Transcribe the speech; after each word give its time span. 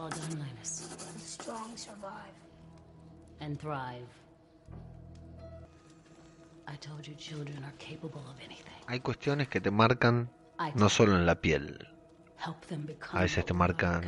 all 0.00 0.10
done, 0.10 0.38
Linus. 0.38 0.88
The 1.14 1.20
strong 1.20 1.76
survive. 1.76 2.36
And 3.40 3.58
thrive. 3.58 4.08
I 6.66 6.76
told 6.76 7.06
you 7.06 7.14
children 7.14 7.64
are 7.64 7.74
capable 7.78 8.22
of 8.28 8.36
anything. 8.44 8.72
Hay 8.86 9.00
cuestiones 9.00 9.48
que 9.48 9.60
te 9.60 9.70
marcan 9.70 10.30
no 10.74 10.88
solo 10.88 11.16
en 11.16 11.24
la 11.24 11.40
piel, 11.40 11.88
Help 12.44 12.60
them 12.66 12.86
become 12.86 13.18
a 13.18 13.22
veces 13.22 13.44
te 13.44 13.54
marcan 13.54 14.02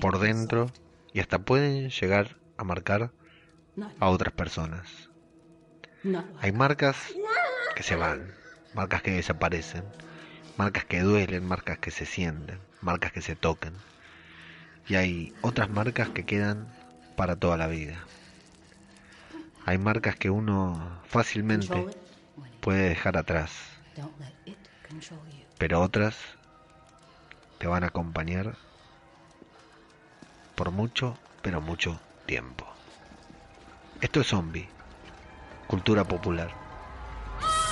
por 0.00 0.18
dentro 0.18 0.70
y 1.12 1.20
hasta 1.20 1.38
pueden 1.38 1.90
llegar 1.90 2.36
a 2.56 2.64
marcar 2.64 3.12
a 4.00 4.08
otras 4.08 4.32
personas. 4.32 5.10
Hay 6.40 6.52
marcas 6.52 6.96
que 7.74 7.82
se 7.82 7.96
van, 7.96 8.32
marcas 8.74 9.02
que 9.02 9.12
desaparecen, 9.12 9.84
marcas 10.56 10.84
que 10.84 11.00
duelen, 11.00 11.46
marcas 11.46 11.78
que 11.78 11.90
se 11.90 12.06
sienten, 12.06 12.58
marcas 12.80 13.12
que 13.12 13.22
se 13.22 13.36
tocan. 13.36 13.74
Y 14.88 14.94
hay 14.94 15.34
otras 15.42 15.68
marcas 15.68 16.08
que 16.10 16.24
quedan 16.24 16.66
para 17.16 17.36
toda 17.36 17.56
la 17.56 17.66
vida. 17.66 17.96
Hay 19.64 19.78
marcas 19.78 20.14
que 20.16 20.30
uno 20.30 21.00
fácilmente 21.08 21.86
puede 22.60 22.88
dejar 22.88 23.16
atrás, 23.16 23.50
pero 25.58 25.80
otras 25.80 26.16
te 27.58 27.66
van 27.66 27.82
a 27.82 27.88
acompañar 27.88 28.54
por 30.54 30.70
mucho, 30.70 31.18
pero 31.42 31.60
mucho 31.60 31.98
tiempo. 32.26 32.66
Esto 34.00 34.20
es 34.20 34.28
Zombie, 34.28 34.68
cultura 35.66 36.04
popular. 36.04 36.50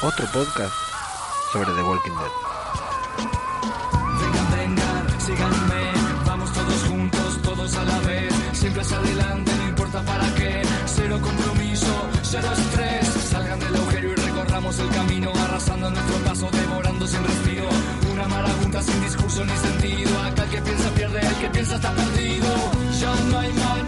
Otro 0.03 0.27
podcast 0.27 0.75
sobre 1.53 1.73
The 1.73 1.83
Walking 1.83 2.11
Dead. 2.11 2.33
Adelante, 8.93 9.53
no 9.57 9.69
importa 9.69 10.03
para 10.03 10.35
qué, 10.35 10.63
cero 10.87 11.19
compromiso, 11.23 11.87
cero 12.23 12.49
estrés, 12.53 13.07
salgan 13.31 13.59
del 13.61 13.75
agujero 13.75 14.13
y 14.13 14.15
recorramos 14.15 14.79
el 14.79 14.89
camino, 14.91 15.33
arrasando 15.45 15.91
nuestro 15.91 16.17
paso, 16.19 16.49
devorando 16.53 17.07
sin 17.07 17.25
respiro, 17.25 17.69
una 18.13 18.29
marabunta 18.29 18.83
sin 18.83 19.01
discurso 19.03 19.45
ni 19.45 19.57
sentido, 19.57 20.23
acá 20.23 20.45
el 20.45 20.51
que 20.51 20.63
piensa 20.63 20.91
pierde, 20.91 21.21
el 21.21 21.35
que 21.37 21.49
piensa 21.51 21.75
está 21.77 21.93
perdido, 21.93 22.49
ya 23.01 23.15
no 23.31 23.39
hay 23.39 23.53
mañana 23.53 23.84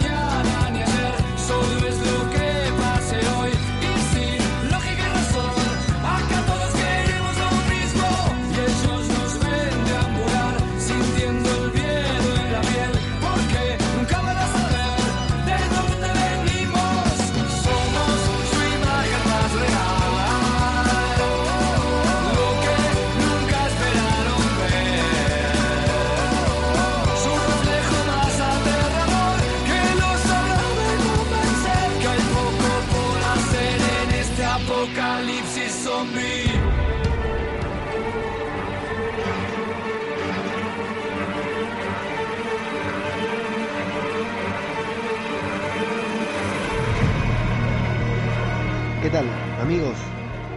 amigos? 49.67 49.97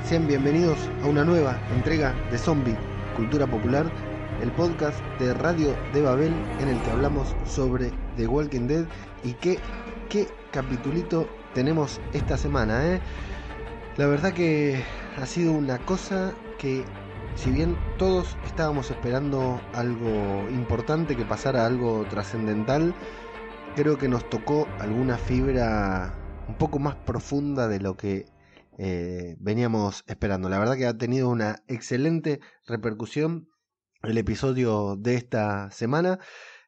Sean 0.03 0.27
bienvenidos 0.27 0.77
a 1.03 1.07
una 1.07 1.25
nueva 1.25 1.59
entrega 1.73 2.13
de 2.29 2.37
Zombie 2.37 2.77
Cultura 3.15 3.47
Popular, 3.47 3.87
el 4.39 4.51
podcast 4.51 4.99
de 5.17 5.33
Radio 5.33 5.75
de 5.93 6.03
Babel 6.03 6.31
en 6.59 6.67
el 6.67 6.79
que 6.83 6.91
hablamos 6.91 7.35
sobre 7.43 7.91
The 8.17 8.27
Walking 8.27 8.67
Dead 8.67 8.85
y 9.23 9.33
qué, 9.33 9.57
qué 10.09 10.27
capitulito 10.51 11.27
tenemos 11.55 11.99
esta 12.13 12.37
semana, 12.37 12.85
¿eh? 12.85 13.01
La 13.97 14.05
verdad 14.05 14.31
que 14.31 14.83
ha 15.19 15.25
sido 15.25 15.53
una 15.53 15.79
cosa 15.79 16.35
que, 16.59 16.85
si 17.33 17.49
bien 17.49 17.75
todos 17.97 18.37
estábamos 18.45 18.91
esperando 18.91 19.59
algo 19.73 20.47
importante, 20.51 21.15
que 21.15 21.25
pasara 21.25 21.65
algo 21.65 22.05
trascendental, 22.11 22.93
creo 23.75 23.97
que 23.97 24.07
nos 24.07 24.29
tocó 24.29 24.67
alguna 24.77 25.17
fibra 25.17 26.13
un 26.47 26.53
poco 26.53 26.77
más 26.77 26.93
profunda 26.93 27.67
de 27.67 27.79
lo 27.79 27.97
que 27.97 28.27
eh, 28.81 29.35
veníamos 29.39 30.05
esperando. 30.07 30.47
La 30.47 30.57
verdad 30.57 30.77
que 30.77 30.85
ha 30.87 30.97
tenido 30.97 31.29
una 31.29 31.63
excelente 31.67 32.39
repercusión 32.65 33.49
el 34.03 34.17
episodio 34.17 34.95
de 34.95 35.15
esta 35.15 35.69
semana. 35.71 36.19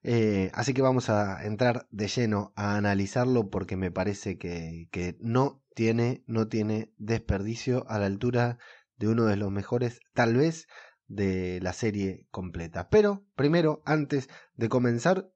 eh, 0.04 0.52
así 0.54 0.74
que 0.74 0.82
vamos 0.82 1.10
a 1.10 1.46
entrar 1.46 1.88
de 1.92 2.08
lleno 2.10 2.52
a 2.58 2.76
analizarlo 2.76 3.50
porque 3.50 3.78
me 3.78 3.92
parece 3.92 4.38
que, 4.38 4.90
que 4.92 5.16
no 5.22 5.64
tiene, 5.74 6.24
no 6.28 6.50
tiene 6.50 6.92
desperdicio 6.98 7.86
a 7.88 7.98
la 7.98 8.08
altura 8.08 8.58
de 8.98 9.08
uno 9.08 9.26
de 9.26 9.38
los 9.38 9.52
mejores, 9.52 10.02
tal 10.14 10.36
vez, 10.36 10.68
de 11.08 11.60
la 11.62 11.72
serie 11.72 12.28
completa. 12.30 12.90
Pero 12.90 13.24
primero, 13.36 13.82
antes 13.86 14.28
de 14.56 14.68
comenzar, 14.68 15.32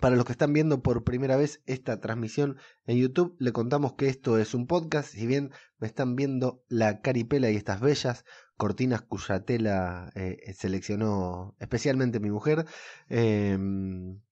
para 0.00 0.16
los 0.16 0.24
que 0.24 0.32
están 0.32 0.52
viendo 0.52 0.82
por 0.82 1.04
primera 1.04 1.36
vez 1.36 1.62
esta 1.66 2.00
transmisión 2.00 2.56
en 2.86 2.98
YouTube, 2.98 3.36
le 3.38 3.52
contamos 3.52 3.94
que 3.94 4.08
esto 4.08 4.38
es 4.38 4.54
un 4.54 4.66
podcast. 4.66 5.10
Si 5.10 5.26
bien 5.26 5.50
me 5.78 5.86
están 5.86 6.16
viendo 6.16 6.62
la 6.68 7.00
caripela 7.00 7.50
y 7.50 7.56
estas 7.56 7.80
bellas 7.80 8.24
cortinas 8.56 9.02
cuya 9.02 9.44
tela 9.44 10.12
eh, 10.14 10.54
seleccionó 10.56 11.54
especialmente 11.58 12.20
mi 12.20 12.30
mujer, 12.30 12.66
eh, 13.08 13.58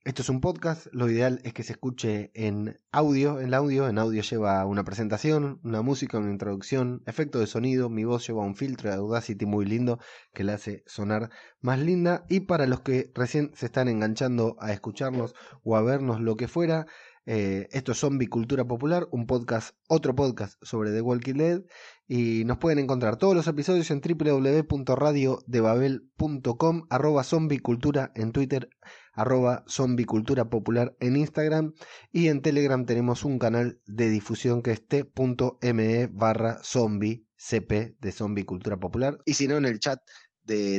esto 0.04 0.22
es 0.22 0.28
un 0.28 0.40
podcast. 0.40 0.88
Lo 0.90 1.08
ideal 1.08 1.40
es 1.44 1.52
que 1.52 1.62
se 1.62 1.74
escuche 1.74 2.32
en 2.34 2.80
audio. 2.90 3.40
En 3.40 3.54
audio, 3.54 3.88
en 3.88 3.98
audio 3.98 4.22
lleva 4.22 4.66
una 4.66 4.82
presentación, 4.82 5.60
una 5.62 5.82
música, 5.82 6.18
una 6.18 6.32
introducción, 6.32 7.04
efecto 7.06 7.38
de 7.38 7.46
sonido. 7.46 7.88
Mi 7.88 8.02
voz 8.02 8.26
lleva 8.26 8.42
un 8.42 8.56
filtro 8.56 8.90
de 8.90 8.96
Audacity 8.96 9.46
muy 9.46 9.64
lindo 9.64 10.00
que 10.34 10.42
la 10.42 10.54
hace 10.54 10.82
sonar 10.86 11.30
más 11.60 11.78
linda. 11.78 12.24
Y 12.28 12.40
para 12.40 12.66
los 12.66 12.80
que 12.80 13.12
recién 13.14 13.52
se 13.54 13.66
están 13.66 13.86
enganchando 13.86 14.56
a 14.58 14.72
escucharnos 14.72 15.36
o 15.62 15.76
a 15.76 15.82
vernos 15.82 16.20
lo 16.20 16.36
que 16.36 16.48
fuera, 16.48 16.86
eh, 17.24 17.68
esto 17.70 17.92
es 17.92 17.98
Zombie 17.98 18.26
Cultura 18.26 18.64
Popular, 18.64 19.06
un 19.12 19.26
podcast, 19.26 19.76
otro 19.88 20.12
podcast 20.14 20.62
sobre 20.62 20.90
The 20.90 21.00
Walking 21.00 21.34
Dead. 21.34 21.62
Y 22.08 22.44
nos 22.44 22.58
pueden 22.58 22.80
encontrar 22.80 23.16
todos 23.16 23.34
los 23.34 23.46
episodios 23.46 23.90
en 23.90 24.00
www.radiodebabel.com, 24.00 26.86
arroba 26.90 27.24
zombie 27.24 27.60
cultura 27.60 28.12
en 28.14 28.32
Twitter, 28.32 28.68
arroba 29.12 29.64
zombie 29.68 30.04
cultura 30.04 30.50
popular 30.50 30.94
en 31.00 31.16
Instagram. 31.16 31.72
Y 32.10 32.28
en 32.28 32.42
Telegram 32.42 32.84
tenemos 32.84 33.24
un 33.24 33.38
canal 33.38 33.80
de 33.86 34.10
difusión 34.10 34.62
que 34.62 34.72
es 34.72 34.86
t.me 34.86 36.08
barra 36.08 36.58
zombie 36.62 37.24
cp 37.36 37.96
de 38.00 38.12
zombie 38.12 38.44
cultura 38.44 38.78
popular. 38.78 39.18
Y 39.24 39.34
si 39.34 39.48
no, 39.48 39.56
en 39.56 39.66
el 39.66 39.80
chat 39.80 40.00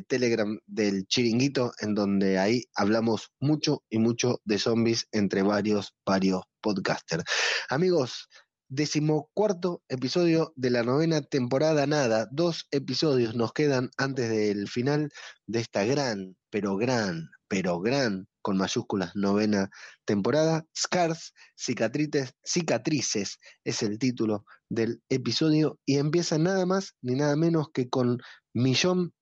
Telegram 0.07 0.59
del 0.66 1.06
chiringuito, 1.07 1.72
en 1.79 1.95
donde 1.95 2.38
ahí 2.39 2.66
hablamos 2.75 3.31
mucho 3.39 3.84
y 3.89 4.00
mucho 4.00 4.39
de 4.45 4.59
zombies 4.59 5.07
entre 5.11 5.41
varios, 5.41 5.95
varios 6.06 6.44
podcasters. 6.61 7.23
Amigos, 7.69 8.29
decimocuarto 8.69 9.83
episodio 9.88 10.53
de 10.56 10.69
la 10.69 10.83
novena 10.83 11.22
temporada, 11.22 11.85
nada, 11.85 12.28
dos 12.31 12.67
episodios 12.72 13.35
nos 13.35 13.53
quedan 13.53 13.89
antes 13.97 14.29
del 14.29 14.67
final 14.67 15.12
de 15.47 15.59
esta 15.59 15.83
gran, 15.83 16.35
pero 16.50 16.75
gran, 16.78 17.29
pero 17.47 17.80
gran, 17.80 18.27
con 18.42 18.57
mayúsculas, 18.57 19.15
novena 19.15 19.69
temporada. 20.06 20.65
Scars, 20.75 21.33
cicatrices, 21.56 22.33
cicatrices 22.44 23.38
es 23.63 23.83
el 23.83 23.98
título 24.00 24.45
del 24.69 25.01
episodio 25.09 25.80
y 25.86 25.98
empieza 25.98 26.38
nada 26.38 26.65
más 26.65 26.95
ni 27.01 27.15
nada 27.15 27.36
menos 27.36 27.68
que 27.74 27.89
con 27.89 28.19
Millón 28.53 29.13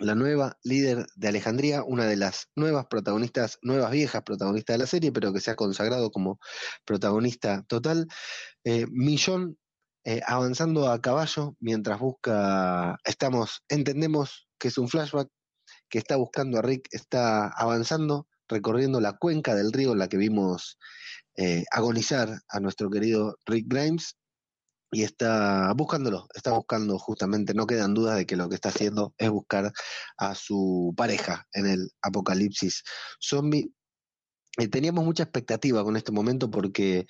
la 0.00 0.14
nueva 0.14 0.58
líder 0.64 1.06
de 1.14 1.28
Alejandría, 1.28 1.84
una 1.84 2.06
de 2.06 2.16
las 2.16 2.48
nuevas 2.56 2.86
protagonistas, 2.86 3.58
nuevas 3.62 3.92
viejas 3.92 4.22
protagonistas 4.22 4.74
de 4.74 4.78
la 4.78 4.86
serie, 4.86 5.12
pero 5.12 5.32
que 5.32 5.40
se 5.40 5.50
ha 5.50 5.56
consagrado 5.56 6.10
como 6.10 6.40
protagonista 6.84 7.64
total. 7.68 8.06
Eh, 8.64 8.86
Millón 8.90 9.58
eh, 10.04 10.20
avanzando 10.26 10.90
a 10.90 11.00
caballo 11.00 11.56
mientras 11.60 12.00
busca, 12.00 12.96
estamos, 13.04 13.62
entendemos 13.68 14.48
que 14.58 14.68
es 14.68 14.78
un 14.78 14.88
flashback, 14.88 15.28
que 15.88 15.98
está 15.98 16.16
buscando 16.16 16.58
a 16.58 16.62
Rick, 16.62 16.88
está 16.90 17.48
avanzando, 17.48 18.26
recorriendo 18.48 19.00
la 19.00 19.18
cuenca 19.18 19.54
del 19.54 19.72
río 19.72 19.92
en 19.92 19.98
la 19.98 20.08
que 20.08 20.16
vimos 20.16 20.78
eh, 21.36 21.64
agonizar 21.70 22.40
a 22.48 22.60
nuestro 22.60 22.90
querido 22.90 23.36
Rick 23.46 23.66
Grimes 23.68 24.16
y 24.90 25.04
está 25.04 25.72
buscándolo, 25.74 26.26
está 26.34 26.52
buscando 26.52 26.98
justamente, 26.98 27.54
no 27.54 27.66
quedan 27.66 27.94
dudas 27.94 28.16
de 28.16 28.26
que 28.26 28.36
lo 28.36 28.48
que 28.48 28.56
está 28.56 28.70
haciendo 28.70 29.14
es 29.18 29.30
buscar 29.30 29.72
a 30.16 30.34
su 30.34 30.92
pareja 30.96 31.46
en 31.52 31.66
el 31.66 31.90
apocalipsis 32.02 32.82
zombie. 33.20 33.72
eh, 34.58 34.68
teníamos 34.68 35.04
mucha 35.04 35.22
expectativa 35.24 35.84
con 35.84 35.96
este 35.96 36.12
momento 36.12 36.50
porque 36.50 37.06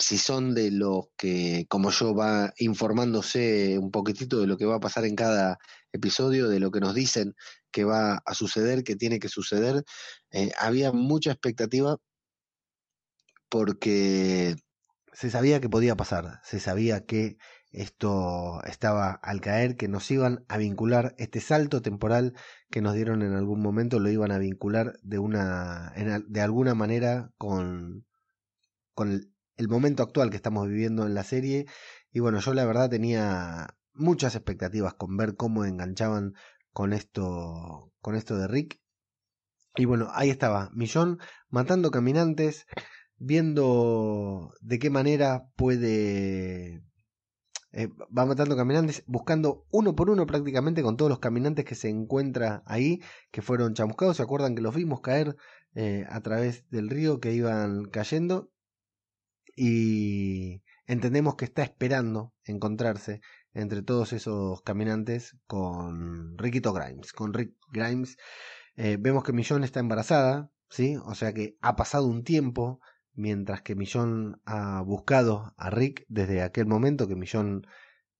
si 0.00 0.18
son 0.18 0.54
de 0.54 0.70
los 0.70 1.06
que, 1.16 1.66
como 1.68 1.90
yo, 1.90 2.14
va 2.14 2.52
informándose 2.58 3.78
un 3.78 3.90
poquitito 3.90 4.40
de 4.40 4.46
lo 4.46 4.56
que 4.56 4.64
va 4.64 4.76
a 4.76 4.80
pasar 4.80 5.04
en 5.04 5.14
cada 5.14 5.58
episodio, 5.92 6.48
de 6.48 6.60
lo 6.60 6.70
que 6.70 6.80
nos 6.80 6.94
dicen 6.94 7.34
que 7.70 7.84
va 7.84 8.22
a 8.24 8.34
suceder, 8.34 8.82
que 8.82 8.96
tiene 8.96 9.18
que 9.20 9.28
suceder, 9.28 9.84
eh, 10.32 10.52
había 10.58 10.92
mucha 10.92 11.32
expectativa 11.32 11.98
porque 13.50 14.56
se 15.12 15.30
sabía 15.30 15.60
que 15.60 15.68
podía 15.68 15.96
pasar, 15.96 16.40
se 16.44 16.60
sabía 16.60 17.04
que 17.04 17.38
esto 17.72 18.62
estaba 18.64 19.12
al 19.12 19.40
caer, 19.40 19.76
que 19.76 19.88
nos 19.88 20.10
iban 20.10 20.44
a 20.48 20.56
vincular 20.56 21.14
este 21.18 21.40
salto 21.40 21.82
temporal 21.82 22.34
que 22.70 22.80
nos 22.80 22.94
dieron 22.94 23.22
en 23.22 23.34
algún 23.34 23.60
momento, 23.60 24.00
lo 24.00 24.10
iban 24.10 24.32
a 24.32 24.38
vincular 24.38 24.98
de 25.02 25.18
una, 25.18 25.92
de 26.26 26.40
alguna 26.40 26.74
manera 26.74 27.30
con, 27.38 28.06
con 28.94 29.32
el, 29.56 29.68
momento 29.68 30.02
actual 30.02 30.30
que 30.30 30.36
estamos 30.36 30.68
viviendo 30.68 31.06
en 31.06 31.14
la 31.14 31.22
serie. 31.22 31.66
Y 32.12 32.20
bueno, 32.20 32.40
yo 32.40 32.54
la 32.54 32.64
verdad 32.64 32.90
tenía 32.90 33.76
muchas 33.92 34.34
expectativas 34.34 34.94
con 34.94 35.16
ver 35.16 35.36
cómo 35.36 35.64
enganchaban 35.64 36.34
con 36.72 36.92
esto, 36.92 37.92
con 38.00 38.16
esto 38.16 38.36
de 38.36 38.48
Rick. 38.48 38.80
Y 39.76 39.84
bueno, 39.84 40.08
ahí 40.12 40.30
estaba, 40.30 40.70
Millón 40.72 41.18
matando 41.48 41.92
caminantes, 41.92 42.66
viendo 43.20 44.52
de 44.60 44.78
qué 44.80 44.90
manera 44.90 45.46
puede... 45.56 46.82
Eh, 47.72 47.86
va 47.86 48.26
matando 48.26 48.56
caminantes, 48.56 49.04
buscando 49.06 49.64
uno 49.70 49.94
por 49.94 50.10
uno 50.10 50.26
prácticamente 50.26 50.82
con 50.82 50.96
todos 50.96 51.08
los 51.08 51.20
caminantes 51.20 51.64
que 51.64 51.76
se 51.76 51.88
encuentra 51.88 52.64
ahí, 52.66 53.00
que 53.30 53.42
fueron 53.42 53.74
chamuscados. 53.74 54.16
¿Se 54.16 54.24
acuerdan 54.24 54.56
que 54.56 54.62
los 54.62 54.74
vimos 54.74 55.00
caer 55.00 55.36
eh, 55.76 56.04
a 56.08 56.20
través 56.20 56.68
del 56.70 56.90
río 56.90 57.20
que 57.20 57.32
iban 57.32 57.84
cayendo? 57.84 58.50
y 59.62 60.62
entendemos 60.86 61.34
que 61.36 61.44
está 61.44 61.62
esperando 61.62 62.32
encontrarse 62.44 63.20
entre 63.52 63.82
todos 63.82 64.14
esos 64.14 64.62
caminantes 64.62 65.36
con 65.46 66.38
Rickito 66.38 66.72
Grimes. 66.72 67.12
Con 67.12 67.34
Rick 67.34 67.56
Grimes 67.70 68.16
eh, 68.76 68.96
vemos 68.98 69.22
que 69.22 69.34
Millón 69.34 69.62
está 69.62 69.80
embarazada, 69.80 70.50
¿sí? 70.70 70.96
O 71.04 71.14
sea 71.14 71.34
que 71.34 71.58
ha 71.60 71.76
pasado 71.76 72.06
un 72.06 72.24
tiempo 72.24 72.80
mientras 73.14 73.62
que 73.62 73.74
Millón 73.74 74.40
ha 74.44 74.82
buscado 74.82 75.54
a 75.56 75.70
Rick 75.70 76.04
desde 76.08 76.42
aquel 76.42 76.66
momento 76.66 77.08
que 77.08 77.16
Millón 77.16 77.66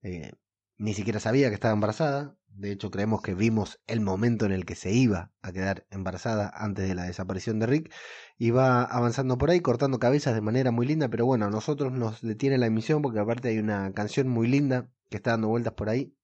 eh, 0.02 0.32
ni 0.80 0.94
siquiera 0.94 1.20
sabía 1.20 1.48
que 1.48 1.54
estaba 1.54 1.74
embarazada. 1.74 2.36
De 2.48 2.72
hecho, 2.72 2.90
creemos 2.90 3.22
que 3.22 3.34
vimos 3.34 3.80
el 3.86 4.00
momento 4.00 4.46
en 4.46 4.52
el 4.52 4.64
que 4.64 4.74
se 4.74 4.92
iba 4.92 5.30
a 5.42 5.52
quedar 5.52 5.86
embarazada 5.90 6.50
antes 6.54 6.88
de 6.88 6.94
la 6.94 7.04
desaparición 7.04 7.58
de 7.58 7.66
Rick. 7.66 7.92
Y 8.38 8.50
va 8.50 8.82
avanzando 8.82 9.38
por 9.38 9.50
ahí, 9.50 9.60
cortando 9.60 9.98
cabezas 9.98 10.34
de 10.34 10.40
manera 10.40 10.70
muy 10.70 10.86
linda. 10.86 11.08
Pero 11.08 11.26
bueno, 11.26 11.46
a 11.46 11.50
nosotros 11.50 11.92
nos 11.92 12.22
detiene 12.22 12.58
la 12.58 12.66
emisión 12.66 13.02
porque 13.02 13.20
aparte 13.20 13.48
hay 13.48 13.58
una 13.58 13.92
canción 13.92 14.28
muy 14.28 14.48
linda 14.48 14.90
que 15.10 15.18
está 15.18 15.32
dando 15.32 15.48
vueltas 15.48 15.74
por 15.74 15.90
ahí. 15.90 16.14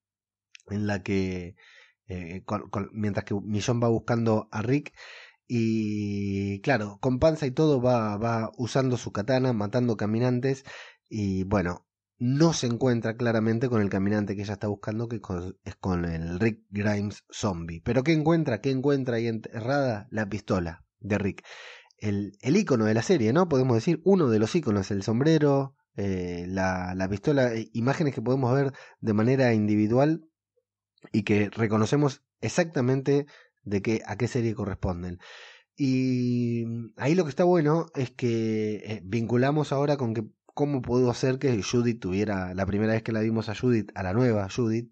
En 0.69 0.87
la 0.87 1.01
que, 1.03 1.55
eh, 2.07 2.43
mientras 2.91 3.25
que 3.25 3.35
Millón 3.35 3.81
va 3.81 3.87
buscando 3.87 4.49
a 4.51 4.61
Rick. 4.63 4.93
Y 5.47 6.59
claro, 6.61 6.97
con 6.99 7.19
panza 7.19 7.45
y 7.45 7.51
todo 7.51 7.81
va, 7.81 8.17
va 8.17 8.51
usando 8.57 8.97
su 8.97 9.11
katana, 9.11 9.53
matando 9.53 9.97
caminantes. 9.97 10.65
Y 11.09 11.43
bueno, 11.43 11.87
no 12.19 12.53
se 12.53 12.67
encuentra 12.67 13.15
claramente 13.15 13.69
con 13.69 13.81
el 13.81 13.89
caminante 13.89 14.35
que 14.35 14.41
ella 14.41 14.53
está 14.53 14.67
buscando, 14.67 15.07
que 15.07 15.21
es 15.63 15.75
con 15.75 16.05
el 16.05 16.39
Rick 16.39 16.63
Grimes 16.69 17.23
zombie. 17.31 17.81
Pero 17.81 18.03
¿qué 18.03 18.13
encuentra? 18.13 18.59
¿Qué 18.61 18.71
encuentra 18.71 19.17
ahí 19.17 19.27
enterrada? 19.27 20.07
La 20.11 20.27
pistola 20.27 20.85
de 20.99 21.17
Rick. 21.17 21.45
El, 21.99 22.37
el 22.41 22.57
icono 22.57 22.85
de 22.85 22.93
la 22.93 23.01
serie, 23.01 23.33
¿no? 23.33 23.47
Podemos 23.47 23.75
decir, 23.75 24.01
uno 24.03 24.29
de 24.29 24.39
los 24.39 24.55
iconos, 24.55 24.91
el 24.91 25.03
sombrero, 25.03 25.75
eh, 25.95 26.45
la, 26.47 26.93
la 26.95 27.09
pistola, 27.09 27.53
eh, 27.53 27.69
imágenes 27.73 28.13
que 28.13 28.21
podemos 28.21 28.53
ver 28.53 28.71
de 28.99 29.13
manera 29.13 29.53
individual 29.53 30.27
y 31.11 31.23
que 31.23 31.49
reconocemos 31.49 32.23
exactamente 32.41 33.25
de 33.67 33.81
qué, 33.81 34.01
a 34.05 34.17
qué 34.17 34.27
serie 34.27 34.55
corresponden. 34.55 35.19
Y 35.75 36.65
ahí 36.97 37.13
lo 37.15 37.23
que 37.23 37.29
está 37.29 37.43
bueno 37.43 37.87
es 37.95 38.11
que 38.11 38.77
eh, 38.77 39.01
vinculamos 39.03 39.71
ahora 39.71 39.97
con 39.97 40.13
que 40.13 40.25
cómo 40.53 40.81
pudo 40.81 41.11
hacer 41.11 41.37
que 41.37 41.61
Judith 41.61 41.99
tuviera, 41.99 42.55
la 42.55 42.65
primera 42.65 42.93
vez 42.93 43.03
que 43.03 43.11
la 43.11 43.19
vimos 43.19 43.47
a 43.47 43.55
Judith, 43.55 43.91
a 43.93 44.01
la 44.01 44.13
nueva 44.13 44.49
Judith, 44.49 44.91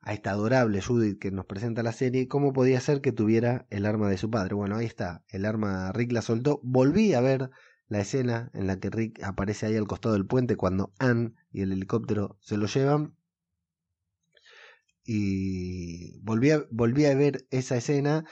a 0.00 0.14
esta 0.14 0.30
adorable 0.30 0.80
Judith 0.80 1.18
que 1.18 1.30
nos 1.30 1.44
presenta 1.44 1.82
la 1.82 1.92
serie, 1.92 2.28
cómo 2.28 2.54
podía 2.54 2.80
ser 2.80 3.02
que 3.02 3.12
tuviera 3.12 3.66
el 3.68 3.84
arma 3.84 4.08
de 4.08 4.16
su 4.16 4.30
padre. 4.30 4.54
Bueno, 4.54 4.76
ahí 4.76 4.86
está, 4.86 5.22
el 5.28 5.44
arma 5.44 5.92
Rick 5.92 6.12
la 6.12 6.22
soltó. 6.22 6.60
Volví 6.62 7.12
a 7.12 7.20
ver 7.20 7.50
la 7.88 8.00
escena 8.00 8.50
en 8.54 8.66
la 8.66 8.80
que 8.80 8.88
Rick 8.88 9.22
aparece 9.22 9.66
ahí 9.66 9.76
al 9.76 9.86
costado 9.86 10.14
del 10.14 10.26
puente 10.26 10.56
cuando 10.56 10.94
Anne 10.98 11.34
y 11.50 11.60
el 11.60 11.72
helicóptero 11.72 12.38
se 12.40 12.56
lo 12.56 12.66
llevan. 12.66 13.14
Y 15.04 16.20
volví 16.20 16.50
a, 16.50 16.64
volví 16.70 17.06
a 17.06 17.14
ver 17.14 17.46
esa 17.50 17.76
escena 17.76 18.24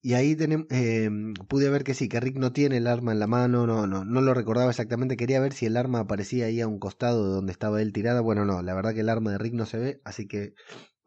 y 0.00 0.14
ahí 0.14 0.36
eh, 0.70 1.10
pude 1.48 1.70
ver 1.70 1.82
que 1.84 1.94
sí, 1.94 2.08
que 2.08 2.20
Rick 2.20 2.36
no 2.36 2.52
tiene 2.52 2.76
el 2.76 2.86
arma 2.86 3.12
en 3.12 3.18
la 3.18 3.26
mano, 3.26 3.66
no, 3.66 3.86
no, 3.86 4.04
no 4.04 4.20
lo 4.20 4.32
recordaba 4.32 4.70
exactamente, 4.70 5.16
quería 5.16 5.40
ver 5.40 5.52
si 5.52 5.66
el 5.66 5.76
arma 5.76 6.00
aparecía 6.00 6.46
ahí 6.46 6.60
a 6.60 6.68
un 6.68 6.78
costado 6.78 7.26
de 7.26 7.34
donde 7.34 7.52
estaba 7.52 7.82
él 7.82 7.92
tirada, 7.92 8.20
bueno 8.20 8.44
no, 8.44 8.62
la 8.62 8.74
verdad 8.74 8.94
que 8.94 9.00
el 9.00 9.08
arma 9.08 9.32
de 9.32 9.38
Rick 9.38 9.54
no 9.54 9.66
se 9.66 9.78
ve, 9.78 10.00
así 10.04 10.28
que 10.28 10.54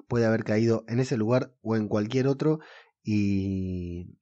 puede 0.07 0.25
haber 0.25 0.43
caído 0.43 0.83
en 0.87 0.99
ese 0.99 1.15
lugar 1.17 1.53
o 1.61 1.77
en 1.77 1.87
cualquier 1.87 2.27
otro 2.27 2.59
y, 3.01 4.17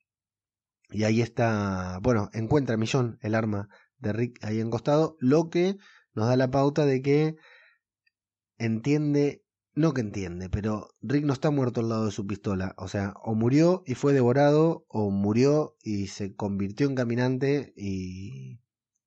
y 0.92 1.04
ahí 1.04 1.22
está, 1.22 2.00
bueno, 2.04 2.30
encuentra 2.34 2.78
Millón 2.78 3.18
el 3.22 3.34
arma 3.34 3.70
de 3.98 4.14
Rick 4.14 4.38
ahí 4.44 4.60
en 4.60 4.70
costado, 4.70 5.18
lo 5.20 5.50
que 5.50 5.78
nos 6.14 6.28
da 6.28 6.36
la 6.38 6.52
pauta 6.52 6.86
de 6.86 7.02
que 7.02 7.36
entiende 8.60 9.44
no 9.80 9.94
que 9.94 10.02
entiende, 10.02 10.50
pero 10.50 10.90
Rick 11.02 11.24
no 11.24 11.32
está 11.32 11.52
muerto 11.52 11.80
al 11.80 11.88
lado 11.88 12.06
de 12.06 12.12
su 12.12 12.28
pistola. 12.28 12.76
O 12.78 12.90
sea, 12.90 13.14
o 13.24 13.34
murió 13.34 13.82
y 13.86 13.96
fue 13.96 14.12
devorado, 14.12 14.86
o 14.90 15.10
murió 15.10 15.78
y 15.82 16.08
se 16.08 16.36
convirtió 16.36 16.86
en 16.86 16.96
caminante 16.96 17.74
y, 17.78 18.60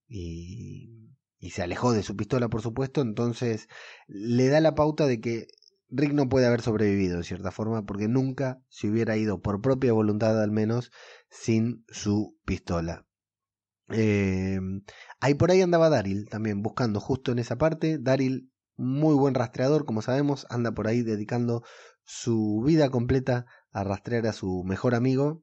y, 0.08 1.10
y 1.38 1.50
se 1.50 1.62
alejó 1.62 1.92
de 1.92 2.02
su 2.02 2.16
pistola, 2.16 2.48
por 2.48 2.62
supuesto. 2.62 3.02
Entonces, 3.02 3.68
le 4.06 4.48
da 4.48 4.60
la 4.60 4.74
pauta 4.74 5.06
de 5.06 5.20
que 5.20 5.48
Rick 5.90 6.14
no 6.14 6.30
puede 6.30 6.46
haber 6.46 6.62
sobrevivido, 6.62 7.18
de 7.18 7.24
cierta 7.24 7.50
forma, 7.50 7.84
porque 7.84 8.08
nunca 8.08 8.62
se 8.70 8.88
hubiera 8.88 9.18
ido, 9.18 9.42
por 9.42 9.60
propia 9.60 9.92
voluntad 9.92 10.42
al 10.42 10.52
menos, 10.52 10.90
sin 11.28 11.84
su 11.88 12.38
pistola. 12.46 13.06
Eh, 13.90 14.58
ahí 15.20 15.34
por 15.34 15.50
ahí 15.50 15.60
andaba 15.60 15.90
Daryl 15.90 16.30
también 16.30 16.62
buscando 16.62 16.98
justo 16.98 17.30
en 17.30 17.40
esa 17.40 17.58
parte. 17.58 17.98
Daryl 17.98 18.51
muy 18.76 19.14
buen 19.14 19.34
rastreador, 19.34 19.84
como 19.84 20.02
sabemos, 20.02 20.46
anda 20.50 20.72
por 20.72 20.88
ahí 20.88 21.02
dedicando 21.02 21.62
su 22.04 22.62
vida 22.64 22.90
completa 22.90 23.46
a 23.70 23.84
rastrear 23.84 24.26
a 24.26 24.32
su 24.32 24.64
mejor 24.64 24.94
amigo. 24.94 25.42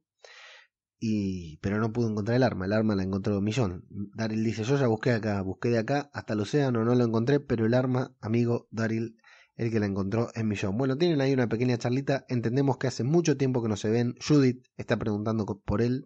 Y, 1.01 1.57
pero 1.61 1.79
no 1.79 1.93
pudo 1.93 2.09
encontrar 2.09 2.35
el 2.35 2.43
arma, 2.43 2.65
el 2.65 2.73
arma 2.73 2.93
la 2.93 3.03
encontró 3.03 3.39
Millón. 3.39 3.85
Daryl 3.89 4.43
dice, 4.43 4.63
yo 4.63 4.77
ya 4.77 4.87
busqué 4.87 5.11
acá, 5.11 5.41
busqué 5.41 5.69
de 5.69 5.79
acá 5.79 6.09
hasta 6.13 6.33
el 6.33 6.41
océano, 6.41 6.83
no 6.83 6.93
lo 6.93 7.05
encontré, 7.05 7.39
pero 7.39 7.65
el 7.65 7.73
arma, 7.73 8.13
amigo 8.19 8.67
Daryl, 8.69 9.15
el 9.55 9.71
que 9.71 9.79
la 9.79 9.85
encontró 9.85 10.29
es 10.35 10.43
Millón. 10.43 10.77
Bueno, 10.77 10.97
tienen 10.97 11.21
ahí 11.21 11.33
una 11.33 11.47
pequeña 11.47 11.77
charlita, 11.77 12.25
entendemos 12.27 12.77
que 12.77 12.87
hace 12.87 13.05
mucho 13.05 13.37
tiempo 13.37 13.63
que 13.63 13.69
no 13.69 13.77
se 13.77 13.89
ven, 13.89 14.15
Judith 14.25 14.65
está 14.75 14.97
preguntando 14.97 15.45
por 15.45 15.81
él. 15.81 16.05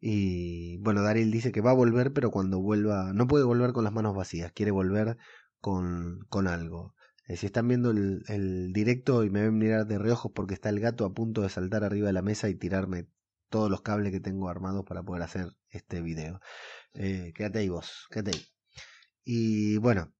Y 0.00 0.78
bueno, 0.78 1.02
Daryl 1.02 1.30
dice 1.30 1.52
que 1.52 1.60
va 1.60 1.70
a 1.70 1.74
volver, 1.74 2.12
pero 2.12 2.32
cuando 2.32 2.60
vuelva, 2.60 3.12
no 3.12 3.28
puede 3.28 3.44
volver 3.44 3.72
con 3.72 3.84
las 3.84 3.92
manos 3.92 4.14
vacías, 4.14 4.52
quiere 4.52 4.72
volver 4.72 5.16
con, 5.66 6.20
con 6.28 6.46
algo. 6.46 6.94
Eh, 7.26 7.36
si 7.36 7.46
están 7.46 7.66
viendo 7.66 7.90
el, 7.90 8.72
directo 8.72 9.24
y 9.24 9.30
me 9.30 9.42
ven 9.42 9.58
mirar 9.58 9.84
de 9.88 9.98
reojos 9.98 10.30
porque 10.32 10.54
está 10.54 10.68
el 10.68 10.78
gato 10.78 11.04
a 11.04 11.12
punto 11.12 11.42
de 11.42 11.48
saltar 11.48 11.82
arriba 11.82 12.06
de 12.06 12.12
la 12.12 12.22
mesa 12.22 12.48
y 12.48 12.54
tirarme 12.54 13.08
todos 13.48 13.68
los 13.68 13.80
cables 13.80 14.12
que 14.12 14.20
tengo 14.20 14.48
armados 14.48 14.84
para 14.84 15.02
poder 15.02 15.24
hacer 15.24 15.56
este 15.70 16.02
video. 16.02 16.40
Eh, 16.94 17.32
quédate 17.34 17.58
ahí 17.58 17.68
vos, 17.68 18.06
quédate 18.12 18.36
ahí. 18.36 18.46
Y 19.24 19.78
bueno, 19.78 20.14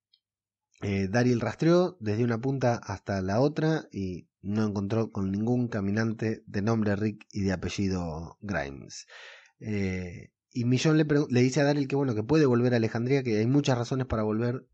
eh, 0.82 1.06
Daryl 1.08 1.40
rastreó 1.40 1.96
desde 2.00 2.24
una 2.24 2.40
punta 2.40 2.74
hasta 2.82 3.22
la 3.22 3.38
otra 3.38 3.86
y 3.92 4.28
no 4.42 4.66
encontró 4.66 5.12
con 5.12 5.30
ningún 5.30 5.68
caminante 5.68 6.42
de 6.44 6.62
nombre 6.62 6.96
Rick 6.96 7.24
y 7.30 7.42
de 7.42 7.52
apellido 7.52 8.36
Grimes. 8.40 9.06
Eh, 9.60 10.32
y 10.50 10.64
Millón 10.64 10.96
le, 10.96 11.06
le, 11.28 11.40
dice 11.40 11.60
a 11.60 11.64
Daryl 11.64 11.86
que 11.86 11.94
bueno, 11.94 12.16
que 12.16 12.24
puede 12.24 12.46
volver 12.46 12.72
a 12.72 12.78
Alejandría, 12.78 13.22
que 13.22 13.38
hay 13.38 13.46
muchas 13.46 13.78
razones 13.78 14.08
para 14.08 14.24
volver, 14.24 14.66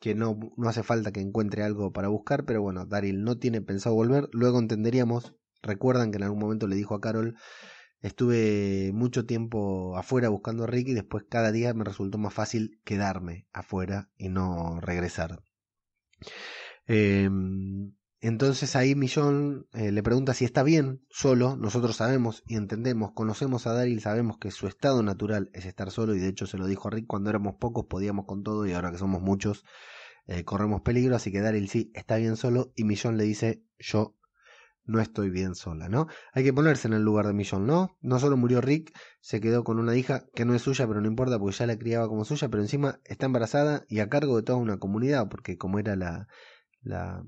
que 0.00 0.14
no, 0.14 0.38
no 0.56 0.68
hace 0.68 0.82
falta 0.82 1.12
que 1.12 1.20
encuentre 1.20 1.62
algo 1.62 1.92
para 1.92 2.08
buscar, 2.08 2.44
pero 2.44 2.62
bueno, 2.62 2.86
Daryl 2.86 3.24
no 3.24 3.38
tiene 3.38 3.60
pensado 3.60 3.94
volver, 3.94 4.28
luego 4.32 4.58
entenderíamos, 4.58 5.34
recuerdan 5.62 6.10
que 6.10 6.18
en 6.18 6.24
algún 6.24 6.40
momento 6.40 6.66
le 6.66 6.76
dijo 6.76 6.94
a 6.94 7.00
Carol, 7.00 7.36
estuve 8.00 8.92
mucho 8.94 9.26
tiempo 9.26 9.96
afuera 9.96 10.28
buscando 10.28 10.64
a 10.64 10.66
Rick 10.66 10.88
y 10.88 10.94
después 10.94 11.24
cada 11.28 11.52
día 11.52 11.74
me 11.74 11.84
resultó 11.84 12.18
más 12.18 12.34
fácil 12.34 12.80
quedarme 12.84 13.46
afuera 13.52 14.10
y 14.16 14.28
no 14.28 14.80
regresar. 14.80 15.42
Eh, 16.86 17.28
entonces 18.20 18.74
ahí 18.74 18.94
Millón 18.94 19.66
eh, 19.72 19.92
le 19.92 20.02
pregunta 20.02 20.34
si 20.34 20.44
está 20.44 20.62
bien 20.62 21.02
solo. 21.08 21.56
Nosotros 21.56 21.96
sabemos 21.96 22.42
y 22.46 22.56
entendemos, 22.56 23.12
conocemos 23.12 23.66
a 23.66 23.72
Daryl, 23.72 24.00
sabemos 24.00 24.38
que 24.38 24.50
su 24.50 24.66
estado 24.66 25.02
natural 25.02 25.50
es 25.52 25.66
estar 25.66 25.90
solo 25.90 26.14
y 26.14 26.18
de 26.18 26.28
hecho 26.28 26.46
se 26.46 26.58
lo 26.58 26.66
dijo 26.66 26.88
a 26.88 26.90
Rick 26.90 27.06
cuando 27.06 27.30
éramos 27.30 27.56
pocos 27.56 27.86
podíamos 27.86 28.26
con 28.26 28.42
todo 28.42 28.66
y 28.66 28.72
ahora 28.72 28.90
que 28.90 28.98
somos 28.98 29.22
muchos 29.22 29.64
eh, 30.26 30.44
corremos 30.44 30.82
peligro, 30.82 31.16
así 31.16 31.30
que 31.30 31.40
Daryl 31.40 31.68
sí 31.68 31.90
está 31.94 32.16
bien 32.16 32.36
solo 32.36 32.72
y 32.74 32.84
Millón 32.84 33.16
le 33.16 33.24
dice 33.24 33.62
yo 33.78 34.16
no 34.88 35.00
estoy 35.00 35.28
bien 35.30 35.54
sola, 35.54 35.88
¿no? 35.88 36.08
Hay 36.32 36.42
que 36.42 36.52
ponerse 36.52 36.88
en 36.88 36.94
el 36.94 37.02
lugar 37.02 37.26
de 37.26 37.34
Millón, 37.34 37.66
¿no? 37.66 37.96
No 38.00 38.18
solo 38.18 38.36
murió 38.38 38.62
Rick, 38.62 38.96
se 39.20 39.40
quedó 39.40 39.62
con 39.62 39.78
una 39.78 39.94
hija 39.94 40.24
que 40.34 40.46
no 40.46 40.54
es 40.54 40.62
suya, 40.62 40.88
pero 40.88 41.02
no 41.02 41.06
importa 41.06 41.38
porque 41.38 41.56
ya 41.56 41.66
la 41.66 41.78
criaba 41.78 42.08
como 42.08 42.24
suya, 42.24 42.48
pero 42.48 42.62
encima 42.62 42.98
está 43.04 43.26
embarazada 43.26 43.84
y 43.88 44.00
a 44.00 44.08
cargo 44.08 44.36
de 44.36 44.42
toda 44.42 44.58
una 44.58 44.78
comunidad, 44.78 45.28
porque 45.28 45.58
como 45.58 45.78
era 45.78 45.94
la, 45.94 46.26
la, 46.80 47.22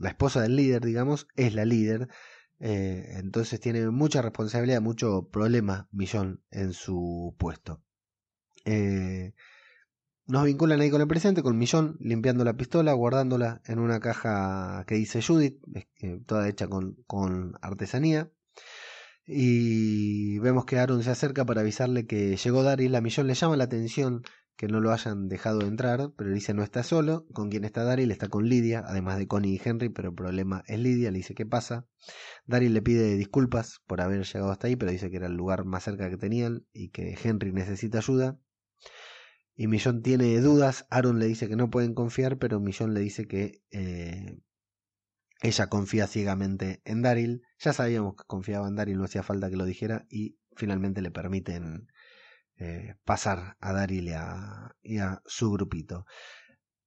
la 0.00 0.08
esposa 0.10 0.40
del 0.40 0.56
líder, 0.56 0.84
digamos, 0.84 1.28
es 1.36 1.54
la 1.54 1.64
líder, 1.64 2.08
eh, 2.58 3.14
entonces 3.16 3.60
tiene 3.60 3.88
mucha 3.90 4.22
responsabilidad, 4.22 4.80
mucho 4.80 5.28
problema 5.30 5.88
Millón 5.92 6.42
en 6.50 6.72
su 6.72 7.34
puesto. 7.38 7.82
Eh, 8.64 9.34
nos 10.26 10.44
vinculan 10.44 10.80
ahí 10.80 10.90
con 10.90 11.00
el 11.00 11.08
presente, 11.08 11.42
con 11.42 11.58
Millón 11.58 11.96
limpiando 12.00 12.44
la 12.44 12.56
pistola, 12.56 12.92
guardándola 12.92 13.60
en 13.66 13.78
una 13.78 14.00
caja 14.00 14.84
que 14.86 14.94
dice 14.94 15.22
Judith, 15.22 15.60
eh, 15.74 16.20
toda 16.26 16.48
hecha 16.48 16.68
con, 16.68 16.96
con 17.06 17.54
artesanía. 17.60 18.30
Y 19.26 20.38
vemos 20.40 20.64
que 20.64 20.78
Aaron 20.78 21.02
se 21.02 21.10
acerca 21.10 21.44
para 21.44 21.60
avisarle 21.60 22.06
que 22.06 22.36
llegó 22.36 22.62
Daryl. 22.62 22.94
A 22.94 23.00
Millón 23.00 23.26
le 23.26 23.34
llama 23.34 23.56
la 23.56 23.64
atención 23.64 24.22
que 24.60 24.68
no 24.68 24.80
lo 24.80 24.92
hayan 24.92 25.30
dejado 25.30 25.62
entrar, 25.62 26.12
pero 26.18 26.28
dice 26.28 26.52
no 26.52 26.62
está 26.62 26.82
solo. 26.82 27.24
Con 27.32 27.48
quien 27.48 27.64
está 27.64 27.82
Daryl 27.82 28.10
está 28.10 28.28
con 28.28 28.46
Lidia, 28.46 28.84
además 28.86 29.16
de 29.16 29.26
Connie 29.26 29.54
y 29.54 29.60
Henry, 29.64 29.88
pero 29.88 30.10
el 30.10 30.14
problema 30.14 30.64
es 30.66 30.78
Lidia. 30.78 31.10
Le 31.10 31.16
dice 31.16 31.34
qué 31.34 31.46
pasa. 31.46 31.86
Daryl 32.44 32.74
le 32.74 32.82
pide 32.82 33.16
disculpas 33.16 33.80
por 33.86 34.02
haber 34.02 34.22
llegado 34.26 34.50
hasta 34.50 34.66
ahí, 34.66 34.76
pero 34.76 34.92
dice 34.92 35.10
que 35.10 35.16
era 35.16 35.28
el 35.28 35.32
lugar 35.32 35.64
más 35.64 35.84
cerca 35.84 36.10
que 36.10 36.18
tenían 36.18 36.66
y 36.74 36.90
que 36.90 37.16
Henry 37.24 37.52
necesita 37.52 38.00
ayuda 38.00 38.38
y 39.56 39.66
Millón 39.66 40.02
tiene 40.02 40.38
dudas. 40.42 40.86
Aaron 40.90 41.18
le 41.18 41.24
dice 41.24 41.48
que 41.48 41.56
no 41.56 41.70
pueden 41.70 41.94
confiar, 41.94 42.36
pero 42.36 42.60
Millón 42.60 42.92
le 42.92 43.00
dice 43.00 43.26
que 43.26 43.62
eh, 43.70 44.42
ella 45.40 45.68
confía 45.68 46.06
ciegamente 46.06 46.82
en 46.84 47.00
Daryl. 47.00 47.44
Ya 47.60 47.72
sabíamos 47.72 48.14
que 48.14 48.24
confiaba 48.26 48.68
en 48.68 48.76
Daryl, 48.76 48.98
no 48.98 49.04
hacía 49.04 49.22
falta 49.22 49.48
que 49.48 49.56
lo 49.56 49.64
dijera, 49.64 50.04
y 50.10 50.36
finalmente 50.54 51.00
le 51.00 51.10
permiten 51.10 51.88
eh, 52.60 52.94
pasar 53.04 53.56
a 53.58 53.72
Daryl 53.72 54.08
y 54.82 54.98
a, 54.98 55.22
su 55.24 55.50
grupito. 55.50 56.04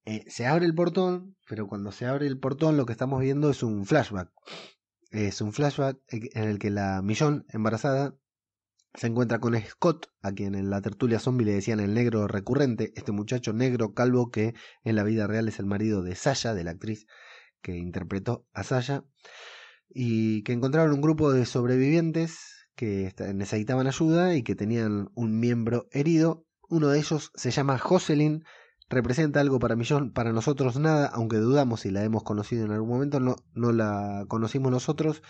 Eh, 0.05 0.23
se 0.27 0.45
abre 0.45 0.65
el 0.65 0.75
portón, 0.75 1.35
pero 1.49 1.67
cuando 1.67 1.91
se 1.91 2.05
abre 2.05 2.27
el 2.27 2.39
portón 2.39 2.77
lo 2.77 2.85
que 2.85 2.91
estamos 2.91 3.19
viendo 3.21 3.49
es 3.49 3.63
un 3.63 3.85
flashback. 3.85 4.31
Es 5.09 5.41
un 5.41 5.51
flashback 5.51 5.99
en 6.09 6.43
el 6.43 6.59
que 6.59 6.69
la 6.69 7.01
Millón 7.01 7.45
embarazada 7.49 8.15
se 8.93 9.07
encuentra 9.07 9.39
con 9.39 9.59
Scott, 9.59 10.11
a 10.21 10.31
quien 10.31 10.53
en 10.53 10.69
la 10.69 10.81
tertulia 10.81 11.17
zombie 11.17 11.45
le 11.45 11.53
decían 11.53 11.79
el 11.79 11.95
negro 11.95 12.27
recurrente, 12.27 12.93
este 12.95 13.11
muchacho 13.11 13.51
negro 13.51 13.95
calvo 13.95 14.29
que 14.29 14.53
en 14.83 14.95
la 14.95 15.03
vida 15.03 15.25
real 15.25 15.47
es 15.47 15.57
el 15.57 15.65
marido 15.65 16.03
de 16.03 16.13
Sasha, 16.15 16.53
de 16.53 16.63
la 16.63 16.71
actriz 16.71 17.07
que 17.63 17.75
interpretó 17.75 18.45
a 18.53 18.63
Sasha, 18.63 19.05
y 19.89 20.43
que 20.43 20.53
encontraron 20.53 20.93
un 20.93 21.01
grupo 21.01 21.31
de 21.31 21.47
sobrevivientes 21.47 22.52
que 22.75 23.13
necesitaban 23.33 23.87
ayuda 23.87 24.35
y 24.35 24.43
que 24.43 24.55
tenían 24.55 25.09
un 25.15 25.39
miembro 25.39 25.87
herido. 25.91 26.45
Uno 26.69 26.87
de 26.87 26.99
ellos 26.99 27.31
se 27.35 27.51
llama 27.51 27.77
Jocelyn, 27.77 28.43
representa 28.89 29.39
algo 29.39 29.59
para 29.59 29.75
Millón, 29.75 30.11
para 30.11 30.33
nosotros 30.33 30.77
nada, 30.79 31.07
aunque 31.07 31.37
dudamos 31.37 31.81
si 31.81 31.91
la 31.91 32.03
hemos 32.03 32.23
conocido 32.23 32.65
en 32.65 32.71
algún 32.71 32.89
momento, 32.89 33.19
no, 33.19 33.35
no 33.53 33.71
la 33.71 34.25
conocimos 34.27 34.71
nosotros, 34.71 35.21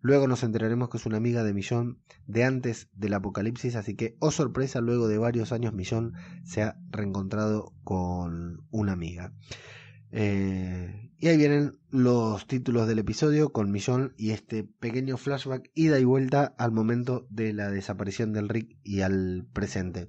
Luego 0.00 0.28
nos 0.28 0.42
enteraremos 0.42 0.88
que 0.88 0.98
es 0.98 1.06
una 1.06 1.16
amiga 1.16 1.42
de 1.42 1.54
Millón 1.54 2.00
de 2.26 2.44
antes 2.44 2.88
del 2.92 3.14
apocalipsis, 3.14 3.76
así 3.76 3.96
que, 3.96 4.16
oh 4.20 4.30
sorpresa, 4.30 4.80
luego 4.80 5.08
de 5.08 5.18
varios 5.18 5.52
años 5.52 5.72
Millón 5.72 6.12
se 6.44 6.62
ha 6.62 6.76
reencontrado 6.90 7.72
con 7.82 8.64
una 8.70 8.92
amiga. 8.92 9.32
Eh, 10.18 11.12
y 11.18 11.28
ahí 11.28 11.36
vienen 11.36 11.78
los 11.90 12.46
títulos 12.46 12.88
del 12.88 13.00
episodio 13.00 13.52
con 13.52 13.70
Millón 13.70 14.14
y 14.16 14.30
este 14.30 14.64
pequeño 14.64 15.18
flashback 15.18 15.70
ida 15.74 15.98
y 15.98 16.04
vuelta 16.04 16.54
al 16.56 16.72
momento 16.72 17.26
de 17.28 17.52
la 17.52 17.70
desaparición 17.70 18.32
del 18.32 18.48
Rick 18.48 18.78
y 18.82 19.02
al 19.02 19.46
presente. 19.52 20.08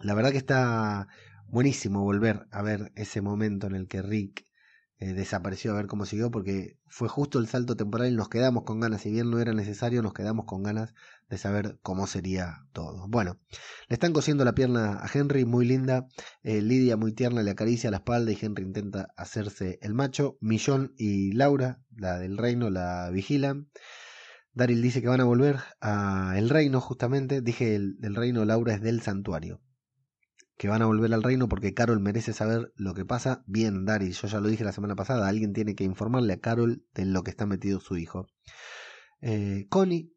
La 0.00 0.14
verdad 0.14 0.32
que 0.32 0.38
está 0.38 1.06
buenísimo 1.46 2.02
volver 2.02 2.48
a 2.50 2.62
ver 2.62 2.90
ese 2.96 3.20
momento 3.20 3.68
en 3.68 3.76
el 3.76 3.86
que 3.86 4.02
Rick 4.02 4.44
eh, 4.98 5.12
desapareció 5.12 5.70
a 5.70 5.76
ver 5.76 5.86
cómo 5.86 6.04
siguió 6.04 6.32
porque 6.32 6.76
fue 6.88 7.08
justo 7.08 7.38
el 7.38 7.46
salto 7.46 7.76
temporal 7.76 8.12
y 8.12 8.16
nos 8.16 8.28
quedamos 8.28 8.64
con 8.64 8.80
ganas, 8.80 9.02
si 9.02 9.12
bien 9.12 9.30
no 9.30 9.38
era 9.38 9.52
necesario, 9.52 10.02
nos 10.02 10.14
quedamos 10.14 10.46
con 10.46 10.64
ganas 10.64 10.94
de 11.32 11.38
saber 11.38 11.78
cómo 11.80 12.06
sería 12.06 12.66
todo. 12.74 13.08
Bueno, 13.08 13.40
le 13.88 13.94
están 13.94 14.12
cosiendo 14.12 14.44
la 14.44 14.54
pierna 14.54 14.98
a 15.02 15.08
Henry, 15.10 15.46
muy 15.46 15.64
linda, 15.64 16.06
eh, 16.42 16.60
Lidia 16.60 16.98
muy 16.98 17.14
tierna 17.14 17.42
le 17.42 17.50
acaricia 17.50 17.90
la 17.90 17.96
espalda 17.96 18.30
y 18.30 18.38
Henry 18.38 18.64
intenta 18.64 19.08
hacerse 19.16 19.78
el 19.80 19.94
macho, 19.94 20.36
Millón 20.42 20.92
y 20.98 21.32
Laura, 21.32 21.80
la 21.96 22.18
del 22.18 22.36
reino, 22.36 22.68
la 22.68 23.08
vigilan. 23.10 23.70
Daryl 24.52 24.82
dice 24.82 25.00
que 25.00 25.08
van 25.08 25.22
a 25.22 25.24
volver 25.24 25.56
a 25.80 26.34
el 26.36 26.50
reino 26.50 26.82
justamente, 26.82 27.40
dije 27.40 27.76
el, 27.76 28.14
reino, 28.14 28.44
Laura 28.44 28.74
es 28.74 28.82
del 28.82 29.00
santuario 29.00 29.62
que 30.58 30.68
van 30.68 30.82
a 30.82 30.86
volver 30.86 31.14
al 31.14 31.22
reino 31.22 31.48
porque 31.48 31.72
Carol 31.72 31.98
merece 31.98 32.34
saber 32.34 32.74
lo 32.76 32.92
que 32.92 33.06
pasa. 33.06 33.42
Bien, 33.46 33.86
Daryl, 33.86 34.12
yo 34.12 34.28
ya 34.28 34.38
lo 34.38 34.48
dije 34.48 34.64
la 34.64 34.72
semana 34.72 34.94
pasada, 34.94 35.28
alguien 35.28 35.54
tiene 35.54 35.74
que 35.74 35.84
informarle 35.84 36.34
a 36.34 36.40
Carol 36.40 36.84
de 36.92 37.06
lo 37.06 37.22
que 37.24 37.30
está 37.30 37.46
metido 37.46 37.80
su 37.80 37.96
hijo. 37.96 38.26
Eh, 39.22 39.66
Connie, 39.70 40.12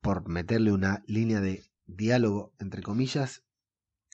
por 0.00 0.28
meterle 0.28 0.72
una 0.72 1.02
línea 1.06 1.40
de 1.40 1.64
diálogo, 1.86 2.54
entre 2.58 2.82
comillas, 2.82 3.44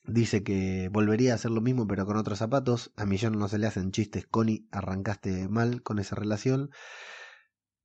dice 0.06 0.42
que 0.42 0.88
volvería 0.92 1.32
a 1.32 1.34
hacer 1.36 1.50
lo 1.50 1.60
mismo 1.60 1.86
pero 1.86 2.06
con 2.06 2.16
otros 2.16 2.38
zapatos. 2.38 2.92
A 2.96 3.06
Millón 3.06 3.38
no 3.38 3.48
se 3.48 3.58
le 3.58 3.66
hacen 3.66 3.90
chistes, 3.90 4.26
Connie, 4.26 4.66
arrancaste 4.70 5.48
mal 5.48 5.82
con 5.82 5.98
esa 5.98 6.16
relación. 6.16 6.70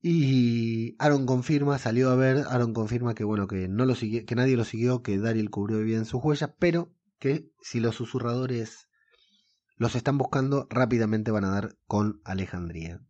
Y 0.01 0.95
Aaron 0.97 1.25
confirma, 1.25 1.77
salió 1.77 2.09
a 2.09 2.15
ver, 2.15 2.45
Aaron 2.49 2.73
confirma 2.73 3.15
que 3.15 3.25
bueno, 3.25 3.47
que 3.47 3.67
no 3.67 3.85
lo 3.85 3.95
siguió, 3.95 4.25
que 4.25 4.35
nadie 4.35 4.55
lo 4.55 4.63
siguió, 4.63 5.03
que 5.03 5.17
Daryl 5.17 5.49
cubrió 5.49 5.79
bien 5.79 6.05
sus 6.05 6.23
huellas, 6.23 6.51
pero 6.57 6.93
que 7.19 7.51
si 7.61 7.81
los 7.81 7.95
susurradores 7.95 8.87
los 9.75 9.95
están 9.95 10.17
buscando, 10.17 10.67
rápidamente 10.69 11.31
van 11.31 11.45
a 11.45 11.51
dar 11.51 11.77
con 11.85 12.21
Alejandría. 12.23 13.01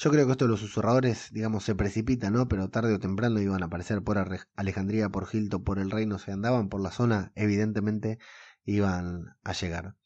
Yo 0.00 0.12
creo 0.12 0.26
que 0.26 0.32
esto 0.32 0.44
de 0.44 0.52
los 0.52 0.60
susurradores, 0.60 1.32
digamos, 1.32 1.64
se 1.64 1.74
precipita, 1.74 2.30
¿no? 2.30 2.46
Pero 2.46 2.70
tarde 2.70 2.94
o 2.94 3.00
temprano 3.00 3.40
iban 3.40 3.64
a 3.64 3.66
aparecer 3.66 4.00
por 4.02 4.16
Alejandría, 4.54 5.08
por 5.08 5.26
Gilto, 5.26 5.64
por 5.64 5.80
el 5.80 5.90
reino, 5.90 6.20
se 6.20 6.30
andaban 6.30 6.68
por 6.68 6.80
la 6.80 6.92
zona, 6.92 7.32
evidentemente 7.34 8.20
iban 8.64 9.36
a 9.42 9.52
llegar. 9.54 9.96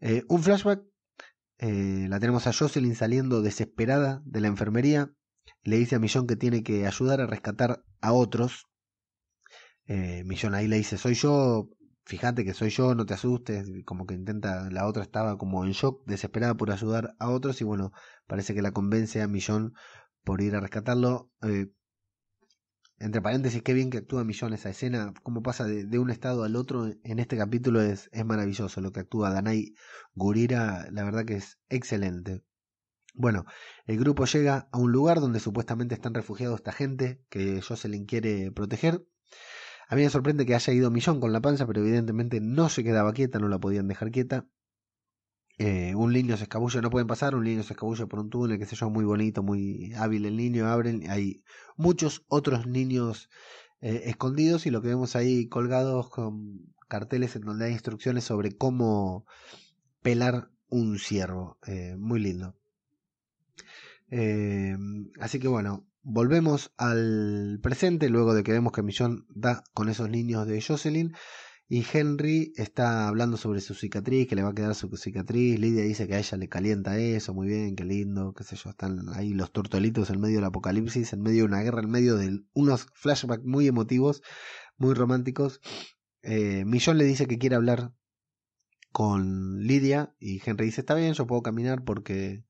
Eh, 0.00 0.24
un 0.28 0.42
flashback, 0.42 0.82
eh, 1.58 2.06
la 2.08 2.18
tenemos 2.18 2.48
a 2.48 2.52
Jocelyn 2.52 2.96
saliendo 2.96 3.40
desesperada 3.40 4.22
de 4.24 4.40
la 4.40 4.48
enfermería, 4.48 5.12
le 5.62 5.76
dice 5.76 5.94
a 5.94 5.98
Millón 6.00 6.26
que 6.26 6.34
tiene 6.34 6.64
que 6.64 6.88
ayudar 6.88 7.20
a 7.20 7.28
rescatar 7.28 7.84
a 8.00 8.12
otros. 8.12 8.66
Eh, 9.86 10.24
Millón 10.24 10.54
ahí 10.54 10.66
le 10.66 10.78
dice, 10.78 10.98
soy 10.98 11.14
yo, 11.14 11.70
fíjate 12.08 12.42
que 12.42 12.54
soy 12.54 12.70
yo, 12.70 12.94
no 12.94 13.04
te 13.04 13.12
asustes, 13.12 13.70
como 13.84 14.06
que 14.06 14.14
intenta, 14.14 14.70
la 14.70 14.86
otra 14.86 15.02
estaba 15.02 15.36
como 15.36 15.64
en 15.66 15.72
shock, 15.72 16.06
desesperada 16.06 16.56
por 16.56 16.70
ayudar 16.70 17.14
a 17.18 17.28
otros 17.28 17.60
y 17.60 17.64
bueno, 17.64 17.92
parece 18.26 18.54
que 18.54 18.62
la 18.62 18.72
convence 18.72 19.20
a 19.20 19.28
Millón 19.28 19.74
por 20.24 20.40
ir 20.40 20.56
a 20.56 20.60
rescatarlo. 20.60 21.30
Eh, 21.42 21.66
entre 22.98 23.20
paréntesis, 23.20 23.62
qué 23.62 23.74
bien 23.74 23.90
que 23.90 23.98
actúa 23.98 24.24
Millón 24.24 24.54
esa 24.54 24.70
escena, 24.70 25.12
cómo 25.22 25.42
pasa 25.42 25.64
de, 25.64 25.98
un 25.98 26.08
estado 26.08 26.44
al 26.44 26.56
otro 26.56 26.86
en 26.86 27.18
este 27.18 27.36
capítulo 27.36 27.82
es, 27.82 28.08
es 28.10 28.24
maravilloso, 28.24 28.80
lo 28.80 28.90
que 28.90 29.00
actúa 29.00 29.30
Danai 29.30 29.74
Gurira, 30.14 30.88
la 30.90 31.04
verdad 31.04 31.26
que 31.26 31.34
es 31.34 31.58
excelente. 31.68 32.42
Bueno, 33.12 33.44
el 33.84 33.98
grupo 33.98 34.24
llega 34.24 34.66
a 34.72 34.78
un 34.78 34.92
lugar 34.92 35.20
donde 35.20 35.40
supuestamente 35.40 35.94
están 35.94 36.14
refugiados 36.14 36.60
esta 36.60 36.72
gente 36.72 37.22
que 37.28 37.60
Jocelyn 37.60 38.06
quiere 38.06 38.50
proteger. 38.50 39.04
A 39.88 39.96
mí 39.96 40.02
me 40.02 40.10
sorprende 40.10 40.44
que 40.44 40.54
haya 40.54 40.72
ido 40.74 40.90
Millón 40.90 41.18
con 41.18 41.32
la 41.32 41.40
panza, 41.40 41.66
pero 41.66 41.80
evidentemente 41.80 42.40
no 42.40 42.68
se 42.68 42.84
quedaba 42.84 43.14
quieta, 43.14 43.38
no 43.38 43.48
la 43.48 43.58
podían 43.58 43.88
dejar 43.88 44.10
quieta. 44.10 44.46
Eh, 45.56 45.94
un 45.96 46.12
niño 46.12 46.36
se 46.36 46.44
escabulle, 46.44 46.82
no 46.82 46.90
pueden 46.90 47.08
pasar, 47.08 47.34
un 47.34 47.44
niño 47.44 47.62
se 47.62 47.72
escabulle 47.72 48.06
por 48.06 48.20
un 48.20 48.28
túnel, 48.28 48.58
que 48.58 48.66
sé 48.66 48.76
yo, 48.76 48.90
muy 48.90 49.04
bonito, 49.04 49.42
muy 49.42 49.92
hábil 49.94 50.26
el 50.26 50.36
niño, 50.36 50.68
abren, 50.68 51.10
hay 51.10 51.42
muchos 51.76 52.22
otros 52.28 52.66
niños 52.66 53.30
eh, 53.80 54.02
escondidos 54.04 54.66
y 54.66 54.70
lo 54.70 54.82
que 54.82 54.88
vemos 54.88 55.16
ahí 55.16 55.48
colgados 55.48 56.10
con 56.10 56.74
carteles 56.86 57.34
en 57.34 57.42
donde 57.42 57.64
hay 57.64 57.72
instrucciones 57.72 58.24
sobre 58.24 58.56
cómo 58.56 59.26
pelar 60.02 60.50
un 60.68 60.98
ciervo, 60.98 61.58
eh, 61.66 61.96
muy 61.98 62.20
lindo. 62.20 62.54
así 65.18 65.38
que 65.40 65.48
bueno, 65.48 65.88
Volvemos 66.10 66.72
al 66.78 67.60
presente 67.62 68.08
luego 68.08 68.32
de 68.32 68.42
que 68.42 68.52
vemos 68.52 68.72
que 68.72 68.82
Millón 68.82 69.26
da 69.28 69.62
con 69.74 69.90
esos 69.90 70.08
niños 70.08 70.46
de 70.46 70.62
Jocelyn 70.62 71.12
Y 71.68 71.84
Henry 71.92 72.54
está 72.56 73.08
hablando 73.08 73.36
sobre 73.36 73.60
su 73.60 73.74
cicatriz, 73.74 74.26
que 74.26 74.34
le 74.34 74.42
va 74.42 74.48
a 74.48 74.54
quedar 74.54 74.74
su 74.74 74.88
cicatriz. 74.96 75.60
Lidia 75.60 75.82
dice 75.82 76.08
que 76.08 76.14
a 76.14 76.18
ella 76.18 76.38
le 76.38 76.48
calienta 76.48 76.98
eso, 76.98 77.34
muy 77.34 77.46
bien, 77.46 77.76
qué 77.76 77.84
lindo, 77.84 78.32
qué 78.32 78.42
sé 78.42 78.56
yo. 78.56 78.70
Están 78.70 79.10
ahí 79.12 79.34
los 79.34 79.52
tortolitos 79.52 80.08
en 80.08 80.18
medio 80.18 80.36
del 80.36 80.46
apocalipsis, 80.46 81.12
en 81.12 81.20
medio 81.20 81.42
de 81.42 81.48
una 81.48 81.60
guerra, 81.60 81.82
en 81.82 81.90
medio 81.90 82.16
de 82.16 82.40
unos 82.54 82.86
flashbacks 82.94 83.44
muy 83.44 83.66
emotivos, 83.66 84.22
muy 84.78 84.94
románticos. 84.94 85.60
Eh, 86.22 86.64
Millón 86.64 86.96
le 86.96 87.04
dice 87.04 87.26
que 87.26 87.36
quiere 87.36 87.56
hablar 87.56 87.92
con 88.92 89.60
Lidia 89.60 90.14
y 90.18 90.40
Henry 90.42 90.64
dice, 90.64 90.80
está 90.80 90.94
bien, 90.94 91.12
yo 91.12 91.26
puedo 91.26 91.42
caminar 91.42 91.84
porque 91.84 92.47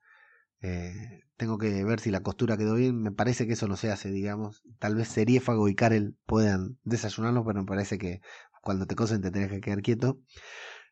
eh, 0.60 1.22
tengo 1.36 1.58
que 1.58 1.84
ver 1.84 2.00
si 2.00 2.10
la 2.10 2.22
costura 2.22 2.56
quedó 2.56 2.74
bien. 2.74 3.00
Me 3.00 3.12
parece 3.12 3.46
que 3.46 3.52
eso 3.52 3.68
no 3.68 3.76
se 3.76 3.90
hace, 3.90 4.10
digamos. 4.10 4.62
Tal 4.78 4.94
vez 4.96 5.08
Seriéfago 5.08 5.68
y 5.68 5.74
Karel 5.74 6.16
puedan 6.26 6.78
desayunarlo, 6.84 7.44
pero 7.44 7.60
me 7.60 7.66
parece 7.66 7.98
que 7.98 8.20
cuando 8.62 8.86
te 8.86 8.96
cosen 8.96 9.22
te 9.22 9.30
tenés 9.30 9.50
que 9.50 9.60
quedar 9.60 9.82
quieto. 9.82 10.20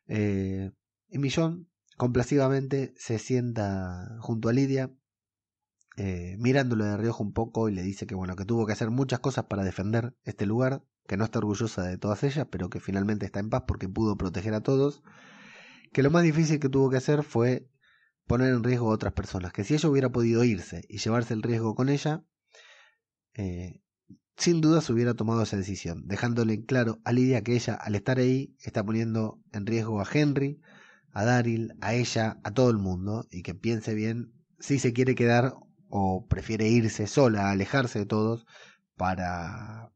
Eh, 0.07 0.71
y 1.09 1.19
Millón, 1.19 1.69
complacivamente, 1.97 2.93
se 2.97 3.19
sienta 3.19 4.17
junto 4.19 4.49
a 4.49 4.53
Lidia, 4.53 4.91
eh, 5.97 6.35
mirándolo 6.39 6.85
de 6.85 6.95
reojo 6.95 7.23
un 7.23 7.33
poco 7.33 7.69
y 7.69 7.73
le 7.73 7.81
dice 7.81 8.05
que 8.05 8.15
bueno, 8.15 8.35
que 8.35 8.45
tuvo 8.45 8.65
que 8.65 8.73
hacer 8.73 8.91
muchas 8.91 9.19
cosas 9.19 9.45
para 9.45 9.63
defender 9.63 10.15
este 10.23 10.45
lugar, 10.45 10.83
que 11.07 11.17
no 11.17 11.25
está 11.25 11.39
orgullosa 11.39 11.83
de 11.83 11.97
todas 11.97 12.23
ellas, 12.23 12.47
pero 12.51 12.69
que 12.69 12.79
finalmente 12.79 13.25
está 13.25 13.39
en 13.39 13.49
paz 13.49 13.63
porque 13.67 13.89
pudo 13.89 14.15
proteger 14.17 14.53
a 14.53 14.61
todos, 14.61 15.01
que 15.93 16.03
lo 16.03 16.11
más 16.11 16.23
difícil 16.23 16.59
que 16.59 16.69
tuvo 16.69 16.89
que 16.89 16.97
hacer 16.97 17.23
fue 17.23 17.67
poner 18.27 18.53
en 18.53 18.63
riesgo 18.63 18.91
a 18.91 18.93
otras 18.93 19.13
personas, 19.13 19.53
que 19.53 19.63
si 19.63 19.73
ella 19.73 19.89
hubiera 19.89 20.11
podido 20.11 20.43
irse 20.43 20.85
y 20.89 20.97
llevarse 20.99 21.33
el 21.33 21.41
riesgo 21.41 21.75
con 21.75 21.89
ella, 21.89 22.23
eh, 23.33 23.81
sin 24.35 24.61
duda 24.61 24.81
se 24.81 24.93
hubiera 24.93 25.15
tomado 25.15 25.41
esa 25.41 25.57
decisión, 25.57 26.03
dejándole 26.05 26.53
en 26.53 26.63
claro 26.63 26.99
a 27.05 27.11
Lidia 27.11 27.41
que 27.41 27.55
ella, 27.55 27.73
al 27.73 27.95
estar 27.95 28.19
ahí, 28.19 28.55
está 28.61 28.83
poniendo 28.83 29.41
en 29.53 29.65
riesgo 29.65 30.01
a 30.01 30.07
Henry, 30.11 30.61
a 31.11 31.23
Daryl, 31.23 31.73
a 31.81 31.95
ella, 31.95 32.39
a 32.43 32.51
todo 32.51 32.69
el 32.69 32.77
mundo, 32.77 33.25
y 33.31 33.41
que 33.41 33.55
piense 33.55 33.95
bien 33.95 34.33
si 34.59 34.77
se 34.77 34.93
quiere 34.93 35.15
quedar 35.15 35.55
o 35.89 36.27
prefiere 36.27 36.67
irse 36.67 37.07
sola, 37.07 37.49
alejarse 37.49 37.99
de 37.99 38.05
todos, 38.05 38.45
para 38.95 39.91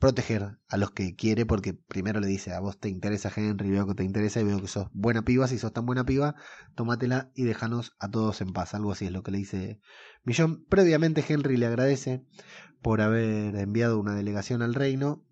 proteger 0.00 0.56
a 0.68 0.76
los 0.78 0.90
que 0.92 1.14
quiere, 1.14 1.44
porque 1.44 1.74
primero 1.74 2.20
le 2.20 2.26
dice, 2.26 2.54
a 2.54 2.60
vos 2.60 2.80
te 2.80 2.88
interesa 2.88 3.30
Henry, 3.34 3.70
veo 3.70 3.86
que 3.86 3.94
te 3.94 4.02
interesa 4.02 4.40
y 4.40 4.44
veo 4.44 4.58
que 4.58 4.66
sos 4.66 4.88
buena 4.92 5.22
piba, 5.22 5.46
si 5.46 5.58
sos 5.58 5.74
tan 5.74 5.84
buena 5.84 6.04
piba, 6.04 6.34
tómatela 6.74 7.30
y 7.34 7.44
déjanos 7.44 7.94
a 8.00 8.10
todos 8.10 8.40
en 8.40 8.54
paz, 8.54 8.72
algo 8.74 8.92
así 8.92 9.04
es 9.04 9.12
lo 9.12 9.22
que 9.22 9.30
le 9.30 9.38
dice 9.38 9.78
Millón. 10.24 10.64
Previamente 10.70 11.22
Henry 11.28 11.58
le 11.58 11.66
agradece 11.66 12.24
por 12.80 13.02
haber 13.02 13.54
enviado 13.56 14.00
una 14.00 14.14
delegación 14.14 14.62
al 14.62 14.74
reino 14.74 15.22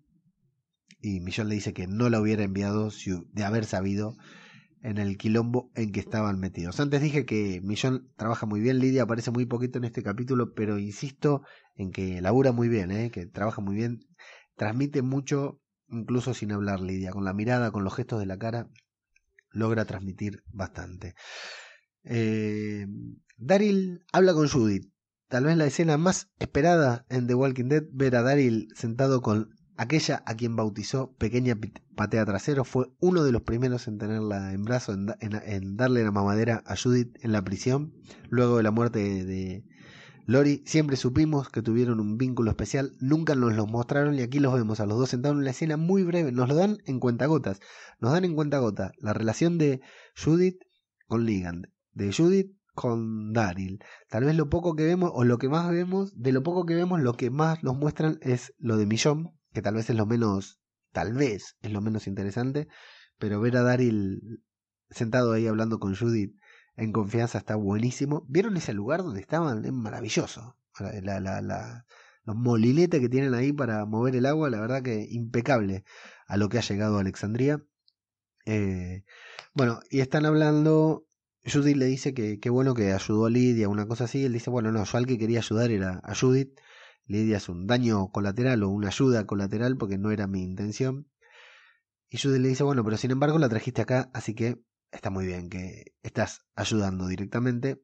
y 1.01 1.19
Millón 1.19 1.49
le 1.49 1.55
dice 1.55 1.73
que 1.73 1.87
no 1.87 2.09
la 2.09 2.21
hubiera 2.21 2.43
enviado 2.43 2.89
de 3.33 3.43
haber 3.43 3.65
sabido 3.65 4.15
en 4.83 4.99
el 4.99 5.17
quilombo 5.17 5.71
en 5.73 5.91
que 5.91 5.99
estaban 5.99 6.39
metidos. 6.39 6.79
Antes 6.79 7.01
dije 7.01 7.25
que 7.25 7.59
Millón 7.63 8.11
trabaja 8.17 8.45
muy 8.45 8.59
bien, 8.59 8.77
Lidia 8.77 9.03
aparece 9.03 9.31
muy 9.31 9.47
poquito 9.47 9.79
en 9.79 9.85
este 9.85 10.03
capítulo, 10.03 10.53
pero 10.53 10.77
insisto 10.77 11.41
en 11.75 11.91
que 11.91 12.21
labura 12.21 12.51
muy 12.51 12.69
bien, 12.69 12.91
¿eh? 12.91 13.09
que 13.09 13.25
trabaja 13.25 13.61
muy 13.61 13.75
bien, 13.75 14.05
transmite 14.59 15.01
mucho, 15.01 15.61
incluso 15.87 16.33
sin 16.33 16.51
hablar 16.51 16.81
Lidia, 16.81 17.11
con 17.11 17.23
la 17.23 17.33
mirada, 17.33 17.71
con 17.71 17.85
los 17.85 17.95
gestos 17.95 18.19
de 18.19 18.25
la 18.25 18.37
cara, 18.37 18.67
logra 19.51 19.85
transmitir 19.85 20.43
bastante. 20.51 21.15
Eh, 22.03 22.85
Daryl 23.37 24.03
habla 24.11 24.33
con 24.33 24.49
Judith. 24.49 24.91
Tal 25.29 25.45
vez 25.45 25.55
la 25.55 25.65
escena 25.65 25.97
más 25.97 26.29
esperada 26.39 27.05
en 27.07 27.25
The 27.25 27.35
Walking 27.35 27.69
Dead, 27.69 27.83
ver 27.93 28.17
a 28.17 28.21
Daryl 28.21 28.67
sentado 28.75 29.21
con 29.21 29.55
aquella 29.77 30.23
a 30.25 30.35
quien 30.35 30.57
bautizó 30.57 31.15
Pequeña 31.15 31.57
Patea 31.95 32.25
Trasero, 32.25 32.65
fue 32.65 32.87
uno 32.99 33.23
de 33.23 33.31
los 33.31 33.43
primeros 33.43 33.87
en 33.87 33.97
tenerla 33.97 34.51
en 34.51 34.65
brazo, 34.65 34.93
en, 35.21 35.77
darle 35.77 36.03
la 36.03 36.11
mamadera 36.11 36.63
a 36.65 36.75
Judith 36.75 37.15
en 37.21 37.31
la 37.31 37.43
prisión, 37.43 37.93
luego 38.29 38.57
de 38.57 38.63
la 38.63 38.71
muerte 38.71 39.23
de, 39.23 39.63
Lori, 40.29 40.61
siempre 40.67 40.95
supimos 40.95 41.49
que 41.49 41.63
tuvieron 41.63 41.99
un 41.99 42.15
vínculo 42.15 42.51
especial, 42.51 42.91
nunca 42.99 43.33
nos 43.33 43.55
lo 43.55 43.65
mostraron 43.65 44.13
y 44.13 44.21
aquí 44.21 44.37
los 44.37 44.53
vemos 44.53 44.79
a 44.79 44.85
los 44.85 44.99
dos 44.99 45.09
sentados 45.09 45.33
en 45.33 45.39
una 45.39 45.49
escena 45.49 45.75
muy 45.75 46.03
breve, 46.03 46.31
nos 46.31 46.47
lo 46.47 46.53
dan 46.53 46.77
en 46.85 46.99
cuentagotas, 46.99 47.59
nos 47.99 48.11
dan 48.11 48.25
en 48.25 48.35
cuentagotas 48.35 48.91
la 48.99 49.13
relación 49.13 49.57
de 49.57 49.81
Judith 50.15 50.59
con 51.07 51.25
Ligand, 51.25 51.65
de 51.93 52.13
Judith 52.13 52.55
con 52.75 53.33
Daryl. 53.33 53.79
Tal 54.07 54.23
vez 54.23 54.35
lo 54.35 54.49
poco 54.49 54.75
que 54.75 54.85
vemos, 54.85 55.09
o 55.15 55.23
lo 55.23 55.39
que 55.39 55.49
más 55.49 55.67
vemos, 55.71 56.13
de 56.15 56.31
lo 56.31 56.43
poco 56.43 56.67
que 56.67 56.75
vemos, 56.75 57.01
lo 57.01 57.13
que 57.13 57.31
más 57.31 57.63
nos 57.63 57.75
muestran 57.75 58.19
es 58.21 58.53
lo 58.59 58.77
de 58.77 58.85
Millón, 58.85 59.31
que 59.51 59.63
tal 59.63 59.73
vez 59.73 59.89
es 59.89 59.95
lo 59.95 60.05
menos, 60.05 60.59
tal 60.91 61.13
vez 61.13 61.55
es 61.63 61.71
lo 61.71 61.81
menos 61.81 62.05
interesante, 62.05 62.67
pero 63.17 63.41
ver 63.41 63.57
a 63.57 63.63
Daryl 63.63 64.43
sentado 64.91 65.31
ahí 65.33 65.47
hablando 65.47 65.79
con 65.79 65.95
Judith 65.95 66.35
en 66.79 66.93
confianza 66.93 67.37
está 67.37 67.55
buenísimo. 67.55 68.25
¿Vieron 68.27 68.55
ese 68.57 68.73
lugar 68.73 69.03
donde 69.03 69.19
estaban? 69.19 69.65
Es 69.65 69.73
maravilloso. 69.73 70.57
La, 70.79 71.19
la, 71.19 71.41
la, 71.41 71.85
los 72.23 72.35
molinetes 72.37 73.01
que 73.01 73.09
tienen 73.09 73.33
ahí 73.33 73.51
para 73.51 73.85
mover 73.85 74.15
el 74.15 74.25
agua, 74.25 74.49
la 74.49 74.61
verdad 74.61 74.81
que 74.81 75.05
impecable 75.09 75.83
a 76.27 76.37
lo 76.37 76.47
que 76.47 76.57
ha 76.57 76.61
llegado 76.61 76.97
a 76.97 77.01
Alexandría. 77.01 77.61
Eh, 78.45 79.03
bueno, 79.53 79.81
y 79.89 79.99
están 79.99 80.25
hablando. 80.25 81.05
Judith 81.45 81.77
le 81.77 81.85
dice 81.85 82.13
que 82.13 82.39
qué 82.39 82.49
bueno 82.49 82.73
que 82.73 82.93
ayudó 82.93 83.25
a 83.25 83.29
Lidia, 83.29 83.67
una 83.67 83.85
cosa 83.87 84.05
así. 84.05 84.23
Él 84.23 84.33
dice, 84.33 84.49
bueno, 84.49 84.71
no, 84.71 84.83
yo 84.85 84.97
al 84.97 85.05
que 85.05 85.17
quería 85.17 85.39
ayudar 85.39 85.71
era 85.71 85.99
a 86.03 86.15
Judith. 86.15 86.59
Lidia 87.05 87.37
es 87.37 87.49
un 87.49 87.67
daño 87.67 88.09
colateral 88.11 88.63
o 88.63 88.69
una 88.69 88.87
ayuda 88.87 89.25
colateral 89.25 89.75
porque 89.77 89.97
no 89.97 90.11
era 90.11 90.27
mi 90.27 90.43
intención. 90.43 91.09
Y 92.09 92.19
Judith 92.19 92.41
le 92.41 92.47
dice, 92.49 92.63
bueno, 92.63 92.83
pero 92.85 92.97
sin 92.97 93.11
embargo 93.11 93.37
la 93.37 93.49
trajiste 93.49 93.81
acá, 93.81 94.09
así 94.13 94.33
que 94.33 94.61
está 94.91 95.09
muy 95.09 95.25
bien 95.25 95.49
que 95.49 95.95
estás 96.03 96.45
ayudando 96.55 97.07
directamente. 97.07 97.81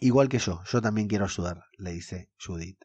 Igual 0.00 0.28
que 0.28 0.38
yo, 0.38 0.62
yo 0.64 0.80
también 0.80 1.08
quiero 1.08 1.24
ayudar, 1.24 1.64
le 1.76 1.92
dice 1.92 2.30
Judith. 2.38 2.78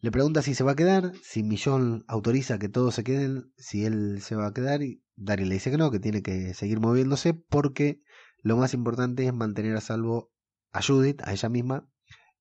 Le 0.00 0.10
pregunta 0.10 0.42
si 0.42 0.54
se 0.54 0.64
va 0.64 0.72
a 0.72 0.76
quedar, 0.76 1.12
si 1.22 1.42
Millón 1.42 2.04
autoriza 2.08 2.58
que 2.58 2.68
todos 2.68 2.94
se 2.94 3.04
queden, 3.04 3.52
si 3.56 3.86
él 3.86 4.20
se 4.20 4.36
va 4.36 4.48
a 4.48 4.52
quedar, 4.52 4.82
y 4.82 5.02
Daryl 5.16 5.48
le 5.48 5.54
dice 5.54 5.70
que 5.70 5.78
no, 5.78 5.90
que 5.90 6.00
tiene 6.00 6.22
que 6.22 6.52
seguir 6.52 6.80
moviéndose 6.80 7.32
porque 7.32 8.02
lo 8.42 8.58
más 8.58 8.74
importante 8.74 9.24
es 9.26 9.32
mantener 9.32 9.76
a 9.76 9.80
salvo 9.80 10.30
a 10.72 10.82
Judith, 10.82 11.22
a 11.22 11.32
ella 11.32 11.48
misma, 11.48 11.88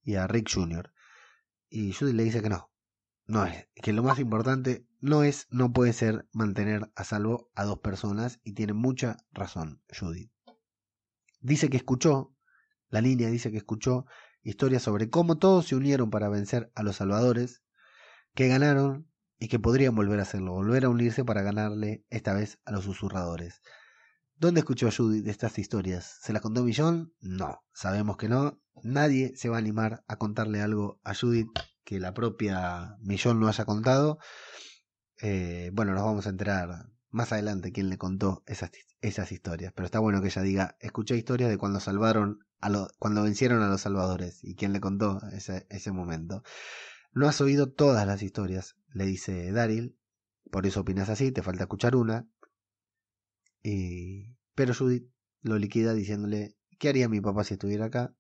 y 0.04 0.16
a 0.16 0.28
Rick 0.28 0.50
Jr. 0.54 0.92
Y 1.70 1.94
Judith 1.94 2.16
le 2.16 2.24
dice 2.24 2.42
que 2.42 2.50
no, 2.50 2.73
no 3.26 3.46
es, 3.46 3.68
que 3.76 3.94
lo 3.94 4.04
más 4.04 4.20
importante 4.20 4.86
no 5.00 5.24
es, 5.24 5.48
no 5.50 5.72
puede 5.72 5.94
ser 5.94 6.28
mantener 6.34 6.92
a 6.96 7.04
salvo 7.04 7.50
a 7.56 7.64
dos 7.64 7.80
personas 7.80 8.40
y 8.44 8.54
tiene 8.54 8.74
mucha 8.74 9.18
razón 9.32 9.82
Judith. 9.98 10.32
Dice 11.40 11.70
que 11.70 11.78
escuchó, 11.78 12.36
la 12.90 13.02
línea 13.02 13.30
dice 13.30 13.52
que 13.52 13.58
escuchó 13.58 14.06
historias 14.44 14.84
sobre 14.84 15.10
cómo 15.10 15.38
todos 15.38 15.68
se 15.68 15.76
unieron 15.76 16.10
para 16.10 16.30
vencer 16.30 16.72
a 16.76 16.84
los 16.84 16.98
salvadores, 16.98 17.64
que 18.34 18.48
ganaron 18.48 19.10
y 19.40 19.48
que 19.48 19.60
podrían 19.60 19.96
volver 19.96 20.20
a 20.20 20.24
hacerlo, 20.24 20.54
volver 20.54 20.86
a 20.86 20.90
unirse 20.90 21.24
para 21.24 21.42
ganarle 21.42 22.06
esta 22.10 22.34
vez 22.34 22.60
a 22.66 22.72
los 22.72 22.84
susurradores. 22.84 23.62
¿Dónde 24.36 24.62
escuchó 24.62 24.90
Judith 24.92 25.28
estas 25.28 25.60
historias? 25.60 26.18
¿Se 26.22 26.34
las 26.34 26.42
contó 26.42 26.64
Millón? 26.64 27.14
No, 27.22 27.64
sabemos 27.74 28.18
que 28.18 28.28
no. 28.28 28.60
Nadie 28.84 29.34
se 29.36 29.48
va 29.48 29.58
a 29.58 29.60
animar 29.60 30.04
a 30.08 30.18
contarle 30.18 30.62
algo 30.62 31.00
a 31.04 31.14
Judith 31.14 31.48
que 31.84 32.00
la 32.00 32.14
propia 32.14 32.98
Millón 33.02 33.40
no 33.40 33.48
haya 33.48 33.66
contado. 33.66 34.20
Eh, 35.22 35.70
bueno, 35.74 35.94
nos 35.94 36.04
vamos 36.04 36.28
a 36.28 36.30
enterar 36.30 36.90
más 37.10 37.32
adelante 37.32 37.72
quién 37.72 37.90
le 37.90 37.98
contó 37.98 38.44
esas, 38.48 38.72
esas 39.02 39.32
historias. 39.32 39.74
Pero 39.74 39.86
está 39.86 40.00
bueno 40.00 40.22
que 40.22 40.28
ella 40.28 40.42
diga, 40.42 40.78
escuché 40.80 41.16
historias 41.16 41.50
de 41.50 41.58
cuando 41.58 41.80
salvaron 41.80 42.40
a 42.60 42.70
lo, 42.70 42.88
cuando 42.98 43.24
vencieron 43.24 43.62
a 43.62 43.68
los 43.68 43.82
salvadores 43.82 44.44
y 44.44 44.56
quién 44.56 44.74
le 44.74 44.82
contó 44.82 45.20
ese, 45.32 45.68
ese 45.70 45.92
momento. 45.92 46.44
No 47.14 47.28
has 47.28 47.40
oído 47.42 47.72
todas 47.72 48.08
las 48.08 48.24
historias, 48.24 48.76
le 48.92 49.06
dice 49.06 49.52
Daryl, 49.52 49.96
por 50.52 50.66
eso 50.66 50.82
opinas 50.82 51.10
así, 51.10 51.32
te 51.32 51.44
falta 51.44 51.64
escuchar 51.64 51.96
una. 51.96 52.28
Y... 53.62 54.36
Pero 54.56 54.74
Judith 54.74 55.10
lo 55.42 55.58
liquida 55.58 55.94
diciéndole, 55.94 56.56
¿qué 56.80 56.90
haría 56.90 57.10
mi 57.10 57.22
papá 57.22 57.44
si 57.44 57.56
estuviera 57.56 57.86
acá? 57.86 58.16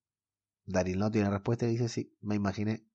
Daryl 0.65 0.99
no 0.99 1.12
tiene 1.12 1.30
respuesta 1.30 1.65
y 1.65 1.71
dice, 1.71 1.89
sí, 1.89 2.15
me 2.21 2.36
imaginé 2.36 2.86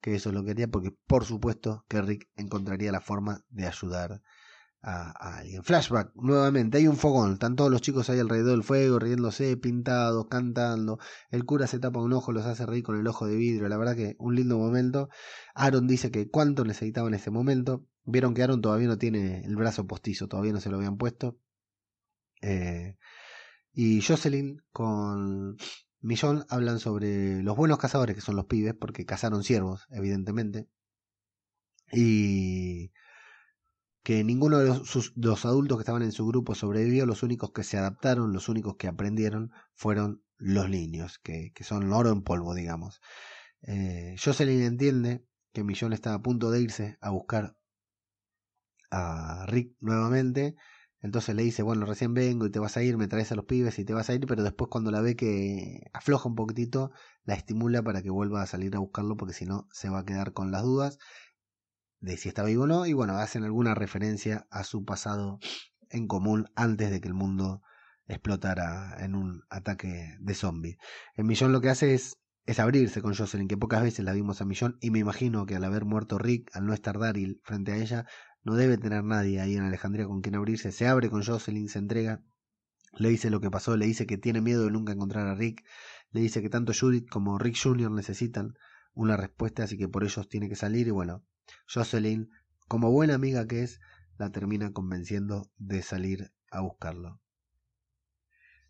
que 0.00 0.14
eso 0.14 0.32
lo 0.32 0.44
quería 0.44 0.68
porque 0.68 0.92
por 1.06 1.24
supuesto 1.24 1.84
que 1.88 2.02
Rick 2.02 2.28
encontraría 2.36 2.92
la 2.92 3.00
forma 3.00 3.44
de 3.48 3.66
ayudar 3.66 4.22
a, 4.82 5.38
alguien. 5.38 5.64
Flashback, 5.64 6.12
nuevamente, 6.14 6.78
hay 6.78 6.86
un 6.86 6.96
fogón, 6.96 7.34
están 7.34 7.56
todos 7.56 7.70
los 7.70 7.80
chicos 7.80 8.08
ahí 8.08 8.20
alrededor 8.20 8.52
del 8.52 8.62
fuego, 8.62 8.98
riéndose, 8.98 9.56
pintados, 9.56 10.26
cantando, 10.28 10.98
el 11.30 11.44
cura 11.44 11.66
se 11.66 11.78
tapa 11.78 12.00
un 12.00 12.12
ojo, 12.12 12.30
los 12.32 12.46
hace 12.46 12.66
reír 12.66 12.84
con 12.84 12.98
el 12.98 13.06
ojo 13.06 13.26
de 13.26 13.36
vidrio, 13.36 13.68
la 13.68 13.78
verdad 13.78 13.96
que 13.96 14.14
un 14.18 14.36
lindo 14.36 14.58
momento. 14.58 15.08
Aaron 15.54 15.86
dice 15.86 16.10
que 16.10 16.28
cuánto 16.30 16.64
necesitaba 16.64 17.08
en 17.08 17.14
ese 17.14 17.30
momento, 17.30 17.84
vieron 18.04 18.34
que 18.34 18.42
Aaron 18.42 18.60
todavía 18.60 18.86
no 18.86 18.98
tiene 18.98 19.44
el 19.44 19.56
brazo 19.56 19.86
postizo, 19.86 20.28
todavía 20.28 20.52
no 20.52 20.60
se 20.60 20.70
lo 20.70 20.76
habían 20.76 20.96
puesto. 20.98 21.36
Eh, 22.42 22.96
y 23.72 24.00
Jocelyn 24.02 24.62
con 24.70 25.56
Millón 26.00 26.46
hablan 26.48 26.78
sobre 26.78 27.42
los 27.42 27.56
buenos 27.56 27.78
cazadores 27.78 28.14
que 28.14 28.22
son 28.22 28.36
los 28.36 28.46
pibes, 28.46 28.74
porque 28.74 29.06
cazaron 29.06 29.42
ciervos, 29.42 29.86
evidentemente. 29.90 30.68
Y 31.92 32.92
que 34.02 34.22
ninguno 34.22 34.58
de 34.58 34.66
los, 34.68 35.44
adultos 35.44 35.78
que 35.78 35.82
estaban 35.82 36.02
en 36.02 36.12
su 36.12 36.26
grupo 36.26 36.54
sobrevivió, 36.54 37.06
los 37.06 37.22
únicos 37.22 37.50
que 37.52 37.64
se 37.64 37.76
adaptaron, 37.76 38.32
los 38.32 38.48
únicos 38.48 38.76
que 38.76 38.86
aprendieron 38.86 39.50
fueron 39.74 40.22
los 40.36 40.68
niños, 40.70 41.18
que, 41.18 41.52
que 41.54 41.64
son 41.64 41.92
oro 41.92 42.10
en 42.10 42.22
polvo, 42.22 42.54
digamos. 42.54 43.00
Eh, 43.62 44.14
Jocelyn 44.22 44.62
entiende 44.62 45.26
que 45.52 45.64
Millón 45.64 45.92
está 45.92 46.14
a 46.14 46.22
punto 46.22 46.50
de 46.50 46.60
irse 46.60 46.98
a 47.00 47.10
buscar 47.10 47.56
a 48.90 49.44
Rick 49.48 49.74
nuevamente, 49.80 50.54
entonces 51.00 51.34
le 51.34 51.42
dice, 51.42 51.62
bueno, 51.62 51.84
recién 51.86 52.14
vengo 52.14 52.46
y 52.46 52.50
te 52.50 52.58
vas 52.58 52.76
a 52.76 52.82
ir, 52.82 52.96
me 52.96 53.08
traes 53.08 53.30
a 53.30 53.34
los 53.34 53.44
pibes 53.44 53.78
y 53.78 53.84
te 53.84 53.92
vas 53.92 54.08
a 54.08 54.14
ir, 54.14 54.26
pero 54.26 54.42
después 54.42 54.68
cuando 54.70 54.90
la 54.90 55.00
ve 55.00 55.14
que 55.14 55.82
afloja 55.92 56.28
un 56.28 56.34
poquitito, 56.34 56.90
la 57.24 57.34
estimula 57.34 57.82
para 57.82 58.02
que 58.02 58.10
vuelva 58.10 58.42
a 58.42 58.46
salir 58.46 58.74
a 58.76 58.78
buscarlo, 58.78 59.16
porque 59.16 59.34
si 59.34 59.44
no 59.44 59.68
se 59.70 59.90
va 59.90 60.00
a 60.00 60.04
quedar 60.04 60.32
con 60.32 60.50
las 60.50 60.62
dudas 60.62 60.98
de 62.00 62.16
si 62.16 62.28
está 62.28 62.44
vivo 62.44 62.64
o 62.64 62.66
no, 62.66 62.86
y 62.86 62.92
bueno, 62.92 63.14
hacen 63.16 63.44
alguna 63.44 63.74
referencia 63.74 64.46
a 64.50 64.64
su 64.64 64.84
pasado 64.84 65.38
en 65.90 66.06
común 66.06 66.46
antes 66.54 66.90
de 66.90 67.00
que 67.00 67.08
el 67.08 67.14
mundo 67.14 67.62
explotara 68.06 68.96
en 69.00 69.14
un 69.14 69.42
ataque 69.50 70.16
de 70.20 70.34
zombies. 70.34 70.76
En 71.14 71.26
Millón 71.26 71.52
lo 71.52 71.60
que 71.60 71.70
hace 71.70 71.94
es, 71.94 72.16
es 72.46 72.60
abrirse 72.60 73.02
con 73.02 73.14
Jocelyn, 73.14 73.48
que 73.48 73.56
pocas 73.56 73.82
veces 73.82 74.04
la 74.04 74.12
vimos 74.12 74.40
a 74.40 74.44
Millón, 74.44 74.78
y 74.80 74.90
me 74.90 74.98
imagino 74.98 75.46
que 75.46 75.56
al 75.56 75.64
haber 75.64 75.84
muerto 75.84 76.18
Rick, 76.18 76.50
al 76.54 76.66
no 76.66 76.72
estar 76.72 76.98
Daryl 76.98 77.40
frente 77.44 77.72
a 77.72 77.76
ella, 77.76 78.06
no 78.46 78.54
debe 78.54 78.78
tener 78.78 79.02
nadie 79.02 79.40
ahí 79.40 79.56
en 79.56 79.64
Alejandría 79.64 80.06
con 80.06 80.22
quien 80.22 80.36
abrirse. 80.36 80.70
Se 80.70 80.86
abre 80.86 81.10
con 81.10 81.24
Jocelyn, 81.24 81.68
se 81.68 81.80
entrega, 81.80 82.22
le 82.96 83.08
dice 83.08 83.28
lo 83.28 83.40
que 83.40 83.50
pasó, 83.50 83.76
le 83.76 83.86
dice 83.86 84.06
que 84.06 84.18
tiene 84.18 84.40
miedo 84.40 84.64
de 84.64 84.70
nunca 84.70 84.92
encontrar 84.92 85.26
a 85.26 85.34
Rick, 85.34 85.64
le 86.12 86.20
dice 86.20 86.40
que 86.42 86.48
tanto 86.48 86.72
Judith 86.72 87.08
como 87.08 87.38
Rick 87.38 87.56
Jr. 87.60 87.90
necesitan 87.90 88.54
una 88.94 89.16
respuesta, 89.16 89.64
así 89.64 89.76
que 89.76 89.88
por 89.88 90.04
ellos 90.04 90.28
tiene 90.28 90.48
que 90.48 90.54
salir 90.54 90.86
y 90.86 90.92
bueno, 90.92 91.24
Jocelyn, 91.66 92.30
como 92.68 92.92
buena 92.92 93.14
amiga 93.16 93.48
que 93.48 93.64
es, 93.64 93.80
la 94.16 94.30
termina 94.30 94.72
convenciendo 94.72 95.50
de 95.56 95.82
salir 95.82 96.30
a 96.52 96.60
buscarlo. 96.60 97.20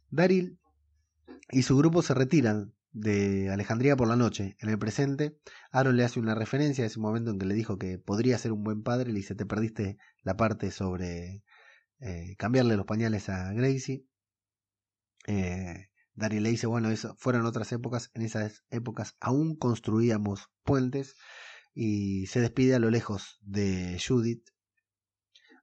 Daryl 0.09 0.59
y 1.51 1.65
su 1.65 1.77
grupo 1.77 2.01
se 2.01 2.15
retiran 2.15 2.73
de 2.97 3.51
Alejandría 3.51 3.95
por 3.95 4.09
la 4.09 4.17
noche. 4.17 4.57
En 4.59 4.71
el 4.71 4.79
presente, 4.79 5.39
Aaron 5.71 5.99
le 5.99 6.05
hace 6.05 6.19
una 6.19 6.35
referencia 6.35 6.83
a 6.83 6.87
ese 6.87 6.99
momento 6.99 7.31
en 7.31 7.39
que 7.39 7.45
le 7.45 7.55
dijo 7.55 7.79
que 7.79 7.99
podría 7.99 8.39
ser 8.39 8.53
un 8.53 8.65
buen 8.65 8.83
padre. 8.83 9.13
Le 9.13 9.19
dice, 9.19 9.35
te 9.35 9.45
perdiste 9.45 9.99
la 10.23 10.37
parte 10.39 10.71
sobre 10.71 11.45
eh, 12.01 12.35
cambiarle 12.39 12.77
los 12.77 12.87
pañales 12.87 13.29
a 13.29 13.53
Gracie. 13.53 14.07
Eh, 15.27 15.91
Daryl 16.15 16.43
le 16.43 16.49
dice, 16.49 16.67
bueno, 16.67 16.91
eso 16.91 17.15
fueron 17.19 17.45
otras 17.45 17.71
épocas. 17.73 18.11
En 18.15 18.23
esas 18.23 18.65
épocas 18.71 19.15
aún 19.21 19.57
construíamos 19.57 20.51
puentes. 20.65 21.17
Y 21.75 22.27
se 22.29 22.41
despide 22.41 22.77
a 22.77 22.79
lo 22.79 22.89
lejos 22.89 23.39
de 23.43 24.01
Judith. 24.01 24.49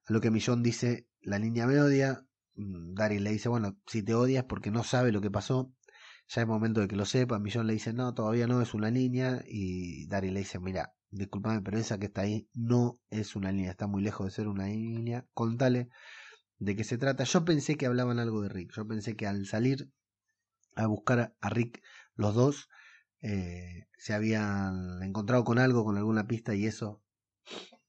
A 0.06 0.13
lo 0.13 0.22
que 0.22 0.30
Millón 0.30 0.62
dice, 0.62 1.08
la 1.19 1.39
niña 1.39 1.65
me 1.65 1.82
odia. 1.82 2.28
Mm, 2.54 2.93
Daryl 2.93 3.24
le 3.24 3.32
dice, 3.32 3.50
bueno, 3.50 3.76
si 3.88 4.04
te 4.04 4.13
odias 4.13 4.46
porque 4.46 4.69
no 4.69 4.84
sabe 4.84 5.12
lo 5.12 5.19
que 5.19 5.32
pasó, 5.32 5.74
ya 6.34 6.41
es 6.41 6.48
momento 6.48 6.82
de 6.82 6.88
que 6.88 6.96
lo 6.96 7.06
sepa. 7.06 7.39
Millón 7.39 7.67
le 7.67 7.74
dice, 7.74 7.93
no, 7.93 8.13
todavía 8.13 8.48
no 8.48 8.62
es 8.62 8.74
una 8.74 8.89
niña. 8.89 9.43
Y 9.48 10.08
Daryl 10.08 10.34
le 10.34 10.39
dice, 10.39 10.60
mira, 10.60 10.96
discúlpame, 11.12 11.62
pero 11.62 11.78
esa 11.78 12.00
que 12.00 12.08
está 12.08 12.22
ahí 12.22 12.50
no 12.54 13.00
es 13.12 13.36
una 13.36 13.52
niña, 13.52 13.69
está 13.72 13.88
muy 13.88 14.02
lejos 14.02 14.26
de 14.26 14.32
ser 14.32 14.48
una 14.48 14.65
niña. 14.65 15.28
Contale 15.34 15.89
de 16.58 16.76
qué 16.76 16.84
se 16.84 16.98
trata. 16.98 17.24
Yo 17.24 17.46
pensé 17.46 17.76
que 17.76 17.86
hablaban 17.86 18.19
algo 18.19 18.41
de 18.41 18.50
Rick. 18.50 18.72
Yo 18.74 18.88
pensé 18.88 19.15
que 19.15 19.28
al 19.28 19.46
salir 19.46 19.91
a 20.76 20.88
buscar 20.88 21.36
a 21.39 21.50
Rick, 21.50 21.84
los 22.15 22.34
dos 22.34 22.69
eh, 23.22 23.86
se 23.98 24.13
habían 24.13 25.04
encontrado 25.04 25.43
con 25.43 25.60
algo, 25.60 25.86
con 25.86 25.98
alguna 25.98 26.26
pista, 26.26 26.56
y 26.56 26.65
eso 26.65 27.04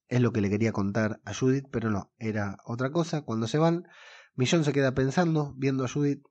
es 0.08 0.20
lo 0.20 0.32
que 0.32 0.42
le 0.42 0.50
quería 0.50 0.72
contar 0.72 1.20
a 1.24 1.32
Judith, 1.32 1.66
pero 1.70 1.90
no, 1.90 2.12
era 2.18 2.58
otra 2.66 2.92
cosa. 2.92 3.22
Cuando 3.22 3.46
se 3.46 3.56
van, 3.56 3.88
Millón 4.34 4.64
se 4.64 4.74
queda 4.74 4.94
pensando, 4.94 5.54
viendo 5.56 5.84
a 5.84 5.88
Judith, 5.88 6.22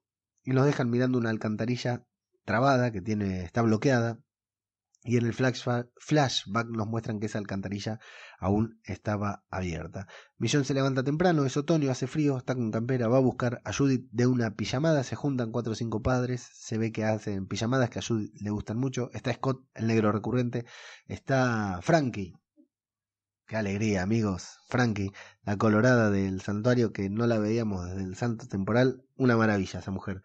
y 0.44 0.52
los 0.52 0.66
dejan 0.66 0.90
mirando 0.90 1.18
una 1.18 1.30
alcantarilla 1.30 2.06
trabada 2.46 2.92
que 2.92 3.02
tiene, 3.02 3.44
está 3.44 3.62
bloqueada. 3.62 4.20
Y 5.06 5.18
en 5.18 5.26
el 5.26 5.34
flashback, 5.34 5.90
nos 6.70 6.88
muestran 6.88 7.20
que 7.20 7.26
esa 7.26 7.38
alcantarilla 7.38 8.00
aún 8.40 8.80
estaba 8.86 9.44
abierta. 9.50 10.08
Millón 10.38 10.64
se 10.64 10.74
levanta 10.74 11.04
temprano, 11.04 11.44
es 11.44 11.58
otoño, 11.58 11.92
hace 11.92 12.08
frío, 12.08 12.38
está 12.38 12.56
con 12.56 12.72
campera, 12.72 13.10
va 13.10 13.18
a 13.18 13.22
buscar 13.22 13.62
a 13.66 13.74
Judith 13.74 14.08
de 14.12 14.28
una 14.28 14.56
pijamada, 14.56 15.04
se 15.04 15.18
juntan 15.18 15.52
cuatro 15.52 15.74
o 15.74 15.76
cinco 15.76 16.02
padres, 16.02 16.48
se 16.54 16.78
ve 16.78 16.94
que 16.94 17.04
hacen 17.04 17.48
pijamadas 17.48 17.90
que 17.90 18.00
a 18.00 18.02
Judith 18.02 18.34
le 18.40 18.50
gustan 18.50 18.78
mucho, 18.78 19.10
está 19.12 19.34
Scott, 19.34 19.66
el 19.74 19.88
negro 19.88 20.14
recurrente, 20.14 20.66
está 21.08 21.80
Frankie, 21.82 22.36
qué 23.48 23.56
alegría 23.58 24.02
amigos, 24.02 24.60
Frankie, 24.68 25.12
la 25.44 25.58
colorada 25.58 26.10
del 26.10 26.42
santuario 26.42 26.94
que 26.94 27.10
no 27.10 27.28
la 27.28 27.40
veíamos 27.40 27.86
desde 27.90 28.04
el 28.04 28.16
santo 28.16 28.48
temporal, 28.48 29.04
una 29.16 29.38
maravilla 29.38 29.80
esa 29.80 29.92
mujer. 29.92 30.22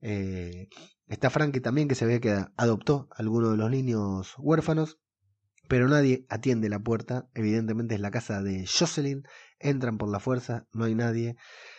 Eh, 0.00 0.68
está 1.06 1.30
Frankie 1.30 1.60
también 1.60 1.88
que 1.88 1.94
se 1.94 2.06
ve 2.06 2.20
que 2.20 2.44
adoptó 2.56 3.08
a 3.12 3.20
alguno 3.20 3.50
de 3.50 3.56
los 3.56 3.70
niños 3.70 4.34
huérfanos 4.38 4.98
pero 5.72 5.88
nadie 5.88 6.26
atiende 6.28 6.68
la 6.68 6.80
puerta. 6.80 7.30
Evidentemente 7.34 7.94
es 7.94 8.00
la 8.02 8.10
casa 8.10 8.42
de 8.42 8.66
Jocelyn. 8.66 9.22
Entran 9.58 9.96
por 9.96 10.10
la 10.10 10.20
fuerza, 10.20 10.66
no 10.72 10.84
hay 10.84 10.94
nadie. 10.94 11.36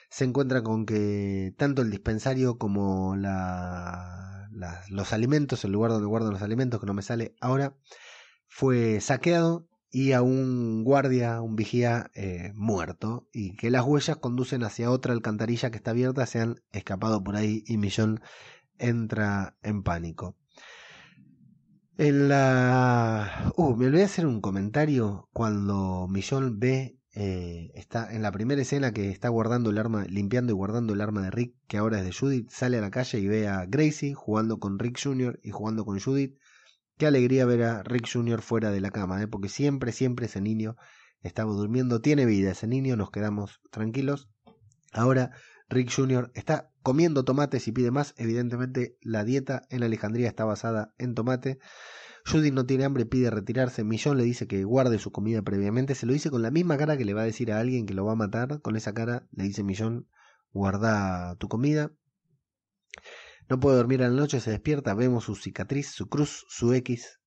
Se 0.09 0.23
encuentran 0.23 0.63
con 0.63 0.87
que 0.87 1.53
tanto 1.59 1.83
el 1.83 1.91
dispensario 1.91 2.57
como 2.57 3.15
los 4.89 5.13
alimentos, 5.13 5.63
el 5.63 5.73
lugar 5.73 5.91
donde 5.91 6.07
guardan 6.07 6.31
los 6.31 6.41
alimentos, 6.41 6.79
que 6.79 6.87
no 6.87 6.95
me 6.95 7.03
sale 7.03 7.35
ahora, 7.39 7.75
fue 8.47 8.99
saqueado 8.99 9.67
y 9.95 10.13
a 10.13 10.23
un 10.23 10.83
guardia, 10.83 11.39
un 11.41 11.55
vigía 11.55 12.09
eh, 12.15 12.51
muerto. 12.55 13.29
Y 13.31 13.55
que 13.55 13.69
las 13.69 13.85
huellas 13.85 14.17
conducen 14.17 14.63
hacia 14.63 14.89
otra 14.89 15.13
alcantarilla 15.13 15.69
que 15.69 15.77
está 15.77 15.91
abierta. 15.91 16.25
Se 16.25 16.39
han 16.39 16.55
escapado 16.71 17.23
por 17.23 17.35
ahí 17.35 17.63
y 17.67 17.77
Millón 17.77 18.19
entra 18.79 19.55
en 19.61 19.83
pánico. 19.83 20.35
En 21.99 22.27
la... 22.27 23.53
Uh, 23.55 23.75
me 23.75 23.85
olvidé 23.85 24.05
hacer 24.05 24.25
un 24.25 24.41
comentario 24.41 25.29
cuando 25.31 26.07
Millón 26.09 26.59
ve, 26.59 26.97
eh, 27.13 27.69
está 27.75 28.11
en 28.11 28.23
la 28.23 28.31
primera 28.31 28.63
escena 28.63 28.93
que 28.93 29.11
está 29.11 29.29
guardando 29.29 29.69
el 29.69 29.77
arma, 29.77 30.05
limpiando 30.05 30.53
y 30.53 30.55
guardando 30.55 30.93
el 30.93 31.01
arma 31.01 31.21
de 31.21 31.29
Rick, 31.29 31.53
que 31.67 31.77
ahora 31.77 31.99
es 31.99 32.05
de 32.05 32.13
Judith, 32.13 32.49
sale 32.49 32.79
a 32.79 32.81
la 32.81 32.89
calle 32.89 33.19
y 33.19 33.27
ve 33.27 33.47
a 33.47 33.67
Gracie 33.67 34.15
jugando 34.15 34.57
con 34.57 34.79
Rick 34.79 34.99
Jr. 35.03 35.39
y 35.43 35.51
jugando 35.51 35.85
con 35.85 35.99
Judith. 35.99 36.35
Qué 36.97 37.07
alegría 37.07 37.45
ver 37.45 37.63
a 37.63 37.83
Rick 37.83 38.07
Jr. 38.11 38.41
fuera 38.41 38.71
de 38.71 38.81
la 38.81 38.91
cama, 38.91 39.21
¿eh? 39.21 39.27
porque 39.27 39.49
siempre, 39.49 39.91
siempre 39.91 40.27
ese 40.27 40.41
niño 40.41 40.75
estaba 41.21 41.51
durmiendo, 41.53 42.01
tiene 42.01 42.25
vida 42.25 42.51
ese 42.51 42.67
niño, 42.67 42.95
nos 42.95 43.11
quedamos 43.11 43.61
tranquilos. 43.71 44.29
Ahora 44.91 45.31
Rick 45.69 45.91
Jr. 45.93 46.31
está 46.35 46.69
comiendo 46.83 47.25
tomates 47.25 47.67
y 47.67 47.71
pide 47.71 47.91
más. 47.91 48.13
Evidentemente 48.17 48.97
la 49.01 49.23
dieta 49.23 49.63
en 49.69 49.83
Alejandría 49.83 50.27
está 50.27 50.45
basada 50.45 50.93
en 50.97 51.15
tomate. 51.15 51.59
Judith 52.25 52.53
no 52.53 52.65
tiene 52.65 52.85
hambre, 52.85 53.05
pide 53.05 53.29
retirarse. 53.29 53.83
Millón 53.83 54.17
le 54.17 54.23
dice 54.23 54.47
que 54.47 54.63
guarde 54.63 54.99
su 54.99 55.11
comida 55.11 55.41
previamente. 55.41 55.95
Se 55.95 56.05
lo 56.05 56.13
dice 56.13 56.29
con 56.29 56.41
la 56.41 56.51
misma 56.51 56.77
cara 56.77 56.97
que 56.97 57.05
le 57.05 57.13
va 57.13 57.21
a 57.21 57.25
decir 57.25 57.51
a 57.51 57.59
alguien 57.59 57.85
que 57.85 57.93
lo 57.93 58.05
va 58.05 58.13
a 58.13 58.17
matar. 58.17 58.61
Con 58.61 58.75
esa 58.75 58.93
cara 58.93 59.27
le 59.31 59.43
dice 59.45 59.63
Millón, 59.63 60.07
guarda 60.51 61.35
tu 61.35 61.47
comida. 61.47 61.91
No 63.49 63.59
puede 63.59 63.77
dormir 63.77 64.03
a 64.03 64.09
la 64.09 64.15
noche, 64.15 64.39
se 64.39 64.51
despierta. 64.51 64.93
Vemos 64.93 65.25
su 65.25 65.35
cicatriz, 65.35 65.91
su 65.91 66.07
cruz, 66.07 66.45
su 66.49 66.73
X 66.73 67.19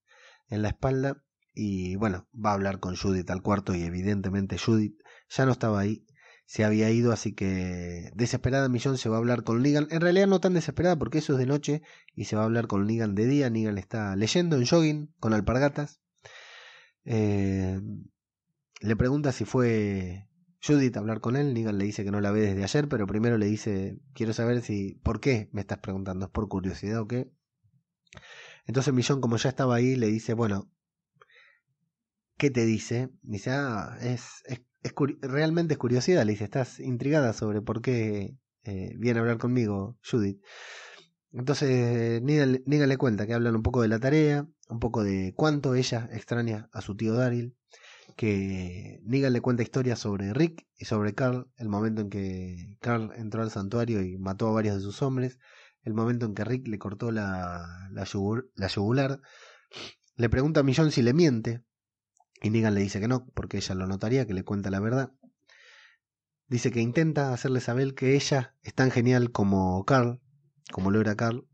en 0.49 0.63
la 0.63 0.69
espalda. 0.69 1.23
Y 1.55 1.97
bueno, 1.97 2.29
va 2.35 2.51
a 2.51 2.55
hablar 2.55 2.81
con 2.81 2.97
Judith 2.97 3.31
al 3.31 3.43
cuarto 3.43 3.75
y 3.75 3.83
evidentemente 3.83 4.59
Judith 4.59 4.97
ya 5.29 5.47
no 5.47 5.53
estaba 5.53 5.81
ahí 5.81 6.07
se 6.47 6.65
había 6.65 6.91
ido, 6.91 7.13
así 7.13 7.35
que 7.35 8.13
desesperada 8.15 8.69
Millón 8.69 8.99
se 8.99 9.09
va 9.09 9.17
a 9.17 9.19
hablar 9.19 9.43
con 9.43 9.61
Negan. 9.63 9.89
En 9.91 10.01
realidad 10.01 10.29
no 10.29 10.41
tan 10.41 10.55
desesperada 10.55 10.97
porque 10.97 11.19
eso 11.19 11.33
es 11.33 11.39
de 11.41 11.47
noche 11.47 11.83
y 12.15 12.25
se 12.27 12.37
va 12.37 12.43
a 12.43 12.45
hablar 12.45 12.69
con 12.69 12.87
Negan 12.87 13.17
de 13.17 13.27
día. 13.27 13.51
Negan 13.51 13.79
está 13.79 14.15
leyendo 14.15 14.57
en 14.57 14.65
jogging 14.65 15.13
con 15.19 15.35
alpargatas. 15.35 16.01
Eh, 17.05 17.81
le 18.81 18.97
pregunta 18.97 19.33
si 19.33 19.45
fue 19.45 20.29
Judith 20.67 20.97
hablar 20.97 21.21
con 21.21 21.37
él. 21.37 21.55
Negan 21.55 21.79
le 21.79 21.85
dice 21.85 22.05
que 22.05 22.11
no 22.11 22.21
la 22.21 22.33
ve 22.33 22.41
desde 22.41 22.65
ayer, 22.65 22.89
pero 22.89 23.07
primero 23.07 23.39
le 23.39 23.47
dice, 23.47 23.99
quiero 24.15 24.33
saber 24.33 24.63
si, 24.63 24.95
¿por 25.03 25.21
qué 25.21 25.49
me 25.53 25.61
estás 25.61 25.79
preguntando? 25.79 26.27
¿Es 26.27 26.31
por 26.33 26.49
curiosidad 26.49 27.01
o 27.01 27.07
qué? 27.07 27.31
Entonces 28.67 28.93
Millón, 28.93 29.21
como 29.21 29.37
ya 29.37 29.51
estaba 29.51 29.77
ahí, 29.77 29.97
le 29.97 30.09
dice, 30.09 30.35
bueno, 30.35 30.71
¿qué 32.37 32.51
te 32.51 32.65
dice? 32.65 33.11
Dice, 33.23 33.51
ah, 33.51 33.97
es, 34.01 34.43
es 34.47 34.61
es 34.87 34.95
realmente 35.21 35.75
es 35.75 35.79
curiosidad, 35.79 36.25
le 36.25 36.33
dice, 36.33 36.45
estás 36.45 36.81
intrigada 36.81 37.33
sobre 37.33 37.61
por 37.61 37.83
qué 37.83 38.37
eh, 38.65 38.95
viene 38.99 39.19
a 39.19 39.23
hablar 39.23 39.39
conmigo 39.39 39.99
Judith. 40.09 40.41
Entonces 41.33 42.23
Negan, 42.23 42.63
Negan, 42.67 42.89
le 42.89 42.97
cuenta 42.97 43.27
que 43.27 43.35
hablan 43.35 43.57
un 43.57 43.63
poco 43.63 43.83
de 43.83 43.89
la 43.89 43.99
tarea, 43.99 44.47
un 44.69 44.79
poco 44.79 45.03
de 45.03 45.35
cuánto 45.37 45.75
ella 45.75 46.09
extraña 46.13 46.69
a 46.73 46.81
su 46.81 46.97
tío 46.97 47.15
Daryl, 47.15 47.57
que 48.17 49.01
Negan 49.05 49.35
le 49.35 49.43
cuenta 49.43 49.63
historias 49.63 49.99
sobre 49.99 50.33
Rick 50.33 50.67
y 50.77 50.87
sobre 50.87 51.15
Carl, 51.15 51.49
el 51.57 51.69
momento 51.69 52.01
en 52.01 52.11
que 52.11 52.77
Carl 52.81 53.13
entró 53.17 53.43
al 53.43 53.51
santuario 53.51 54.03
y 54.03 54.17
mató 54.17 54.49
a 54.49 54.53
varios 54.53 54.77
de 54.77 54.81
sus 54.81 55.03
hombres, 55.03 55.39
el 55.83 55.93
momento 55.95 56.27
en 56.27 56.35
que 56.35 56.45
Rick 56.45 56.67
le 56.67 56.79
cortó 56.79 57.13
la, 57.13 57.89
la, 57.93 58.05
yugul, 58.05 58.51
la 58.55 58.69
yugular, 58.69 59.21
le 60.17 60.29
pregunta 60.31 60.61
a 60.61 60.63
Millón 60.63 60.91
si 60.93 61.03
le 61.03 61.13
miente, 61.13 61.63
y 62.43 62.51
Negan 62.51 62.75
le 62.75 62.81
dice 62.81 63.01
que 63.01 63.09
no, 63.09 63.27
porque 63.35 63.59
ella 63.59 63.75
lo 63.75 63.87
notaría, 63.87 64.27
que 64.27 64.35
le 64.35 64.45
cuenta 64.45 64.71
la 64.71 64.81
verdad. 64.81 65.13
dice 66.49 66.71
que 66.71 66.81
intenta 66.81 67.33
hacerle 67.33 67.61
saber 67.61 67.95
que 67.95 68.15
ella 68.15 68.55
es 68.63 68.75
tan 68.75 68.91
genial 68.91 69.31
como 69.31 69.85
Carl, 69.85 70.21
como 70.73 70.91
lo 70.91 71.01
era 71.01 71.17
Carl. 71.17 71.47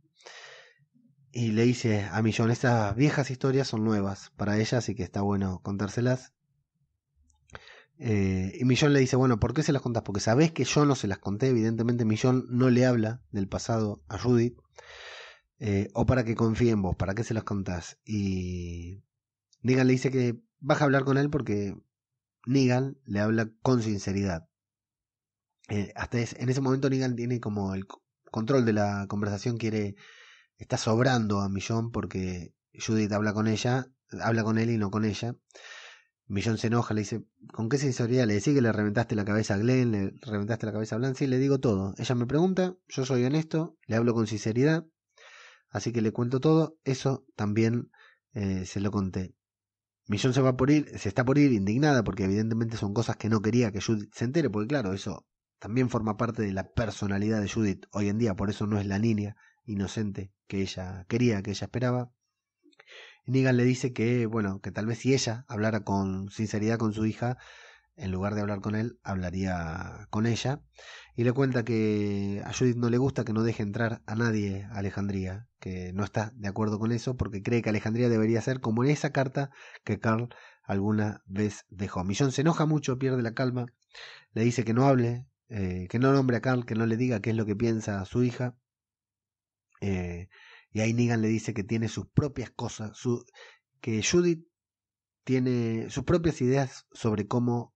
Y 1.32 1.52
le 1.52 1.64
dice 1.64 2.04
a 2.12 2.22
Millón, 2.22 2.50
estas 2.50 2.94
viejas 2.94 3.30
historias 3.30 3.66
son 3.66 3.84
nuevas 3.84 4.30
para 4.36 4.58
ella, 4.58 4.78
así 4.78 4.94
que 4.94 5.02
está 5.02 5.22
bueno 5.22 5.60
contárselas. 5.62 6.32
Eh, 8.04 8.58
y 8.58 8.64
Millón 8.64 8.92
le 8.92 8.98
dice, 8.98 9.14
bueno, 9.14 9.38
¿por 9.38 9.54
qué 9.54 9.62
se 9.62 9.72
las 9.72 9.80
contás? 9.80 10.02
Porque 10.02 10.18
sabés 10.18 10.50
que 10.50 10.64
yo 10.64 10.84
no 10.84 10.96
se 10.96 11.06
las 11.06 11.18
conté, 11.18 11.46
evidentemente 11.46 12.04
Millón 12.04 12.46
no 12.48 12.68
le 12.68 12.84
habla 12.84 13.22
del 13.30 13.46
pasado 13.46 14.02
a 14.08 14.18
Judith. 14.18 14.58
Eh, 15.60 15.88
o 15.94 16.04
para 16.04 16.24
que 16.24 16.34
confíe 16.34 16.72
en 16.72 16.82
vos, 16.82 16.96
¿para 16.96 17.14
qué 17.14 17.22
se 17.22 17.32
las 17.32 17.44
contás? 17.44 18.00
Y 18.04 19.04
Negan 19.60 19.86
le 19.86 19.92
dice 19.92 20.10
que 20.10 20.42
baja 20.58 20.82
a 20.82 20.86
hablar 20.86 21.04
con 21.04 21.16
él 21.16 21.30
porque 21.30 21.76
Negan 22.44 22.98
le 23.04 23.20
habla 23.20 23.52
con 23.62 23.80
sinceridad. 23.84 24.48
Eh, 25.68 25.92
hasta 25.94 26.18
en 26.18 26.48
ese 26.48 26.60
momento 26.60 26.90
Negan 26.90 27.14
tiene 27.14 27.38
como 27.38 27.72
el 27.72 27.86
control 28.32 28.64
de 28.64 28.72
la 28.72 29.06
conversación, 29.08 29.58
quiere, 29.58 29.94
está 30.56 30.76
sobrando 30.76 31.40
a 31.40 31.48
Millón 31.48 31.92
porque 31.92 32.52
Judith 32.74 33.12
habla 33.12 33.32
con 33.32 33.46
ella, 33.46 33.86
habla 34.20 34.42
con 34.42 34.58
él 34.58 34.70
y 34.70 34.76
no 34.76 34.90
con 34.90 35.04
ella. 35.04 35.36
Millón 36.32 36.56
se 36.56 36.68
enoja, 36.68 36.94
le 36.94 37.02
dice, 37.02 37.26
¿con 37.52 37.68
qué 37.68 37.76
sinceridad? 37.76 38.26
Le 38.26 38.32
decís 38.32 38.54
que 38.54 38.62
le 38.62 38.72
reventaste 38.72 39.14
la 39.14 39.26
cabeza 39.26 39.52
a 39.52 39.58
Glenn, 39.58 39.92
le 39.92 40.14
reventaste 40.22 40.64
la 40.64 40.72
cabeza 40.72 40.94
a 40.94 40.98
Blancy, 40.98 41.26
le 41.26 41.38
digo 41.38 41.60
todo. 41.60 41.94
Ella 41.98 42.14
me 42.14 42.24
pregunta, 42.24 42.74
yo 42.88 43.04
soy 43.04 43.22
honesto, 43.24 43.76
le 43.86 43.96
hablo 43.96 44.14
con 44.14 44.26
sinceridad, 44.26 44.86
así 45.68 45.92
que 45.92 46.00
le 46.00 46.10
cuento 46.10 46.40
todo, 46.40 46.78
eso 46.84 47.26
también 47.36 47.90
eh, 48.32 48.64
se 48.64 48.80
lo 48.80 48.90
conté. 48.90 49.34
Millón 50.06 50.32
se 50.32 50.40
va 50.40 50.56
por 50.56 50.70
ir, 50.70 50.98
se 50.98 51.10
está 51.10 51.22
por 51.22 51.36
ir 51.36 51.52
indignada 51.52 52.02
porque 52.02 52.24
evidentemente 52.24 52.78
son 52.78 52.94
cosas 52.94 53.16
que 53.16 53.28
no 53.28 53.42
quería 53.42 53.70
que 53.70 53.82
Judith 53.82 54.14
se 54.14 54.24
entere, 54.24 54.48
porque 54.48 54.68
claro, 54.68 54.94
eso 54.94 55.26
también 55.58 55.90
forma 55.90 56.16
parte 56.16 56.40
de 56.40 56.52
la 56.52 56.72
personalidad 56.72 57.42
de 57.42 57.50
Judith 57.50 57.84
hoy 57.92 58.08
en 58.08 58.16
día, 58.16 58.34
por 58.34 58.48
eso 58.48 58.66
no 58.66 58.80
es 58.80 58.86
la 58.86 58.98
niña 58.98 59.36
inocente 59.66 60.32
que 60.46 60.62
ella 60.62 61.04
quería, 61.10 61.42
que 61.42 61.50
ella 61.50 61.66
esperaba. 61.66 62.10
Negan 63.26 63.56
le 63.56 63.64
dice 63.64 63.92
que, 63.92 64.26
bueno, 64.26 64.60
que 64.60 64.70
tal 64.72 64.86
vez 64.86 64.98
si 64.98 65.14
ella 65.14 65.44
hablara 65.48 65.84
con 65.84 66.30
sinceridad 66.30 66.78
con 66.78 66.92
su 66.92 67.06
hija, 67.06 67.38
en 67.96 68.10
lugar 68.10 68.34
de 68.34 68.40
hablar 68.40 68.60
con 68.60 68.74
él, 68.74 68.98
hablaría 69.02 70.06
con 70.10 70.26
ella. 70.26 70.62
Y 71.14 71.24
le 71.24 71.32
cuenta 71.32 71.64
que 71.64 72.42
a 72.44 72.52
Judith 72.52 72.76
no 72.76 72.90
le 72.90 72.98
gusta 72.98 73.24
que 73.24 73.32
no 73.32 73.42
deje 73.42 73.62
entrar 73.62 74.02
a 74.06 74.14
nadie 74.14 74.64
a 74.64 74.78
Alejandría, 74.78 75.46
que 75.60 75.92
no 75.92 76.04
está 76.04 76.32
de 76.34 76.48
acuerdo 76.48 76.78
con 76.78 76.90
eso 76.90 77.16
porque 77.16 77.42
cree 77.42 77.62
que 77.62 77.68
Alejandría 77.68 78.08
debería 78.08 78.40
ser 78.40 78.60
como 78.60 78.82
en 78.82 78.90
esa 78.90 79.12
carta 79.12 79.50
que 79.84 80.00
Carl 80.00 80.30
alguna 80.64 81.22
vez 81.26 81.66
dejó. 81.68 82.02
Millón 82.04 82.32
se 82.32 82.40
enoja 82.40 82.66
mucho, 82.66 82.98
pierde 82.98 83.22
la 83.22 83.34
calma, 83.34 83.66
le 84.32 84.42
dice 84.42 84.64
que 84.64 84.72
no 84.72 84.86
hable 84.86 85.26
eh, 85.54 85.86
que 85.90 85.98
no 85.98 86.12
nombre 86.12 86.38
a 86.38 86.40
Carl, 86.40 86.64
que 86.64 86.74
no 86.74 86.86
le 86.86 86.96
diga 86.96 87.20
qué 87.20 87.28
es 87.30 87.36
lo 87.36 87.44
que 87.44 87.54
piensa 87.54 88.02
su 88.06 88.24
hija. 88.24 88.56
Eh, 89.82 90.30
y 90.72 90.80
ahí 90.80 90.92
Negan 90.92 91.22
le 91.22 91.28
dice 91.28 91.54
que 91.54 91.64
tiene 91.64 91.88
sus 91.88 92.06
propias 92.08 92.50
cosas, 92.50 92.96
su, 92.96 93.24
que 93.80 94.02
Judith 94.02 94.46
tiene 95.24 95.90
sus 95.90 96.04
propias 96.04 96.40
ideas 96.40 96.86
sobre 96.92 97.26
cómo 97.26 97.74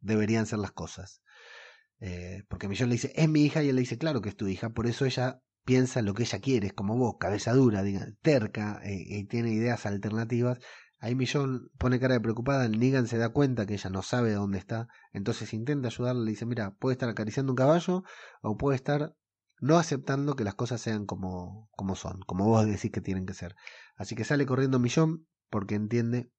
deberían 0.00 0.46
ser 0.46 0.60
las 0.60 0.72
cosas. 0.72 1.22
Eh, 2.00 2.44
porque 2.48 2.68
Millón 2.68 2.88
le 2.88 2.94
dice, 2.94 3.12
es 3.16 3.28
mi 3.28 3.44
hija, 3.44 3.62
y 3.62 3.68
él 3.68 3.76
le 3.76 3.80
dice, 3.80 3.98
claro 3.98 4.20
que 4.20 4.28
es 4.28 4.36
tu 4.36 4.46
hija, 4.48 4.70
por 4.70 4.86
eso 4.86 5.04
ella 5.04 5.40
piensa 5.64 6.02
lo 6.02 6.14
que 6.14 6.22
ella 6.22 6.40
quiere, 6.40 6.68
es 6.68 6.72
como 6.72 6.96
vos, 6.96 7.16
cabeza 7.18 7.52
dura, 7.52 7.82
diga, 7.82 8.06
terca, 8.22 8.80
y 8.84 9.24
tiene 9.24 9.52
ideas 9.52 9.84
alternativas, 9.86 10.58
Ahí 10.98 11.14
Millón 11.14 11.70
pone 11.78 12.00
cara 12.00 12.14
de 12.14 12.20
preocupada, 12.20 12.68
Negan 12.68 13.06
se 13.06 13.18
da 13.18 13.28
cuenta 13.28 13.66
que 13.66 13.74
ella 13.74 13.90
no 13.90 14.02
sabe 14.02 14.32
dónde 14.32 14.58
está, 14.58 14.88
entonces 15.12 15.52
intenta 15.52 15.88
ayudarle, 15.88 16.24
le 16.24 16.30
dice, 16.30 16.46
mira, 16.46 16.74
puede 16.74 16.94
estar 16.94 17.08
acariciando 17.08 17.52
un 17.52 17.56
caballo 17.56 18.02
o 18.40 18.56
puede 18.56 18.76
estar 18.76 19.14
no 19.60 19.78
aceptando 19.78 20.36
que 20.36 20.44
las 20.44 20.54
cosas 20.54 20.80
sean 20.80 21.06
como, 21.06 21.68
como 21.72 21.96
son, 21.96 22.20
como 22.22 22.46
vos 22.46 22.66
decís 22.66 22.90
que 22.90 23.00
tienen 23.00 23.26
que 23.26 23.34
ser. 23.34 23.56
Así 23.96 24.14
que 24.14 24.24
sale 24.24 24.46
corriendo 24.46 24.78
Millón 24.78 25.26
porque 25.50 25.74
entiende 25.74 26.30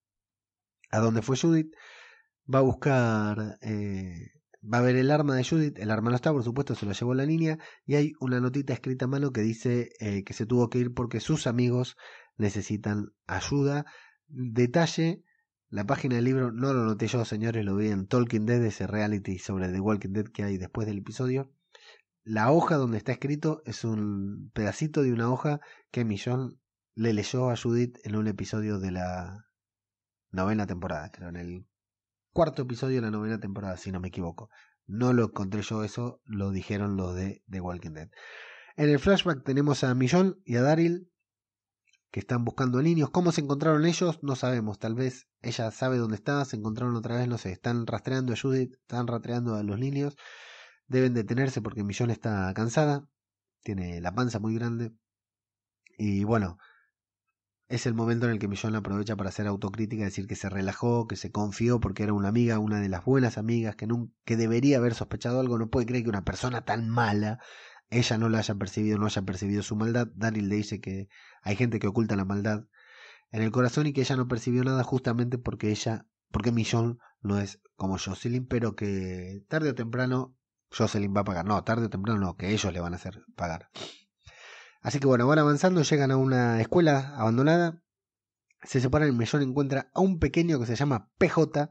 a 0.92 1.00
dónde 1.00 1.22
fue 1.22 1.38
Judith, 1.38 1.74
va 2.54 2.60
a 2.60 2.64
buscar, 2.64 3.58
eh, 3.62 4.32
va 4.62 4.80
a 4.80 4.82
ver 4.82 4.96
el 4.96 5.12
arma 5.12 5.36
de 5.36 5.44
Judith, 5.44 5.78
el 5.80 5.92
arma 5.92 6.10
no 6.10 6.16
está, 6.16 6.32
por 6.32 6.44
supuesto, 6.44 6.76
se 6.76 6.86
lo 6.86 6.94
llevó 6.94 7.14
la 7.14 7.26
niña, 7.26 7.58
y 7.86 7.96
hay 7.96 8.14
una 8.20 8.40
notita 8.40 8.74
escrita 8.74 9.06
a 9.06 9.10
mano 9.10 9.32
que 9.32 9.42
dice 9.42 9.90
eh, 10.00 10.24
que 10.24 10.34
se 10.34 10.46
tuvo 10.46 10.70
que 10.70 10.80
ir 10.80 10.94
porque 10.94 11.20
sus 11.20 11.48
amigos 11.48 11.98
necesitan 12.38 13.14
ayuda 13.26 13.86
Detalle, 14.30 15.24
la 15.70 15.86
página 15.86 16.16
del 16.16 16.26
libro 16.26 16.52
no 16.52 16.74
lo 16.74 16.84
noté 16.84 17.08
yo, 17.08 17.24
señores, 17.24 17.64
lo 17.64 17.78
vi 17.78 17.88
en 17.88 18.08
Talking 18.08 18.46
Dead, 18.46 18.64
ese 18.64 18.88
reality 18.88 19.40
sobre 19.40 19.70
The 19.70 19.80
Walking 19.80 20.12
Dead 20.12 20.28
que 20.28 20.44
hay 20.44 20.58
después 20.58 20.86
del 20.86 20.98
episodio. 20.98 21.50
La 22.30 22.52
hoja 22.52 22.76
donde 22.76 22.98
está 22.98 23.14
escrito 23.14 23.62
es 23.64 23.86
un 23.86 24.52
pedacito 24.54 25.02
de 25.02 25.14
una 25.14 25.32
hoja 25.32 25.62
que 25.92 26.04
Millón 26.04 26.60
le 26.94 27.14
leyó 27.14 27.50
a 27.50 27.56
Judith 27.56 28.00
en 28.04 28.18
un 28.18 28.28
episodio 28.28 28.80
de 28.80 28.92
la 28.92 29.46
novena 30.32 30.68
temporada, 30.68 31.10
creo, 31.10 31.30
en 31.30 31.38
el 31.38 31.68
cuarto 32.34 32.64
episodio 32.64 32.98
de 32.98 33.04
la 33.04 33.12
novena 33.12 33.40
temporada, 33.40 33.78
si 33.78 33.94
no 33.94 34.02
me 34.02 34.10
equivoco. 34.10 34.50
No 34.88 35.14
lo 35.14 35.24
encontré 35.24 35.62
yo 35.62 35.86
eso, 35.86 36.20
lo 36.26 36.52
dijeron 36.52 36.98
los 36.98 37.16
de 37.16 37.44
The 37.50 37.62
Walking 37.62 37.92
Dead. 37.92 38.10
En 38.76 38.90
el 38.90 39.00
flashback 39.00 39.46
tenemos 39.46 39.86
a 39.86 39.96
Millón 39.96 40.42
y 40.44 40.58
a 40.58 40.64
Daryl 40.64 41.10
que 42.12 42.20
están 42.20 42.44
buscando 42.44 42.82
niños. 42.82 43.10
¿Cómo 43.10 43.32
se 43.32 43.40
encontraron 43.40 43.86
ellos? 43.86 44.20
No 44.22 44.36
sabemos. 44.36 44.80
Tal 44.80 44.96
vez 44.96 45.30
ella 45.42 45.72
sabe 45.72 45.98
dónde 45.98 46.18
está, 46.18 46.44
se 46.44 46.58
encontraron 46.58 46.98
otra 46.98 47.16
vez, 47.16 47.30
no 47.30 47.38
sé. 47.38 47.54
Están 47.54 47.88
rastreando 47.88 48.34
a 48.34 48.36
Judith, 48.36 48.74
están 48.74 49.08
rastreando 49.08 49.56
a 49.56 49.64
los 49.64 49.80
niños. 49.80 50.18
Deben 50.88 51.14
detenerse 51.14 51.62
porque 51.62 51.84
Millón 51.84 52.12
está 52.12 52.54
cansada, 52.54 53.08
tiene 53.64 54.02
la 54.02 54.14
panza 54.14 54.40
muy 54.40 54.56
grande. 54.56 54.94
Y 55.98 56.24
bueno, 56.24 56.58
es 57.68 57.86
el 57.86 57.94
momento 57.94 58.26
en 58.26 58.34
el 58.34 58.40
que 58.40 58.48
Millón 58.48 58.76
aprovecha 58.76 59.16
para 59.16 59.30
hacer 59.30 59.48
autocrítica, 59.48 60.06
decir 60.06 60.28
que 60.28 60.36
se 60.36 60.50
relajó, 60.50 61.08
que 61.08 61.18
se 61.18 61.32
confió 61.32 61.80
porque 61.80 62.04
era 62.04 62.14
una 62.14 62.30
amiga, 62.30 62.60
una 62.60 62.80
de 62.80 62.90
las 62.90 63.04
buenas 63.04 63.38
amigas, 63.38 63.76
que, 63.76 63.88
que 64.24 64.38
debería 64.38 64.78
haber 64.78 64.94
sospechado 64.94 65.40
algo. 65.40 65.58
No 65.58 65.70
puede 65.70 65.86
creer 65.86 66.04
que 66.04 66.10
una 66.10 66.24
persona 66.24 66.62
tan 66.62 66.90
mala 66.90 67.40
ella 67.90 68.18
no 68.18 68.30
la 68.30 68.40
haya 68.40 68.56
percibido, 68.56 68.98
no 68.98 69.06
haya 69.06 69.22
percibido 69.22 69.64
su 69.64 69.76
maldad. 69.76 70.08
Daryl 70.16 70.50
le 70.50 70.56
dice 70.56 70.80
que 70.82 71.10
hay 71.42 71.56
gente 71.56 71.80
que 71.80 71.88
oculta 71.88 72.16
la 72.16 72.26
maldad 72.26 72.66
en 73.32 73.42
el 73.42 73.52
corazón 73.52 73.88
y 73.88 73.94
que 73.94 74.02
ella 74.02 74.16
no 74.16 74.28
percibió 74.28 74.64
nada 74.64 74.84
justamente 74.84 75.38
porque 75.38 75.72
ella, 75.72 76.06
porque 76.32 76.52
Millón 76.52 77.00
no 77.22 77.40
es 77.40 77.62
como 77.76 77.98
Jocelyn, 77.98 78.48
pero 78.48 78.76
que 78.76 79.44
tarde 79.48 79.70
o 79.70 79.76
temprano 79.76 80.36
Jocelyn 80.72 81.14
va 81.16 81.22
a 81.22 81.26
pagar. 81.26 81.46
No, 81.46 81.64
tarde 81.64 81.86
o 81.86 81.90
temprano 81.90 82.20
no, 82.20 82.36
que 82.36 82.52
ellos 82.52 82.72
le 82.72 82.80
van 82.80 82.94
a 82.94 82.98
hacer 82.98 83.24
pagar. 83.36 83.70
Así 84.82 85.00
que 85.00 85.08
bueno, 85.08 85.28
van 85.28 85.40
avanzando, 85.40 85.82
llegan 85.82 86.12
a 86.12 86.18
una 86.18 86.62
escuela 86.62 87.14
abandonada, 87.18 87.84
se 88.64 88.80
separan 88.80 89.10
y 89.10 89.12
Millón 89.12 89.42
encuentra 89.42 89.92
a 89.94 90.02
un 90.02 90.20
pequeño 90.20 90.60
que 90.60 90.66
se 90.66 90.76
llama 90.76 91.12
PJ, 91.18 91.70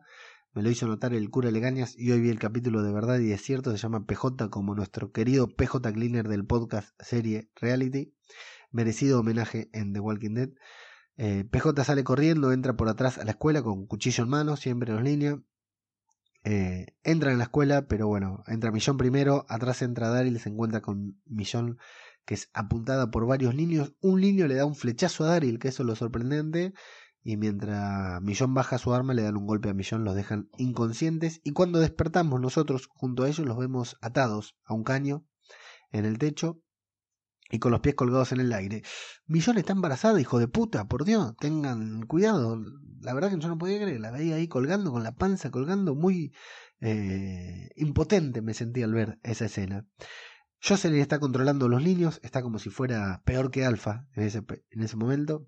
me 0.52 0.62
lo 0.62 0.70
hizo 0.70 0.87
notar 0.87 1.14
el 1.14 1.30
cura 1.30 1.50
Legañas 1.50 1.94
y 1.96 2.11
hoy 2.11 2.20
vi 2.20 2.30
el 2.30 2.38
capítulo 2.38 2.82
de 2.82 2.92
verdad 2.92 3.18
y 3.18 3.32
es 3.32 3.42
cierto, 3.42 3.70
se 3.70 3.76
llama 3.76 4.06
PJ 4.06 4.50
como 4.50 4.74
nuestro 4.74 5.12
querido 5.12 5.48
PJ 5.48 5.92
Cleaner 5.92 6.28
del 6.28 6.46
podcast 6.46 6.90
serie 6.98 7.50
Reality, 7.56 8.14
merecido 8.70 9.20
homenaje 9.20 9.68
en 9.72 9.92
The 9.92 10.00
Walking 10.00 10.35
Dead. 10.35 10.50
Eh, 11.18 11.44
PJ 11.50 11.85
sale 11.85 12.04
corriendo, 12.04 12.52
entra 12.52 12.76
por 12.76 12.88
atrás 12.88 13.18
a 13.18 13.24
la 13.24 13.32
escuela 13.32 13.62
con 13.62 13.87
cuchillo 13.87 14.24
en 14.24 14.30
mano, 14.30 14.56
siempre 14.56 14.92
en 14.92 15.04
línea. 15.04 15.42
Eh, 16.48 16.94
entra 17.02 17.32
en 17.32 17.38
la 17.38 17.44
escuela, 17.44 17.88
pero 17.88 18.06
bueno, 18.06 18.44
entra 18.46 18.70
Millón 18.70 18.96
primero, 18.96 19.46
atrás 19.48 19.82
entra 19.82 20.11
Daryl, 20.11 20.38
se 20.38 20.48
encuentra 20.48 20.80
con 20.80 21.20
Millón 21.24 21.76
que 22.24 22.35
es 22.35 22.50
apuntada 22.54 23.11
por 23.11 23.26
varios 23.26 23.56
niños. 23.56 23.96
Un 24.00 24.20
niño 24.20 24.46
le 24.46 24.54
da 24.54 24.64
un 24.64 24.76
flechazo 24.76 25.24
a 25.24 25.28
Daryl, 25.28 25.59
que 25.59 25.66
eso 25.68 25.82
es 25.82 25.88
lo 25.88 25.96
sorprendente, 25.96 26.72
y 27.24 27.37
mientras 27.37 28.22
Millón 28.22 28.54
baja 28.54 28.78
su 28.78 28.94
arma 28.94 29.12
le 29.12 29.22
dan 29.22 29.37
un 29.37 29.44
golpe 29.44 29.70
a 29.70 29.74
Millón, 29.74 30.04
los 30.04 30.14
dejan 30.14 30.48
inconscientes 30.56 31.40
y 31.42 31.52
cuando 31.52 31.80
despertamos 31.80 32.40
nosotros 32.40 32.87
junto 32.92 33.24
a 33.24 33.28
ellos 33.28 33.44
los 33.44 33.59
vemos 33.59 33.96
atados 34.00 34.56
a 34.64 34.74
un 34.74 34.85
caño 34.85 35.26
en 35.90 36.04
el 36.04 36.18
techo 36.18 36.62
y 37.50 37.59
con 37.59 37.72
los 37.72 37.80
pies 37.80 37.94
colgados 37.94 38.32
en 38.32 38.40
el 38.40 38.52
aire. 38.52 38.82
Millón 39.26 39.59
está 39.59 39.72
embarazada, 39.72 40.20
hijo 40.20 40.38
de 40.38 40.48
puta, 40.48 40.87
por 40.87 41.04
Dios, 41.04 41.35
tengan 41.38 42.06
cuidado. 42.06 42.61
La 43.00 43.14
verdad 43.14 43.30
que 43.30 43.38
yo 43.38 43.48
no 43.48 43.59
podía 43.59 43.80
creer, 43.80 44.00
la 44.00 44.11
veía 44.11 44.37
ahí 44.37 44.48
colgando, 44.48 44.92
con 44.92 45.02
la 45.02 45.14
panza 45.14 45.50
colgando, 45.50 45.94
muy 45.94 46.32
eh, 46.80 47.70
impotente 47.76 48.42
me 48.42 48.52
sentí 48.52 48.82
al 48.82 48.92
ver 48.92 49.18
esa 49.22 49.46
escena. 49.46 49.87
Jocelyn 50.62 51.00
está 51.00 51.18
controlando 51.18 51.66
a 51.66 51.68
los 51.68 51.82
niños, 51.82 52.20
está 52.22 52.42
como 52.42 52.59
si 52.59 52.70
fuera 52.70 53.22
peor 53.24 53.50
que 53.50 53.64
Alfa 53.64 54.06
en 54.14 54.24
ese, 54.24 54.44
en 54.70 54.82
ese 54.82 54.96
momento. 54.96 55.46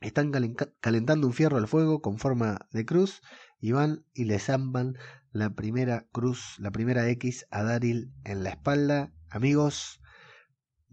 Están 0.00 0.32
calentando 0.80 1.26
un 1.26 1.32
fierro 1.32 1.56
al 1.56 1.68
fuego 1.68 2.02
con 2.02 2.18
forma 2.18 2.66
de 2.72 2.84
cruz 2.84 3.22
y 3.58 3.72
van 3.72 4.04
y 4.12 4.24
le 4.24 4.38
zampan 4.38 4.98
la 5.32 5.54
primera 5.54 6.06
cruz, 6.12 6.56
la 6.58 6.70
primera 6.70 7.08
X 7.08 7.46
a 7.50 7.62
Daryl 7.62 8.12
en 8.24 8.42
la 8.42 8.50
espalda. 8.50 9.14
Amigos, 9.30 10.02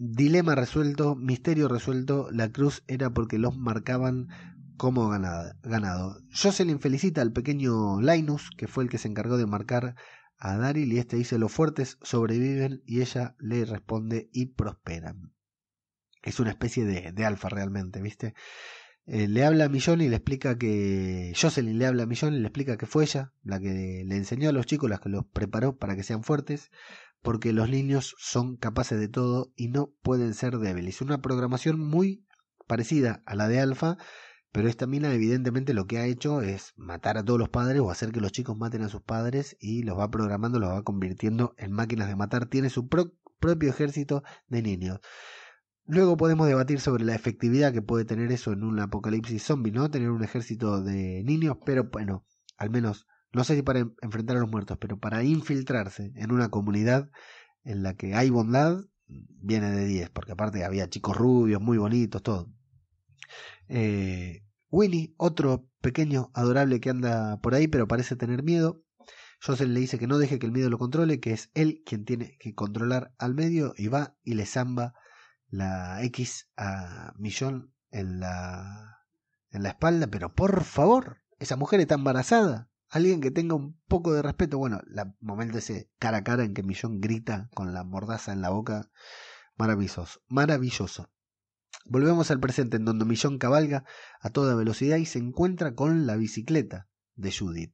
dilema 0.04 0.56
resuelto, 0.56 1.16
misterio 1.16 1.68
resuelto. 1.68 2.30
La 2.32 2.52
cruz 2.52 2.84
era 2.88 3.12
porque 3.12 3.38
los 3.38 3.56
marcaban 3.56 4.30
como 4.76 5.10
ganado. 5.10 6.22
Jocelyn 6.34 6.80
felicita 6.80 7.22
al 7.22 7.32
pequeño 7.32 8.02
Linus, 8.02 8.50
que 8.58 8.68
fue 8.68 8.84
el 8.84 8.90
que 8.90 8.98
se 8.98 9.08
encargó 9.08 9.38
de 9.38 9.46
marcar 9.46 9.96
a 10.38 10.58
Daryl 10.58 10.92
y 10.92 10.98
este 10.98 11.18
dice 11.18 11.38
los 11.38 11.52
fuertes 11.52 12.00
sobreviven 12.02 12.82
y 12.88 13.02
ella 13.02 13.36
le 13.38 13.64
responde 13.64 14.28
y 14.34 14.48
prosperan. 14.48 15.34
Es 16.24 16.40
una 16.40 16.50
especie 16.50 16.84
de, 16.84 17.12
de 17.12 17.26
alfa 17.26 17.50
realmente, 17.50 18.02
¿viste? 18.02 18.34
Eh, 19.06 19.28
le 19.28 19.46
habla 19.46 19.66
a 19.66 19.70
Millón 19.70 20.02
y 20.02 20.10
le 20.10 20.16
explica 20.16 20.58
que 20.58 21.34
Jocelyn 21.40 21.78
le 21.78 21.86
habla 21.86 22.04
a 22.04 22.08
Millón 22.08 22.34
y 22.34 22.40
le 22.40 22.48
explica 22.48 22.78
que 22.78 22.88
fue 22.88 23.04
ella 23.04 23.34
la 23.44 23.60
que 23.60 24.04
le 24.06 24.16
enseñó 24.16 24.50
a 24.50 24.52
los 24.52 24.66
chicos, 24.66 24.90
la 24.90 24.98
que 24.98 25.10
los 25.10 25.26
preparó 25.26 25.78
para 25.78 25.96
que 25.96 26.04
sean 26.04 26.24
fuertes, 26.24 26.72
porque 27.22 27.54
los 27.54 27.70
niños 27.70 28.16
son 28.18 28.58
capaces 28.58 29.00
de 29.00 29.08
todo 29.08 29.52
y 29.56 29.70
no 29.70 29.94
pueden 30.02 30.34
ser 30.34 30.58
débiles. 30.58 31.02
Una 31.02 31.22
programación 31.22 31.80
muy 31.80 32.26
parecida 32.68 33.22
a 33.26 33.36
la 33.36 33.48
de 33.48 33.60
Alfa, 33.60 33.98
pero 34.52 34.68
esta 34.68 34.88
mina 34.88 35.14
evidentemente 35.14 35.74
lo 35.74 35.88
que 35.88 35.98
ha 35.98 36.06
hecho 36.06 36.42
es 36.42 36.74
matar 36.76 37.18
a 37.18 37.24
todos 37.24 37.40
los 37.40 37.50
padres 37.50 37.82
o 37.82 37.92
hacer 37.92 38.12
que 38.12 38.22
los 38.22 38.32
chicos 38.32 38.58
maten 38.58 38.82
a 38.82 38.90
sus 38.90 39.02
padres 39.02 39.56
y 39.60 39.84
los 39.84 39.98
va 39.98 40.12
programando, 40.12 40.60
los 40.60 40.72
va 40.72 40.84
convirtiendo 40.84 41.54
en 41.58 41.72
máquinas 41.72 42.08
de 42.08 42.16
matar. 42.16 42.48
Tiene 42.48 42.70
su 42.70 42.88
propio 42.88 43.70
ejército 43.70 44.24
de 44.48 44.62
niños. 44.62 45.00
Luego 45.86 46.16
podemos 46.16 46.48
debatir 46.48 46.80
sobre 46.80 47.04
la 47.04 47.16
efectividad 47.16 47.74
que 47.74 47.82
puede 47.82 48.06
tener 48.06 48.32
eso 48.32 48.52
en 48.54 48.64
un 48.64 48.80
apocalipsis 48.80 49.44
zombie, 49.44 49.72
¿no? 49.72 49.90
Tener 49.90 50.12
un 50.12 50.24
ejército 50.24 50.82
de 50.82 51.24
niños, 51.24 51.58
pero 51.66 51.90
bueno, 51.92 52.26
al 52.58 52.70
menos, 52.70 53.08
no 53.34 53.44
sé 53.44 53.56
si 53.56 53.62
para 53.62 53.80
enfrentar 54.02 54.38
a 54.38 54.40
los 54.42 54.50
muertos, 54.50 54.78
pero 54.80 55.00
para 55.00 55.24
infiltrarse 55.24 56.12
en 56.16 56.32
una 56.32 56.50
comunidad 56.50 57.10
en 57.64 57.84
la 57.84 57.96
que 57.96 58.16
hay 58.16 58.30
bondad, 58.30 58.86
viene 59.08 59.72
de 59.72 59.86
10, 59.86 60.10
porque 60.10 60.34
aparte 60.34 60.64
había 60.64 60.90
chicos 60.90 61.16
rubios, 61.16 61.62
muy 61.62 61.78
bonitos, 61.78 62.24
todo. 62.24 62.52
Eh, 63.68 64.44
Winnie, 64.70 65.14
otro 65.18 65.68
pequeño 65.82 66.32
adorable 66.34 66.80
que 66.80 66.90
anda 66.90 67.40
por 67.42 67.56
ahí, 67.56 67.68
pero 67.68 67.88
parece 67.88 68.16
tener 68.16 68.44
miedo. 68.44 68.84
Joseph 69.44 69.68
le 69.68 69.80
dice 69.80 69.98
que 69.98 70.08
no 70.08 70.18
deje 70.18 70.40
que 70.40 70.46
el 70.46 70.52
miedo 70.52 70.70
lo 70.70 70.78
controle, 70.78 71.20
que 71.20 71.34
es 71.34 71.50
él 71.54 71.82
quien 71.86 72.06
tiene 72.06 72.38
que 72.40 72.54
controlar 72.54 73.14
al 73.18 73.34
medio, 73.34 73.74
y 73.78 73.88
va 73.88 74.16
y 74.24 74.36
le 74.36 74.46
zamba 74.46 74.94
la 75.50 76.04
X 76.04 76.50
a 76.58 77.14
Millón 77.18 77.74
en 77.90 78.20
la, 78.20 79.00
en 79.50 79.64
la 79.64 79.70
espalda, 79.70 80.08
pero 80.08 80.34
por 80.34 80.64
favor, 80.64 81.18
esa 81.40 81.58
mujer 81.58 81.80
está 81.80 81.96
embarazada. 81.96 82.71
Alguien 82.92 83.22
que 83.22 83.32
tenga 83.32 83.56
un 83.56 83.80
poco 83.88 84.14
de 84.14 84.22
respeto. 84.22 84.58
Bueno, 84.58 84.82
el 84.86 85.14
momento 85.22 85.58
ese 85.58 85.90
cara 85.98 86.18
a 86.18 86.24
cara 86.26 86.44
en 86.44 86.54
que 86.54 86.62
Millón 86.62 87.00
grita 87.00 87.50
con 87.54 87.74
la 87.74 87.86
mordaza 87.86 88.34
en 88.34 88.42
la 88.42 88.50
boca. 88.50 88.92
Maravilloso, 89.56 90.20
maravilloso. 90.28 91.10
Volvemos 91.86 92.32
al 92.32 92.42
presente 92.42 92.76
en 92.76 92.84
donde 92.84 93.06
Millón 93.06 93.38
cabalga 93.38 93.86
a 94.20 94.30
toda 94.30 94.56
velocidad 94.56 94.98
y 94.98 95.06
se 95.06 95.20
encuentra 95.20 95.74
con 95.74 96.06
la 96.06 96.18
bicicleta 96.18 96.90
de 97.16 97.32
Judith. 97.32 97.74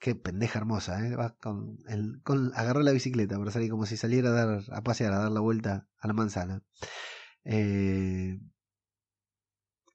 Qué 0.00 0.16
pendeja 0.16 0.58
hermosa, 0.58 1.06
¿eh? 1.06 1.14
Va 1.14 1.36
con, 1.36 1.78
el, 1.86 2.20
agarró 2.54 2.82
la 2.82 2.90
bicicleta 2.90 3.38
para 3.38 3.52
salir 3.52 3.70
como 3.70 3.86
si 3.86 3.96
saliera 3.96 4.30
a 4.30 4.32
dar 4.32 4.62
a 4.72 4.82
pasear, 4.82 5.12
a 5.12 5.18
dar 5.18 5.30
la 5.30 5.40
vuelta 5.40 5.88
a 5.98 6.08
la 6.08 6.14
manzana. 6.14 6.62
Eh, 7.44 8.40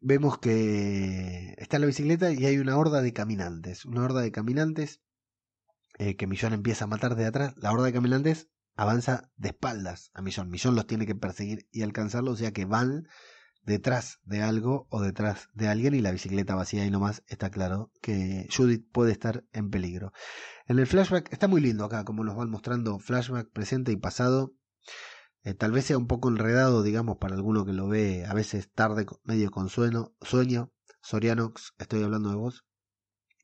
vemos 0.04 0.38
que 0.38 1.56
está 1.58 1.78
en 1.78 1.82
la 1.82 1.88
bicicleta 1.88 2.32
y 2.32 2.46
hay 2.46 2.58
una 2.60 2.78
horda 2.78 3.02
de 3.02 3.14
caminantes. 3.14 3.86
Una 3.86 4.04
horda 4.04 4.22
de 4.22 4.32
caminantes 4.32 5.02
eh, 5.98 6.16
que 6.16 6.28
Millón 6.28 6.54
empieza 6.54 6.86
a 6.86 6.88
matar 6.88 7.16
de 7.16 7.26
atrás. 7.26 7.54
La 7.58 7.72
horda 7.72 7.86
de 7.86 7.94
caminantes 7.94 8.50
avanza 8.76 9.32
de 9.38 9.50
espaldas 9.50 10.12
a 10.14 10.22
Millón. 10.22 10.50
Millón 10.50 10.76
los 10.76 10.88
tiene 10.88 11.06
que 11.06 11.16
perseguir 11.16 11.68
y 11.72 11.84
alcanzarlos, 11.84 12.34
o 12.34 12.38
sea 12.38 12.52
que 12.52 12.66
van 12.66 13.08
detrás 13.64 14.20
de 14.26 14.42
algo 14.42 14.88
o 14.90 15.02
detrás 15.02 15.50
de 15.54 15.70
alguien 15.70 15.94
y 15.94 16.02
la 16.02 16.12
bicicleta 16.12 16.56
vacía 16.56 16.86
y 16.86 16.92
nomás 16.92 17.24
está 17.28 17.50
claro 17.50 17.92
que 18.02 18.48
Judith 18.56 18.86
puede 18.92 19.14
estar 19.14 19.46
en 19.54 19.70
peligro. 19.70 20.12
En 20.68 20.80
el 20.80 20.88
flashback 20.88 21.32
está 21.32 21.48
muy 21.48 21.62
lindo 21.62 21.86
acá, 21.86 22.04
como 22.04 22.24
nos 22.24 22.36
van 22.36 22.50
mostrando 22.50 23.00
flashback 23.00 23.50
presente 23.52 23.92
y 23.92 23.98
pasado. 23.98 24.54
Eh, 25.44 25.54
tal 25.54 25.72
vez 25.72 25.86
sea 25.86 25.98
un 25.98 26.08
poco 26.08 26.30
enredado, 26.30 26.84
digamos, 26.84 27.18
para 27.18 27.36
alguno 27.36 27.66
que 27.66 27.74
lo 27.74 27.88
ve 27.88 28.26
a 28.26 28.34
veces 28.34 28.72
tarde, 28.72 29.06
medio 29.24 29.52
con 29.52 29.70
sueño. 29.70 30.14
sueño. 30.22 30.72
Sorianox, 31.02 31.74
estoy 31.80 32.04
hablando 32.04 32.30
de 32.30 32.36
vos. 32.36 32.64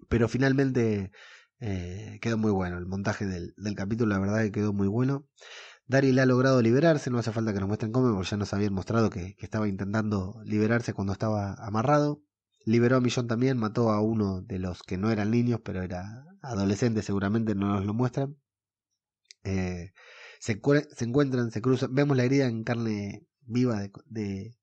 Pero 0.07 0.29
finalmente 0.29 1.11
eh, 1.59 2.19
quedó 2.21 2.37
muy 2.37 2.51
bueno. 2.51 2.77
El 2.77 2.85
montaje 2.85 3.25
del, 3.25 3.53
del 3.57 3.75
capítulo, 3.75 4.13
la 4.13 4.19
verdad 4.19 4.43
que 4.43 4.51
quedó 4.51 4.73
muy 4.73 4.87
bueno. 4.87 5.27
Daryl 5.89 6.19
ha 6.19 6.25
logrado 6.27 6.61
liberarse, 6.61 7.09
no 7.09 7.17
hace 7.17 7.31
falta 7.31 7.51
que 7.51 7.59
nos 7.59 7.67
muestren 7.67 7.91
cómo, 7.91 8.13
porque 8.13 8.29
ya 8.29 8.37
nos 8.37 8.53
habían 8.53 8.73
mostrado 8.73 9.09
que, 9.09 9.35
estaba 9.39 9.67
intentando 9.67 10.39
liberarse 10.45 10.93
cuando 10.93 11.13
estaba 11.13 11.55
amarrado. 11.55 12.21
Liberó 12.63 12.97
a 12.97 13.01
Millón 13.01 13.27
también, 13.27 13.57
mató 13.57 13.89
a 13.89 13.99
uno 13.99 14.41
de 14.43 14.59
los 14.59 14.83
que 14.83 14.99
no 14.99 15.09
eran 15.09 15.31
niños, 15.31 15.61
pero 15.63 15.81
era 15.81 16.25
adolescente, 16.43 17.01
seguramente 17.01 17.55
no 17.55 17.73
nos 17.73 17.85
lo 17.85 17.95
muestran. 17.95 18.37
Eh, 19.43 19.91
se, 20.39 20.53
encuentran, 20.53 21.51
se 21.51 21.61
cruzan, 21.61 21.93
vemos 21.93 22.17
la 22.17 22.23
herida 22.23 22.47
en 22.47 22.63
carne 22.63 23.27
viva 23.41 23.81
de, 23.81 23.91
de, 24.05 24.57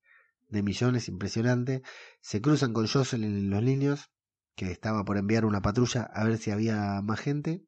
de 0.49 0.63
Millones, 0.63 1.07
impresionante. 1.07 1.83
Se 2.19 2.41
cruzan 2.41 2.73
con 2.73 2.87
Jocelyn 2.87 3.49
los 3.49 3.63
niños, 3.63 4.11
que 4.55 4.71
estaba 4.71 5.05
por 5.05 5.17
enviar 5.17 5.45
una 5.45 5.61
patrulla 5.61 6.01
a 6.01 6.23
ver 6.23 6.37
si 6.39 6.51
había 6.51 7.01
más 7.03 7.19
gente. 7.19 7.63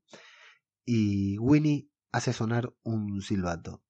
Y 0.85 1.37
Winnie 1.37 1.89
hace 2.11 2.33
sonar 2.33 2.73
un 2.81 3.21
silbato. 3.21 3.83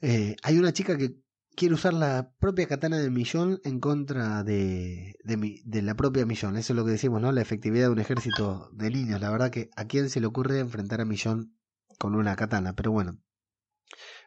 Eh, 0.00 0.36
hay 0.42 0.58
una 0.58 0.72
chica 0.72 0.96
que 0.96 1.16
quiere 1.54 1.74
usar 1.74 1.92
la 1.92 2.32
propia 2.38 2.66
katana 2.66 2.96
de 2.96 3.10
Millón 3.10 3.60
en 3.64 3.80
contra 3.80 4.42
de, 4.42 5.16
de, 5.22 5.60
de, 5.62 5.82
la 5.82 5.94
propia 5.94 6.24
Millón. 6.24 6.56
Eso 6.56 6.72
es 6.72 6.76
lo 6.78 6.86
que 6.86 6.92
decimos, 6.92 7.20
¿no? 7.20 7.30
La 7.30 7.42
efectividad 7.42 7.88
de 7.88 7.92
un 7.92 7.98
ejército 7.98 8.70
de 8.72 8.88
niños. 8.88 9.20
La 9.20 9.30
verdad 9.30 9.50
que 9.50 9.68
a 9.76 9.84
quién 9.84 10.08
se 10.08 10.20
le 10.20 10.26
ocurre 10.26 10.60
enfrentar 10.60 11.02
a 11.02 11.04
Millón 11.04 11.59
con 12.00 12.14
una 12.14 12.34
katana. 12.34 12.72
Pero 12.74 12.92
bueno, 12.92 13.18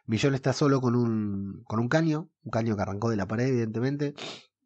Millón 0.06 0.34
está 0.36 0.52
solo 0.52 0.80
con 0.80 0.94
un, 0.94 1.64
con 1.64 1.80
un 1.80 1.88
caño, 1.88 2.30
un 2.44 2.50
caño 2.52 2.76
que 2.76 2.82
arrancó 2.82 3.10
de 3.10 3.16
la 3.16 3.26
pared, 3.26 3.48
evidentemente. 3.48 4.14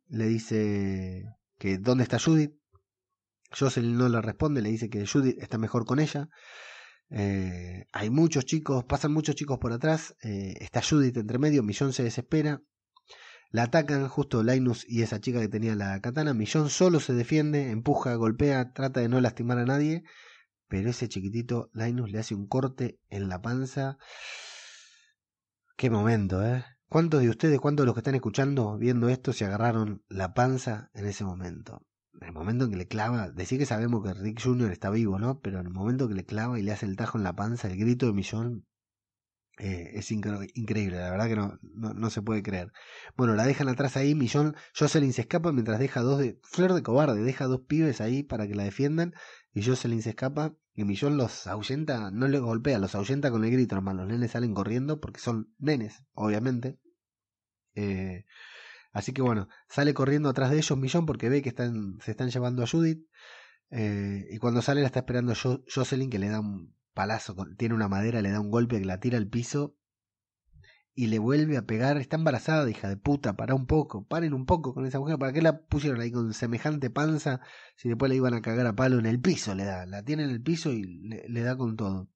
Le 0.08 0.26
dice 0.26 1.24
que 1.58 1.78
dónde 1.78 2.04
está 2.04 2.18
Judith. 2.18 2.52
Jocelyn 3.50 3.96
no 3.96 4.10
le 4.10 4.20
responde, 4.20 4.60
le 4.60 4.68
dice 4.68 4.90
que 4.90 5.06
Judith 5.06 5.38
está 5.40 5.56
mejor 5.56 5.86
con 5.86 6.00
ella. 6.00 6.28
Eh, 7.08 7.86
hay 7.92 8.10
muchos 8.10 8.44
chicos, 8.44 8.84
pasan 8.84 9.12
muchos 9.12 9.36
chicos 9.36 9.58
por 9.58 9.72
atrás. 9.72 10.14
Eh, 10.22 10.56
está 10.60 10.82
Judith 10.82 11.16
entre 11.16 11.38
medio. 11.38 11.62
Millón 11.62 11.94
se 11.94 12.02
desespera. 12.02 12.60
La 13.50 13.62
atacan 13.62 14.06
justo 14.08 14.42
Linus 14.42 14.84
y 14.86 15.00
esa 15.00 15.18
chica 15.18 15.40
que 15.40 15.48
tenía 15.48 15.74
la 15.74 15.98
katana. 16.02 16.34
Millón 16.34 16.68
solo 16.68 17.00
se 17.00 17.14
defiende, 17.14 17.70
empuja, 17.70 18.14
golpea, 18.16 18.74
trata 18.74 19.00
de 19.00 19.08
no 19.08 19.18
lastimar 19.22 19.58
a 19.58 19.64
nadie. 19.64 20.04
Pero 20.68 20.90
ese 20.90 21.08
chiquitito 21.08 21.70
Linus 21.72 22.10
le 22.10 22.18
hace 22.18 22.34
un 22.34 22.46
corte 22.46 23.00
en 23.10 23.28
la 23.28 23.40
panza. 23.40 23.98
Qué 25.76 25.90
momento, 25.90 26.44
¿eh? 26.44 26.64
¿Cuántos 26.88 27.20
de 27.20 27.28
ustedes, 27.28 27.60
cuántos 27.60 27.84
de 27.84 27.86
los 27.86 27.94
que 27.94 28.00
están 28.00 28.14
escuchando, 28.14 28.78
viendo 28.78 29.08
esto, 29.08 29.32
se 29.32 29.44
agarraron 29.44 30.02
la 30.08 30.34
panza 30.34 30.90
en 30.94 31.06
ese 31.06 31.24
momento? 31.24 31.84
en 32.20 32.28
el 32.28 32.34
momento 32.34 32.64
en 32.64 32.70
que 32.70 32.76
le 32.76 32.88
clava, 32.88 33.30
decir 33.30 33.58
que 33.58 33.66
sabemos 33.66 34.02
que 34.02 34.14
Rick 34.14 34.42
Jr. 34.42 34.72
está 34.72 34.90
vivo, 34.90 35.18
¿no? 35.18 35.40
Pero 35.40 35.60
en 35.60 35.66
el 35.66 35.72
momento 35.72 36.08
que 36.08 36.14
le 36.14 36.24
clava 36.24 36.58
y 36.58 36.62
le 36.62 36.72
hace 36.72 36.86
el 36.86 36.96
tajo 36.96 37.18
en 37.18 37.24
la 37.24 37.36
panza, 37.36 37.68
el 37.68 37.78
grito 37.78 38.06
de 38.06 38.12
Millón 38.12 38.66
eh, 39.58 39.90
es 39.94 40.10
increíble, 40.12 40.98
la 40.98 41.10
verdad 41.10 41.26
que 41.26 41.36
no, 41.36 41.58
no, 41.62 42.10
se 42.10 42.22
puede 42.22 42.42
creer. 42.42 42.72
Bueno, 43.16 43.34
la 43.34 43.44
dejan 43.44 43.68
atrás 43.68 43.96
ahí, 43.96 44.14
Millón, 44.14 44.56
Jocelyn 44.76 45.12
se 45.12 45.22
escapa 45.22 45.52
mientras 45.52 45.78
deja 45.78 46.00
dos 46.00 46.18
de, 46.20 46.38
flor 46.42 46.74
de 46.74 46.82
cobarde, 46.82 47.22
deja 47.22 47.46
dos 47.46 47.62
pibes 47.66 48.00
ahí 48.00 48.22
para 48.22 48.46
que 48.46 48.54
la 48.54 48.64
defiendan 48.64 49.14
y 49.52 49.62
Jocelyn 49.62 50.02
se 50.02 50.10
escapa 50.10 50.54
y 50.74 50.84
Millón 50.84 51.16
los 51.16 51.46
ahuyenta, 51.46 52.10
no 52.10 52.28
les 52.28 52.40
golpea, 52.40 52.78
los 52.78 52.94
ahuyenta 52.94 53.30
con 53.30 53.44
el 53.44 53.50
grito, 53.50 53.74
hermano, 53.74 54.02
los 54.02 54.12
nenes 54.12 54.30
salen 54.30 54.54
corriendo 54.54 55.00
porque 55.00 55.20
son 55.20 55.52
nenes, 55.58 56.04
obviamente. 56.12 56.78
Eh, 57.74 58.24
Así 58.92 59.12
que 59.12 59.22
bueno, 59.22 59.48
sale 59.68 59.94
corriendo 59.94 60.28
atrás 60.28 60.50
de 60.50 60.56
ellos 60.56 60.76
Millón 60.76 61.06
porque 61.06 61.28
ve 61.28 61.40
que 61.40 61.50
están, 61.50 61.98
se 62.02 62.10
están 62.10 62.30
llevando 62.30 62.64
a 62.64 62.66
Judith. 62.66 63.06
Eh, 63.70 64.26
y 64.30 64.38
cuando 64.38 64.60
sale 64.60 64.80
la 64.80 64.88
está 64.88 65.00
esperando 65.00 65.34
Jocelyn 65.34 66.10
que 66.10 66.18
le 66.18 66.28
da 66.28 66.40
un 66.40 66.74
palazo, 66.94 67.36
tiene 67.56 67.76
una 67.76 67.88
madera, 67.88 68.22
le 68.22 68.30
da 68.30 68.40
un 68.40 68.50
golpe 68.50 68.80
que 68.80 68.86
la 68.86 68.98
tira 68.98 69.18
al 69.18 69.28
piso 69.28 69.76
y 70.98 71.06
le 71.06 71.20
vuelve 71.20 71.56
a 71.56 71.62
pegar. 71.62 71.96
Está 71.96 72.16
embarazada, 72.16 72.68
hija 72.68 72.88
de 72.88 72.96
puta, 72.96 73.36
para 73.36 73.54
un 73.54 73.66
poco, 73.66 74.04
paren 74.04 74.34
un 74.34 74.46
poco 74.46 74.74
con 74.74 74.84
esa 74.84 74.98
mujer. 74.98 75.16
¿Para 75.16 75.32
qué 75.32 75.40
la 75.40 75.60
pusieron 75.60 76.00
ahí 76.00 76.10
con 76.10 76.34
semejante 76.34 76.90
panza 76.90 77.40
si 77.76 77.88
después 77.88 78.08
le 78.08 78.16
iban 78.16 78.34
a 78.34 78.42
cagar 78.42 78.66
a 78.66 78.74
palo 78.74 78.98
en 78.98 79.06
el 79.06 79.20
piso? 79.20 79.54
Le 79.54 79.64
da, 79.64 79.86
la 79.86 80.02
tiene 80.02 80.24
en 80.24 80.30
el 80.30 80.42
piso 80.42 80.72
y 80.72 80.82
le, 80.82 81.40
da 81.42 81.56
con 81.56 81.76
todo. 81.76 82.10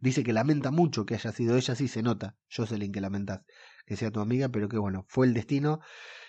Dice 0.00 0.24
que 0.24 0.32
lamenta 0.32 0.70
mucho 0.70 1.04
que 1.04 1.16
haya 1.16 1.32
sido 1.32 1.54
ella, 1.54 1.74
sí 1.74 1.86
se 1.86 2.02
nota, 2.02 2.38
Jocelyn, 2.50 2.92
que 2.92 3.02
lamentas 3.02 3.42
que 3.84 3.96
sea 3.96 4.10
tu 4.10 4.20
amiga, 4.20 4.48
pero 4.48 4.70
que 4.70 4.78
bueno, 4.78 5.04
fue 5.10 5.26
el 5.26 5.34
destino. 5.34 5.80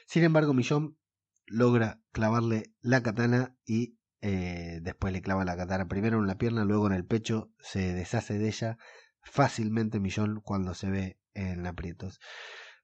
Sin 0.06 0.26
embargo, 0.26 0.54
Millón 0.54 0.98
logra 1.46 2.02
clavarle 2.12 2.74
la 2.82 3.02
katana 3.04 3.56
y 3.66 3.98
eh, 4.20 4.82
después 4.82 5.14
le 5.14 5.22
clava 5.22 5.46
la 5.46 5.56
katana 5.56 5.88
primero 5.88 6.20
en 6.20 6.28
la 6.28 6.38
pierna, 6.38 6.66
luego 6.66 6.88
en 6.88 6.94
el 6.94 7.06
pecho, 7.06 7.54
se 7.62 7.94
deshace 7.94 8.38
de 8.38 8.50
ella 8.50 8.78
fácilmente 9.24 10.02
Millón 10.02 10.42
cuando 10.42 10.74
se 10.74 10.90
ve 10.90 11.19
en 11.34 11.66
aprietos. 11.66 12.20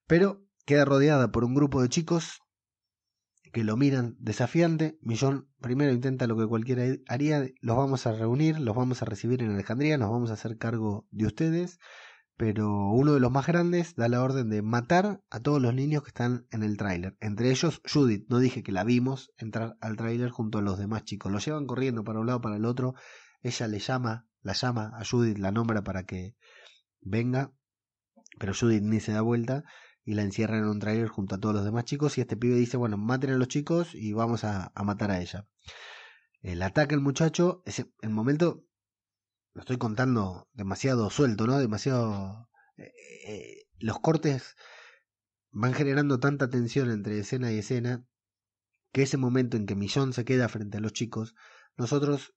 Pero 0.07 0.43
queda 0.65 0.85
rodeada 0.85 1.31
por 1.31 1.43
un 1.43 1.55
grupo 1.55 1.81
de 1.81 1.89
chicos 1.89 2.41
que 3.55 3.63
lo 3.63 3.77
miran 3.77 4.17
desafiante. 4.19 4.97
Millón 5.01 5.49
primero 5.61 5.93
intenta 5.93 6.27
lo 6.27 6.35
que 6.37 6.45
cualquiera 6.45 6.83
haría, 7.07 7.47
los 7.61 7.77
vamos 7.77 8.05
a 8.05 8.11
reunir, 8.11 8.59
los 8.59 8.75
vamos 8.75 9.01
a 9.01 9.05
recibir 9.05 9.41
en 9.41 9.51
Alejandría, 9.51 9.97
nos 9.97 10.11
vamos 10.11 10.29
a 10.29 10.33
hacer 10.33 10.57
cargo 10.57 11.07
de 11.11 11.25
ustedes, 11.25 11.79
pero 12.35 12.69
uno 12.91 13.13
de 13.13 13.21
los 13.21 13.31
más 13.31 13.47
grandes 13.47 13.95
da 13.95 14.09
la 14.09 14.21
orden 14.21 14.49
de 14.49 14.61
matar 14.61 15.21
a 15.29 15.39
todos 15.39 15.61
los 15.61 15.73
niños 15.73 16.03
que 16.03 16.09
están 16.09 16.45
en 16.51 16.63
el 16.63 16.75
tráiler, 16.75 17.15
entre 17.21 17.49
ellos 17.49 17.81
Judith, 17.89 18.25
no 18.27 18.39
dije 18.39 18.61
que 18.61 18.73
la 18.73 18.83
vimos 18.83 19.31
entrar 19.37 19.77
al 19.79 19.95
tráiler 19.95 20.31
junto 20.31 20.57
a 20.57 20.61
los 20.61 20.77
demás 20.77 21.05
chicos, 21.05 21.31
los 21.31 21.45
llevan 21.45 21.65
corriendo 21.65 22.03
para 22.03 22.19
un 22.19 22.27
lado 22.27 22.41
para 22.41 22.57
el 22.57 22.65
otro, 22.65 22.93
ella 23.41 23.67
le 23.67 23.79
llama, 23.79 24.27
la 24.41 24.51
llama 24.51 24.91
a 24.95 25.05
Judith, 25.05 25.37
la 25.37 25.53
nombra 25.53 25.81
para 25.83 26.03
que 26.03 26.35
venga, 26.99 27.53
pero 28.39 28.53
Judith 28.53 28.83
ni 28.83 28.99
se 28.99 29.13
da 29.13 29.21
vuelta 29.21 29.63
y 30.03 30.13
la 30.13 30.21
encierran 30.21 30.59
en 30.59 30.69
un 30.69 30.79
trailer 30.79 31.07
junto 31.07 31.35
a 31.35 31.39
todos 31.39 31.55
los 31.55 31.65
demás 31.65 31.85
chicos 31.85 32.17
y 32.17 32.21
este 32.21 32.37
pibe 32.37 32.55
dice, 32.55 32.77
bueno, 32.77 32.97
maten 32.97 33.31
a 33.31 33.37
los 33.37 33.47
chicos 33.47 33.95
y 33.95 34.13
vamos 34.13 34.43
a, 34.43 34.71
matar 34.83 35.11
a 35.11 35.19
ella. 35.19 35.47
El 36.41 36.61
ataque 36.61 36.93
al 36.93 37.01
muchacho, 37.01 37.63
ese, 37.65 37.91
el 38.01 38.11
momento, 38.11 38.63
lo 39.53 39.61
estoy 39.61 39.77
contando 39.77 40.47
demasiado 40.53 41.09
suelto, 41.09 41.47
¿no? 41.47 41.57
Demasiado... 41.57 42.49
Eh, 42.77 42.91
eh, 43.27 43.67
los 43.79 43.99
cortes 43.99 44.55
van 45.49 45.73
generando 45.73 46.19
tanta 46.19 46.49
tensión 46.49 46.91
entre 46.91 47.17
escena 47.19 47.51
y 47.51 47.57
escena 47.57 48.05
que 48.91 49.01
ese 49.01 49.17
momento 49.17 49.57
en 49.57 49.65
que 49.65 49.75
Millón 49.75 50.13
se 50.13 50.23
queda 50.23 50.49
frente 50.49 50.77
a 50.77 50.81
los 50.81 50.93
chicos, 50.93 51.35
nosotros 51.77 52.35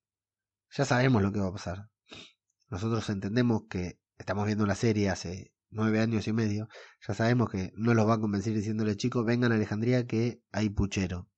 ya 0.71 0.85
sabemos 0.85 1.23
lo 1.23 1.33
que 1.33 1.41
va 1.41 1.49
a 1.49 1.53
pasar. 1.53 1.91
Nosotros 2.69 3.09
entendemos 3.11 3.63
que 3.69 4.01
estamos 4.17 4.47
viendo 4.47 4.65
una 4.65 4.75
serie 4.75 5.11
hace 5.11 5.53
nueve 5.71 6.01
años 6.01 6.27
y 6.29 6.33
medio, 6.33 6.69
ya 7.07 7.15
sabemos 7.15 7.51
que 7.51 7.73
no 7.77 7.95
los 7.95 8.09
va 8.09 8.15
a 8.15 8.21
convencer 8.21 8.55
diciéndole 8.55 8.97
chicos, 8.97 9.25
vengan 9.25 9.53
a 9.53 9.57
Alejandría 9.57 10.07
que 10.07 10.43
hay 10.53 10.71
puchero. 10.71 11.29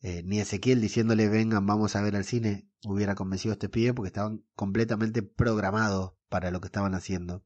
Eh, 0.00 0.22
ni 0.24 0.38
Ezequiel 0.38 0.80
diciéndole 0.80 1.28
vengan, 1.28 1.66
vamos 1.66 1.96
a 1.96 2.02
ver 2.02 2.16
al 2.16 2.24
cine, 2.24 2.68
hubiera 2.84 3.14
convencido 3.14 3.52
a 3.52 3.54
este 3.54 3.68
pibe 3.68 3.94
porque 3.94 4.08
estaban 4.08 4.44
completamente 4.54 5.22
programados 5.22 6.12
para 6.28 6.50
lo 6.50 6.60
que 6.60 6.66
estaban 6.66 6.94
haciendo. 6.94 7.44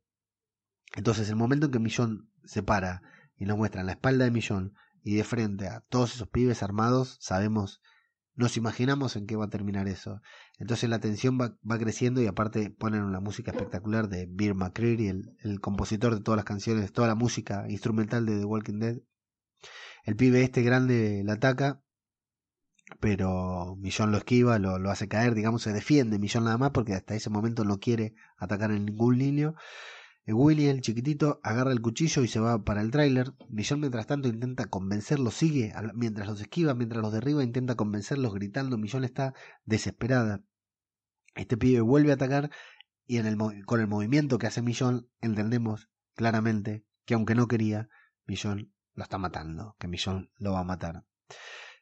Entonces 0.97 1.29
el 1.29 1.37
momento 1.37 1.67
en 1.67 1.73
que 1.73 1.79
Millón 1.79 2.31
se 2.45 2.63
para 2.63 3.03
y 3.37 3.45
nos 3.45 3.57
muestra 3.57 3.85
la 3.85 3.93
espalda 3.93 4.25
de 4.25 4.31
Millón 4.31 4.75
y 5.03 5.15
de 5.15 5.25
frente 5.25 5.69
a 5.69 5.81
todos 5.89 6.15
esos 6.15 6.29
pibes 6.29 6.63
armados, 6.63 7.19
sabemos 7.21 7.81
nos 8.39 8.57
imaginamos 8.57 9.17
en 9.17 9.27
qué 9.27 9.35
va 9.35 9.47
a 9.47 9.51
terminar 9.51 9.89
eso. 9.89 10.23
Entonces 10.59 10.89
la 10.89 11.01
tensión 11.01 11.39
va, 11.41 11.59
va 11.69 11.77
creciendo 11.77 12.23
y 12.23 12.29
aparte 12.29 12.71
ponen 12.71 13.03
una 13.03 13.19
música 13.19 13.51
espectacular 13.51 14.09
de 14.09 14.29
Beer 14.31 14.55
McCreary, 14.55 15.09
el, 15.09 15.37
el, 15.43 15.61
compositor 15.61 16.15
de 16.15 16.21
todas 16.21 16.37
las 16.37 16.45
canciones, 16.45 16.93
toda 16.93 17.09
la 17.09 17.17
música 17.17 17.67
instrumental 17.69 18.27
de 18.27 18.39
The 18.39 18.45
Walking 18.45 18.79
Dead. 18.79 18.99
El 20.05 20.15
pibe 20.15 20.43
este 20.45 20.63
grande 20.63 21.23
la 21.25 21.33
ataca, 21.33 21.83
pero 23.01 23.75
Millón 23.77 24.13
lo 24.13 24.19
esquiva, 24.19 24.61
lo, 24.61 24.79
lo 24.79 24.91
hace 24.91 25.09
caer, 25.09 25.35
digamos, 25.35 25.63
se 25.63 25.73
defiende 25.73 26.21
Millón 26.21 26.45
nada 26.45 26.59
más 26.59 26.71
porque 26.71 26.95
hasta 26.95 27.17
ese 27.17 27.31
momento 27.31 27.65
no 27.65 27.79
quiere 27.79 28.15
atacar 28.39 28.71
a 28.71 28.79
ningún 28.79 29.19
niño. 29.19 29.57
Willy, 30.35 30.67
el 30.67 30.81
chiquitito, 30.81 31.41
agarra 31.43 31.73
el 31.73 31.81
cuchillo 31.81 32.23
y 32.23 32.29
se 32.29 32.41
va 32.41 32.63
para 32.65 32.83
el 32.83 32.91
tráiler. 32.91 33.33
Millón, 33.49 33.81
mientras 33.81 34.07
tanto, 34.07 34.29
intenta 34.29 34.67
convencerlos, 34.67 35.35
sigue 35.35 35.73
mientras 35.95 36.29
los 36.29 36.41
esquiva, 36.41 36.75
mientras 36.75 37.03
los 37.03 37.13
derriba, 37.13 37.43
intenta 37.43 37.77
convencerlos 37.77 38.35
gritando. 38.35 38.77
Millón 38.77 39.05
está 39.05 39.35
desesperada. 39.65 40.43
Este 41.35 41.57
pibe 41.57 41.81
vuelve 41.81 42.11
a 42.11 42.15
atacar 42.15 42.51
y 43.07 43.21
con 43.65 43.81
el 43.81 43.87
movimiento 43.87 44.39
que 44.39 44.49
hace 44.49 44.61
Millón 44.61 45.09
entendemos 45.21 45.89
claramente 46.15 46.85
que 47.07 47.15
aunque 47.15 47.35
no 47.35 47.49
quería, 47.49 47.89
Millón 48.27 48.75
lo 48.95 49.05
está 49.05 49.17
matando, 49.17 49.77
que 49.79 49.89
Millón 49.89 50.31
lo 50.37 50.53
va 50.53 50.61
a 50.61 50.65
matar. 50.65 51.05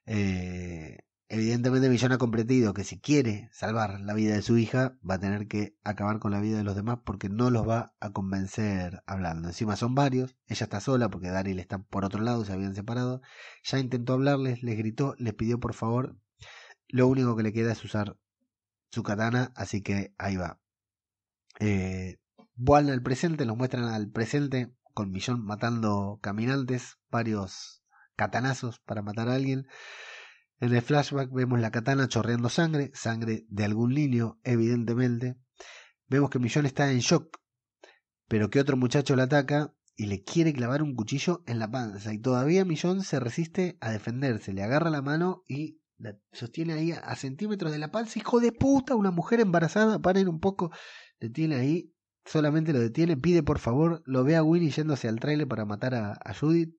Eh, 0.05 0.99
Evidentemente 1.29 1.89
Millón 1.89 2.13
ha 2.13 2.19
comprendido 2.19 2.73
que 2.73 2.85
si 2.85 3.01
quiere 3.01 3.49
salvar 3.53 4.01
la 4.01 4.15
vida 4.15 4.35
de 4.35 4.43
su 4.43 4.59
hija, 4.59 4.97
va 5.09 5.15
a 5.15 5.19
tener 5.19 5.49
que 5.49 5.77
acabar 5.83 6.21
con 6.21 6.31
la 6.31 6.41
vida 6.41 6.59
de 6.59 6.63
los 6.63 6.77
demás 6.77 7.01
porque 7.05 7.29
no 7.29 7.51
los 7.51 7.69
va 7.69 7.95
a 7.99 8.11
convencer 8.13 9.03
hablando. 9.07 9.49
Encima 9.49 9.75
son 9.75 9.97
varios, 9.97 10.37
ella 10.47 10.65
está 10.65 10.81
sola 10.81 11.09
porque 11.09 11.31
Daryl 11.31 11.59
está 11.59 11.79
por 11.79 12.05
otro 12.05 12.23
lado, 12.23 12.45
se 12.45 12.53
habían 12.53 12.77
separado. 12.77 13.23
Ya 13.65 13.81
intentó 13.81 14.13
hablarles, 14.13 14.63
les 14.63 14.79
gritó, 14.79 15.17
les 15.19 15.35
pidió 15.35 15.59
por 15.59 15.75
favor. 15.75 16.17
Lo 16.87 17.09
único 17.09 17.35
que 17.35 17.43
le 17.43 17.53
queda 17.53 17.73
es 17.73 17.85
usar 17.85 18.17
su 18.91 19.03
katana, 19.03 19.53
así 19.57 19.83
que 19.83 20.15
ahí 20.19 20.37
va. 20.37 20.61
Eh, 21.59 22.19
vuelven 22.55 22.93
al 22.93 23.03
presente, 23.03 23.47
los 23.47 23.57
muestran 23.57 23.85
al 23.85 24.09
presente 24.11 24.73
con 24.95 25.11
Millón 25.11 25.45
matando 25.45 26.21
caminantes, 26.23 26.99
varios 27.11 27.83
katanazos 28.15 28.79
para 28.79 29.03
matar 29.03 29.29
a 29.29 29.35
alguien. 29.35 29.67
En 30.59 30.75
el 30.75 30.81
flashback 30.81 31.31
vemos 31.33 31.61
la 31.61 31.71
katana 31.71 32.09
chorreando 32.09 32.49
sangre, 32.49 32.91
sangre 32.95 33.45
de 33.49 33.65
algún 33.65 33.93
niño, 33.93 34.41
evidentemente. 34.43 35.37
Vemos 36.09 36.31
que 36.31 36.39
Millón 36.39 36.65
está 36.65 36.91
en 36.91 37.01
shock, 37.01 37.39
pero 38.27 38.49
que 38.49 38.61
otro 38.61 38.77
muchacho 38.79 39.17
la 39.17 39.25
ataca 39.25 39.75
y 39.97 40.07
le 40.07 40.23
quiere 40.23 40.55
clavar 40.55 40.83
un 40.83 40.95
cuchillo 40.95 41.43
en 41.47 41.59
la 41.59 41.71
panza. 41.71 42.15
Y 42.15 42.19
todavía 42.19 42.65
Millón 42.65 43.03
se 43.03 43.21
resiste 43.21 43.77
a 43.81 43.91
defenderse, 43.91 44.55
le 44.55 44.63
agarra 44.63 44.89
la 44.89 45.03
mano 45.03 45.43
y 45.47 45.81
sostiene 46.33 46.73
ahí 46.73 46.93
a 46.93 47.17
centímetros 47.17 47.71
de 47.71 47.79
la 47.79 47.91
panza. 47.91 48.19
Hijo 48.19 48.41
de 48.41 48.53
puta, 48.53 48.95
una 48.95 49.11
mujer 49.11 49.41
embarazada, 49.41 49.99
paren 49.99 50.29
un 50.29 50.41
poco. 50.41 50.71
Le 51.19 51.29
tiene 51.29 51.57
ahí, 51.57 51.93
solamente 52.25 52.73
lo 52.73 52.81
detiene, 52.81 53.17
pide 53.19 53.43
por 53.43 53.59
favor, 53.59 54.03
lo 54.07 54.25
ve 54.25 54.37
a 54.37 54.43
Winnie 54.43 54.71
yéndose 54.71 55.09
al 55.09 55.21
trailer 55.21 55.49
para 55.49 55.67
matar 55.67 55.95
a, 55.95 56.13
a 56.13 56.35
Judith. 56.35 56.75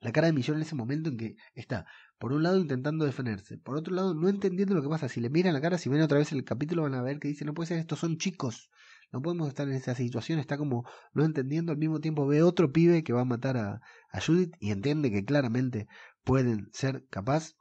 La 0.00 0.12
cara 0.12 0.26
de 0.26 0.32
Millón 0.32 0.56
en 0.56 0.62
ese 0.62 0.74
momento 0.74 1.10
en 1.10 1.16
que 1.16 1.36
está 1.54 1.86
por 2.22 2.32
un 2.32 2.44
lado 2.44 2.56
intentando 2.56 3.04
defenderse, 3.04 3.58
por 3.58 3.76
otro 3.76 3.96
lado 3.96 4.14
no 4.14 4.28
entendiendo 4.28 4.76
lo 4.76 4.82
que 4.82 4.88
pasa. 4.88 5.08
Si 5.08 5.20
le 5.20 5.28
miran 5.28 5.54
la 5.54 5.60
cara, 5.60 5.76
si 5.76 5.88
ven 5.88 6.02
otra 6.02 6.18
vez 6.18 6.30
el 6.30 6.44
capítulo 6.44 6.82
van 6.82 6.94
a 6.94 7.02
ver 7.02 7.18
que 7.18 7.26
dice, 7.26 7.44
no 7.44 7.52
puede 7.52 7.66
ser, 7.66 7.78
estos 7.78 7.98
son 7.98 8.16
chicos, 8.16 8.70
no 9.10 9.20
podemos 9.20 9.48
estar 9.48 9.66
en 9.66 9.74
esa 9.74 9.96
situación, 9.96 10.38
está 10.38 10.56
como 10.56 10.88
no 11.14 11.24
entendiendo, 11.24 11.72
al 11.72 11.78
mismo 11.78 11.98
tiempo 11.98 12.24
ve 12.24 12.44
otro 12.44 12.70
pibe 12.70 13.02
que 13.02 13.12
va 13.12 13.22
a 13.22 13.24
matar 13.24 13.56
a, 13.56 13.80
Judith 14.24 14.54
y 14.60 14.70
entiende 14.70 15.10
que 15.10 15.24
claramente 15.24 15.88
pueden 16.22 16.68
ser 16.72 17.04
capaz, 17.10 17.54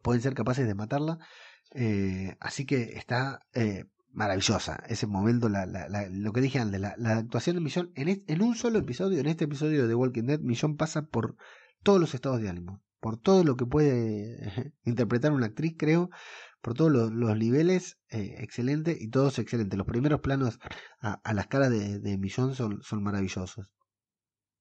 pueden 0.00 0.22
ser 0.22 0.32
capaces 0.32 0.66
de 0.66 0.74
matarla. 0.74 1.18
Eh, 1.74 2.38
así 2.40 2.64
que 2.64 2.96
está 2.96 3.40
eh, 3.52 3.84
maravillosa 4.10 4.82
ese 4.88 5.06
momento, 5.06 5.50
la, 5.50 5.66
la, 5.66 6.08
lo 6.08 6.32
que 6.32 6.40
dije 6.40 6.60
antes, 6.60 6.80
la, 6.80 6.94
actuación 6.96 7.56
de 7.56 7.60
Millón 7.60 7.92
en, 7.94 8.22
en 8.26 8.42
un 8.42 8.54
solo 8.54 8.78
episodio, 8.78 9.20
en 9.20 9.26
este 9.26 9.44
episodio 9.44 9.86
de 9.86 9.94
Walking 9.94 10.24
Dead, 10.24 10.40
Millón 10.40 10.78
pasa 10.78 11.02
por 11.02 11.36
todos 11.82 12.00
los 12.00 12.14
estados 12.14 12.40
de 12.40 12.48
ánimo 12.48 12.82
por 13.00 13.18
todo 13.18 13.44
lo 13.44 13.56
que 13.56 13.66
puede 13.66 14.74
interpretar 14.84 15.32
una 15.32 15.46
actriz, 15.46 15.74
creo, 15.78 16.10
por 16.60 16.74
todos 16.74 16.92
los, 16.92 17.36
niveles, 17.38 17.98
eh, 18.10 18.36
excelente 18.38 18.96
y 18.98 19.08
todos 19.08 19.38
excelentes. 19.38 19.78
Los 19.78 19.86
primeros 19.86 20.20
planos 20.20 20.58
a, 21.00 21.32
las 21.32 21.46
caras 21.46 21.70
de, 21.70 21.98
de 21.98 22.18
Millón 22.18 22.54
son, 22.54 22.82
son 22.82 23.02
maravillosos. 23.02 23.72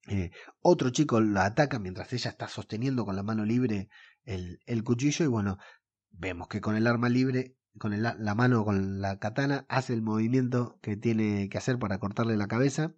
Eh, 0.08 0.32
otro 0.62 0.90
chico 0.90 1.20
la 1.20 1.46
ataca 1.46 1.78
mientras 1.78 2.12
ella 2.14 2.32
está 2.32 2.48
sosteniendo 2.48 3.06
con 3.06 3.16
la 3.16 3.22
mano 3.22 3.46
libre 3.46 3.90
el, 4.24 4.60
el 4.66 4.84
cuchillo 4.84 5.26
y 5.26 5.28
bueno, 5.28 5.58
vemos 6.10 6.48
que 6.48 6.62
con 6.62 6.76
el 6.76 6.88
arma 6.88 7.10
libre, 7.10 7.56
con 7.78 7.94
el, 7.94 8.02
la 8.02 8.36
mano, 8.36 8.64
con 8.64 9.02
la 9.02 9.20
katana, 9.20 9.66
hace 9.70 9.94
el 9.94 10.02
movimiento 10.02 10.80
que 10.82 10.98
tiene 10.98 11.50
que 11.50 11.58
hacer 11.58 11.78
para 11.78 12.00
cortarle 12.00 12.38
la 12.38 12.48
cabeza 12.48 12.94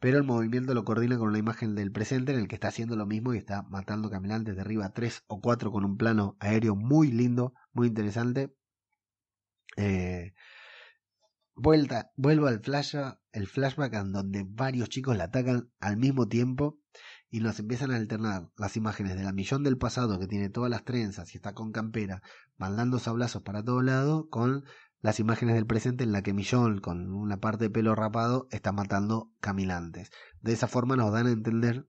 pero 0.00 0.16
el 0.16 0.24
movimiento 0.24 0.72
lo 0.74 0.84
coordina 0.84 1.18
con 1.18 1.28
una 1.28 1.38
imagen 1.38 1.74
del 1.74 1.92
presente 1.92 2.32
en 2.32 2.40
el 2.40 2.48
que 2.48 2.54
está 2.54 2.68
haciendo 2.68 2.96
lo 2.96 3.06
mismo 3.06 3.34
y 3.34 3.38
está 3.38 3.62
matando 3.64 4.10
caminantes 4.10 4.56
de 4.56 4.62
arriba 4.62 4.92
tres 4.94 5.24
o 5.26 5.40
cuatro 5.40 5.70
con 5.70 5.84
un 5.84 5.98
plano 5.98 6.36
aéreo 6.40 6.74
muy 6.74 7.12
lindo, 7.12 7.52
muy 7.72 7.88
interesante. 7.88 8.56
Eh, 9.76 10.32
vuelta, 11.54 12.12
vuelvo 12.16 12.46
al 12.46 12.60
flash, 12.60 12.96
el 13.32 13.46
flashback 13.46 13.92
en 13.94 14.12
donde 14.12 14.46
varios 14.48 14.88
chicos 14.88 15.16
la 15.18 15.24
atacan 15.24 15.70
al 15.80 15.98
mismo 15.98 16.28
tiempo 16.28 16.80
y 17.28 17.40
nos 17.40 17.60
empiezan 17.60 17.90
a 17.90 17.96
alternar 17.96 18.50
las 18.56 18.76
imágenes 18.76 19.16
de 19.16 19.22
la 19.22 19.32
millón 19.32 19.62
del 19.62 19.76
pasado 19.76 20.18
que 20.18 20.26
tiene 20.26 20.48
todas 20.48 20.70
las 20.70 20.84
trenzas 20.84 21.34
y 21.34 21.36
está 21.36 21.52
con 21.54 21.72
campera, 21.72 22.22
mandando 22.56 22.98
sablazos 22.98 23.42
para 23.42 23.62
todo 23.62 23.82
lado, 23.82 24.30
con 24.30 24.64
las 25.00 25.18
imágenes 25.18 25.54
del 25.54 25.66
presente 25.66 26.04
en 26.04 26.12
la 26.12 26.22
que 26.22 26.32
Millón, 26.32 26.80
con 26.80 27.12
una 27.12 27.38
parte 27.38 27.64
de 27.64 27.70
pelo 27.70 27.94
rapado, 27.94 28.48
está 28.50 28.72
matando 28.72 29.32
caminantes. 29.40 30.10
De 30.40 30.52
esa 30.52 30.68
forma 30.68 30.96
nos 30.96 31.12
dan 31.12 31.26
a 31.26 31.30
entender 31.30 31.86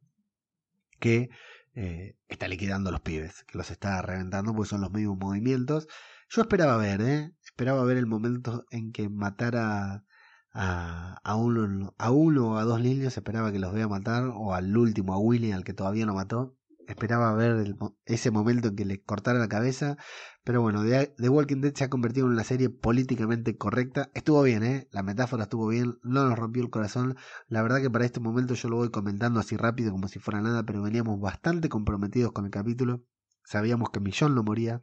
que 0.99 1.29
eh, 1.73 2.15
está 2.27 2.47
liquidando 2.47 2.89
a 2.89 2.93
los 2.93 3.01
pibes, 3.01 3.43
que 3.45 3.57
los 3.57 3.71
está 3.71 4.01
reventando, 4.01 4.53
porque 4.53 4.69
son 4.69 4.81
los 4.81 4.91
mismos 4.91 5.17
movimientos. 5.17 5.87
Yo 6.29 6.41
esperaba 6.41 6.77
ver, 6.77 7.01
¿eh? 7.01 7.33
Esperaba 7.43 7.83
ver 7.83 7.97
el 7.97 8.07
momento 8.07 8.65
en 8.71 8.91
que 8.93 9.09
matara 9.09 10.05
a, 10.53 11.17
a, 11.23 11.35
uno, 11.35 11.93
a 11.97 12.11
uno 12.11 12.51
o 12.51 12.57
a 12.57 12.63
dos 12.63 12.79
niños, 12.79 13.17
esperaba 13.17 13.51
que 13.51 13.59
los 13.59 13.73
vea 13.73 13.87
matar, 13.89 14.31
o 14.33 14.53
al 14.53 14.75
último, 14.77 15.13
a 15.13 15.17
Willy, 15.17 15.51
al 15.51 15.65
que 15.65 15.73
todavía 15.73 16.05
no 16.05 16.13
mató 16.13 16.55
esperaba 16.91 17.33
ver 17.33 17.75
ese 18.05 18.31
momento 18.31 18.69
en 18.69 18.75
que 18.75 18.85
le 18.85 19.01
cortara 19.01 19.39
la 19.39 19.49
cabeza. 19.49 19.97
Pero 20.43 20.61
bueno, 20.61 20.83
The, 20.83 21.29
Walking 21.29 21.61
Dead 21.61 21.73
se 21.73 21.83
ha 21.83 21.89
convertido 21.89 22.27
en 22.27 22.33
una 22.33 22.43
serie 22.43 22.69
políticamente 22.69 23.57
correcta. 23.57 24.09
Estuvo 24.13 24.41
bien, 24.43 24.63
¿eh? 24.63 24.87
La 24.91 25.03
metáfora 25.03 25.43
estuvo 25.43 25.67
bien, 25.67 25.99
no 26.03 26.27
nos 26.27 26.37
rompió 26.37 26.63
el 26.63 26.69
corazón. 26.69 27.17
La 27.47 27.61
verdad 27.61 27.81
que 27.81 27.89
para 27.89 28.05
este 28.05 28.19
momento 28.19 28.53
yo 28.53 28.69
lo 28.69 28.77
voy 28.77 28.89
comentando 28.89 29.39
así 29.39 29.57
rápido 29.57 29.91
como 29.91 30.07
si 30.07 30.19
fuera 30.19 30.41
nada, 30.41 30.63
pero 30.63 30.81
veníamos 30.81 31.19
bastante 31.19 31.69
comprometidos 31.69 32.31
con 32.31 32.45
el 32.45 32.51
capítulo. 32.51 33.03
Sabíamos 33.43 33.89
que 33.89 33.99
Millón 33.99 34.35
no 34.35 34.43
moría, 34.43 34.81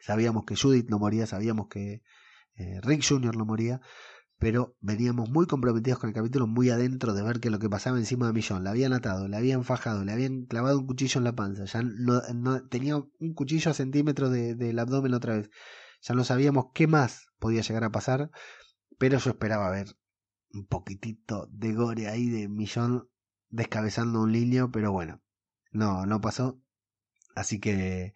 sabíamos 0.00 0.44
que 0.44 0.56
Judith 0.56 0.88
no 0.90 0.98
moría, 0.98 1.26
sabíamos 1.26 1.68
que 1.68 2.02
eh, 2.56 2.80
Rick 2.82 3.04
Jr. 3.08 3.36
no 3.36 3.44
moría, 3.44 3.80
pero 4.38 4.76
veníamos 4.80 5.30
muy 5.30 5.46
comprometidos 5.46 5.98
con 5.98 6.08
el 6.10 6.14
capítulo, 6.14 6.46
muy 6.46 6.70
adentro 6.70 7.12
de 7.12 7.22
ver 7.22 7.40
que 7.40 7.50
lo 7.50 7.58
que 7.58 7.68
pasaba 7.68 7.98
encima 7.98 8.28
de 8.28 8.32
Millón. 8.32 8.62
La 8.62 8.70
habían 8.70 8.92
atado, 8.92 9.26
le 9.26 9.36
habían 9.36 9.64
fajado, 9.64 10.04
le 10.04 10.12
habían 10.12 10.46
clavado 10.46 10.78
un 10.78 10.86
cuchillo 10.86 11.18
en 11.18 11.24
la 11.24 11.34
panza, 11.34 11.64
ya 11.64 11.82
no, 11.82 12.62
tenía 12.68 12.96
un 12.96 13.34
cuchillo 13.34 13.70
a 13.70 13.74
centímetros 13.74 14.30
de, 14.30 14.54
del 14.54 14.78
abdomen 14.78 15.14
otra 15.14 15.36
vez. 15.36 15.50
Ya 16.02 16.14
no 16.14 16.22
sabíamos 16.22 16.66
qué 16.72 16.86
más 16.86 17.26
podía 17.40 17.62
llegar 17.62 17.82
a 17.82 17.90
pasar, 17.90 18.30
pero 18.98 19.18
yo 19.18 19.30
esperaba 19.30 19.70
ver 19.70 19.96
un 20.52 20.66
poquitito 20.66 21.48
de 21.50 21.72
gore 21.72 22.08
ahí 22.08 22.28
de 22.28 22.48
Millón 22.48 23.08
descabezando 23.50 24.22
un 24.22 24.32
niño, 24.32 24.70
pero 24.70 24.92
bueno, 24.92 25.20
no, 25.72 26.06
no 26.06 26.20
pasó. 26.20 26.60
Así 27.34 27.58
que 27.60 28.14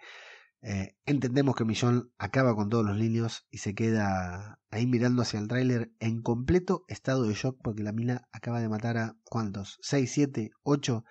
eh, 0.64 0.96
entendemos 1.06 1.56
que 1.56 1.64
Millón 1.64 2.12
acaba 2.18 2.54
con 2.54 2.70
todos 2.70 2.86
los 2.86 2.96
niños 2.96 3.46
y 3.50 3.58
se 3.58 3.74
queda 3.74 4.60
ahí 4.70 4.86
mirando 4.86 5.22
hacia 5.22 5.40
el 5.40 5.48
tráiler 5.48 5.92
en 5.98 6.22
completo 6.22 6.84
estado 6.86 7.24
de 7.24 7.34
shock 7.34 7.58
porque 7.62 7.82
la 7.82 7.90
mina 7.90 8.28
acaba 8.30 8.60
de 8.60 8.68
matar 8.68 8.96
a 8.96 9.16
¿cuántos? 9.24 9.78
6, 9.82 10.10
7, 10.12 10.50
8 10.62 11.04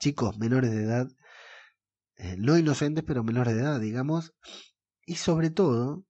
chicos 0.00 0.38
menores 0.38 0.72
de 0.72 0.82
edad, 0.82 1.08
eh, 2.16 2.34
no 2.36 2.58
inocentes 2.58 3.04
pero 3.06 3.22
menores 3.22 3.54
de 3.54 3.60
edad, 3.60 3.80
digamos. 3.80 4.34
Y 5.06 5.14
sobre 5.14 5.50
todo, 5.50 6.04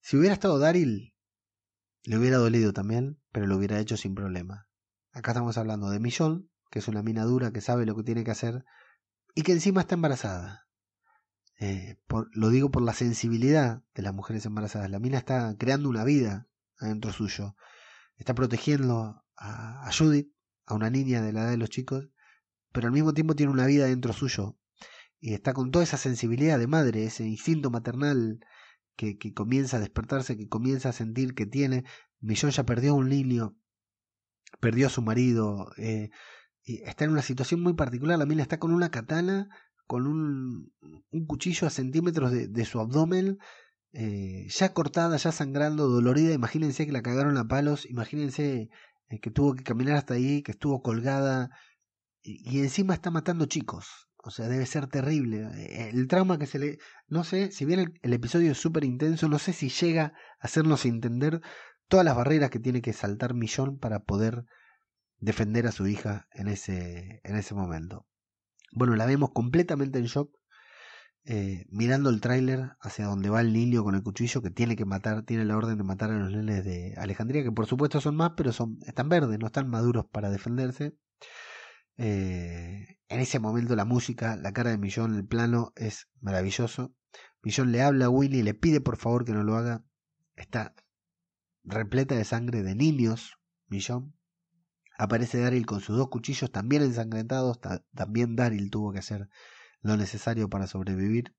si 0.00 0.16
hubiera 0.16 0.32
estado 0.32 0.58
Daryl, 0.58 1.14
le 2.04 2.18
hubiera 2.18 2.38
dolido 2.38 2.72
también, 2.72 3.20
pero 3.32 3.46
lo 3.46 3.58
hubiera 3.58 3.78
hecho 3.78 3.98
sin 3.98 4.14
problema. 4.14 4.66
Acá 5.12 5.32
estamos 5.32 5.58
hablando 5.58 5.90
de 5.90 6.00
Millón, 6.00 6.50
que 6.70 6.78
es 6.78 6.88
una 6.88 7.02
mina 7.02 7.24
dura 7.24 7.52
que 7.52 7.60
sabe 7.60 7.84
lo 7.84 7.94
que 7.94 8.02
tiene 8.02 8.24
que 8.24 8.30
hacer 8.30 8.64
y 9.34 9.42
que 9.42 9.52
encima 9.52 9.80
está 9.82 9.94
embarazada. 9.94 10.68
Eh, 11.58 11.96
por, 12.06 12.28
lo 12.36 12.48
digo 12.48 12.70
por 12.70 12.82
la 12.82 12.92
sensibilidad 12.92 13.82
de 13.94 14.02
las 14.02 14.14
mujeres 14.14 14.44
embarazadas. 14.46 14.90
La 14.90 14.98
mina 14.98 15.18
está 15.18 15.54
creando 15.58 15.88
una 15.88 16.04
vida 16.04 16.48
adentro 16.78 17.12
suyo. 17.12 17.56
Está 18.16 18.34
protegiendo 18.34 19.24
a, 19.36 19.90
Judith, 19.96 20.32
a 20.66 20.74
una 20.74 20.90
niña 20.90 21.22
de 21.22 21.32
la 21.32 21.42
edad 21.42 21.50
de 21.50 21.56
los 21.56 21.70
chicos, 21.70 22.08
pero 22.72 22.88
al 22.88 22.92
mismo 22.92 23.14
tiempo 23.14 23.34
tiene 23.34 23.52
una 23.52 23.66
vida 23.66 23.86
dentro 23.86 24.12
suyo. 24.12 24.58
Y 25.20 25.34
está 25.34 25.52
con 25.52 25.70
toda 25.70 25.84
esa 25.84 25.98
sensibilidad 25.98 26.58
de 26.58 26.66
madre, 26.66 27.04
ese 27.04 27.24
instinto 27.24 27.70
maternal 27.70 28.40
que, 28.96 29.18
que 29.18 29.32
comienza 29.32 29.76
a 29.76 29.80
despertarse, 29.80 30.36
que 30.36 30.48
comienza 30.48 30.88
a 30.88 30.92
sentir 30.92 31.34
que 31.34 31.46
tiene. 31.46 31.84
Millón 32.20 32.50
ya 32.50 32.64
perdió 32.64 32.94
un 32.94 33.08
niño, 33.08 33.56
perdió 34.60 34.88
a 34.88 34.90
su 34.90 35.02
marido, 35.02 35.72
eh, 35.76 36.10
y 36.64 36.82
está 36.82 37.04
en 37.04 37.10
una 37.10 37.22
situación 37.22 37.60
muy 37.60 37.74
particular. 37.74 38.18
La 38.18 38.26
mina 38.26 38.42
está 38.42 38.58
con 38.58 38.72
una 38.72 38.90
katana, 38.90 39.48
con 39.86 40.06
un, 40.06 40.72
un 41.10 41.26
cuchillo 41.26 41.66
a 41.66 41.70
centímetros 41.70 42.30
de, 42.30 42.48
de 42.48 42.64
su 42.64 42.80
abdomen, 42.80 43.38
eh, 43.92 44.46
ya 44.48 44.72
cortada, 44.72 45.16
ya 45.16 45.32
sangrando, 45.32 45.88
dolorida. 45.88 46.32
Imagínense 46.32 46.86
que 46.86 46.92
la 46.92 47.02
cagaron 47.02 47.36
a 47.36 47.48
palos, 47.48 47.88
imagínense 47.88 48.70
eh, 49.08 49.20
que 49.20 49.30
tuvo 49.30 49.54
que 49.54 49.64
caminar 49.64 49.96
hasta 49.96 50.14
ahí, 50.14 50.42
que 50.42 50.52
estuvo 50.52 50.82
colgada, 50.82 51.50
y, 52.22 52.60
encima 52.60 52.94
está 52.94 53.10
matando 53.10 53.46
chicos. 53.46 54.08
O 54.24 54.30
sea, 54.30 54.48
debe 54.48 54.66
ser 54.66 54.86
terrible. 54.86 55.48
Eh, 55.56 55.90
El 55.92 56.06
trauma 56.06 56.38
que 56.38 56.46
se 56.46 56.58
le... 56.58 56.78
No 57.08 57.24
sé, 57.24 57.50
si 57.50 57.64
bien 57.64 57.80
el, 57.80 57.92
el 58.02 58.12
episodio 58.12 58.52
es 58.52 58.58
súper 58.58 58.84
intenso, 58.84 59.28
no 59.28 59.38
sé 59.38 59.52
si 59.52 59.68
llega 59.68 60.04
a 60.40 60.46
hacernos 60.46 60.86
entender 60.86 61.40
todas 61.88 62.04
las 62.06 62.16
barreras 62.16 62.50
que 62.50 62.60
tiene 62.60 62.80
que 62.82 62.92
saltar 62.92 63.34
Millón 63.34 63.78
para 63.78 64.00
poder 64.04 64.44
defender 65.22 65.68
a 65.68 65.72
su 65.72 65.86
hija 65.86 66.28
en 66.32 66.48
ese, 66.48 67.20
en 67.22 67.36
ese 67.36 67.54
momento. 67.54 68.06
Bueno, 68.72 68.96
la 68.96 69.06
vemos 69.06 69.30
completamente 69.30 70.00
en 70.00 70.06
shock, 70.06 70.34
eh, 71.24 71.64
mirando 71.70 72.10
el 72.10 72.20
tráiler 72.20 72.72
hacia 72.80 73.06
donde 73.06 73.30
va 73.30 73.40
el 73.40 73.52
niño 73.52 73.84
con 73.84 73.94
el 73.94 74.02
cuchillo 74.02 74.42
que 74.42 74.50
tiene 74.50 74.74
que 74.74 74.84
matar, 74.84 75.22
tiene 75.22 75.44
la 75.44 75.56
orden 75.56 75.78
de 75.78 75.84
matar 75.84 76.10
a 76.10 76.18
los 76.18 76.32
nenes 76.32 76.64
de 76.64 76.94
Alejandría, 76.96 77.44
que 77.44 77.52
por 77.52 77.66
supuesto 77.66 78.00
son 78.00 78.16
más, 78.16 78.32
pero 78.36 78.52
son, 78.52 78.78
están 78.84 79.08
verdes, 79.08 79.38
no 79.38 79.46
están 79.46 79.70
maduros 79.70 80.06
para 80.10 80.28
defenderse. 80.28 80.96
Eh, 81.98 82.98
en 83.08 83.20
ese 83.20 83.38
momento 83.38 83.76
la 83.76 83.84
música, 83.84 84.34
la 84.34 84.52
cara 84.52 84.70
de 84.70 84.78
Millón, 84.78 85.14
el 85.14 85.24
plano 85.24 85.72
es 85.76 86.08
maravilloso. 86.20 86.92
Millón 87.42 87.70
le 87.70 87.82
habla 87.82 88.06
a 88.06 88.10
Winnie 88.10 88.40
y 88.40 88.42
le 88.42 88.54
pide 88.54 88.80
por 88.80 88.96
favor 88.96 89.24
que 89.24 89.32
no 89.32 89.44
lo 89.44 89.54
haga. 89.54 89.84
Está 90.34 90.74
repleta 91.62 92.16
de 92.16 92.24
sangre 92.24 92.64
de 92.64 92.74
niños, 92.74 93.38
Millón. 93.68 94.16
Aparece 95.02 95.40
Daryl 95.40 95.66
con 95.66 95.80
sus 95.80 95.96
dos 95.96 96.08
cuchillos 96.10 96.52
también 96.52 96.82
ensangrentados. 96.82 97.60
Ta 97.60 97.84
también 97.92 98.36
Daryl 98.36 98.70
tuvo 98.70 98.92
que 98.92 99.00
hacer 99.00 99.28
lo 99.80 99.96
necesario 99.96 100.48
para 100.48 100.68
sobrevivir. 100.68 101.34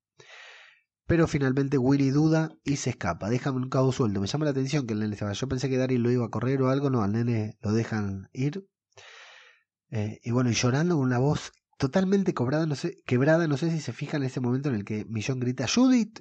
Pero 1.05 1.28
finalmente 1.28 1.78
Winnie 1.78 2.11
duda 2.11 2.49
y 2.66 2.76
se 2.76 2.89
escapa. 2.89 3.30
Déjame 3.30 3.59
un 3.59 3.70
cabo 3.70 3.93
suelto. 3.93 4.20
Me 4.20 4.28
llama 4.28 4.43
la 4.43 4.51
atención 4.51 4.86
que 4.86 4.91
el 4.91 4.99
nene 4.99 5.16
se 5.16 5.24
va. 5.24 5.32
Yo 5.32 5.47
pensé 5.47 5.70
que 5.70 5.78
Daryl 5.78 6.03
lo 6.03 6.11
iba 6.11 6.26
a 6.26 6.30
correr 6.30 6.61
o 6.61 6.70
algo. 6.70 6.89
No, 6.89 7.03
al 7.03 7.14
nene 7.14 7.57
lo 7.61 7.72
dejan 7.72 8.28
ir. 8.34 8.68
Eh, 9.91 10.20
y 10.22 10.32
bueno, 10.32 10.49
y 10.49 10.55
llorando 10.55 10.97
con 10.97 11.05
una 11.05 11.20
voz 11.20 11.53
totalmente 11.78 12.34
cobrada, 12.34 12.66
no 12.66 12.76
sé, 12.76 12.97
quebrada. 13.05 13.47
No 13.47 13.55
sé 13.55 13.72
si 13.72 13.80
se 13.80 13.93
fija 13.93 14.18
en 14.18 14.24
ese 14.24 14.41
momento 14.41 14.68
en 14.68 14.76
el 14.76 14.84
que 14.84 15.05
Millón 15.05 15.39
grita 15.39 15.70
Judith. 15.74 16.20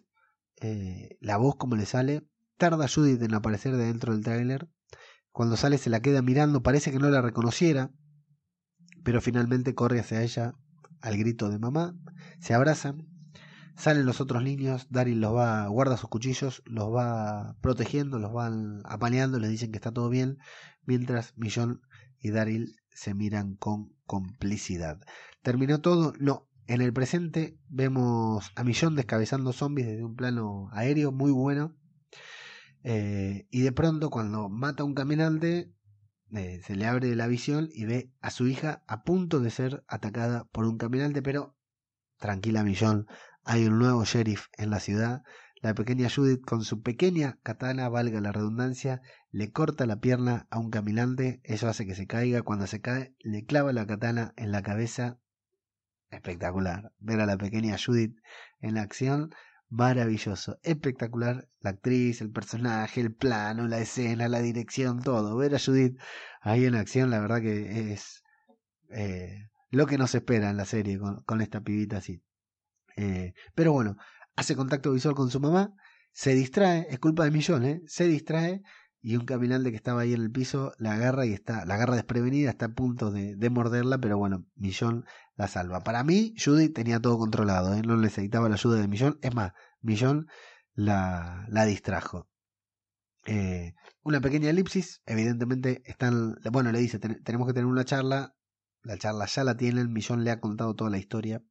Eh, 0.61 1.17
la 1.21 1.39
voz 1.39 1.57
como 1.57 1.75
le 1.75 1.87
sale. 1.87 2.23
Tarda 2.57 2.87
Judith 2.87 3.21
en 3.21 3.35
aparecer 3.35 3.77
de 3.77 3.87
dentro 3.87 4.13
del 4.13 4.23
tráiler. 4.23 4.69
Cuando 5.33 5.57
sale 5.57 5.79
se 5.79 5.91
la 5.91 6.01
queda 6.01 6.23
mirando, 6.23 6.63
parece 6.63 6.93
que 6.93 6.99
no 6.99 7.11
la 7.11 7.23
reconociera, 7.23 7.91
pero 9.03 9.21
finalmente 9.21 9.75
corre 9.75 10.01
hacia 10.01 10.23
ella 10.23 10.55
al 11.01 11.17
grito 11.17 11.49
de 11.49 11.59
mamá, 11.59 11.97
se 12.39 12.55
abrazan, 12.55 13.09
salen 13.77 14.07
los 14.07 14.21
otros 14.21 14.43
niños, 14.43 14.87
Daryl 14.91 15.21
los 15.21 15.35
va, 15.35 15.67
guarda 15.67 15.97
sus 15.97 16.09
cuchillos, 16.09 16.63
los 16.67 16.95
va 16.95 17.57
protegiendo, 17.61 18.19
los 18.19 18.33
van 18.33 18.83
apañando, 18.85 19.41
les 19.41 19.51
dicen 19.51 19.73
que 19.73 19.79
está 19.79 19.91
todo 19.91 20.09
bien, 20.09 20.39
mientras 20.85 21.37
Millón 21.37 21.83
y 22.21 22.31
Daryl 22.31 22.77
se 22.91 23.15
miran 23.15 23.57
con 23.57 23.93
complicidad. 24.07 25.01
¿Terminó 25.43 25.81
todo? 25.81 26.13
No. 26.21 26.49
En 26.69 26.81
el 26.81 26.93
presente 26.93 27.59
vemos 27.69 28.53
a 28.55 28.63
Millón 28.63 28.95
descabezando 28.95 29.53
zombies 29.53 29.89
desde 29.89 30.05
un 30.05 30.15
plano 30.15 30.69
aéreo 30.73 31.11
muy 31.11 31.33
bueno. 31.33 31.75
Eh, 32.85 33.47
y 33.51 33.61
de 33.61 33.73
pronto 33.73 34.11
cuando 34.11 34.49
mata 34.49 34.83
a 34.83 34.87
un 34.87 34.95
caminante 34.95 35.73
eh, 36.35 36.61
se 36.65 36.75
le 36.75 36.87
abre 36.87 37.15
la 37.15 37.27
visión 37.27 37.69
y 37.73 37.85
ve 37.85 38.11
a 38.21 38.31
su 38.31 38.49
hija 38.49 38.83
a 38.87 39.03
punto 39.03 39.41
de 39.41 39.51
ser 39.51 39.85
atacada 39.87 40.45
por 40.47 40.65
un 40.65 40.79
caminante, 40.79 41.23
pero 41.23 41.57
tranquila 42.19 42.65
Millón, 42.65 43.07
hay 43.45 43.67
un 43.67 43.79
nuevo 43.79 44.05
sheriff 44.05 44.47
en 44.57 44.71
la 44.71 44.81
ciudad. 44.81 45.23
La 45.61 45.75
pequeña 45.75 46.09
Judith 46.09 46.45
con 46.45 46.65
su 46.65 46.83
pequeña 46.83 47.39
katana, 47.43 47.89
valga 47.89 48.21
la 48.21 48.33
redundancia, 48.33 49.03
le 49.31 49.53
corta 49.53 49.87
la 49.87 50.01
pierna 50.01 50.49
a 50.51 50.59
un 50.59 50.71
caminante, 50.71 51.41
eso 51.45 51.69
hace 51.69 51.87
que 51.87 51.95
se 51.95 52.07
caiga, 52.07 52.43
cuando 52.43 52.67
se 52.67 52.81
cae 52.81 53.15
le 53.21 53.45
clava 53.45 53.73
la 53.73 53.87
katana 53.87 54.33
en 54.37 54.51
la 54.51 54.63
cabeza. 54.63 55.19
Espectacular. 56.11 56.93
Ver 56.99 57.21
a 57.21 57.27
la 57.27 57.37
pequeña 57.37 57.77
Judith 57.79 58.17
en 58.61 58.75
la 58.75 58.83
acción 58.83 59.31
maravilloso, 59.73 60.59
espectacular, 60.63 61.49
la 61.61 61.71
actriz, 61.71 62.21
el 62.21 62.31
personaje, 62.31 63.01
el 63.01 63.15
plano, 63.15 63.67
la 63.67 63.81
escena, 63.81 64.29
la 64.29 64.41
dirección, 64.41 65.03
todo. 65.03 65.35
Ver 65.37 65.55
a 65.55 65.59
Judith 65.59 65.99
ahí 66.43 66.67
en 66.67 66.75
acción, 66.75 67.11
la 67.11 67.21
verdad 67.21 67.41
que 67.41 67.93
es 67.93 68.23
eh, 68.91 69.49
lo 69.71 69.87
que 69.87 69.97
nos 69.97 70.15
espera 70.15 70.51
en 70.51 70.59
la 70.59 70.67
serie 70.67 70.99
con, 70.99 71.23
con 71.25 71.41
esta 71.41 71.63
pibita 71.63 71.97
así. 71.99 72.23
Eh, 72.97 73.33
pero 73.55 73.73
bueno, 73.73 73.97
hace 74.37 74.55
contacto 74.55 74.93
visual 74.93 75.15
con 75.15 75.31
su 75.31 75.41
mamá, 75.41 75.75
se 76.13 76.35
distrae, 76.35 76.87
es 76.91 76.99
culpa 76.99 77.25
de 77.25 77.31
Millón, 77.31 77.65
¿eh? 77.65 77.81
se 77.87 78.07
distrae 78.07 78.61
y 79.03 79.17
un 79.17 79.27
caminante 79.27 79.71
que 79.71 79.77
estaba 79.77 80.03
ahí 80.03 80.15
en 80.15 80.23
el 80.23 80.31
piso 80.31 80.73
la 80.79 80.93
agarra 80.93 81.27
y 81.27 81.33
está, 81.33 81.65
la 81.67 81.75
agarra 81.75 81.97
desprevenida, 81.97 82.51
está 82.51 82.67
a 82.67 82.75
punto 82.75 83.11
de, 83.11 83.35
de 83.35 83.51
morderla, 83.51 83.99
pero 83.99 84.17
bueno, 84.17 84.47
Millón 84.55 85.05
la 85.35 85.49
salva. 85.49 85.81
Para 85.81 86.05
mí, 86.05 86.35
Judy 86.43 86.69
tenía 86.69 87.01
todo 87.01 87.19
controlado, 87.19 87.75
¿eh? 87.75 87.83
no 87.83 87.97
necesitaba 87.97 88.49
la 88.49 88.55
ayuda 88.55 88.81
de 88.81 88.89
Millón, 88.89 89.19
es 89.21 89.35
más, 89.35 89.53
Millón 89.81 90.29
la, 90.75 91.47
la 91.49 91.65
distrajo. 91.65 92.29
Eh, 93.27 93.75
una 94.03 94.21
pequeña 94.21 94.51
elipsis, 94.51 95.03
evidentemente 95.05 95.83
están, 95.85 96.37
bueno, 96.53 96.71
le 96.71 96.79
dice, 96.79 97.01
ten, 97.01 97.23
tenemos 97.25 97.49
que 97.49 97.55
tener 97.55 97.67
una 97.67 97.85
charla, 97.85 98.37
la 98.83 98.99
charla 98.99 99.27
ya 99.27 99.43
la 99.43 99.57
tienen, 99.57 99.93
Millón 99.93 100.23
le 100.23 100.31
ha 100.31 100.41
contado 100.41 100.75
toda 100.77 100.91
la 100.91 100.99
historia. 100.99 101.43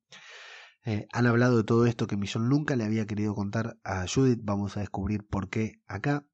Eh, 0.84 1.06
han 1.12 1.28
hablado 1.28 1.58
de 1.58 1.64
todo 1.64 1.86
esto 1.86 2.08
que 2.08 2.18
Millón 2.18 2.48
nunca 2.48 2.78
le 2.78 2.86
había 2.86 3.06
querido 3.06 3.36
contar 3.36 3.78
a 3.84 4.06
Judith. 4.08 4.40
Vamos 4.42 4.78
a 4.78 4.80
descubrir 4.80 5.28
por 5.28 5.50
qué 5.50 5.82
acá. 5.86 6.26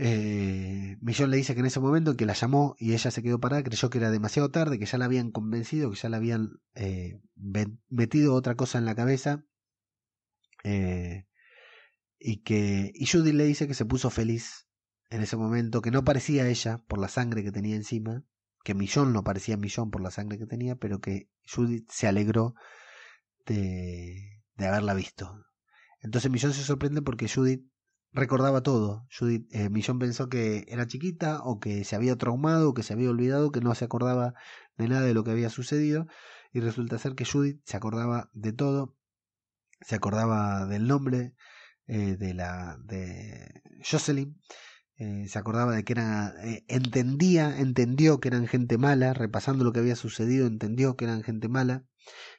Eh, 0.00 0.96
Millón 1.00 1.32
le 1.32 1.36
dice 1.36 1.54
que 1.54 1.60
en 1.60 1.66
ese 1.66 1.80
momento 1.80 2.16
que 2.16 2.24
la 2.24 2.32
llamó 2.32 2.76
y 2.78 2.94
ella 2.94 3.10
se 3.10 3.22
quedó 3.22 3.40
parada, 3.40 3.64
creyó 3.64 3.90
que 3.90 3.98
era 3.98 4.10
demasiado 4.12 4.50
tarde, 4.50 4.78
que 4.78 4.86
ya 4.86 4.96
la 4.96 5.06
habían 5.06 5.32
convencido, 5.32 5.90
que 5.90 5.96
ya 5.96 6.08
le 6.08 6.16
habían 6.16 6.60
eh, 6.74 7.20
metido 7.88 8.34
otra 8.34 8.54
cosa 8.54 8.78
en 8.78 8.84
la 8.84 8.94
cabeza. 8.94 9.44
Eh, 10.62 11.26
y 12.20 12.42
que 12.42 12.92
y 12.94 13.32
le 13.32 13.44
dice 13.44 13.66
que 13.66 13.74
se 13.74 13.84
puso 13.84 14.10
feliz 14.10 14.68
en 15.10 15.22
ese 15.22 15.36
momento, 15.36 15.82
que 15.82 15.90
no 15.90 16.04
parecía 16.04 16.48
ella 16.48 16.84
por 16.86 16.98
la 16.98 17.08
sangre 17.08 17.42
que 17.42 17.52
tenía 17.52 17.74
encima, 17.74 18.24
que 18.64 18.74
Millón 18.74 19.12
no 19.12 19.24
parecía 19.24 19.56
Millón 19.56 19.90
por 19.90 20.00
la 20.00 20.10
sangre 20.10 20.38
que 20.38 20.46
tenía, 20.46 20.76
pero 20.76 21.00
que 21.00 21.28
Judith 21.44 21.90
se 21.90 22.06
alegró 22.06 22.54
de, 23.46 24.42
de 24.56 24.66
haberla 24.66 24.94
visto. 24.94 25.44
Entonces 26.00 26.30
Millón 26.30 26.52
se 26.52 26.62
sorprende 26.62 27.02
porque 27.02 27.28
Judith 27.28 27.64
recordaba 28.12 28.62
todo. 28.62 29.06
Judith, 29.16 29.46
eh, 29.52 29.70
Millón 29.70 29.98
pensó 29.98 30.28
que 30.28 30.64
era 30.68 30.86
chiquita 30.86 31.40
o 31.42 31.60
que 31.60 31.84
se 31.84 31.96
había 31.96 32.16
traumado 32.16 32.70
o 32.70 32.74
que 32.74 32.82
se 32.82 32.92
había 32.92 33.10
olvidado, 33.10 33.52
que 33.52 33.60
no 33.60 33.74
se 33.74 33.84
acordaba 33.84 34.34
de 34.76 34.88
nada 34.88 35.02
de 35.02 35.14
lo 35.14 35.24
que 35.24 35.32
había 35.32 35.50
sucedido 35.50 36.06
y 36.52 36.60
resulta 36.60 36.98
ser 36.98 37.14
que 37.14 37.24
Judith 37.24 37.60
se 37.64 37.76
acordaba 37.76 38.30
de 38.32 38.52
todo, 38.52 38.96
se 39.80 39.96
acordaba 39.96 40.66
del 40.66 40.86
nombre 40.86 41.34
eh, 41.86 42.16
de 42.16 42.34
la 42.34 42.78
de 42.84 43.62
Jocelyn, 43.82 44.40
eh, 44.96 45.26
se 45.28 45.38
acordaba 45.38 45.74
de 45.74 45.84
que 45.84 45.92
era 45.92 46.34
eh, 46.44 46.64
entendía, 46.68 47.58
entendió 47.60 48.20
que 48.20 48.28
eran 48.28 48.46
gente 48.46 48.78
mala, 48.78 49.14
repasando 49.14 49.64
lo 49.64 49.72
que 49.72 49.80
había 49.80 49.96
sucedido, 49.96 50.46
entendió 50.46 50.96
que 50.96 51.04
eran 51.04 51.22
gente 51.22 51.48
mala 51.48 51.84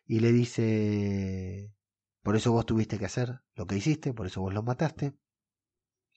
y 0.06 0.20
le 0.20 0.32
dice 0.32 1.74
por 2.24 2.36
eso 2.36 2.52
vos 2.52 2.66
tuviste 2.66 2.98
que 3.00 3.06
hacer 3.06 3.42
lo 3.56 3.68
que 3.68 3.78
hiciste, 3.78 4.14
por 4.14 4.28
eso 4.28 4.42
vos 4.42 4.54
los 4.54 4.64
mataste. 4.64 5.14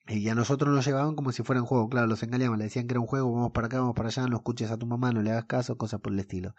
Y 0.08 0.28
a 0.28 0.34
nosotros 0.34 0.74
nos 0.74 0.84
llevaban 0.84 1.14
como 1.14 1.30
si 1.32 1.42
fuera 1.42 1.60
un 1.60 1.66
juego, 1.66 1.88
claro, 1.88 2.08
los 2.08 2.22
engañaban, 2.22 2.58
le 2.58 2.64
decían 2.64 2.86
que 2.86 2.94
era 2.94 3.00
un 3.00 3.06
juego, 3.06 3.32
vamos 3.32 3.52
para 3.52 3.68
acá, 3.68 3.78
vamos 3.78 3.94
para 3.94 4.08
allá, 4.08 4.26
no 4.26 4.36
escuches 4.36 4.70
a 4.70 4.76
tu 4.76 4.86
mamá, 4.86 5.12
no 5.12 5.22
le 5.22 5.30
hagas 5.30 5.44
caso, 5.44 5.76
cosas 5.76 6.00
por 6.00 6.12
el 6.12 6.18
estilo. 6.18 6.54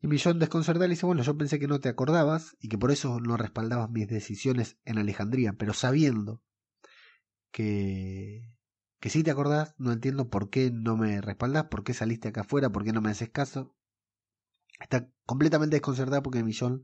Y 0.00 0.06
Millón 0.06 0.38
desconcertado 0.38 0.86
le 0.86 0.94
dice, 0.94 1.06
bueno, 1.06 1.22
yo 1.22 1.36
pensé 1.36 1.58
que 1.58 1.68
no 1.68 1.80
te 1.80 1.88
acordabas 1.88 2.56
y 2.60 2.68
que 2.68 2.78
por 2.78 2.90
eso 2.90 3.20
no 3.20 3.36
respaldabas 3.36 3.90
mis 3.90 4.08
decisiones 4.08 4.78
en 4.84 4.98
Alejandría, 4.98 5.54
pero 5.54 5.72
sabiendo 5.74 6.42
que, 7.50 8.54
que 9.00 9.10
sí 9.10 9.22
te 9.22 9.30
acordás, 9.30 9.74
no 9.78 9.92
entiendo 9.92 10.28
por 10.28 10.50
qué 10.50 10.70
no 10.70 10.96
me 10.96 11.20
respaldás, 11.20 11.64
por 11.64 11.84
qué 11.84 11.94
saliste 11.94 12.28
acá 12.28 12.42
afuera, 12.42 12.70
por 12.70 12.84
qué 12.84 12.92
no 12.92 13.00
me 13.00 13.10
haces 13.10 13.30
caso. 13.30 13.74
Está 14.80 15.08
completamente 15.24 15.76
desconcertada 15.76 16.22
porque 16.22 16.42
Millón 16.42 16.82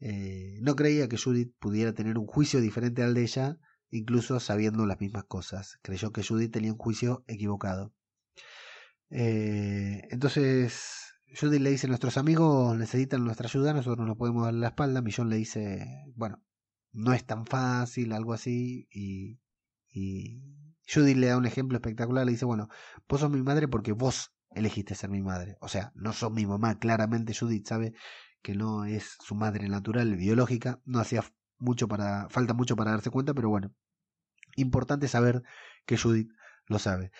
eh, 0.00 0.58
no 0.60 0.76
creía 0.76 1.08
que 1.08 1.16
Judith 1.16 1.54
pudiera 1.58 1.94
tener 1.94 2.18
un 2.18 2.26
juicio 2.26 2.60
diferente 2.60 3.02
al 3.02 3.14
de 3.14 3.22
ella, 3.22 3.58
incluso 3.90 4.40
sabiendo 4.40 4.86
las 4.86 5.00
mismas 5.00 5.24
cosas. 5.24 5.78
Creyó 5.82 6.12
que 6.12 6.22
Judith 6.24 6.52
tenía 6.52 6.72
un 6.72 6.78
juicio 6.78 7.24
equivocado. 7.26 7.92
Eh, 9.10 10.02
entonces, 10.10 11.14
Judith 11.38 11.60
le 11.60 11.70
dice, 11.70 11.88
nuestros 11.88 12.16
amigos 12.16 12.76
necesitan 12.76 13.24
nuestra 13.24 13.46
ayuda, 13.46 13.72
nosotros 13.72 14.06
no 14.06 14.16
podemos 14.16 14.44
darle 14.44 14.60
la 14.60 14.68
espalda. 14.68 15.02
Millón 15.02 15.30
le 15.30 15.36
dice, 15.36 15.86
bueno, 16.14 16.42
no 16.92 17.12
es 17.12 17.24
tan 17.24 17.46
fácil, 17.46 18.12
algo 18.12 18.32
así. 18.32 18.88
Y, 18.90 19.38
y 19.88 20.42
Judith 20.92 21.16
le 21.16 21.28
da 21.28 21.36
un 21.36 21.46
ejemplo 21.46 21.76
espectacular, 21.76 22.24
le 22.24 22.32
dice, 22.32 22.44
bueno, 22.44 22.68
vos 23.08 23.20
sos 23.20 23.30
mi 23.30 23.42
madre 23.42 23.68
porque 23.68 23.92
vos 23.92 24.32
elegiste 24.50 24.94
ser 24.94 25.10
mi 25.10 25.22
madre. 25.22 25.56
O 25.60 25.68
sea, 25.68 25.92
no 25.94 26.12
sos 26.12 26.32
mi 26.32 26.46
mamá, 26.46 26.78
claramente 26.78 27.34
Judith 27.34 27.66
sabe 27.66 27.92
que 28.42 28.54
no 28.54 28.84
es 28.84 29.16
su 29.24 29.34
madre 29.34 29.68
natural, 29.68 30.16
biológica, 30.16 30.80
no 30.84 31.00
hacía 31.00 31.24
mucho 31.58 31.88
para, 31.88 32.28
falta 32.28 32.54
mucho 32.54 32.76
para 32.76 32.92
darse 32.92 33.10
cuenta, 33.10 33.34
pero 33.34 33.48
bueno, 33.48 33.74
importante 34.56 35.08
saber 35.08 35.42
que 35.84 35.98
Judith 35.98 36.30
lo 36.66 36.78
sabe. 36.78 37.12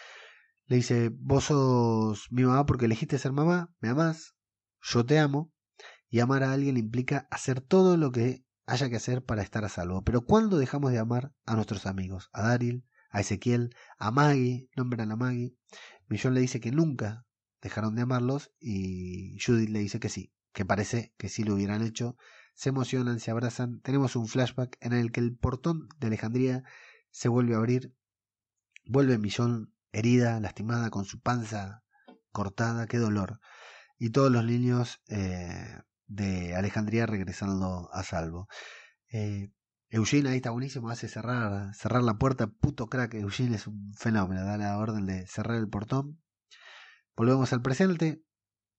Le 0.67 0.77
dice, 0.77 1.11
vos 1.13 1.45
sos 1.45 2.27
mi 2.31 2.45
mamá 2.45 2.67
porque 2.67 2.87
elegiste 2.87 3.19
ser 3.19 3.33
mamá, 3.33 3.71
me 3.81 3.89
amás, 3.89 4.35
yo 4.81 5.07
te 5.07 5.19
amo, 5.19 5.53
y 6.09 6.21
amar 6.21 6.43
a 6.43 6.53
alguien 6.53 6.77
implica 6.77 7.29
hacer 7.31 7.61
todo 7.61 7.97
lo 7.97 8.13
que 8.13 8.45
haya 8.67 8.89
que 8.89 8.97
hacer 8.97 9.25
para 9.25 9.43
estar 9.43 9.65
a 9.65 9.69
salvo. 9.69 10.03
Pero 10.03 10.23
¿cuándo 10.23 10.59
dejamos 10.59 10.93
de 10.93 10.99
amar 10.99 11.33
a 11.45 11.55
nuestros 11.55 11.87
amigos? 11.87 12.29
A 12.33 12.43
Daryl, 12.43 12.85
a 13.11 13.21
Ezequiel, 13.21 13.75
a 13.99 14.11
Maggie, 14.11 14.69
nombran 14.77 15.13
a 15.13 15.17
Maggie. 15.17 15.57
Millón 16.09 16.35
le 16.35 16.41
dice 16.41 16.61
que 16.61 16.73
nunca 16.73 17.27
dejaron 17.63 17.95
de 17.95 18.03
amarlos 18.03 18.53
y 18.61 19.37
Judith 19.45 19.71
le 19.71 19.81
dice 19.81 20.01
que 20.01 20.09
sí, 20.09 20.33
que 20.57 20.65
parece 20.65 21.13
que 21.19 21.29
sí 21.29 21.45
lo 21.45 21.53
hubieran 21.53 21.83
hecho, 21.83 22.17
se 22.55 22.71
emocionan, 22.71 23.21
se 23.21 23.31
abrazan, 23.31 23.83
tenemos 23.83 24.17
un 24.17 24.27
flashback 24.27 24.79
en 24.81 24.95
el 24.95 25.13
que 25.13 25.21
el 25.21 25.37
portón 25.37 25.87
de 25.99 26.07
Alejandría 26.07 26.65
se 27.11 27.29
vuelve 27.29 27.55
a 27.55 27.59
abrir, 27.59 27.95
vuelve 28.87 29.19
Millón 29.19 29.75
herida, 29.93 30.41
lastimada, 30.41 30.89
con 30.89 31.05
su 31.05 31.21
panza 31.21 31.85
cortada, 32.33 32.87
qué 32.87 32.97
dolor, 32.97 33.39
y 33.99 34.13
todos 34.13 34.33
los 34.33 34.47
niños 34.47 35.03
eh, 35.09 35.79
de 36.07 36.57
Alejandría 36.57 37.05
regresando 37.05 37.91
a 37.93 38.03
salvo. 38.03 38.49
Eh, 39.13 39.53
Eugene 39.91 40.31
ahí 40.31 40.37
está 40.37 40.53
buenísimo, 40.53 40.89
hace 40.89 41.07
cerrar, 41.09 41.75
cerrar 41.75 42.03
la 42.03 42.17
puerta, 42.17 42.47
puto 42.47 42.87
crack, 42.87 43.13
Eugene 43.13 43.57
es 43.57 43.67
un 43.67 43.93
fenómeno, 43.93 44.43
da 44.43 44.57
la 44.57 44.79
orden 44.79 45.05
de 45.05 45.27
cerrar 45.27 45.59
el 45.59 45.69
portón. 45.69 46.19
Volvemos 47.15 47.53
al 47.53 47.61
presente, 47.61 48.23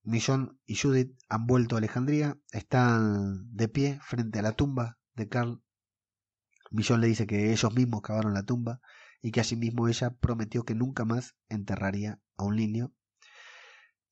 Millón 0.07 0.57
y 0.65 0.77
Judith 0.77 1.13
han 1.27 1.47
vuelto 1.47 1.75
a 1.75 1.79
Alejandría, 1.79 2.37
están 2.53 3.53
de 3.53 3.67
pie 3.67 3.99
frente 4.01 4.39
a 4.39 4.41
la 4.41 4.53
tumba 4.53 4.97
de 5.15 5.27
Carl. 5.27 5.61
Millón 6.71 7.01
le 7.01 7.07
dice 7.07 7.27
que 7.27 7.51
ellos 7.51 7.73
mismos 7.75 8.03
cavaron 8.03 8.33
la 8.33 8.43
tumba 8.43 8.79
y 9.21 9.31
que 9.31 9.41
asimismo 9.41 9.89
ella 9.89 10.11
prometió 10.11 10.63
que 10.63 10.75
nunca 10.75 11.03
más 11.03 11.35
enterraría 11.49 12.21
a 12.37 12.45
un 12.45 12.55
niño. 12.55 12.93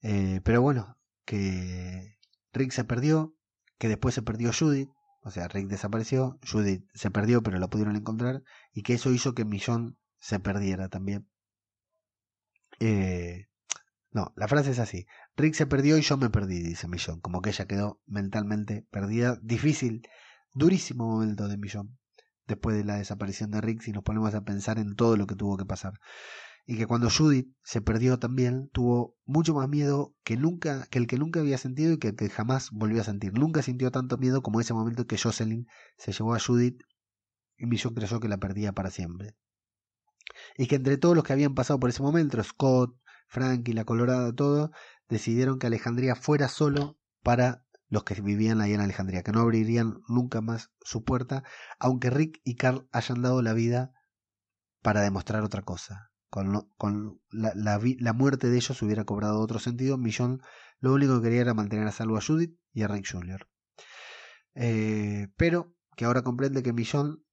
Eh, 0.01 0.41
pero 0.43 0.61
bueno, 0.61 0.97
que 1.23 2.17
Rick 2.51 2.71
se 2.71 2.83
perdió, 2.83 3.33
que 3.77 3.87
después 3.87 4.13
se 4.13 4.21
perdió 4.21 4.51
Judith, 4.51 4.89
o 5.21 5.31
sea, 5.31 5.47
Rick 5.47 5.67
desapareció, 5.67 6.39
Judith 6.45 6.85
se 6.93 7.09
perdió 7.09 7.41
pero 7.41 7.57
la 7.57 7.69
pudieron 7.69 7.95
encontrar 7.95 8.43
y 8.73 8.83
que 8.83 8.95
eso 8.95 9.13
hizo 9.13 9.33
que 9.33 9.45
Millón 9.45 9.97
se 10.19 10.41
perdiera 10.41 10.89
también. 10.89 11.25
Eh, 12.81 13.47
no, 14.15 14.31
la 14.37 14.47
frase 14.47 14.71
es 14.71 14.79
así. 14.79 15.07
Rick 15.35 15.55
se 15.55 15.65
perdió 15.65 15.97
y 15.97 16.01
yo 16.01 16.15
me 16.15 16.29
perdí, 16.29 16.63
dice 16.63 16.87
Millón. 16.87 17.19
Como 17.19 17.41
que 17.41 17.49
ella 17.49 17.65
quedó 17.65 17.99
mentalmente 18.05 18.87
perdida. 18.89 19.37
Difícil, 19.43 20.07
durísimo 20.53 21.05
momento 21.05 21.49
de 21.49 21.57
Millón. 21.57 21.97
Después 22.47 22.77
de 22.77 22.85
la 22.85 22.95
desaparición 22.95 23.51
de 23.51 23.59
Rick, 23.59 23.81
si 23.81 23.91
nos 23.91 24.05
ponemos 24.05 24.33
a 24.33 24.45
pensar 24.45 24.79
en 24.79 24.95
todo 24.95 25.17
lo 25.17 25.27
que 25.27 25.35
tuvo 25.35 25.57
que 25.57 25.65
pasar. 25.65 25.99
Y 26.65 26.77
que 26.77 26.87
cuando 26.87 27.09
Judith 27.09 27.53
se 27.61 27.81
perdió 27.81 28.17
también, 28.17 28.69
tuvo 28.71 29.17
mucho 29.25 29.53
más 29.53 29.67
miedo 29.67 30.15
que 30.23 30.37
nunca, 30.37 30.87
que 30.89 30.97
el 30.97 31.07
que 31.07 31.17
nunca 31.17 31.41
había 31.41 31.57
sentido 31.57 31.91
y 31.91 31.99
que, 31.99 32.15
que 32.15 32.29
jamás 32.29 32.69
volvió 32.71 33.01
a 33.01 33.03
sentir. 33.03 33.33
Nunca 33.33 33.63
sintió 33.63 33.91
tanto 33.91 34.17
miedo 34.17 34.41
como 34.41 34.61
ese 34.61 34.73
momento 34.73 35.07
que 35.07 35.17
Jocelyn 35.17 35.67
se 35.97 36.13
llevó 36.13 36.35
a 36.35 36.39
Judith 36.39 36.81
y 37.57 37.65
Millón 37.65 37.93
creyó 37.93 38.21
que 38.21 38.29
la 38.29 38.37
perdía 38.37 38.71
para 38.71 38.91
siempre. 38.91 39.35
Y 40.57 40.67
que 40.67 40.75
entre 40.75 40.95
todos 40.95 41.17
los 41.17 41.25
que 41.25 41.33
habían 41.33 41.53
pasado 41.53 41.81
por 41.81 41.89
ese 41.89 42.01
momento, 42.01 42.41
Scott, 42.41 42.95
Frank 43.35 43.67
y 43.67 43.73
la 43.73 43.83
Colorada, 43.83 44.33
todo, 44.33 44.71
decidieron 45.09 45.59
que 45.59 45.67
Alejandría 45.67 46.15
fuera 46.15 46.47
solo 46.47 46.97
para 47.21 47.65
los 47.89 48.05
que 48.05 48.19
vivían 48.21 48.61
ahí 48.61 48.73
en 48.73 48.79
Alejandría, 48.79 49.23
que 49.23 49.33
no 49.33 49.41
abrirían 49.41 50.01
nunca 50.07 50.39
más 50.39 50.71
su 50.79 51.03
puerta, 51.03 51.43
aunque 51.77 52.09
Rick 52.09 52.39
y 52.45 52.55
Carl 52.55 52.87
hayan 52.93 53.21
dado 53.21 53.41
la 53.41 53.51
vida 53.51 53.91
para 54.81 55.01
demostrar 55.01 55.43
otra 55.43 55.63
cosa. 55.63 56.11
Con, 56.29 57.21
la, 57.29 58.13
muerte 58.13 58.49
de 58.49 58.55
ellos 58.55 58.81
hubiera 58.81 59.03
cobrado 59.03 59.41
otro 59.41 59.59
sentido. 59.59 59.97
Millón 59.97 60.41
lo 60.79 60.93
único 60.93 61.17
que 61.17 61.23
quería 61.23 61.41
era 61.41 61.53
mantener 61.53 61.87
a 61.87 61.91
salvo 61.91 62.17
a 62.17 62.21
Judith 62.21 62.57
y 62.71 62.83
a 62.83 62.87
Rick 62.87 63.05
Jr. 63.11 63.49
Eh, 64.53 65.27
pero 65.35 65.73
que 65.97 66.05
ahora 66.05 66.23
comprende 66.23 66.63
que 66.63 66.71
Millón, 66.71 67.25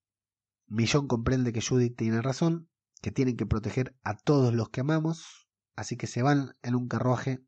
Millón 0.67 1.07
comprende 1.07 1.53
que 1.53 1.63
Judith 1.63 1.97
tiene 1.97 2.23
razón, 2.23 2.69
que 3.01 3.13
tienen 3.13 3.37
que 3.37 3.47
proteger 3.47 3.97
a 4.03 4.17
todos 4.17 4.53
los 4.53 4.69
que 4.71 4.81
amamos, 4.81 5.43
así 5.77 5.97
que 5.97 6.07
se 6.07 6.23
van 6.23 6.57
en 6.63 6.75
un 6.75 6.89
carruaje 6.89 7.45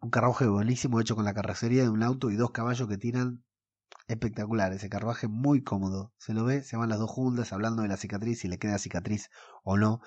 un 0.00 0.10
carruaje 0.10 0.46
buenísimo 0.46 1.00
hecho 1.00 1.16
con 1.16 1.24
la 1.24 1.34
carrocería 1.34 1.82
de 1.82 1.88
un 1.88 2.02
auto 2.02 2.30
y 2.30 2.36
dos 2.36 2.50
caballos 2.50 2.88
que 2.88 2.98
tiran 2.98 3.44
espectacular, 4.08 4.72
ese 4.72 4.88
carruaje 4.88 5.26
muy 5.26 5.62
cómodo. 5.62 6.12
Se 6.18 6.34
lo 6.34 6.44
ve, 6.44 6.62
se 6.62 6.76
van 6.76 6.88
las 6.88 6.98
dos 6.98 7.10
juntas 7.10 7.52
hablando 7.52 7.82
de 7.82 7.88
la 7.88 7.96
cicatriz, 7.96 8.40
si 8.40 8.48
le 8.48 8.58
queda 8.58 8.78
cicatriz 8.78 9.30
o 9.64 9.76
no 9.76 10.00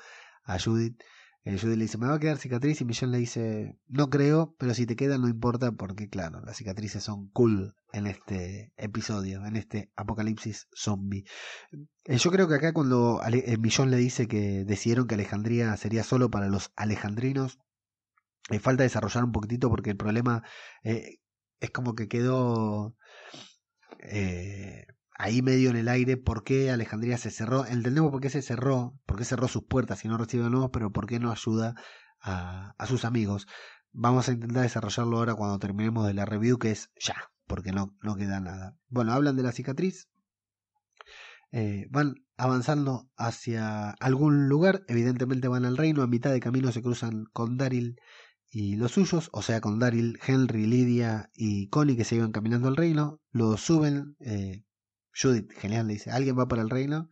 a 0.43 0.59
Judith. 0.59 1.01
Eh, 1.43 1.57
Judith 1.57 1.77
le 1.77 1.83
dice, 1.85 1.97
me 1.97 2.07
va 2.07 2.15
a 2.15 2.19
quedar 2.19 2.37
cicatriz 2.37 2.81
y 2.81 2.85
Michelle 2.85 3.11
le 3.11 3.19
dice, 3.19 3.79
no 3.87 4.09
creo, 4.09 4.55
pero 4.57 4.73
si 4.73 4.85
te 4.85 4.95
queda 4.95 5.17
no 5.17 5.29
importa 5.29 5.71
porque 5.71 6.09
claro, 6.09 6.41
las 6.41 6.57
cicatrices 6.57 7.03
son 7.03 7.29
cool 7.29 7.75
en 7.93 8.07
este 8.07 8.73
episodio, 8.77 9.45
en 9.45 9.55
este 9.55 9.91
apocalipsis 9.95 10.67
zombie. 10.75 11.23
Eh, 12.05 12.17
yo 12.17 12.31
creo 12.31 12.47
que 12.47 12.55
acá 12.55 12.73
cuando 12.73 13.21
Ale 13.21 13.43
eh, 13.47 13.57
Millón 13.57 13.89
le 13.89 13.97
dice 13.97 14.27
que 14.27 14.65
decidieron 14.65 15.07
que 15.07 15.15
Alejandría 15.15 15.75
sería 15.77 16.03
solo 16.03 16.29
para 16.29 16.49
los 16.49 16.71
alejandrinos, 16.75 17.59
falta 18.59 18.83
desarrollar 18.83 19.23
un 19.23 19.31
poquitito 19.31 19.69
porque 19.69 19.91
el 19.91 19.97
problema 19.97 20.43
eh, 20.83 21.19
es 21.59 21.71
como 21.71 21.93
que 21.95 22.07
quedó 22.07 22.95
eh, 23.99 24.85
ahí 25.19 25.43
medio 25.43 25.69
en 25.69 25.75
el 25.75 25.87
aire. 25.89 26.17
¿Por 26.17 26.43
qué 26.43 26.71
Alejandría 26.71 27.17
se 27.19 27.29
cerró? 27.29 27.65
Entendemos 27.67 28.09
por 28.09 28.21
qué 28.21 28.31
se 28.31 28.41
cerró, 28.41 28.97
por 29.05 29.17
qué 29.17 29.25
cerró 29.25 29.47
sus 29.47 29.63
puertas 29.63 30.03
y 30.03 30.07
no 30.07 30.17
recibe 30.17 30.49
nuevos, 30.49 30.71
pero 30.73 30.91
por 30.91 31.05
qué 31.05 31.19
no 31.19 31.31
ayuda 31.31 31.75
a, 32.21 32.73
a 32.77 32.85
sus 32.87 33.05
amigos. 33.05 33.45
Vamos 33.91 34.29
a 34.29 34.31
intentar 34.31 34.63
desarrollarlo 34.63 35.17
ahora 35.17 35.35
cuando 35.35 35.59
terminemos 35.59 36.07
de 36.07 36.13
la 36.13 36.25
review, 36.25 36.57
que 36.57 36.71
es 36.71 36.89
ya, 36.99 37.15
porque 37.45 37.71
no, 37.71 37.95
no 38.01 38.15
queda 38.15 38.39
nada. 38.39 38.77
Bueno, 38.87 39.13
hablan 39.13 39.35
de 39.35 39.43
la 39.43 39.51
cicatriz. 39.51 40.07
Eh, 41.51 41.87
van 41.89 42.15
avanzando 42.37 43.09
hacia 43.17 43.89
algún 43.99 44.47
lugar, 44.47 44.83
evidentemente 44.87 45.47
van 45.47 45.65
al 45.65 45.77
reino, 45.77 46.01
a 46.01 46.07
mitad 46.07 46.31
de 46.31 46.39
camino 46.39 46.71
se 46.71 46.81
cruzan 46.81 47.25
con 47.33 47.57
Daryl 47.57 47.97
y 48.51 48.75
los 48.77 48.91
suyos, 48.91 49.29
o 49.33 49.41
sea, 49.41 49.59
con 49.59 49.79
Daryl, 49.79 50.19
Henry, 50.25 50.65
Lydia 50.65 51.29
y 51.33 51.67
Connie 51.69 51.97
que 51.97 52.05
se 52.05 52.15
iban 52.15 52.31
caminando 52.31 52.67
al 52.67 52.77
reino, 52.77 53.19
lo 53.31 53.57
suben, 53.57 54.15
eh, 54.19 54.63
Judith, 55.19 55.51
genial, 55.51 55.87
le 55.87 55.93
dice, 55.93 56.11
alguien 56.11 56.37
va 56.37 56.47
para 56.47 56.61
el 56.61 56.69
reino, 56.69 57.09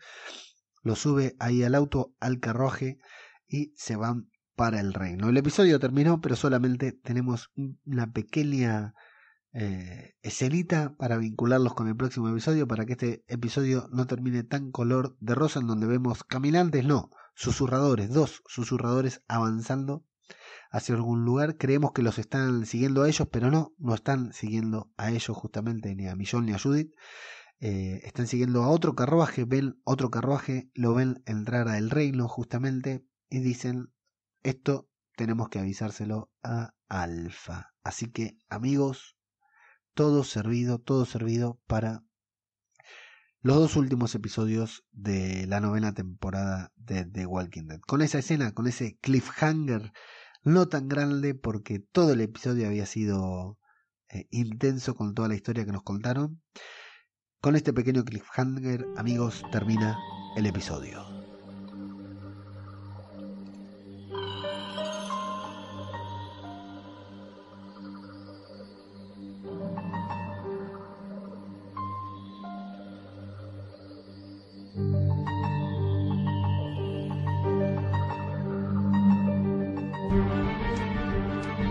lo 0.83 0.95
sube 0.95 1.35
ahí 1.39 1.63
al 1.63 1.75
auto, 1.75 2.13
al 2.19 2.39
carruaje 2.39 2.99
y 3.47 3.73
se 3.75 3.95
van 3.95 4.29
para 4.55 4.79
el 4.79 4.93
reino. 4.93 5.29
El 5.29 5.37
episodio 5.37 5.79
terminó, 5.79 6.21
pero 6.21 6.35
solamente 6.35 6.91
tenemos 6.91 7.51
una 7.85 8.11
pequeña 8.11 8.95
eh, 9.53 10.15
escenita 10.21 10.95
para 10.97 11.17
vincularlos 11.17 11.73
con 11.73 11.87
el 11.87 11.95
próximo 11.95 12.29
episodio, 12.29 12.67
para 12.67 12.85
que 12.85 12.93
este 12.93 13.23
episodio 13.27 13.87
no 13.91 14.07
termine 14.07 14.43
tan 14.43 14.71
color 14.71 15.15
de 15.19 15.35
rosa 15.35 15.59
en 15.59 15.67
donde 15.67 15.87
vemos 15.87 16.23
caminantes, 16.23 16.85
no, 16.85 17.11
susurradores, 17.35 18.09
dos 18.09 18.41
susurradores 18.47 19.23
avanzando 19.27 20.05
hacia 20.71 20.95
algún 20.95 21.23
lugar. 21.23 21.57
Creemos 21.57 21.91
que 21.91 22.01
los 22.01 22.17
están 22.19 22.65
siguiendo 22.65 23.03
a 23.03 23.09
ellos, 23.09 23.27
pero 23.31 23.51
no, 23.51 23.73
no 23.77 23.93
están 23.93 24.33
siguiendo 24.33 24.91
a 24.97 25.11
ellos 25.11 25.35
justamente, 25.37 25.95
ni 25.95 26.07
a 26.07 26.15
Millón 26.15 26.45
ni 26.45 26.53
a 26.53 26.59
Judith. 26.59 26.91
Eh, 27.59 28.01
están 28.03 28.27
siguiendo 28.27 28.63
a 28.63 28.69
otro 28.69 28.93
carruaje, 28.93 29.45
ven 29.45 29.79
otro 29.83 30.11
carruaje, 30.11 30.69
lo 30.73 30.93
ven 30.93 31.23
entrar 31.25 31.67
al 31.67 31.89
reino 31.89 32.27
justamente 32.27 33.03
y 33.29 33.39
dicen, 33.39 33.91
esto 34.43 34.89
tenemos 35.15 35.49
que 35.49 35.59
avisárselo 35.59 36.31
a 36.43 36.73
Alfa. 36.87 37.73
Así 37.83 38.11
que 38.11 38.37
amigos, 38.49 39.17
todo 39.93 40.23
servido, 40.23 40.79
todo 40.79 41.05
servido 41.05 41.59
para 41.65 42.03
los 43.41 43.57
dos 43.57 43.75
últimos 43.75 44.13
episodios 44.13 44.85
de 44.91 45.47
la 45.47 45.59
novena 45.59 45.93
temporada 45.93 46.71
de 46.75 47.05
The 47.05 47.25
Walking 47.25 47.67
Dead. 47.67 47.79
Con 47.79 48.01
esa 48.01 48.19
escena, 48.19 48.53
con 48.53 48.67
ese 48.67 48.97
cliffhanger 49.01 49.91
no 50.43 50.67
tan 50.67 50.87
grande 50.87 51.33
porque 51.33 51.79
todo 51.79 52.13
el 52.13 52.21
episodio 52.21 52.67
había 52.67 52.85
sido 52.85 53.57
eh, 54.09 54.27
intenso 54.31 54.95
con 54.95 55.13
toda 55.13 55.27
la 55.27 55.35
historia 55.35 55.65
que 55.65 55.71
nos 55.71 55.83
contaron. 55.83 56.41
Con 57.39 57.55
este 57.55 57.71
pequeño 57.71 58.03
cliffhanger, 58.03 58.83
amigos, 58.97 59.43
termina 59.51 59.95
el 60.35 60.47
episodio. 60.47 61.05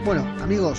Bueno, 0.05 0.23
amigos, 0.41 0.79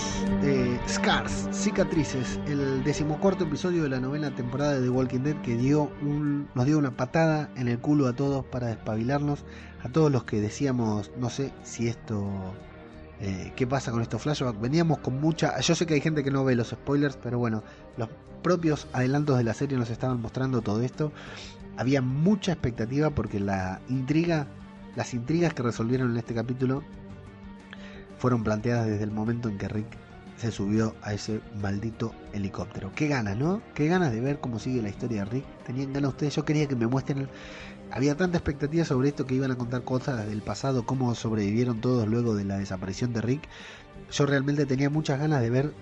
Scars, 0.88 1.50
Cicatrices, 1.52 2.40
el 2.48 2.82
decimocuarto 2.86 3.44
episodio 3.44 3.84
de 3.84 3.90
la 3.90 4.00
novena 4.00 4.34
temporada 4.34 4.76
de 4.76 4.84
The 4.84 4.90
Walking 4.90 5.20
Dead 5.20 5.42
que 5.42 5.58
dio 5.58 5.92
nos 6.02 6.66
dio 6.66 6.78
una 6.78 6.96
patada 6.96 7.50
en 7.58 7.68
el 7.68 7.78
culo 7.78 8.08
a 8.08 8.14
todos 8.14 8.46
para 8.46 8.68
despabilarnos, 8.68 9.44
a 9.84 9.90
todos 9.90 10.10
los 10.10 10.24
que 10.24 10.40
decíamos, 10.40 11.12
no 11.18 11.30
sé 11.30 11.52
si 11.64 11.90
esto, 11.90 12.26
eh, 13.20 13.52
qué 13.58 13.68
pasa 13.68 13.92
con 13.92 14.02
estos 14.02 14.22
flashbacks. 14.22 14.62
Veníamos 14.62 15.00
con 15.00 15.20
mucha, 15.20 15.60
yo 15.60 15.76
sé 15.76 15.86
que 15.86 15.96
hay 15.96 16.02
gente 16.02 16.24
que 16.24 16.32
no 16.32 16.46
ve 16.46 16.56
los 16.56 16.70
spoilers, 16.70 17.18
pero 17.18 17.38
bueno, 17.38 17.64
los 17.98 18.08
propios 18.42 18.88
adelantos 18.94 19.38
de 19.38 19.44
la 19.44 19.54
serie 19.54 19.78
nos 19.78 19.90
estaban 19.90 20.22
mostrando 20.22 20.62
todo 20.62 20.82
esto. 20.82 21.12
Había 21.76 22.02
mucha 22.02 22.54
expectativa 22.54 23.10
porque 23.10 23.42
la 23.42 23.82
intriga, 23.90 24.48
las 24.96 25.14
intrigas 25.14 25.54
que 25.54 25.64
resolvieron 25.64 26.12
en 26.12 26.18
este 26.18 26.34
capítulo 26.34 26.82
fueron 28.20 28.46
planteadas 28.46 28.88
desde 28.88 29.04
el 29.04 29.12
momento 29.12 29.50
en 29.50 29.58
que 29.58 29.68
Rick 29.68 30.07
se 30.38 30.52
subió 30.52 30.96
a 31.02 31.14
ese 31.14 31.42
maldito 31.62 32.14
helicóptero. 32.34 32.92
Qué 32.96 33.08
ganas, 33.08 33.38
¿no? 33.38 33.62
Qué 33.74 33.88
ganas 33.88 34.12
de 34.12 34.22
ver 34.22 34.40
cómo 34.40 34.60
sigue 34.60 34.82
la 34.82 34.90
historia 34.90 35.24
de 35.24 35.32
Rick. 35.32 35.46
Tenían 35.66 35.94
ganas 35.94 36.12
ustedes, 36.12 36.36
yo 36.36 36.46
quería 36.46 36.68
que 36.68 36.76
me 36.76 36.88
muestren... 36.88 37.28
Había 37.90 38.18
tanta 38.18 38.38
expectativa 38.38 38.84
sobre 38.84 39.10
esto 39.10 39.26
que 39.26 39.36
iban 39.36 39.50
a 39.50 39.56
contar 39.56 39.84
cosas 39.84 40.28
del 40.28 40.42
pasado, 40.42 40.86
cómo 40.86 41.16
sobrevivieron 41.16 41.80
todos 41.80 42.06
luego 42.06 42.36
de 42.36 42.44
la 42.44 42.58
desaparición 42.58 43.14
de 43.14 43.22
Rick. 43.22 43.48
Yo 44.12 44.26
realmente 44.26 44.66
tenía 44.66 44.90
muchas 44.90 45.20
ganas 45.20 45.42
de 45.42 45.50
ver 45.50 45.74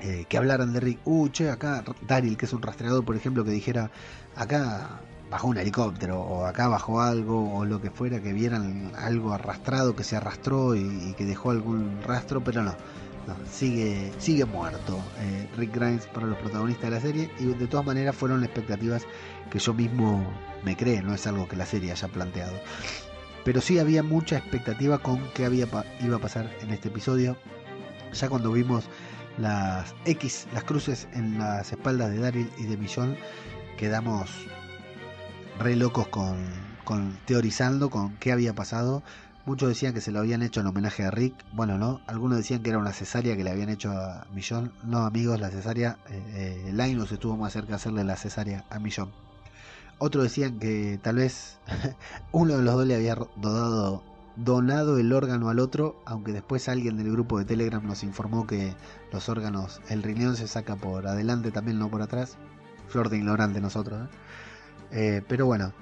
eh, 0.00 0.26
que 0.28 0.36
hablaran 0.36 0.72
de 0.72 0.80
Rick. 0.80 1.00
Uh, 1.04 1.28
che, 1.28 1.48
acá 1.48 1.84
Daryl, 2.06 2.36
que 2.36 2.46
es 2.46 2.52
un 2.52 2.60
rastreador, 2.60 3.04
por 3.04 3.14
ejemplo, 3.14 3.44
que 3.44 3.52
dijera, 3.52 3.90
acá 4.34 5.00
bajó 5.30 5.48
un 5.48 5.58
helicóptero 5.58 6.20
o 6.20 6.44
acá 6.44 6.68
bajó 6.68 7.00
algo 7.00 7.52
o 7.54 7.64
lo 7.64 7.80
que 7.80 7.90
fuera, 7.90 8.20
que 8.20 8.32
vieran 8.32 8.92
algo 8.96 9.32
arrastrado, 9.32 9.96
que 9.96 10.04
se 10.04 10.16
arrastró 10.16 10.74
y, 10.76 11.14
que 11.16 11.24
dejó 11.24 11.50
algún 11.50 12.02
rastro, 12.02 12.42
pero 12.44 12.62
no, 12.62 12.74
sigue, 13.50 14.12
sigue 14.18 14.44
muerto 14.44 15.00
eh, 15.18 15.48
Rick 15.56 15.74
Grimes 15.74 16.06
para 16.06 16.26
los 16.26 16.38
protagonistas 16.38 16.84
de 16.84 16.90
la 16.90 17.00
serie 17.00 17.30
y 17.38 17.46
de 17.46 17.66
todas 17.66 17.86
maneras 17.86 18.14
fueron 18.14 18.44
expectativas 18.44 19.06
que 19.50 19.58
yo 19.58 19.74
mismo 19.74 20.24
me 20.64 20.76
creé, 20.76 21.02
no 21.02 21.14
es 21.14 21.26
algo 21.26 21.46
que 21.48 21.56
la 21.56 21.66
serie 21.66 21.92
haya 21.92 22.08
planteado. 22.08 22.58
Pero 23.44 23.60
sí 23.60 23.78
había 23.78 24.02
mucha 24.02 24.38
expectativa 24.38 24.98
con 24.98 25.20
qué 25.32 25.44
había 25.44 25.68
iba 26.00 26.16
a 26.16 26.20
pasar 26.20 26.50
en 26.60 26.70
este 26.70 26.88
episodio. 26.88 27.36
Ya 28.12 28.28
cuando 28.28 28.50
vimos 28.50 28.88
las 29.38 29.94
X, 30.04 30.48
las 30.52 30.64
cruces 30.64 31.06
en 31.12 31.38
las 31.38 31.70
espaldas 31.70 32.10
de 32.10 32.18
Daryl 32.18 32.50
y 32.58 32.64
de 32.64 32.76
Millón, 32.76 33.16
quedamos 33.76 34.30
re 35.60 35.76
locos 35.76 36.08
con, 36.08 36.38
con 36.84 37.16
teorizando 37.26 37.88
con 37.90 38.16
qué 38.16 38.32
había 38.32 38.54
pasado. 38.54 39.02
Muchos 39.46 39.68
decían 39.68 39.94
que 39.94 40.00
se 40.00 40.10
lo 40.10 40.18
habían 40.18 40.42
hecho 40.42 40.60
en 40.60 40.66
homenaje 40.66 41.04
a 41.04 41.10
Rick. 41.12 41.34
Bueno, 41.52 41.78
no. 41.78 42.00
Algunos 42.08 42.38
decían 42.38 42.64
que 42.64 42.70
era 42.70 42.80
una 42.80 42.92
cesárea 42.92 43.36
que 43.36 43.44
le 43.44 43.50
habían 43.50 43.68
hecho 43.68 43.92
a 43.92 44.26
Millón. 44.34 44.72
No, 44.82 45.06
amigos, 45.06 45.38
la 45.38 45.50
cesárea. 45.50 45.98
Eh, 46.10 46.64
eh 46.66 46.72
Linus 46.72 47.12
estuvo 47.12 47.36
más 47.36 47.52
cerca 47.52 47.68
de 47.68 47.74
hacerle 47.76 48.02
la 48.02 48.16
cesárea 48.16 48.64
a 48.70 48.80
Millón. 48.80 49.12
Otros 49.98 50.24
decían 50.24 50.58
que 50.58 50.98
tal 51.00 51.16
vez 51.16 51.58
uno 52.32 52.56
de 52.56 52.62
los 52.64 52.74
dos 52.74 52.86
le 52.88 52.96
había 52.96 53.16
donado, 53.36 54.02
donado 54.34 54.98
el 54.98 55.12
órgano 55.12 55.48
al 55.48 55.60
otro, 55.60 56.02
aunque 56.06 56.32
después 56.32 56.68
alguien 56.68 56.96
del 56.96 57.12
grupo 57.12 57.38
de 57.38 57.44
Telegram 57.44 57.86
nos 57.86 58.02
informó 58.02 58.48
que 58.48 58.74
los 59.12 59.28
órganos, 59.28 59.80
el 59.88 60.02
riñón 60.02 60.36
se 60.36 60.48
saca 60.48 60.74
por 60.74 61.06
adelante 61.06 61.52
también, 61.52 61.78
no 61.78 61.88
por 61.88 62.02
atrás. 62.02 62.36
Flor 62.88 63.10
de 63.10 63.18
ignorante 63.18 63.60
nosotros. 63.60 64.02
¿eh? 64.02 64.08
Eh, 64.90 65.22
pero 65.28 65.46
bueno, 65.46 65.72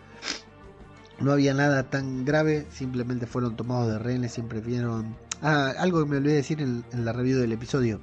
no 1.21 1.33
había 1.33 1.55
nada 1.55 1.85
tan 1.85 2.25
grave, 2.25 2.67
simplemente 2.71 3.27
fueron 3.27 3.57
tomados 3.57 3.89
de 3.89 3.99
rehenes, 3.99 4.33
siempre 4.33 4.61
vieron... 4.61 5.17
Ah, 5.43 5.73
algo 5.79 6.03
que 6.03 6.11
me 6.11 6.17
olvidé 6.17 6.37
decir 6.37 6.61
en, 6.61 6.85
la 6.93 7.13
review 7.13 7.39
del 7.39 7.53
episodio. 7.53 8.01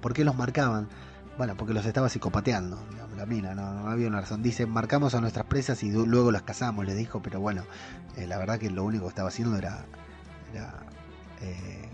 ¿Por 0.00 0.14
qué 0.14 0.24
los 0.24 0.36
marcaban? 0.36 0.88
Bueno, 1.36 1.56
porque 1.56 1.74
los 1.74 1.84
estaba 1.86 2.08
psicopateando, 2.08 2.78
la 3.16 3.26
mina, 3.26 3.54
no, 3.54 3.88
había 3.88 4.08
una 4.08 4.20
razón. 4.20 4.42
Dice, 4.42 4.66
marcamos 4.66 5.14
a 5.14 5.20
nuestras 5.20 5.46
presas 5.46 5.82
y 5.82 5.90
luego 5.90 6.32
las 6.32 6.42
cazamos, 6.42 6.84
le 6.86 6.94
dijo, 6.94 7.20
pero 7.22 7.40
bueno, 7.40 7.64
eh, 8.16 8.26
la 8.26 8.38
verdad 8.38 8.58
que 8.58 8.70
lo 8.70 8.84
único 8.84 9.04
que 9.04 9.10
estaba 9.10 9.28
haciendo 9.28 9.56
era, 9.56 9.84
eh, 11.40 11.88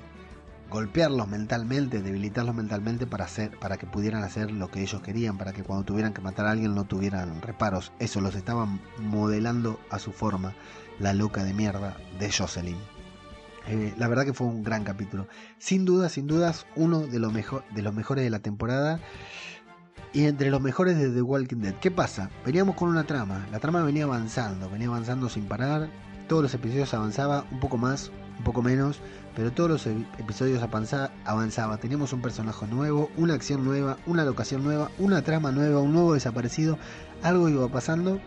golpearlos 0.71 1.29
mentalmente, 1.29 2.03
debilitarlos 2.03 2.55
mentalmente 2.55 3.07
para 3.07 3.25
hacer, 3.25 3.59
para 3.59 3.79
que 3.79 3.87
pudieran 3.87 4.23
hacer 4.23 4.51
lo 4.51 4.71
que 4.71 4.83
ellos 4.83 5.01
querían, 5.03 5.39
para 5.39 5.53
que 5.53 5.62
cuando 5.62 5.85
tuvieran 5.85 6.12
que 6.12 6.21
matar 6.21 6.47
a 6.47 6.51
alguien 6.51 6.75
no 6.75 6.85
tuvieran 6.85 7.41
reparos. 7.41 7.93
Eso 7.99 8.21
los 8.21 8.35
estaban 8.35 8.81
modelando 8.99 9.81
a 9.91 9.99
su 9.99 10.12
forma, 10.12 10.55
la 10.99 11.14
loca 11.14 11.45
de 11.45 11.55
mierda 11.55 11.97
de 12.19 12.31
Jocelyn. 12.31 12.77
Eh, 13.66 13.95
la 13.99 14.09
verdad 14.09 14.25
que 14.25 14.33
fue 14.33 14.47
un 14.47 14.62
gran 14.62 14.85
capítulo. 14.85 15.27
Sin 15.59 15.85
duda, 15.85 16.09
sin 16.09 16.27
dudas, 16.27 16.66
uno 16.75 17.01
de 17.01 17.19
los, 17.19 17.33
mejor, 17.33 17.64
de 17.71 17.83
los 17.83 17.95
mejores 17.95 18.25
de 18.25 18.31
la 18.31 18.39
temporada. 18.39 19.01
Y 20.12 20.25
entre 20.25 20.51
los 20.51 20.62
mejores 20.62 20.97
de 20.97 21.11
The 21.11 21.21
Walking 21.21 21.59
Dead. 21.59 21.75
¿Qué 21.75 21.91
pasa? 21.91 22.31
Veníamos 22.45 22.77
con 22.77 22.89
una 22.89 23.05
trama. 23.05 23.47
La 23.53 23.59
trama 23.59 23.83
venía 23.83 24.05
avanzando, 24.05 24.71
venía 24.71 24.89
avanzando 24.89 25.29
sin 25.29 25.45
parar. 25.45 25.91
Todos 26.29 26.43
los 26.43 26.55
episodios 26.55 26.95
avanzaba 26.95 27.45
un 27.51 27.61
poco 27.61 27.77
más, 27.77 28.11
un 28.39 28.45
poco 28.45 28.62
menos 28.62 29.01
pero 29.39 29.53
todos 29.53 29.70
los 29.70 29.86
episodios 29.86 30.61
avanzaba, 30.64 31.76
teníamos 31.76 32.12
un 32.12 32.20
personaje 32.20 32.66
nuevo, 32.66 33.09
una 33.16 33.34
acción 33.34 33.64
nueva, 33.64 33.97
una 34.05 34.24
locación 34.24 34.64
nueva, 34.64 34.91
una 34.99 35.22
trama 35.22 35.53
nueva, 35.53 35.80
un 35.80 35.93
nuevo 35.93 36.14
desaparecido, 36.14 36.76
algo 37.22 37.49
iba 37.49 37.68
pasando 37.68 38.18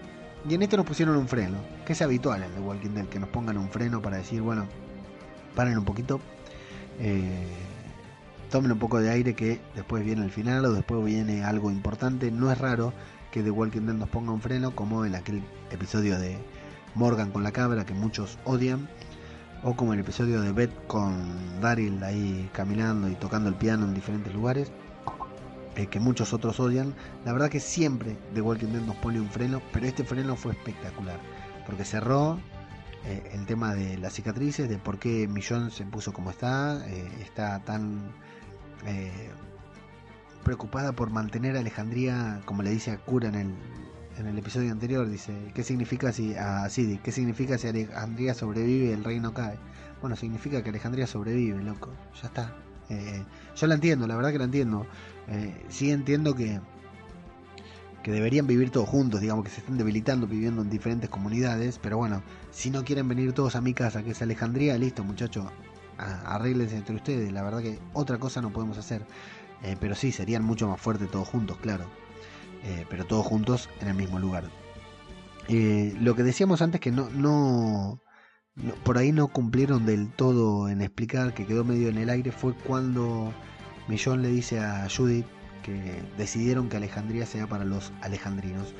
y 0.48 0.54
en 0.54 0.62
esto 0.62 0.78
nos 0.78 0.86
pusieron 0.86 1.18
un 1.18 1.28
freno, 1.28 1.58
que 1.86 1.92
es 1.92 2.02
habitual 2.02 2.44
en 2.44 2.54
The 2.54 2.62
Walking 2.62 2.92
Dead, 2.92 3.08
que 3.08 3.20
nos 3.20 3.28
pongan 3.28 3.58
un 3.58 3.70
freno 3.70 4.02
para 4.02 4.20
decir, 4.20 4.42
bueno, 4.42 4.68
paren 5.54 5.78
un 5.78 5.84
poquito, 5.84 6.22
eh, 6.98 7.46
tomen 8.50 8.72
un 8.72 8.80
poco 8.80 9.02
de 9.02 9.10
aire 9.10 9.34
que 9.34 9.60
después 9.76 10.06
viene 10.06 10.24
el 10.24 10.32
final 10.32 10.64
o 10.64 10.72
después 10.72 11.04
viene 11.04 11.44
algo 11.44 11.72
importante, 11.72 12.32
no 12.32 12.50
es 12.54 12.58
raro 12.58 12.94
que 13.32 13.44
The 13.44 13.52
Walking 13.52 13.82
Dead 13.82 13.96
nos 13.96 14.08
ponga 14.08 14.32
un 14.32 14.40
freno 14.40 14.74
como 14.74 15.04
en 15.04 15.16
aquel 15.16 15.44
episodio 15.72 16.18
de 16.18 16.38
Morgan 16.96 17.32
con 17.32 17.44
la 17.44 17.52
cabra 17.52 17.86
que 17.86 17.94
muchos 17.94 18.40
odian 18.46 18.88
o 19.64 19.76
como 19.76 19.94
el 19.94 20.00
episodio 20.00 20.42
de 20.42 20.52
Beth 20.52 20.88
con 20.88 21.62
Daryl 21.62 22.04
ahí 22.04 22.50
caminando 22.54 23.10
y 23.10 23.16
tocando 23.16 23.50
el 23.50 23.56
piano 23.56 23.86
en 23.86 23.94
diferentes 23.94 24.34
lugares, 24.34 24.72
eh, 25.76 25.88
que 25.88 26.00
muchos 26.00 26.34
otros 26.34 26.60
odian. 26.60 26.94
La 27.26 27.34
verdad 27.34 27.50
que 27.50 27.60
siempre 27.60 28.18
The 28.34 28.42
Walking 28.42 28.68
Dead 28.68 28.82
nos 28.82 28.96
pone 28.98 29.20
un 29.20 29.30
freno, 29.30 29.62
pero 29.72 29.86
este 29.86 30.04
freno 30.04 30.36
fue 30.36 30.54
espectacular, 30.54 31.20
porque 31.66 31.86
cerró 31.86 32.40
eh, 33.06 33.32
el 33.34 33.46
tema 33.46 33.74
de 33.74 33.98
las 33.98 34.14
cicatrices, 34.14 34.70
de 34.70 34.78
por 34.78 35.00
qué 35.00 35.28
Millón 35.28 35.72
se 35.72 35.84
puso 35.86 36.14
como 36.14 36.30
está, 36.30 36.88
eh, 36.88 37.10
está 37.22 37.60
tan 37.60 38.12
eh, 38.86 39.32
preocupada 40.44 40.92
por 40.92 41.10
mantener 41.10 41.56
a 41.56 41.62
Alejandría, 41.62 42.42
como 42.46 42.62
le 42.62 42.70
dice 42.70 42.92
a 42.92 42.98
Cura 42.98 43.30
en 43.30 43.36
el, 43.36 43.56
en 44.22 44.28
el 44.28 44.38
episodio 44.38 44.72
anterior, 44.72 45.10
dice, 45.10 45.34
¿qué 45.54 45.64
significa 45.64 46.12
si 46.12 46.36
a 46.36 46.70
Sidi, 46.70 46.98
qué 47.00 47.12
significa 47.12 47.58
si 47.58 47.68
Alejandría 47.68 48.34
sobrevive 48.34 48.88
y 48.88 48.92
el 48.92 49.04
reino 49.04 49.34
cae? 49.34 49.58
Bueno, 50.00 50.16
significa 50.16 50.64
que 50.64 50.70
Alejandría 50.70 51.08
sobrevive, 51.08 51.62
loco, 51.64 51.92
ya 52.22 52.28
está. 52.28 52.56
Eh, 52.90 53.24
yo 53.56 53.68
la 53.68 53.76
entiendo, 53.76 54.08
la 54.08 54.16
verdad 54.16 54.32
que 54.32 54.38
la 54.38 54.46
entiendo. 54.46 54.86
Eh, 55.28 55.66
sí 55.70 55.92
entiendo 55.92 56.36
que 56.36 56.60
que 58.04 58.12
deberían 58.12 58.48
vivir 58.48 58.72
todos 58.72 58.90
juntos, 58.90 59.22
digamos 59.22 59.46
que 59.46 59.52
se 59.52 59.62
están 59.62 59.78
debilitando 59.78 60.26
viviendo 60.26 60.62
en 60.62 60.70
diferentes 60.70 61.10
comunidades, 61.10 61.80
pero 61.80 61.98
bueno, 61.98 62.24
si 62.50 62.72
no 62.72 62.84
quieren 62.84 63.08
venir 63.08 63.34
todos 63.34 63.56
a 63.56 63.62
mi 63.62 63.74
casa, 63.74 64.04
que 64.04 64.12
es 64.12 64.22
Alejandría, 64.22 64.78
listo 64.78 65.04
muchachos, 65.04 65.46
arreglense 65.98 66.78
entre 66.78 66.96
ustedes, 66.96 67.32
la 67.32 67.44
verdad 67.44 67.62
que 67.62 67.78
otra 67.94 68.18
cosa 68.18 68.42
no 68.42 68.52
podemos 68.52 68.78
hacer, 68.80 69.06
eh, 69.62 69.78
pero 69.80 69.94
sí, 69.94 70.12
serían 70.12 70.44
mucho 70.44 70.68
más 70.68 70.82
fuertes 70.82 71.12
todos 71.12 71.28
juntos, 71.28 71.58
claro, 71.58 71.86
eh, 72.64 72.86
pero 72.90 73.06
todos 73.06 73.26
juntos 73.26 73.70
en 73.82 73.88
el 73.88 73.96
mismo 73.96 74.20
lugar. 74.20 74.44
Eh, 75.48 75.96
lo 76.00 76.16
que 76.16 76.24
decíamos 76.24 76.62
antes 76.62 76.80
que 76.80 76.92
no, 76.92 77.10
no, 77.10 78.02
por 78.84 78.98
ahí 78.98 79.12
no 79.12 79.28
cumplieron 79.28 79.86
del 79.86 80.10
todo 80.12 80.70
en 80.70 80.82
explicar, 80.82 81.34
que 81.34 81.46
quedó 81.46 81.64
medio 81.64 81.90
en 81.90 81.98
el 81.98 82.10
aire, 82.10 82.32
fue 82.32 82.54
cuando 82.54 83.34
Millón 83.88 84.22
le 84.22 84.30
dice 84.30 84.60
a 84.60 84.88
Judith, 84.90 85.26
que 85.64 86.02
decidieron 86.18 86.70
que 86.70 86.78
Alejandría 86.78 87.26
sea 87.26 87.48
para 87.48 87.66
los 87.66 87.92
alejandrinos. 88.02 88.74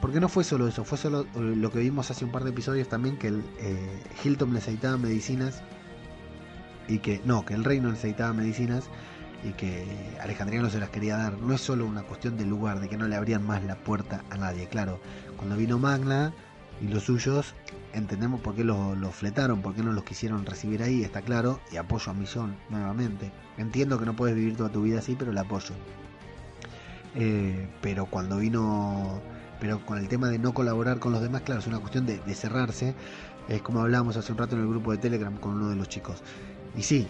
Porque 0.00 0.20
no 0.20 0.28
fue 0.28 0.44
solo 0.44 0.68
eso, 0.68 0.84
fue 0.84 0.98
solo 0.98 1.26
lo 1.34 1.70
que 1.70 1.78
vimos 1.78 2.10
hace 2.10 2.24
un 2.24 2.32
par 2.32 2.44
de 2.44 2.50
episodios 2.50 2.88
también, 2.88 3.16
que 3.16 3.28
el, 3.28 3.42
eh, 3.58 4.02
Hilton 4.22 4.52
necesitaba 4.52 4.96
medicinas 4.98 5.62
y 6.86 6.98
que, 6.98 7.20
no, 7.24 7.44
que 7.44 7.54
el 7.54 7.64
reino 7.64 7.90
necesitaba 7.90 8.32
medicinas 8.32 8.90
y 9.46 9.52
que 9.52 9.84
Alejandría 10.20 10.60
no 10.60 10.70
se 10.70 10.80
las 10.80 10.90
quería 10.90 11.16
dar. 11.16 11.38
No 11.38 11.54
es 11.54 11.60
solo 11.60 11.86
una 11.86 12.02
cuestión 12.02 12.36
de 12.36 12.44
lugar, 12.44 12.80
de 12.80 12.88
que 12.88 12.96
no 12.96 13.06
le 13.06 13.16
abrían 13.16 13.46
más 13.46 13.62
la 13.64 13.76
puerta 13.76 14.24
a 14.30 14.36
nadie. 14.36 14.68
Claro, 14.68 15.00
cuando 15.36 15.56
vino 15.56 15.78
Magna 15.78 16.32
y 16.80 16.88
los 16.88 17.04
suyos, 17.04 17.54
entendemos 17.92 18.40
por 18.40 18.54
qué 18.54 18.64
los, 18.64 19.14
fletaron, 19.14 19.62
por 19.62 19.74
qué 19.74 19.82
no 19.82 19.92
los 19.92 20.04
quisieron 20.04 20.44
recibir 20.44 20.82
ahí, 20.82 21.02
está 21.02 21.22
claro, 21.22 21.60
y 21.72 21.76
apoyo 21.76 22.10
a 22.10 22.14
Millón 22.14 22.56
nuevamente. 22.70 23.30
Entiendo 23.56 23.98
que 23.98 24.04
no 24.04 24.16
puedes 24.16 24.34
vivir 24.34 24.56
toda 24.56 24.70
tu 24.70 24.82
vida 24.82 24.98
así, 24.98 25.14
pero 25.16 25.32
la 25.32 25.42
apoyo. 25.42 25.74
Eh, 27.14 27.68
pero 27.80 28.06
cuando 28.06 28.38
vino, 28.38 29.20
pero 29.60 29.84
con 29.86 29.98
el 29.98 30.08
tema 30.08 30.28
de 30.28 30.38
no 30.38 30.52
colaborar 30.52 30.98
con 30.98 31.12
los 31.12 31.22
demás, 31.22 31.42
claro, 31.42 31.60
es 31.60 31.66
una 31.66 31.78
cuestión 31.78 32.04
de, 32.04 32.18
de 32.18 32.34
cerrarse. 32.34 32.94
Es 33.48 33.62
como 33.62 33.80
hablábamos 33.80 34.16
hace 34.16 34.32
un 34.32 34.38
rato 34.38 34.56
en 34.56 34.62
el 34.62 34.68
grupo 34.68 34.90
de 34.90 34.98
Telegram 34.98 35.36
con 35.36 35.52
uno 35.52 35.68
de 35.68 35.76
los 35.76 35.88
chicos. 35.88 36.22
Y 36.76 36.82
sí, 36.82 37.06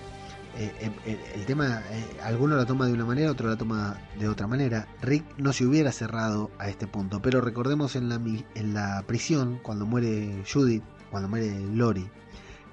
eh, 0.59 0.73
el, 1.05 1.19
el, 1.35 1.47
tema, 1.47 1.83
eh, 1.91 2.19
alguno 2.23 2.57
la 2.57 2.65
toma 2.65 2.87
de 2.87 2.95
una 2.95 3.05
manera, 3.05 3.31
otro 3.31 3.49
la 3.49 3.57
toma 3.57 3.99
de 4.19 4.27
otra 4.27 4.47
manera. 4.47 4.89
Rick 5.03 5.25
no 5.37 5.53
se 5.53 5.67
hubiera 5.67 5.93
cerrado 5.93 6.51
a 6.59 6.69
este 6.71 6.87
punto, 6.87 7.21
pero 7.21 7.43
recordemos 7.43 7.95
en 7.95 8.09
la, 8.09 8.15
en 8.17 8.75
la 8.75 9.05
prisión, 9.07 9.61
cuando 9.63 9.85
muere 9.85 10.43
Judith, 10.51 10.83
cuando 11.11 11.29
muere 11.29 11.61
Lori, 11.75 12.09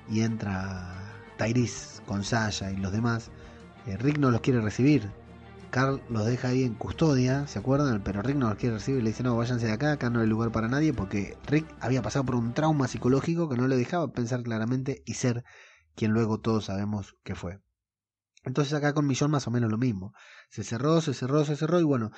y 0.09 0.21
entra 0.21 0.93
Tyrese 1.37 2.01
con 2.05 2.23
Sasha 2.23 2.71
y 2.71 2.77
los 2.77 2.93
demás, 2.93 3.31
eh, 3.85 3.97
Rick 3.97 4.17
no 4.17 4.31
los 4.31 4.41
quiere 4.41 4.61
recibir. 4.61 5.11
Carl 5.69 6.01
los 6.07 6.25
deja 6.25 6.49
ahí 6.49 6.63
en 6.63 6.75
custodia, 6.75 7.47
¿se 7.47 7.59
acuerdan? 7.59 8.01
Pero 8.03 8.21
Rick 8.21 8.37
no 8.37 8.47
los 8.47 8.57
quiere 8.57 8.75
recibir 8.75 9.01
y 9.01 9.03
le 9.03 9.09
dice, 9.09 9.23
no, 9.23 9.35
váyanse 9.35 9.65
de 9.65 9.73
acá, 9.73 9.91
acá 9.93 10.09
no 10.09 10.21
hay 10.21 10.27
lugar 10.27 10.51
para 10.51 10.69
nadie, 10.69 10.93
porque 10.93 11.35
Rick 11.47 11.65
había 11.81 12.01
pasado 12.01 12.23
por 12.25 12.35
un 12.35 12.53
trauma 12.53 12.87
psicológico 12.87 13.49
que 13.49 13.57
no 13.57 13.67
le 13.67 13.75
dejaba 13.75 14.11
pensar 14.13 14.43
claramente 14.43 15.01
y 15.05 15.15
ser 15.15 15.43
quien 15.95 16.11
luego 16.11 16.39
todos 16.39 16.65
sabemos 16.65 17.17
que 17.23 17.35
fue. 17.35 17.59
Entonces 18.43 18.73
acá 18.73 18.93
con 18.93 19.07
Millón 19.07 19.31
más 19.31 19.47
o 19.47 19.51
menos 19.51 19.71
lo 19.71 19.77
mismo. 19.77 20.13
Se 20.49 20.63
cerró, 20.63 21.01
se 21.01 21.13
cerró, 21.13 21.45
se 21.45 21.55
cerró 21.55 21.79
y 21.79 21.83
bueno, 21.83 22.11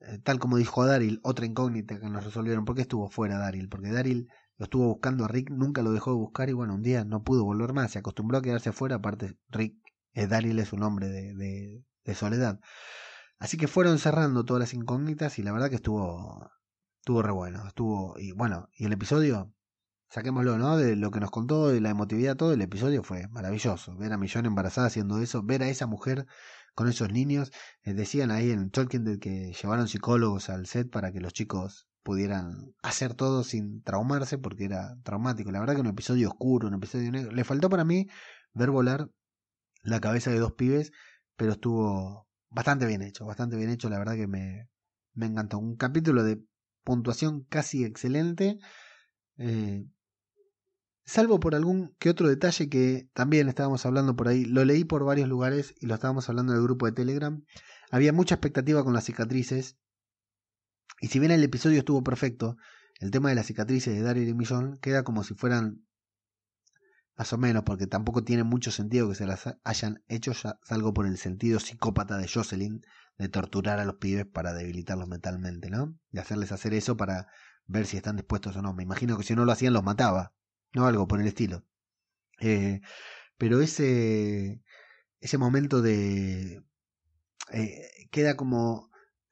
eh, 0.00 0.18
tal 0.22 0.38
como 0.38 0.56
dijo 0.56 0.84
Daryl, 0.84 1.20
otra 1.22 1.46
incógnita 1.46 1.98
que 1.98 2.08
nos 2.08 2.24
resolvieron. 2.24 2.64
¿Por 2.64 2.76
qué 2.76 2.82
estuvo 2.82 3.08
fuera 3.08 3.38
Daryl? 3.38 3.68
Porque 3.68 3.90
Daryl 3.90 4.28
lo 4.58 4.64
estuvo 4.64 4.86
buscando 4.88 5.24
a 5.24 5.28
Rick, 5.28 5.50
nunca 5.50 5.82
lo 5.82 5.92
dejó 5.92 6.10
de 6.10 6.18
buscar 6.18 6.50
y 6.50 6.52
bueno, 6.52 6.74
un 6.74 6.82
día 6.82 7.04
no 7.04 7.22
pudo 7.22 7.44
volver 7.44 7.72
más, 7.72 7.92
se 7.92 7.98
acostumbró 7.98 8.38
a 8.38 8.42
quedarse 8.42 8.72
fuera, 8.72 8.96
aparte 8.96 9.38
Rick, 9.48 9.74
eh, 10.12 10.26
Daryl 10.26 10.58
es 10.58 10.72
un 10.74 10.82
hombre 10.82 11.08
de, 11.08 11.34
de, 11.34 11.82
de 12.04 12.14
soledad. 12.14 12.60
Así 13.38 13.56
que 13.56 13.68
fueron 13.68 13.98
cerrando 13.98 14.44
todas 14.44 14.60
las 14.60 14.74
incógnitas 14.74 15.38
y 15.38 15.42
la 15.42 15.52
verdad 15.52 15.70
que 15.70 15.76
estuvo, 15.76 16.50
estuvo 16.98 17.22
re 17.22 17.32
bueno, 17.32 17.66
estuvo, 17.66 18.18
y 18.18 18.32
bueno, 18.32 18.68
y 18.76 18.84
el 18.84 18.92
episodio, 18.92 19.54
saquémoslo, 20.10 20.58
¿no? 20.58 20.76
De 20.76 20.96
lo 20.96 21.10
que 21.10 21.20
nos 21.20 21.30
contó, 21.30 21.68
de 21.68 21.80
la 21.80 21.90
emotividad, 21.90 22.36
todo 22.36 22.52
el 22.52 22.60
episodio 22.62 23.02
fue 23.02 23.28
maravilloso. 23.28 23.96
Ver 23.96 24.12
a 24.12 24.18
Millón 24.18 24.46
embarazada 24.46 24.88
haciendo 24.88 25.20
eso, 25.20 25.42
ver 25.42 25.62
a 25.62 25.68
esa 25.68 25.86
mujer 25.86 26.26
con 26.74 26.88
esos 26.88 27.10
niños. 27.12 27.52
Eh, 27.82 27.94
decían 27.94 28.30
ahí 28.30 28.50
en 28.50 28.70
Tolkien 28.70 29.18
que 29.20 29.52
llevaron 29.52 29.88
psicólogos 29.88 30.50
al 30.50 30.66
set 30.66 30.90
para 30.90 31.12
que 31.12 31.20
los 31.20 31.32
chicos 31.32 31.86
pudieran 32.02 32.74
hacer 32.82 33.14
todo 33.14 33.44
sin 33.44 33.82
traumarse 33.82 34.38
porque 34.38 34.64
era 34.64 34.96
traumático. 35.04 35.52
La 35.52 35.60
verdad 35.60 35.74
que 35.76 35.80
un 35.80 35.86
episodio 35.86 36.28
oscuro, 36.28 36.68
un 36.68 36.74
episodio 36.74 37.10
negro. 37.12 37.32
Le 37.32 37.44
faltó 37.44 37.70
para 37.70 37.84
mí 37.84 38.08
ver 38.52 38.70
volar 38.70 39.10
la 39.82 40.00
cabeza 40.00 40.30
de 40.30 40.38
dos 40.40 40.52
pibes, 40.52 40.92
pero 41.36 41.52
estuvo 41.52 42.28
bastante 42.48 42.86
bien 42.86 43.02
hecho, 43.02 43.26
bastante 43.26 43.56
bien 43.56 43.70
hecho. 43.70 43.88
La 43.88 43.98
verdad 43.98 44.14
que 44.16 44.26
me, 44.26 44.68
me 45.14 45.26
encantó. 45.26 45.58
Un 45.58 45.76
capítulo 45.76 46.24
de 46.24 46.42
puntuación 46.84 47.44
casi 47.44 47.84
excelente. 47.84 48.58
Eh, 49.38 49.84
salvo 51.04 51.40
por 51.40 51.54
algún 51.54 51.94
que 51.98 52.10
otro 52.10 52.28
detalle 52.28 52.68
que 52.68 53.08
también 53.12 53.48
estábamos 53.48 53.84
hablando 53.86 54.16
por 54.16 54.28
ahí, 54.28 54.44
lo 54.44 54.64
leí 54.64 54.84
por 54.84 55.04
varios 55.04 55.28
lugares 55.28 55.74
y 55.80 55.86
lo 55.86 55.94
estábamos 55.94 56.28
hablando 56.28 56.52
en 56.52 56.58
el 56.58 56.64
grupo 56.64 56.86
de 56.86 56.92
Telegram, 56.92 57.44
había 57.90 58.12
mucha 58.12 58.36
expectativa 58.36 58.84
con 58.84 58.92
las 58.92 59.04
cicatrices, 59.04 59.76
y 61.00 61.08
si 61.08 61.18
bien 61.18 61.32
el 61.32 61.42
episodio 61.42 61.78
estuvo 61.78 62.02
perfecto, 62.02 62.56
el 63.00 63.10
tema 63.10 63.30
de 63.30 63.34
las 63.34 63.46
cicatrices 63.46 63.94
de 63.94 64.02
Daryl 64.02 64.28
y 64.28 64.34
Millón 64.34 64.78
queda 64.82 65.02
como 65.02 65.24
si 65.24 65.34
fueran 65.34 65.86
más 67.16 67.32
o 67.32 67.38
menos, 67.38 67.64
porque 67.64 67.86
tampoco 67.86 68.24
tiene 68.24 68.44
mucho 68.44 68.70
sentido 68.70 69.08
que 69.08 69.14
se 69.14 69.26
las 69.26 69.44
hayan 69.64 70.02
hecho, 70.08 70.32
ya 70.32 70.58
por 70.94 71.06
el 71.06 71.18
sentido 71.18 71.60
psicópata 71.60 72.16
de 72.16 72.28
Jocelyn, 72.28 72.82
de 73.18 73.28
torturar 73.28 73.78
a 73.78 73.84
los 73.84 73.96
pibes 73.96 74.26
para 74.26 74.54
debilitarlos 74.54 75.08
mentalmente, 75.08 75.68
¿no? 75.68 75.98
De 76.10 76.20
hacerles 76.20 76.52
hacer 76.52 76.72
eso 76.72 76.96
para 76.96 77.26
ver 77.66 77.86
si 77.86 77.98
están 77.98 78.16
dispuestos 78.16 78.56
o 78.56 78.62
no. 78.62 78.72
Me 78.72 78.82
imagino 78.82 79.18
que 79.18 79.24
si 79.24 79.34
no 79.34 79.44
lo 79.44 79.52
hacían 79.52 79.74
los 79.74 79.82
mataba 79.82 80.32
no 80.74 80.86
algo 80.86 81.06
por 81.08 81.20
el 81.20 81.26
estilo. 81.26 81.64
Eh, 82.40 82.80
pero 83.38 83.60
ese, 83.60 84.62
ese 85.20 85.38
momento 85.38 85.82
de... 85.82 86.62
Eh, 87.52 88.08
queda 88.10 88.36
como... 88.36 88.90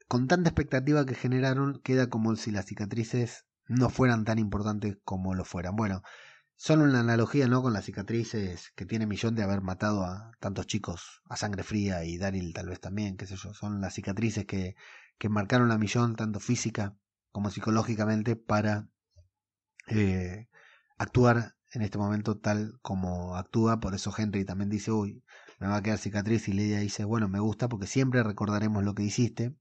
Con 0.09 0.27
tanta 0.27 0.49
expectativa 0.49 1.05
que 1.05 1.15
generaron, 1.15 1.81
queda 1.83 2.09
como 2.09 2.35
si 2.37 2.51
las 2.51 2.65
cicatrices 2.65 3.45
no 3.67 3.91
fueran 3.91 4.25
tan 4.25 4.39
importantes 4.39 4.97
como 5.05 5.35
lo 5.35 5.45
fueran. 5.45 5.77
Bueno, 5.77 6.03
son 6.57 6.81
una 6.81 7.01
analogía, 7.01 7.47
¿no? 7.47 7.63
Con 7.63 7.73
las 7.73 7.85
cicatrices 7.85 8.73
que 8.75 8.87
tiene 8.87 9.07
Millón 9.07 9.35
de 9.35 9.43
haber 9.43 9.61
matado 9.61 10.05
a 10.05 10.33
tantos 10.41 10.67
chicos 10.67 11.23
a 11.29 11.37
sangre 11.37 11.63
fría 11.63 12.05
y 12.05 12.19
Daryl 12.19 12.53
tal 12.53 12.69
vez 12.69 12.81
también, 12.81 13.17
qué 13.17 13.27
sé 13.27 13.37
yo. 13.37 13.53
Son 13.55 13.81
las 13.81 13.95
cicatrices 13.95 14.47
que, 14.47 14.75
que 15.19 15.29
marcaron 15.29 15.71
a 15.71 15.79
Millón 15.79 16.17
tanto 16.17 16.41
física 16.41 16.97
como 17.31 17.51
psicológicamente 17.51 18.35
para 18.35 18.89
eh, 19.87 20.49
actuar 20.99 21.57
en 21.73 21.83
este 21.83 21.99
momento 21.99 22.39
tal 22.39 22.79
como 22.83 23.37
actúa. 23.37 23.81
Por 23.81 23.95
eso 23.95 24.13
Henry 24.17 24.45
también 24.45 24.71
dice, 24.71 24.93
uy, 24.93 25.25
me 25.59 25.69
va 25.69 25.77
a 25.77 25.83
quedar 25.83 25.99
cicatriz. 25.99 26.49
Y 26.49 26.53
Lidia 26.53 26.81
dice, 26.81 27.05
bueno, 27.05 27.29
me 27.29 27.41
gusta 27.41 27.69
porque 27.69 27.87
siempre 27.87 28.23
recordaremos 28.23 28.85
lo 28.85 28.95
que 28.95 29.05
hiciste. 29.05 29.57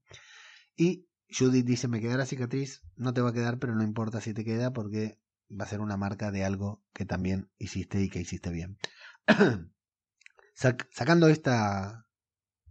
Y 0.76 1.08
Judith 1.30 1.66
dice, 1.66 1.88
me 1.88 2.00
quedará 2.00 2.26
cicatriz, 2.26 2.82
no 2.96 3.12
te 3.12 3.20
va 3.20 3.30
a 3.30 3.34
quedar, 3.34 3.58
pero 3.58 3.74
no 3.74 3.82
importa 3.82 4.20
si 4.20 4.34
te 4.34 4.44
queda 4.44 4.72
porque 4.72 5.18
va 5.50 5.64
a 5.64 5.68
ser 5.68 5.80
una 5.80 5.96
marca 5.96 6.30
de 6.30 6.44
algo 6.44 6.82
que 6.92 7.04
también 7.04 7.50
hiciste 7.58 8.00
y 8.02 8.08
que 8.08 8.20
hiciste 8.20 8.50
bien. 8.50 8.78
Sac 10.54 10.88
sacando 10.90 11.28
esta 11.28 12.06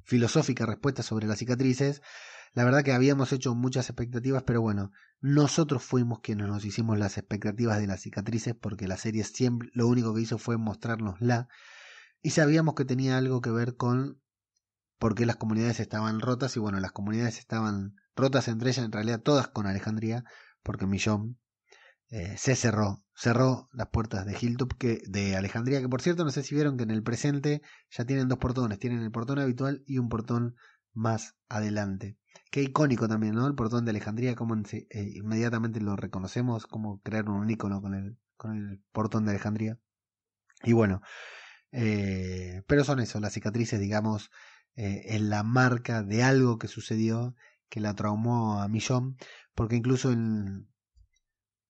filosófica 0.04 0.66
respuesta 0.66 1.04
sobre 1.04 1.28
las 1.28 1.40
cicatrices, 1.40 2.02
la 2.58 2.64
verdad 2.64 2.84
que 2.84 2.92
habíamos 2.92 3.34
hecho 3.34 3.54
muchas 3.54 3.88
expectativas, 3.88 4.42
pero 4.42 4.62
bueno, 4.62 4.92
nosotros 5.22 5.84
fuimos 5.84 6.22
quienes 6.22 6.48
nos 6.48 6.66
hicimos 6.66 6.98
las 6.98 7.20
expectativas 7.20 7.78
de 7.78 7.86
las 7.86 8.02
cicatrices 8.02 8.56
porque 8.60 8.88
la 8.88 8.98
serie 8.98 9.24
siempre 9.26 9.70
lo 9.74 9.86
único 9.86 10.16
que 10.16 10.22
hizo 10.22 10.40
fue 10.40 10.58
mostrárnosla 10.58 11.50
y 12.24 12.32
sabíamos 12.32 12.74
que 12.74 12.84
tenía 12.84 13.20
algo 13.20 13.42
que 13.42 13.52
ver 13.52 13.76
con 13.76 14.20
por 14.98 15.14
qué 15.14 15.28
las 15.28 15.36
comunidades 15.36 15.80
estaban 15.80 16.20
rotas 16.20 16.58
y 16.58 16.60
bueno, 16.60 16.80
las 16.80 16.92
comunidades 16.92 17.38
estaban 17.38 17.94
rotas 18.16 18.48
entre 18.48 18.72
ellas, 18.72 18.86
en 18.86 18.92
realidad 18.92 19.22
todas 19.22 19.50
con 19.50 19.68
Alejandría, 19.68 20.24
porque 20.64 20.88
Millón 20.88 21.38
eh, 22.10 22.38
se 22.40 22.56
cerró, 22.56 23.04
cerró 23.14 23.70
las 23.72 23.90
puertas 23.90 24.26
de 24.26 24.36
Hilltop, 24.36 24.74
de 24.82 25.36
Alejandría, 25.36 25.80
que 25.80 25.90
por 25.90 26.02
cierto 26.02 26.26
no 26.26 26.32
sé 26.32 26.42
si 26.42 26.56
vieron 26.56 26.76
que 26.76 26.86
en 26.86 26.90
el 26.90 27.04
presente 27.04 27.62
ya 27.92 28.06
tienen 28.06 28.28
dos 28.28 28.40
portones, 28.40 28.80
tienen 28.80 29.04
el 29.04 29.12
portón 29.12 29.38
habitual 29.38 29.84
y 29.86 30.00
un 30.00 30.10
portón 30.10 30.56
más 30.98 31.36
adelante. 31.50 32.18
Qué 32.52 32.62
icónico 32.62 33.08
también, 33.08 33.36
¿no? 33.36 33.46
El 33.48 33.56
portón 33.56 33.86
de 33.86 33.92
Alejandría, 33.92 34.36
como 34.36 34.56
eh, 34.56 34.88
inmediatamente 35.16 35.82
lo 35.82 35.96
reconocemos, 35.96 36.66
como 36.68 37.02
crear 37.02 37.30
un 37.30 37.50
icono 37.50 37.82
con 37.82 37.94
el 37.94 38.18
con 38.38 38.56
el 38.56 38.82
portón 38.92 39.26
de 39.26 39.32
Alejandría. 39.32 39.80
Y 40.64 40.74
bueno, 40.74 41.02
eh, 41.72 42.64
pero 42.68 42.84
son 42.84 43.00
eso, 43.00 43.20
las 43.20 43.34
cicatrices, 43.34 43.80
digamos, 43.80 44.32
eh, 44.76 45.16
en 45.16 45.30
la 45.30 45.44
marca 45.44 46.04
de 46.04 46.24
algo 46.24 46.58
que 46.58 46.68
sucedió 46.68 47.36
que 47.70 47.82
la 47.82 47.96
traumó 47.96 48.62
a 48.62 48.68
Millón, 48.68 49.18
porque 49.54 49.76
incluso 49.76 50.12
en 50.12 50.70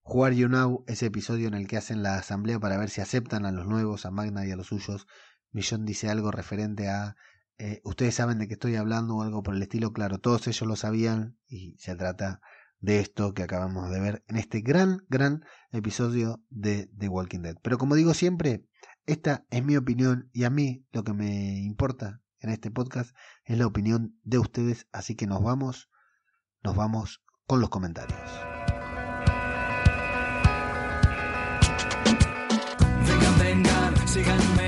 Jugar 0.02 0.34
You 0.34 0.48
Now, 0.50 0.84
ese 0.88 1.08
episodio 1.08 1.48
en 1.48 1.54
el 1.56 1.68
que 1.68 1.78
hacen 1.78 2.04
la 2.04 2.16
asamblea 2.16 2.60
para 2.60 2.78
ver 2.78 2.90
si 2.90 3.02
aceptan 3.02 3.46
a 3.46 3.52
los 3.52 3.66
nuevos, 3.66 4.06
a 4.06 4.12
Magna 4.12 4.46
y 4.46 4.52
a 4.52 4.56
los 4.56 4.68
suyos, 4.68 5.08
Millón 5.52 5.86
dice 5.86 6.10
algo 6.10 6.32
referente 6.32 6.90
a 6.90 7.16
eh, 7.60 7.82
ustedes 7.84 8.16
saben 8.16 8.38
de 8.38 8.48
qué 8.48 8.54
estoy 8.54 8.76
hablando 8.76 9.16
o 9.16 9.22
algo 9.24 9.42
por 9.42 9.56
el 9.56 9.62
estilo, 9.62 9.92
claro, 9.92 10.20
todos 10.20 10.48
ellos 10.48 10.68
lo 10.68 10.76
sabían 10.76 11.38
y 11.48 11.76
se 11.80 11.96
trata 11.96 12.40
de 12.80 13.00
esto 13.00 13.34
que 13.34 13.42
acabamos 13.42 13.90
de 13.90 14.00
ver 14.00 14.24
en 14.28 14.38
este 14.38 14.62
gran, 14.62 15.06
gran 15.10 15.44
episodio 15.72 16.44
de 16.50 16.90
The 16.98 17.10
Walking 17.10 17.40
Dead. 17.40 17.56
Pero 17.64 17.78
como 17.78 17.96
digo 17.96 18.14
siempre, 18.14 18.66
esta 19.08 19.46
es 19.50 19.64
mi 19.64 19.76
opinión 19.76 20.30
y 20.34 20.44
a 20.44 20.50
mí 20.50 20.86
lo 20.92 21.04
que 21.04 21.14
me 21.14 21.60
importa 21.64 22.22
en 22.40 22.52
este 22.52 22.70
podcast 22.70 23.16
es 23.46 23.58
la 23.58 23.66
opinión 23.66 24.20
de 24.24 24.38
ustedes, 24.38 24.88
así 24.92 25.16
que 25.16 25.26
nos 25.26 25.42
vamos, 25.42 25.90
nos 26.64 26.76
vamos 26.76 27.24
con 27.48 27.60
los 27.60 27.70
comentarios. 27.70 28.20
Vengan, 33.08 33.40
vengan, 33.40 34.08
síganme, 34.08 34.67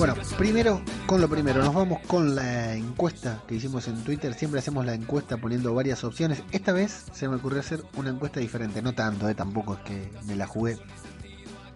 Bueno, 0.00 0.14
primero 0.38 0.80
con 1.04 1.20
lo 1.20 1.28
primero, 1.28 1.62
nos 1.62 1.74
vamos 1.74 2.00
con 2.06 2.34
la 2.34 2.74
encuesta 2.74 3.42
que 3.46 3.56
hicimos 3.56 3.86
en 3.86 4.02
Twitter. 4.02 4.32
Siempre 4.32 4.58
hacemos 4.58 4.86
la 4.86 4.94
encuesta 4.94 5.36
poniendo 5.36 5.74
varias 5.74 6.04
opciones. 6.04 6.42
Esta 6.52 6.72
vez 6.72 7.04
se 7.12 7.28
me 7.28 7.36
ocurrió 7.36 7.60
hacer 7.60 7.84
una 7.98 8.08
encuesta 8.08 8.40
diferente, 8.40 8.80
no 8.80 8.94
tanto, 8.94 9.28
eh, 9.28 9.34
tampoco 9.34 9.74
es 9.74 9.80
que 9.80 10.10
me 10.26 10.36
la 10.36 10.46
jugué. 10.46 10.78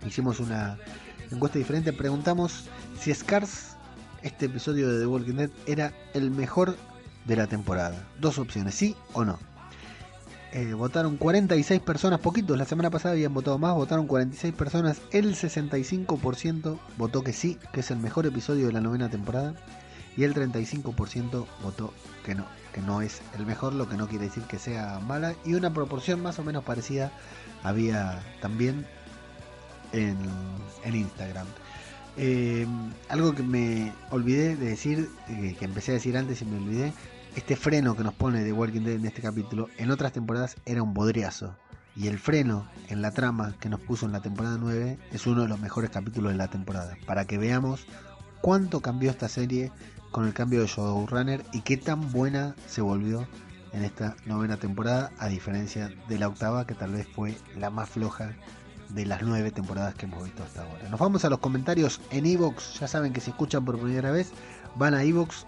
Hicimos 0.06 0.40
una 0.40 0.78
encuesta 1.30 1.58
diferente, 1.58 1.92
preguntamos 1.92 2.64
si 2.98 3.12
Scars, 3.12 3.76
este 4.22 4.46
episodio 4.46 4.90
de 4.90 5.00
The 5.00 5.06
Walking 5.06 5.34
Dead, 5.34 5.50
era 5.66 5.92
el 6.14 6.30
mejor 6.30 6.78
de 7.26 7.36
la 7.36 7.46
temporada. 7.46 8.08
Dos 8.22 8.38
opciones, 8.38 8.74
sí 8.74 8.96
o 9.12 9.26
no. 9.26 9.38
Eh, 10.54 10.72
votaron 10.72 11.16
46 11.16 11.80
personas, 11.80 12.20
poquitos, 12.20 12.56
la 12.56 12.64
semana 12.64 12.88
pasada 12.88 13.14
habían 13.14 13.34
votado 13.34 13.58
más, 13.58 13.74
votaron 13.74 14.06
46 14.06 14.54
personas, 14.54 15.00
el 15.10 15.34
65% 15.34 16.78
votó 16.96 17.24
que 17.24 17.32
sí, 17.32 17.58
que 17.72 17.80
es 17.80 17.90
el 17.90 17.98
mejor 17.98 18.24
episodio 18.24 18.68
de 18.68 18.72
la 18.72 18.80
novena 18.80 19.10
temporada, 19.10 19.56
y 20.16 20.22
el 20.22 20.32
35% 20.32 21.44
votó 21.60 21.92
que 22.24 22.36
no, 22.36 22.46
que 22.72 22.80
no 22.82 23.02
es 23.02 23.20
el 23.36 23.46
mejor, 23.46 23.72
lo 23.74 23.88
que 23.88 23.96
no 23.96 24.06
quiere 24.06 24.26
decir 24.26 24.44
que 24.44 24.60
sea 24.60 25.00
mala, 25.00 25.34
y 25.44 25.54
una 25.54 25.74
proporción 25.74 26.22
más 26.22 26.38
o 26.38 26.44
menos 26.44 26.62
parecida 26.62 27.10
había 27.64 28.22
también 28.40 28.86
en, 29.90 30.16
en 30.84 30.94
Instagram. 30.94 31.48
Eh, 32.16 32.64
algo 33.08 33.34
que 33.34 33.42
me 33.42 33.92
olvidé 34.10 34.54
de 34.54 34.66
decir, 34.66 35.10
eh, 35.28 35.56
que 35.58 35.64
empecé 35.64 35.90
a 35.90 35.94
decir 35.94 36.16
antes 36.16 36.42
y 36.42 36.44
me 36.44 36.58
olvidé, 36.58 36.92
este 37.36 37.56
freno 37.56 37.96
que 37.96 38.04
nos 38.04 38.14
pone 38.14 38.44
The 38.44 38.52
Walking 38.52 38.82
Dead 38.82 38.94
en 38.94 39.06
este 39.06 39.22
capítulo, 39.22 39.68
en 39.76 39.90
otras 39.90 40.12
temporadas 40.12 40.56
era 40.64 40.82
un 40.82 40.94
bodriazo. 40.94 41.56
Y 41.96 42.08
el 42.08 42.18
freno 42.18 42.68
en 42.88 43.02
la 43.02 43.12
trama 43.12 43.54
que 43.60 43.68
nos 43.68 43.80
puso 43.80 44.06
en 44.06 44.12
la 44.12 44.22
temporada 44.22 44.56
9 44.58 44.98
es 45.12 45.26
uno 45.26 45.42
de 45.42 45.48
los 45.48 45.60
mejores 45.60 45.90
capítulos 45.90 46.32
de 46.32 46.38
la 46.38 46.48
temporada. 46.48 46.96
Para 47.06 47.24
que 47.24 47.38
veamos 47.38 47.86
cuánto 48.40 48.80
cambió 48.80 49.10
esta 49.10 49.28
serie 49.28 49.70
con 50.10 50.26
el 50.26 50.34
cambio 50.34 50.60
de 50.60 50.66
showrunner 50.66 51.44
y 51.52 51.60
qué 51.62 51.76
tan 51.76 52.12
buena 52.12 52.54
se 52.66 52.80
volvió 52.80 53.26
en 53.72 53.84
esta 53.84 54.16
novena 54.26 54.56
temporada, 54.56 55.10
a 55.18 55.26
diferencia 55.26 55.90
de 56.08 56.18
la 56.18 56.28
octava, 56.28 56.66
que 56.66 56.74
tal 56.74 56.92
vez 56.92 57.08
fue 57.08 57.36
la 57.56 57.70
más 57.70 57.90
floja 57.90 58.32
de 58.90 59.06
las 59.06 59.22
nueve 59.22 59.50
temporadas 59.50 59.94
que 59.94 60.06
hemos 60.06 60.22
visto 60.22 60.44
hasta 60.44 60.62
ahora. 60.62 60.88
Nos 60.88 61.00
vamos 61.00 61.24
a 61.24 61.30
los 61.30 61.40
comentarios 61.40 62.00
en 62.10 62.26
Evox. 62.26 62.78
Ya 62.78 62.86
saben 62.86 63.12
que 63.12 63.20
si 63.20 63.30
escuchan 63.30 63.64
por 63.64 63.78
primera 63.78 64.12
vez, 64.12 64.30
van 64.76 64.94
a 64.94 65.02
Evox, 65.02 65.46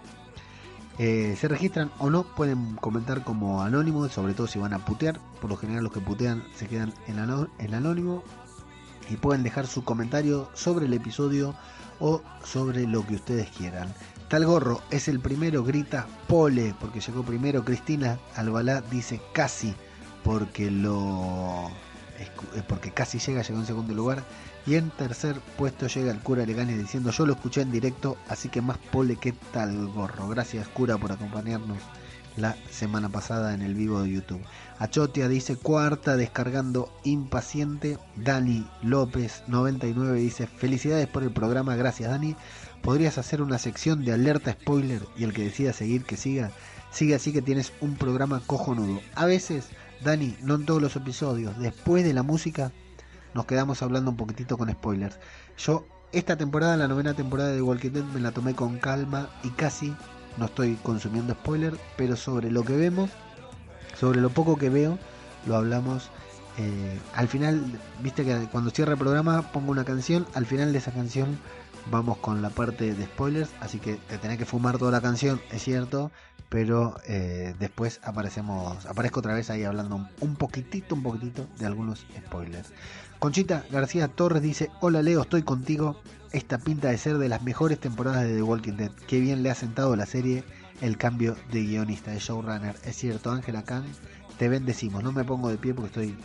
eh, 0.99 1.35
se 1.39 1.47
registran 1.47 1.91
o 1.99 2.09
no, 2.09 2.23
pueden 2.23 2.75
comentar 2.75 3.23
como 3.23 3.61
anónimo, 3.61 4.07
sobre 4.09 4.33
todo 4.33 4.47
si 4.47 4.59
van 4.59 4.73
a 4.73 4.85
putear. 4.85 5.19
Por 5.41 5.49
lo 5.49 5.57
general 5.57 5.83
los 5.83 5.93
que 5.93 5.99
putean 5.99 6.43
se 6.55 6.67
quedan 6.67 6.93
en, 7.07 7.19
anó- 7.19 7.49
anónimo. 7.73 8.23
Y 9.09 9.15
pueden 9.15 9.43
dejar 9.43 9.67
su 9.67 9.83
comentario 9.83 10.49
sobre 10.53 10.85
el 10.85 10.93
episodio 10.93 11.55
o 11.99 12.21
sobre 12.43 12.85
lo 12.87 13.05
que 13.07 13.15
ustedes 13.15 13.49
quieran. 13.49 13.93
Tal 14.27 14.45
gorro 14.45 14.81
es 14.91 15.07
el 15.07 15.21
primero, 15.21 15.63
grita 15.63 16.05
Pole, 16.27 16.75
porque 16.81 16.99
llegó 16.99 17.23
primero. 17.23 17.63
Cristina 17.63 18.19
Albalá 18.35 18.81
dice 18.81 19.21
casi, 19.33 19.73
porque 20.23 20.69
lo 20.69 21.69
eh, 22.19 22.63
porque 22.67 22.91
casi 22.91 23.19
llega, 23.19 23.41
llegó 23.43 23.59
en 23.59 23.65
segundo 23.65 23.93
lugar. 23.93 24.23
Y 24.67 24.75
en 24.75 24.89
tercer 24.89 25.39
puesto 25.57 25.87
llega 25.87 26.11
el 26.11 26.19
cura 26.19 26.45
Legani 26.45 26.73
diciendo 26.73 27.11
yo 27.11 27.25
lo 27.25 27.33
escuché 27.33 27.61
en 27.61 27.71
directo, 27.71 28.17
así 28.27 28.49
que 28.49 28.61
más 28.61 28.77
pole 28.77 29.15
que 29.15 29.31
tal 29.31 29.87
gorro. 29.87 30.27
Gracias 30.27 30.67
cura 30.67 30.97
por 30.97 31.13
acompañarnos 31.13 31.77
la 32.35 32.55
semana 32.69 33.07
pasada 33.07 33.53
en 33.53 33.61
el 33.61 33.73
vivo 33.75 34.01
de 34.01 34.11
YouTube. 34.11 34.41
Achotia 34.77 35.29
dice 35.29 35.55
cuarta 35.55 36.17
descargando 36.17 36.91
impaciente. 37.05 37.97
Dani 38.17 38.67
López 38.83 39.43
99 39.47 40.19
dice 40.19 40.47
felicidades 40.47 41.07
por 41.07 41.23
el 41.23 41.31
programa, 41.31 41.77
gracias 41.77 42.11
Dani. 42.11 42.35
¿Podrías 42.81 43.17
hacer 43.17 43.41
una 43.41 43.59
sección 43.59 44.03
de 44.03 44.11
alerta 44.11 44.51
spoiler 44.51 45.01
y 45.15 45.23
el 45.23 45.33
que 45.33 45.45
decida 45.45 45.71
seguir 45.71 46.03
que 46.03 46.17
siga? 46.17 46.51
Sigue 46.91 47.15
así 47.15 47.31
que 47.31 47.41
tienes 47.41 47.71
un 47.79 47.95
programa 47.95 48.41
cojonudo. 48.45 48.99
A 49.15 49.25
veces, 49.25 49.69
Dani, 50.03 50.35
no 50.41 50.55
en 50.55 50.65
todos 50.65 50.81
los 50.81 50.97
episodios, 50.97 51.57
después 51.57 52.03
de 52.03 52.13
la 52.13 52.23
música 52.23 52.73
nos 53.37 53.45
quedamos 53.45 53.83
hablando 53.83 54.09
un 54.09 54.17
poquitito 54.17 54.57
con 54.57 54.67
spoilers. 54.71 55.19
Yo 55.59 55.85
esta 56.11 56.37
temporada, 56.37 56.75
la 56.75 56.87
novena 56.87 57.13
temporada 57.13 57.51
de 57.51 57.61
Walking 57.61 57.91
Dead, 57.91 58.03
me 58.05 58.19
la 58.19 58.31
tomé 58.31 58.55
con 58.55 58.79
calma 58.79 59.29
y 59.43 59.49
casi 59.51 59.95
no 60.37 60.45
estoy 60.45 60.75
consumiendo 60.81 61.33
spoiler, 61.33 61.77
pero 61.97 62.15
sobre 62.15 62.49
lo 62.49 62.63
que 62.63 62.75
vemos, 62.75 63.11
sobre 63.95 64.21
lo 64.21 64.31
poco 64.31 64.57
que 64.57 64.69
veo, 64.69 64.97
lo 65.45 65.55
hablamos. 65.55 66.09
eh, 66.57 66.99
al 67.13 67.27
final, 67.27 67.63
viste 68.01 68.25
que 68.25 68.47
cuando 68.51 68.71
cierra 68.71 68.93
el 68.93 68.97
programa 68.97 69.51
pongo 69.51 69.69
una 69.71 69.85
canción, 69.85 70.25
al 70.33 70.47
final 70.47 70.71
de 70.71 70.79
esa 70.79 70.91
canción 70.91 71.37
vamos 71.91 72.17
con 72.17 72.41
la 72.41 72.49
parte 72.49 72.95
de 72.95 73.05
spoilers, 73.05 73.51
así 73.59 73.77
que 73.77 73.97
te 74.09 74.17
tenés 74.17 74.39
que 74.39 74.45
fumar 74.45 74.79
toda 74.79 74.91
la 74.91 75.01
canción, 75.01 75.39
es 75.51 75.61
cierto, 75.61 76.11
pero 76.49 76.95
eh, 77.07 77.53
después 77.59 77.99
aparecemos, 78.03 78.85
aparezco 78.87 79.19
otra 79.19 79.33
vez 79.33 79.49
ahí 79.49 79.63
hablando 79.63 79.95
un, 79.95 80.07
un 80.21 80.35
poquitito, 80.35 80.95
un 80.95 81.03
poquitito 81.03 81.45
de 81.59 81.65
algunos 81.65 82.05
spoilers. 82.17 82.71
Conchita 83.19 83.65
García 83.71 84.07
Torres 84.07 84.43
dice, 84.43 84.69
hola 84.79 85.01
Leo, 85.01 85.21
estoy 85.21 85.41
contigo. 85.41 85.99
Esta 86.33 86.59
pinta 86.59 86.89
de 86.89 86.99
ser 86.99 87.17
de 87.17 87.29
las 87.29 87.41
mejores 87.41 87.79
temporadas 87.79 88.23
de 88.23 88.35
The 88.35 88.43
Walking 88.43 88.73
Dead. 88.73 88.91
Qué 89.07 89.19
bien 89.19 89.41
le 89.41 89.49
ha 89.49 89.55
sentado 89.55 89.95
la 89.95 90.05
serie 90.05 90.43
el 90.81 90.97
cambio 90.97 91.35
de 91.51 91.63
guionista, 91.63 92.11
de 92.11 92.19
showrunner. 92.19 92.75
Es 92.83 92.95
cierto, 92.95 93.31
Ángela 93.31 93.63
Khan, 93.63 93.85
te 94.37 94.49
bendecimos. 94.49 95.03
No 95.03 95.11
me 95.11 95.23
pongo 95.23 95.49
de 95.49 95.57
pie 95.57 95.73
porque 95.73 95.87
estoy 95.87 96.17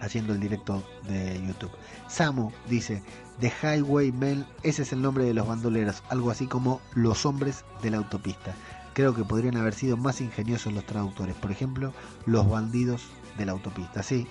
haciendo 0.00 0.32
el 0.32 0.40
directo 0.40 0.82
de 1.06 1.40
YouTube. 1.46 1.70
Samu 2.08 2.50
dice, 2.68 3.04
The 3.38 3.52
Highway 3.62 4.10
Men, 4.10 4.44
ese 4.64 4.82
es 4.82 4.92
el 4.92 5.02
nombre 5.02 5.24
de 5.24 5.34
los 5.34 5.46
bandoleros, 5.46 6.02
algo 6.08 6.32
así 6.32 6.46
como 6.46 6.80
los 6.94 7.24
hombres 7.24 7.64
de 7.82 7.90
la 7.90 7.98
autopista. 7.98 8.56
Creo 8.94 9.14
que 9.14 9.22
podrían 9.22 9.56
haber 9.56 9.74
sido 9.74 9.96
más 9.96 10.20
ingeniosos 10.20 10.72
los 10.72 10.84
traductores, 10.86 11.36
por 11.36 11.52
ejemplo, 11.52 11.92
los 12.26 12.50
bandidos 12.50 13.02
de 13.38 13.46
la 13.46 13.52
autopista. 13.52 14.02
Sí, 14.02 14.26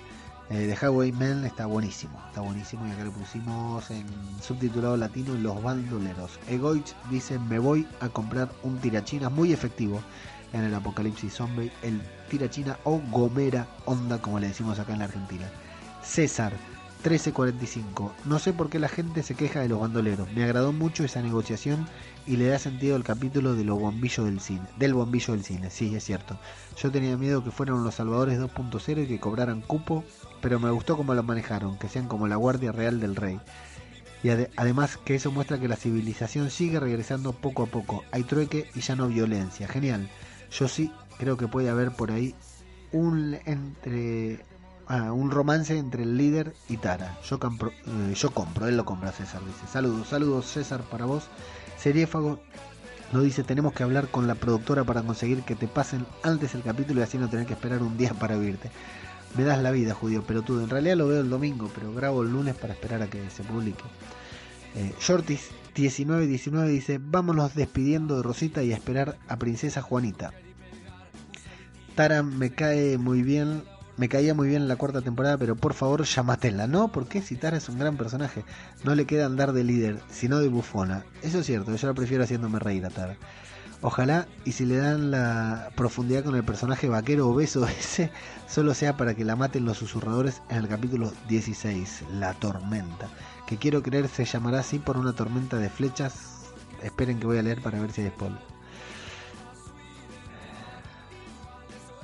eh, 0.50 0.66
The 0.66 0.86
Highwaymen 0.86 1.44
está 1.44 1.66
buenísimo, 1.66 2.20
está 2.26 2.40
buenísimo 2.40 2.84
y 2.86 2.90
acá 2.90 3.04
lo 3.04 3.12
pusimos 3.12 3.88
en 3.90 4.04
subtitulado 4.42 4.96
latino 4.96 5.34
Los 5.34 5.62
Bandoleros. 5.62 6.40
Egoich 6.48 6.92
dice 7.08 7.38
me 7.38 7.60
voy 7.60 7.86
a 8.00 8.08
comprar 8.08 8.50
un 8.64 8.76
tirachinas 8.78 9.30
muy 9.30 9.52
efectivo 9.52 10.02
en 10.52 10.64
el 10.64 10.74
apocalipsis 10.74 11.34
zombie, 11.34 11.70
el 11.82 12.02
tirachina 12.28 12.76
o 12.82 13.00
gomera 13.10 13.66
onda 13.84 14.20
como 14.20 14.40
le 14.40 14.48
decimos 14.48 14.80
acá 14.80 14.92
en 14.92 14.98
la 14.98 15.04
Argentina. 15.04 15.48
César 16.02 16.52
1345. 17.02 18.12
No 18.26 18.38
sé 18.38 18.52
por 18.52 18.68
qué 18.70 18.78
la 18.78 18.88
gente 18.88 19.22
se 19.22 19.34
queja 19.34 19.60
de 19.60 19.68
los 19.68 19.80
bandoleros. 19.80 20.30
Me 20.32 20.44
agradó 20.44 20.72
mucho 20.72 21.04
esa 21.04 21.22
negociación 21.22 21.86
y 22.26 22.36
le 22.36 22.46
da 22.48 22.58
sentido 22.58 22.96
al 22.96 23.04
capítulo 23.04 23.54
de 23.54 23.64
los 23.64 23.78
bombillos 23.80 24.26
del 24.26 24.40
cine. 24.40 24.62
Del 24.78 24.94
bombillo 24.94 25.32
del 25.34 25.42
cine, 25.44 25.70
sí, 25.70 25.94
es 25.94 26.04
cierto. 26.04 26.38
Yo 26.76 26.90
tenía 26.90 27.16
miedo 27.16 27.42
que 27.42 27.50
fueran 27.50 27.82
los 27.84 27.94
salvadores 27.94 28.38
2.0 28.38 29.04
y 29.04 29.06
que 29.06 29.18
cobraran 29.20 29.62
cupo, 29.62 30.04
pero 30.40 30.60
me 30.60 30.70
gustó 30.70 30.96
cómo 30.96 31.14
lo 31.14 31.22
manejaron, 31.22 31.78
que 31.78 31.88
sean 31.88 32.06
como 32.06 32.28
la 32.28 32.36
guardia 32.36 32.72
real 32.72 33.00
del 33.00 33.16
rey. 33.16 33.40
Y 34.22 34.28
ade- 34.28 34.50
además 34.56 34.98
que 34.98 35.14
eso 35.14 35.30
muestra 35.32 35.58
que 35.58 35.68
la 35.68 35.76
civilización 35.76 36.50
sigue 36.50 36.78
regresando 36.78 37.32
poco 37.32 37.62
a 37.62 37.66
poco. 37.66 38.04
Hay 38.12 38.24
trueque 38.24 38.68
y 38.74 38.80
ya 38.80 38.94
no 38.94 39.08
violencia. 39.08 39.66
Genial. 39.66 40.10
Yo 40.52 40.68
sí 40.68 40.92
creo 41.18 41.36
que 41.38 41.48
puede 41.48 41.70
haber 41.70 41.92
por 41.92 42.10
ahí 42.12 42.34
un 42.92 43.38
entre 43.46 44.44
ah, 44.90 45.12
un 45.12 45.30
romance 45.30 45.78
entre 45.78 46.02
el 46.02 46.18
líder 46.18 46.54
y 46.68 46.76
Tara. 46.76 47.18
Yo 47.24 47.38
compro, 47.38 47.70
eh, 47.70 48.14
yo 48.14 48.30
compro, 48.30 48.68
él 48.68 48.76
lo 48.76 48.84
compra 48.84 49.12
César, 49.12 49.40
dice. 49.44 49.66
Saludos, 49.72 50.08
saludos 50.08 50.46
César 50.46 50.82
para 50.82 51.06
vos. 51.06 51.24
Seriéfago 51.78 52.38
nos 53.12 53.24
dice, 53.24 53.42
tenemos 53.42 53.72
que 53.72 53.82
hablar 53.82 54.08
con 54.08 54.26
la 54.26 54.34
productora 54.34 54.84
para 54.84 55.02
conseguir 55.02 55.42
que 55.42 55.56
te 55.56 55.66
pasen 55.66 56.06
antes 56.22 56.54
el 56.54 56.62
capítulo 56.62 57.00
y 57.00 57.02
así 57.02 57.18
no 57.18 57.28
tener 57.28 57.46
que 57.46 57.54
esperar 57.54 57.82
un 57.82 57.96
día 57.96 58.14
para 58.14 58.36
oírte. 58.36 58.70
Me 59.36 59.44
das 59.44 59.62
la 59.62 59.70
vida, 59.70 59.94
judío 59.94 60.22
pelotudo. 60.22 60.62
En 60.62 60.70
realidad 60.70 60.96
lo 60.96 61.08
veo 61.08 61.20
el 61.20 61.30
domingo, 61.30 61.70
pero 61.74 61.92
grabo 61.92 62.22
el 62.22 62.32
lunes 62.32 62.54
para 62.54 62.72
esperar 62.72 63.02
a 63.02 63.08
que 63.08 63.30
se 63.30 63.42
publique. 63.42 63.82
Eh, 64.76 64.94
Shortis 65.00 65.50
1919 65.74 66.68
dice, 66.68 67.00
vámonos 67.02 67.54
despidiendo 67.54 68.16
de 68.16 68.22
Rosita 68.22 68.62
y 68.62 68.72
a 68.72 68.76
esperar 68.76 69.18
a 69.28 69.36
Princesa 69.36 69.82
Juanita. 69.82 70.32
Tara 71.94 72.22
me 72.22 72.50
cae 72.50 72.98
muy 72.98 73.22
bien, 73.22 73.62
me 74.00 74.08
caía 74.08 74.32
muy 74.32 74.48
bien 74.48 74.62
en 74.62 74.68
la 74.68 74.76
cuarta 74.76 75.02
temporada, 75.02 75.36
pero 75.36 75.56
por 75.56 75.74
favor 75.74 76.04
llamatela. 76.04 76.66
No, 76.66 76.88
porque 76.88 77.20
si 77.20 77.36
Tara 77.36 77.58
es 77.58 77.68
un 77.68 77.78
gran 77.78 77.98
personaje, 77.98 78.44
no 78.82 78.94
le 78.94 79.04
queda 79.04 79.26
andar 79.26 79.52
de 79.52 79.62
líder, 79.62 80.00
sino 80.10 80.38
de 80.38 80.48
bufona. 80.48 81.04
Eso 81.22 81.40
es 81.40 81.46
cierto, 81.46 81.76
yo 81.76 81.86
la 81.86 81.92
prefiero 81.92 82.24
haciéndome 82.24 82.58
reír 82.60 82.86
a 82.86 82.88
Tara. 82.88 83.18
Ojalá 83.82 84.26
y 84.46 84.52
si 84.52 84.64
le 84.64 84.78
dan 84.78 85.10
la 85.10 85.68
profundidad 85.76 86.24
con 86.24 86.34
el 86.34 86.44
personaje 86.44 86.88
vaquero 86.88 87.28
obeso 87.28 87.66
ese, 87.78 88.10
solo 88.48 88.72
sea 88.72 88.96
para 88.96 89.14
que 89.14 89.26
la 89.26 89.36
maten 89.36 89.66
los 89.66 89.76
susurradores 89.76 90.40
en 90.48 90.56
el 90.56 90.68
capítulo 90.68 91.12
16, 91.28 92.04
La 92.14 92.32
Tormenta, 92.32 93.10
que 93.46 93.58
quiero 93.58 93.82
creer 93.82 94.08
se 94.08 94.24
llamará 94.24 94.60
así 94.60 94.78
por 94.78 94.96
una 94.96 95.12
tormenta 95.12 95.58
de 95.58 95.68
flechas. 95.68 96.14
Esperen 96.82 97.20
que 97.20 97.26
voy 97.26 97.36
a 97.36 97.42
leer 97.42 97.60
para 97.60 97.78
ver 97.78 97.92
si 97.92 98.00
hay 98.00 98.08
spoiler. 98.08 98.49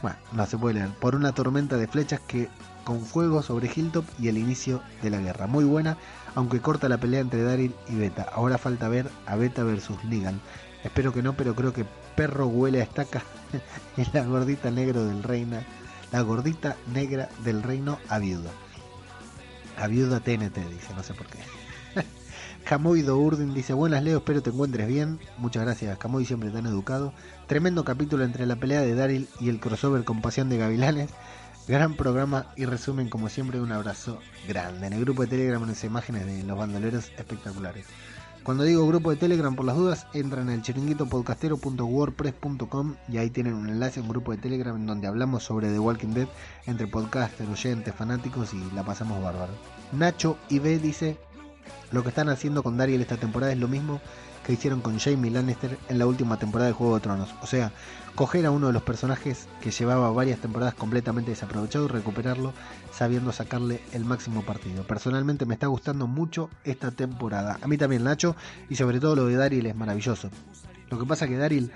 Bueno, 0.03 0.19
no 0.33 0.47
se 0.47 0.59
puede 0.59 0.75
leer. 0.75 0.91
Por 1.01 1.15
una 1.15 1.33
tormenta 1.33 1.77
de 1.77 1.87
flechas 1.87 2.21
que 2.21 2.49
con 2.85 3.01
fuego 3.01 3.43
sobre 3.43 3.71
Hilltop 3.75 4.05
y 4.21 4.29
el 4.29 4.39
inicio 4.39 4.81
de 5.03 5.11
la 5.11 5.19
guerra. 5.19 5.49
Muy 5.49 5.65
buena, 5.65 5.97
aunque 6.37 6.61
corta 6.61 6.89
la 6.89 6.99
pelea 6.99 7.21
entre 7.21 7.43
Daryl 7.43 7.75
y 7.89 7.97
Beta. 7.97 8.27
Ahora 8.33 8.59
falta 8.59 8.89
ver 8.89 9.11
a 9.27 9.35
Beta 9.35 9.65
versus 9.65 10.03
Negan. 10.05 10.41
Espero 10.85 11.13
que 11.13 11.23
no, 11.23 11.33
pero 11.33 11.57
creo 11.57 11.73
que 11.73 11.85
perro 12.15 12.47
huele 12.47 12.81
a 12.81 12.85
estaca 12.85 13.23
es 13.97 14.15
la 14.15 14.25
gordita 14.25 14.71
negra 14.71 15.03
del 15.03 15.23
reino. 15.25 15.59
La 16.13 16.21
gordita 16.21 16.77
negra 16.93 17.29
del 17.43 17.65
reino 17.65 17.99
a 18.09 18.21
viuda. 18.21 18.51
A 19.79 19.89
viuda 19.89 20.21
TNT, 20.21 20.57
dice, 20.71 20.95
no 20.95 21.03
sé 21.03 21.13
por 21.15 21.27
qué. 21.27 21.39
Camoido 22.65 23.19
Urdin 23.19 23.53
dice, 23.53 23.73
buenas 23.73 24.03
Leo, 24.05 24.19
espero 24.19 24.43
te 24.43 24.51
encuentres 24.51 24.87
bien. 24.87 25.19
Muchas 25.39 25.65
gracias, 25.65 25.99
Camoy, 25.99 26.25
siempre 26.25 26.51
tan 26.51 26.67
educado. 26.67 27.13
Tremendo 27.47 27.85
capítulo 27.85 28.25
entre 28.25 28.45
la 28.45 28.57
pelea 28.57 28.81
de 28.81 28.97
Daryl 28.97 29.29
y 29.39 29.51
el 29.51 29.61
crossover 29.61 30.03
con 30.03 30.21
Pasión 30.21 30.49
de 30.49 30.59
Gavilanes. 30.59 31.11
Gran 31.69 31.95
programa 31.95 32.47
y 32.57 32.65
resumen, 32.65 33.09
como 33.09 33.29
siempre, 33.29 33.61
un 33.61 33.71
abrazo 33.71 34.19
grande. 34.49 34.89
En 34.89 34.95
el 34.95 35.03
grupo 35.03 35.23
de 35.23 35.29
Telegram, 35.29 35.63
unas 35.63 35.85
imágenes 35.85 36.27
de 36.27 36.43
los 36.43 36.59
bandoleros 36.59 37.13
espectaculares. 37.17 37.87
Cuando 38.43 38.65
digo 38.65 38.85
grupo 38.89 39.11
de 39.11 39.17
Telegram, 39.17 39.55
por 39.55 39.65
las 39.65 39.77
dudas, 39.77 40.09
entran 40.13 40.49
en 40.49 40.57
el 40.57 40.63
chiringuitopodcastero.wordpress.com 40.63 42.97
y 43.09 43.19
ahí 43.19 43.31
tienen 43.31 43.55
un 43.55 43.69
enlace 43.69 44.01
un 44.01 44.09
grupo 44.09 44.33
de 44.33 44.39
Telegram 44.39 44.75
en 44.75 44.87
donde 44.87 45.07
hablamos 45.07 45.45
sobre 45.45 45.71
The 45.71 45.79
Walking 45.79 46.15
Dead 46.15 46.27
entre 46.67 46.89
podcasters, 46.89 47.49
oyentes, 47.49 47.95
fanáticos 47.95 48.55
y 48.55 48.71
la 48.75 48.85
pasamos 48.85 49.23
bárbaro. 49.23 49.53
Nacho 49.93 50.37
B 50.51 50.81
dice, 50.81 51.17
lo 51.93 52.03
que 52.03 52.09
están 52.09 52.29
haciendo 52.29 52.65
con 52.65 52.77
Daryl 52.77 53.01
esta 53.01 53.17
temporada 53.17 53.53
es 53.53 53.59
lo 53.59 53.69
mismo 53.69 54.01
que 54.47 54.53
hicieron 54.53 54.81
con 54.81 54.99
Jamie 55.01 55.33
Lannister 55.33 55.77
en 55.89 55.99
la 55.99 56.07
última 56.07 56.39
temporada 56.39 56.69
de 56.69 56.75
Juego 56.75 56.95
de 56.95 57.01
Tronos. 57.01 57.35
O 57.43 57.47
sea, 57.47 57.73
coger 58.15 58.47
a 58.47 58.53
uno 58.53 58.69
de 58.69 58.73
los 58.73 58.83
personajes 58.83 59.49
que 59.61 59.73
llevaba 59.73 60.09
varias 60.13 60.39
temporadas 60.39 60.75
completamente 60.75 61.33
desaprovechado 61.33 61.87
y 61.87 61.89
recuperarlo 61.89 62.55
sabiendo 62.93 63.33
sacarle 63.33 63.83
el 63.93 64.05
máximo 64.05 64.43
partido. 64.43 64.85
Personalmente 64.85 65.47
me 65.47 65.55
está 65.55 65.67
gustando 65.67 66.07
mucho 66.07 66.49
esta 66.63 66.93
temporada. 66.93 67.59
A 67.61 67.67
mí 67.67 67.77
también 67.77 68.05
Nacho 68.05 68.37
y 68.71 68.77
sobre 68.77 69.01
todo 69.01 69.17
lo 69.17 69.27
de 69.27 69.35
Daryl 69.35 69.67
es 69.67 69.75
maravilloso. 69.75 70.31
Lo 70.91 70.99
que 70.99 71.07
pasa 71.07 71.25
es 71.25 71.33
que 71.33 71.39
Daryl 71.39 71.73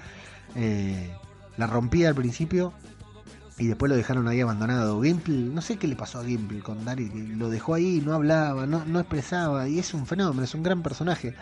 eh, 0.54 1.12
la 1.56 1.66
rompía 1.66 2.08
al 2.08 2.14
principio 2.14 2.72
y 3.58 3.66
después 3.66 3.90
lo 3.90 3.96
dejaron 3.96 4.28
ahí 4.28 4.40
abandonado. 4.40 5.02
Gimple, 5.02 5.34
no 5.34 5.60
sé 5.60 5.76
qué 5.76 5.88
le 5.88 5.96
pasó 5.96 6.20
a 6.20 6.24
Gimple 6.24 6.60
con 6.60 6.84
Daryl, 6.84 7.36
lo 7.36 7.50
dejó 7.50 7.74
ahí, 7.74 8.00
no 8.04 8.14
hablaba, 8.14 8.64
no, 8.66 8.84
no 8.84 9.00
expresaba 9.00 9.68
y 9.68 9.80
es 9.80 9.92
un 9.92 10.06
fenómeno, 10.06 10.44
es 10.44 10.54
un 10.54 10.62
gran 10.62 10.84
personaje. 10.84 11.34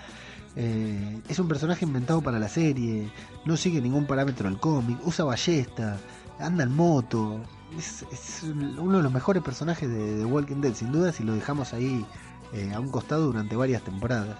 Eh, 0.56 1.20
es 1.28 1.38
un 1.38 1.48
personaje 1.48 1.84
inventado 1.84 2.20
para 2.20 2.38
la 2.38 2.48
serie, 2.48 3.10
no 3.44 3.56
sigue 3.56 3.80
ningún 3.80 4.06
parámetro 4.06 4.48
del 4.48 4.58
cómic, 4.58 4.98
usa 5.04 5.24
ballesta, 5.24 5.98
anda 6.38 6.64
en 6.64 6.74
moto. 6.74 7.40
Es, 7.78 8.04
uno 8.42 8.96
de 8.96 9.02
los 9.02 9.12
mejores 9.12 9.42
personajes 9.42 9.88
de, 9.88 10.24
Walking 10.24 10.60
Dead, 10.60 10.74
sin 10.74 10.90
duda, 10.90 11.12
si 11.12 11.22
lo 11.22 11.34
dejamos 11.34 11.74
ahí 11.74 12.04
eh, 12.52 12.72
a 12.74 12.80
un 12.80 12.90
costado 12.90 13.26
durante 13.26 13.56
varias 13.56 13.82
temporadas. 13.82 14.36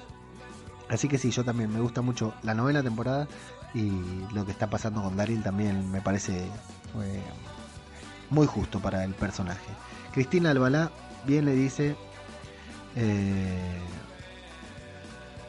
Así 0.88 1.06
que 1.06 1.18
sí, 1.18 1.30
yo 1.30 1.44
también 1.44 1.72
me 1.72 1.80
gusta 1.80 2.00
mucho 2.00 2.32
la 2.42 2.54
novena 2.54 2.82
temporada 2.82 3.28
y 3.74 3.92
lo 4.32 4.46
que 4.46 4.52
está 4.52 4.70
pasando 4.70 5.02
con 5.02 5.16
Daryl 5.16 5.42
también 5.42 5.90
me 5.90 6.00
parece 6.00 6.38
eh, 6.38 7.22
muy 8.30 8.46
justo 8.46 8.80
para 8.80 9.04
el 9.04 9.12
personaje. 9.12 9.68
Cristina 10.12 10.50
Albalá 10.50 10.90
bien 11.26 11.44
le 11.44 11.52
dice... 11.52 11.96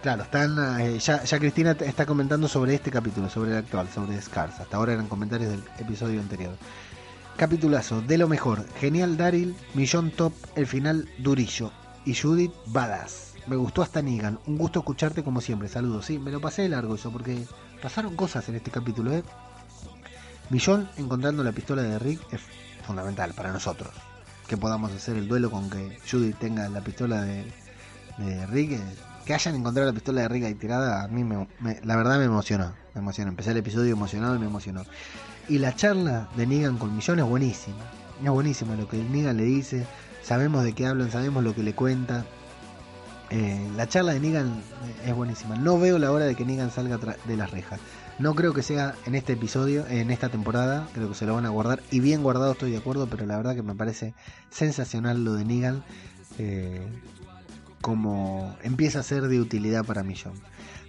Claro, 0.01 0.23
están, 0.23 0.79
eh, 0.79 0.97
ya, 0.97 1.23
ya, 1.23 1.39
Cristina 1.39 1.71
está 1.71 2.05
comentando 2.05 2.47
sobre 2.47 2.73
este 2.73 2.89
capítulo, 2.89 3.29
sobre 3.29 3.51
el 3.51 3.57
actual, 3.57 3.89
sobre 3.89 4.21
Scars. 4.21 4.61
Hasta 4.61 4.77
ahora 4.77 4.93
eran 4.93 5.07
comentarios 5.07 5.51
del 5.51 5.63
episodio 5.77 6.21
anterior. 6.21 6.55
Capitulazo, 7.35 8.01
de 8.01 8.17
lo 8.17 8.29
mejor. 8.29 8.65
Genial 8.79 9.17
Daryl, 9.17 9.55
Millón 9.73 10.11
Top, 10.11 10.33
el 10.55 10.67
final 10.67 11.09
durillo. 11.17 11.71
Y 12.05 12.15
Judith, 12.15 12.53
badass. 12.67 13.33
Me 13.47 13.57
gustó 13.57 13.81
hasta 13.81 14.01
Negan. 14.01 14.39
Un 14.45 14.57
gusto 14.57 14.79
escucharte 14.79 15.21
como 15.21 15.41
siempre. 15.41 15.67
Saludos. 15.67 16.05
Sí, 16.05 16.17
me 16.17 16.31
lo 16.31 16.39
pasé 16.39 16.61
de 16.61 16.69
largo 16.69 16.95
eso 16.95 17.11
porque 17.11 17.45
pasaron 17.81 18.15
cosas 18.15 18.47
en 18.47 18.55
este 18.55 18.71
capítulo. 18.71 19.11
¿eh? 19.11 19.23
Millón 20.49 20.89
encontrando 20.95 21.43
la 21.43 21.51
pistola 21.51 21.81
de 21.81 21.99
Rick 21.99 22.21
es 22.31 22.39
fundamental 22.87 23.33
para 23.33 23.51
nosotros. 23.51 23.91
Que 24.47 24.55
podamos 24.55 24.93
hacer 24.93 25.17
el 25.17 25.27
duelo 25.27 25.51
con 25.51 25.69
que 25.69 25.99
Judith 26.09 26.37
tenga 26.39 26.69
la 26.69 26.79
pistola 26.81 27.21
de, 27.21 27.51
de 28.17 28.45
Rick 28.47 28.79
que 29.29 29.35
hayan 29.35 29.53
encontrado 29.53 29.87
la 29.87 29.93
pistola 29.93 30.21
de 30.21 30.27
Rick 30.27 30.45
ahí 30.45 30.55
tirada, 30.55 31.03
a 31.03 31.07
mí 31.07 31.23
me, 31.23 31.47
la 31.83 31.95
verdad 31.95 32.17
me 32.17 32.25
emocionó. 32.25 32.73
Me 32.95 33.01
emocionó. 33.01 33.29
Empecé 33.29 33.51
el 33.51 33.57
episodio 33.57 33.93
emocionado 33.93 34.35
y 34.35 34.39
me 34.39 34.47
emocionó. 34.47 34.81
Y 35.47 35.59
la 35.59 35.75
charla 35.75 36.27
de 36.35 36.47
Negan 36.47 36.79
con 36.79 36.95
Millón 36.95 37.19
es 37.19 37.25
buenísima. 37.25 37.77
Es 38.23 38.29
buenísima 38.31 38.75
lo 38.75 38.87
que 38.87 38.97
Negan 38.97 39.37
le 39.37 39.43
dice. 39.43 39.85
Sabemos 40.23 40.63
de 40.63 40.73
qué 40.73 40.87
hablan, 40.87 41.11
sabemos 41.11 41.43
lo 41.43 41.53
que 41.53 41.61
le 41.61 41.75
cuenta. 41.75 42.25
Eh, 43.29 43.69
la 43.77 43.87
charla 43.87 44.13
de 44.13 44.19
Negan 44.19 44.63
es 45.05 45.13
buenísima. 45.13 45.55
No 45.57 45.79
veo 45.79 45.99
la 45.99 46.11
hora 46.11 46.25
de 46.25 46.33
que 46.33 46.43
Negan 46.43 46.71
salga 46.71 46.97
de 46.97 47.37
las 47.37 47.51
rejas. 47.51 47.79
No 48.17 48.33
creo 48.33 48.55
que 48.55 48.63
sea 48.63 48.95
en 49.05 49.13
este 49.13 49.33
episodio, 49.33 49.85
en 49.89 50.09
esta 50.09 50.29
temporada. 50.29 50.87
Creo 50.95 51.07
que 51.07 51.13
se 51.13 51.27
lo 51.27 51.35
van 51.35 51.45
a 51.45 51.49
guardar. 51.49 51.83
Y 51.91 51.99
bien 51.99 52.23
guardado 52.23 52.53
estoy 52.53 52.71
de 52.71 52.77
acuerdo, 52.77 53.05
pero 53.05 53.27
la 53.27 53.37
verdad 53.37 53.53
que 53.53 53.61
me 53.61 53.75
parece 53.75 54.15
sensacional 54.49 55.23
lo 55.23 55.35
de 55.35 55.45
Negan. 55.45 55.83
Eh, 56.39 56.81
como 57.81 58.55
empieza 58.63 58.99
a 58.99 59.03
ser 59.03 59.27
de 59.27 59.39
utilidad 59.39 59.85
para 59.85 60.03
Millón. 60.03 60.33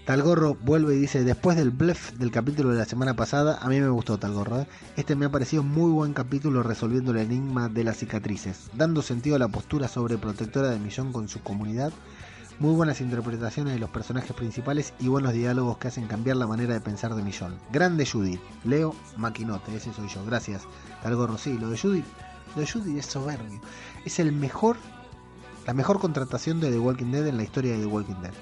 Talgorro 0.06 0.54
vuelve 0.54 0.96
y 0.96 0.98
dice, 0.98 1.22
después 1.22 1.56
del 1.56 1.70
bluff 1.70 2.12
del 2.14 2.32
capítulo 2.32 2.70
de 2.70 2.78
la 2.78 2.84
semana 2.84 3.14
pasada, 3.14 3.58
a 3.60 3.68
mí 3.68 3.78
me 3.80 3.88
gustó 3.90 4.18
Talgorro. 4.18 4.62
¿eh? 4.62 4.66
Este 4.96 5.14
me 5.14 5.26
ha 5.26 5.30
parecido 5.30 5.62
muy 5.62 5.92
buen 5.92 6.14
capítulo 6.14 6.62
resolviendo 6.62 7.12
el 7.12 7.18
enigma 7.18 7.68
de 7.68 7.84
las 7.84 7.98
cicatrices, 7.98 8.70
dando 8.74 9.02
sentido 9.02 9.36
a 9.36 9.38
la 9.38 9.48
postura 9.48 9.88
sobreprotectora 9.88 10.70
de 10.70 10.80
Millón 10.80 11.12
con 11.12 11.28
su 11.28 11.40
comunidad. 11.42 11.92
Muy 12.58 12.74
buenas 12.74 13.00
interpretaciones 13.00 13.74
de 13.74 13.78
los 13.78 13.90
personajes 13.90 14.32
principales 14.32 14.94
y 14.98 15.08
buenos 15.08 15.32
diálogos 15.32 15.78
que 15.78 15.88
hacen 15.88 16.08
cambiar 16.08 16.36
la 16.38 16.46
manera 16.46 16.74
de 16.74 16.80
pensar 16.80 17.14
de 17.14 17.22
Millón. 17.22 17.54
Grande 17.72 18.04
Judith. 18.04 18.40
Leo 18.64 18.94
Maquinote, 19.16 19.76
ese 19.76 19.92
soy 19.92 20.08
yo. 20.08 20.24
Gracias, 20.24 20.62
Talgorro. 21.02 21.38
Sí, 21.38 21.56
lo 21.56 21.70
de 21.70 21.78
Judith, 21.78 22.06
lo 22.56 22.62
de 22.62 22.66
Judith 22.66 22.98
es 22.98 23.06
soberbio. 23.06 23.60
Es 24.04 24.18
el 24.18 24.32
mejor 24.32 24.76
la 25.66 25.74
mejor 25.74 26.00
contratación 26.00 26.60
de 26.60 26.70
The 26.70 26.78
Walking 26.78 27.12
Dead 27.12 27.26
en 27.26 27.36
la 27.36 27.42
historia 27.42 27.72
de 27.72 27.80
The 27.80 27.86
Walking 27.86 28.20
Dead. 28.22 28.32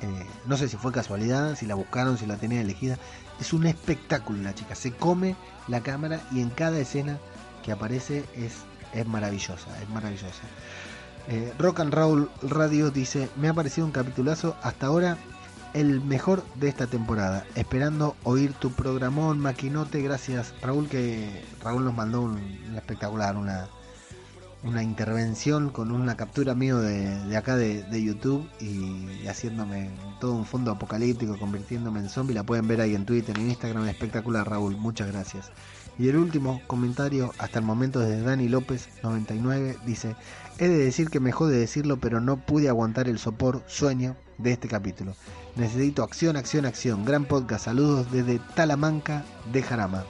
Eh, 0.00 0.26
no 0.46 0.56
sé 0.56 0.68
si 0.68 0.76
fue 0.76 0.92
casualidad, 0.92 1.56
si 1.56 1.66
la 1.66 1.74
buscaron, 1.74 2.18
si 2.18 2.26
la 2.26 2.36
tenía 2.36 2.60
elegida. 2.60 2.98
Es 3.40 3.52
un 3.52 3.66
espectáculo 3.66 4.42
la 4.42 4.54
chica. 4.54 4.74
Se 4.74 4.92
come 4.92 5.36
la 5.66 5.80
cámara 5.80 6.20
y 6.32 6.40
en 6.40 6.50
cada 6.50 6.78
escena 6.78 7.18
que 7.64 7.72
aparece 7.72 8.24
es, 8.34 8.58
es 8.92 9.06
maravillosa. 9.06 9.66
Es 9.82 9.88
maravillosa. 9.88 10.42
Eh, 11.28 11.52
Rock 11.58 11.80
and 11.80 11.92
Roll 11.92 12.30
Radio 12.42 12.90
dice, 12.90 13.28
me 13.36 13.48
ha 13.48 13.54
parecido 13.54 13.86
un 13.86 13.92
capitulazo 13.92 14.56
hasta 14.62 14.86
ahora 14.86 15.18
el 15.74 16.00
mejor 16.00 16.42
de 16.54 16.68
esta 16.68 16.86
temporada. 16.86 17.44
Esperando 17.54 18.16
oír 18.24 18.52
tu 18.54 18.70
programón, 18.72 19.38
maquinote. 19.38 20.00
Gracias 20.00 20.54
Raúl 20.62 20.88
que 20.88 21.44
Raúl 21.62 21.84
nos 21.84 21.94
mandó 21.94 22.22
un 22.22 22.38
espectacular, 22.74 23.36
una, 23.36 23.68
una 24.64 24.82
intervención 24.82 25.70
con 25.70 25.92
una 25.92 26.16
captura 26.16 26.54
mío 26.54 26.78
de, 26.78 27.36
acá 27.36 27.56
de, 27.56 28.02
YouTube 28.02 28.48
y, 28.60 29.26
haciéndome 29.26 29.90
todo 30.20 30.32
un 30.32 30.44
fondo 30.44 30.72
apocalíptico, 30.72 31.38
convirtiéndome 31.38 32.00
en 32.00 32.08
zombie. 32.08 32.34
La 32.34 32.44
pueden 32.44 32.66
ver 32.66 32.80
ahí 32.80 32.94
en 32.94 33.06
Twitter, 33.06 33.38
en 33.38 33.50
Instagram. 33.50 33.86
Espectacular, 33.88 34.48
Raúl. 34.48 34.76
Muchas 34.76 35.08
gracias. 35.08 35.50
Y 35.98 36.08
el 36.08 36.16
último 36.16 36.60
comentario, 36.66 37.32
hasta 37.38 37.58
el 37.58 37.64
momento 37.64 38.00
desde 38.00 38.22
Dani 38.22 38.48
López 38.48 38.88
99, 39.02 39.78
dice, 39.84 40.14
he 40.58 40.68
de 40.68 40.78
decir 40.78 41.08
que 41.08 41.20
me 41.20 41.32
jode 41.32 41.58
decirlo, 41.58 41.98
pero 41.98 42.20
no 42.20 42.36
pude 42.36 42.68
aguantar 42.68 43.08
el 43.08 43.18
sopor, 43.18 43.62
sueño 43.66 44.16
de 44.38 44.52
este 44.52 44.68
capítulo. 44.68 45.14
Necesito 45.56 46.04
acción, 46.04 46.36
acción, 46.36 46.66
acción. 46.66 47.04
Gran 47.04 47.24
podcast. 47.24 47.64
Saludos 47.64 48.10
desde 48.12 48.40
Talamanca 48.54 49.24
de 49.52 49.62
Jarama. 49.62 50.04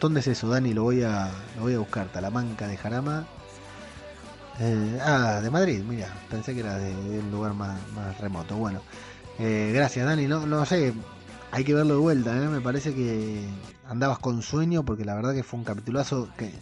¿Dónde 0.00 0.20
es 0.20 0.28
eso, 0.28 0.48
Dani? 0.48 0.72
Lo 0.74 0.84
voy 0.84 1.02
a, 1.02 1.28
lo 1.56 1.62
voy 1.62 1.74
a 1.74 1.78
buscar. 1.78 2.06
Talamanca 2.08 2.68
de 2.68 2.76
Jarama. 2.76 3.26
Eh, 4.60 4.98
ah, 5.02 5.40
de 5.42 5.50
Madrid, 5.50 5.82
mira. 5.82 6.08
Pensé 6.30 6.54
que 6.54 6.60
era 6.60 6.78
de, 6.78 6.92
un 6.92 7.30
lugar 7.32 7.54
más, 7.54 7.78
remoto. 8.20 8.56
Bueno, 8.56 8.80
eh, 9.38 9.72
gracias, 9.74 10.06
Dani. 10.06 10.26
No, 10.26 10.46
no 10.46 10.64
sé, 10.66 10.94
hay 11.50 11.64
que 11.64 11.74
verlo 11.74 11.94
de 11.94 12.00
vuelta. 12.00 12.36
¿eh? 12.36 12.48
Me 12.48 12.60
parece 12.60 12.94
que 12.94 13.44
andabas 13.88 14.20
con 14.20 14.42
sueño 14.42 14.84
porque 14.84 15.04
la 15.04 15.16
verdad 15.16 15.34
que 15.34 15.42
fue 15.42 15.58
un 15.58 15.64
capitulazo. 15.64 16.28
Que, 16.36 16.52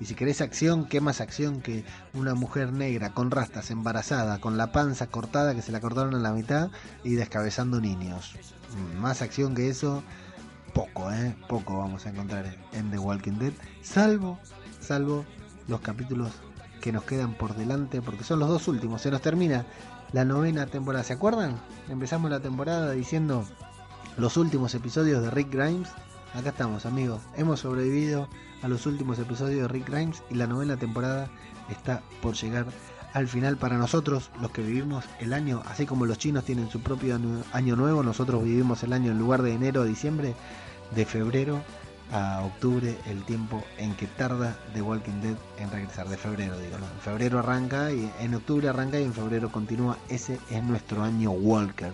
y 0.00 0.06
si 0.06 0.14
querés 0.14 0.40
acción, 0.40 0.86
¿qué 0.86 1.02
más 1.02 1.20
acción 1.20 1.60
que 1.60 1.84
una 2.14 2.34
mujer 2.34 2.72
negra 2.72 3.12
con 3.12 3.30
rastas, 3.30 3.70
embarazada, 3.70 4.38
con 4.38 4.56
la 4.56 4.72
panza 4.72 5.08
cortada 5.08 5.54
que 5.54 5.60
se 5.60 5.72
la 5.72 5.80
cortaron 5.80 6.14
en 6.14 6.22
la 6.22 6.32
mitad 6.32 6.70
y 7.04 7.14
descabezando 7.14 7.78
niños? 7.78 8.34
Mm, 8.74 9.00
Más 9.00 9.20
acción 9.20 9.54
que 9.54 9.68
eso, 9.68 10.02
poco, 10.76 11.10
¿eh? 11.10 11.34
Poco 11.48 11.78
vamos 11.78 12.04
a 12.04 12.10
encontrar 12.10 12.54
en 12.72 12.90
The 12.90 12.98
Walking 12.98 13.38
Dead. 13.38 13.54
Salvo, 13.80 14.38
salvo 14.78 15.24
los 15.68 15.80
capítulos 15.80 16.30
que 16.82 16.92
nos 16.92 17.04
quedan 17.04 17.32
por 17.32 17.56
delante, 17.56 18.02
porque 18.02 18.24
son 18.24 18.40
los 18.40 18.50
dos 18.50 18.68
últimos. 18.68 19.00
Se 19.00 19.10
nos 19.10 19.22
termina 19.22 19.64
la 20.12 20.26
novena 20.26 20.66
temporada. 20.66 21.02
¿Se 21.02 21.14
acuerdan? 21.14 21.58
Empezamos 21.88 22.30
la 22.30 22.40
temporada 22.40 22.90
diciendo 22.90 23.46
los 24.18 24.36
últimos 24.36 24.74
episodios 24.74 25.22
de 25.22 25.30
Rick 25.30 25.50
Grimes. 25.50 25.88
Acá 26.34 26.50
estamos, 26.50 26.84
amigos. 26.84 27.22
Hemos 27.38 27.60
sobrevivido 27.60 28.28
a 28.60 28.68
los 28.68 28.84
últimos 28.84 29.18
episodios 29.18 29.62
de 29.62 29.68
Rick 29.68 29.88
Grimes 29.88 30.22
y 30.28 30.34
la 30.34 30.46
novena 30.46 30.76
temporada 30.76 31.30
está 31.70 32.02
por 32.20 32.34
llegar 32.34 32.66
al 33.16 33.28
final 33.28 33.56
para 33.56 33.78
nosotros, 33.78 34.30
los 34.42 34.50
que 34.50 34.60
vivimos 34.60 35.06
el 35.20 35.32
año, 35.32 35.62
así 35.64 35.86
como 35.86 36.04
los 36.04 36.18
chinos 36.18 36.44
tienen 36.44 36.68
su 36.68 36.80
propio 36.80 37.18
año, 37.52 37.76
nuevo, 37.76 38.02
nosotros 38.02 38.44
vivimos 38.44 38.82
el 38.82 38.92
año 38.92 39.10
en 39.10 39.18
lugar 39.18 39.40
de 39.40 39.54
enero 39.54 39.80
a 39.80 39.84
diciembre, 39.86 40.34
de 40.94 41.04
febrero 41.04 41.62
a 42.12 42.42
octubre, 42.44 42.96
el 43.06 43.24
tiempo 43.24 43.64
en 43.78 43.94
que 43.94 44.06
tarda 44.06 44.56
The 44.74 44.82
Walking 44.82 45.20
Dead 45.22 45.36
en 45.58 45.70
regresar, 45.70 46.08
de 46.08 46.16
febrero, 46.16 46.58
digo. 46.58 46.76
En 46.76 47.00
febrero 47.00 47.38
arranca 47.40 47.92
y 47.92 48.10
en 48.20 48.34
octubre 48.34 48.68
arranca 48.68 49.00
y 49.00 49.04
en 49.04 49.12
febrero 49.12 49.50
continúa. 49.50 49.98
Ese 50.08 50.38
es 50.50 50.62
nuestro 50.62 51.02
año 51.02 51.32
Walker, 51.32 51.92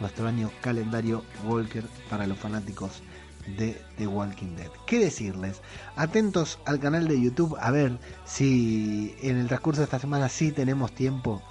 nuestro 0.00 0.26
año 0.26 0.50
calendario 0.60 1.24
Walker 1.44 1.84
para 2.10 2.26
los 2.26 2.38
fanáticos 2.38 3.02
de 3.58 3.80
The 3.96 4.06
Walking 4.06 4.56
Dead. 4.56 4.70
¿Qué 4.86 4.98
decirles? 4.98 5.60
Atentos 5.96 6.58
al 6.64 6.80
canal 6.80 7.06
de 7.06 7.20
YouTube 7.20 7.56
a 7.60 7.70
ver 7.70 7.98
si 8.24 9.14
en 9.22 9.36
el 9.36 9.48
transcurso 9.48 9.82
de 9.82 9.84
esta 9.84 9.98
semana 9.98 10.28
sí 10.28 10.50
tenemos 10.50 10.92
tiempo 10.92 11.42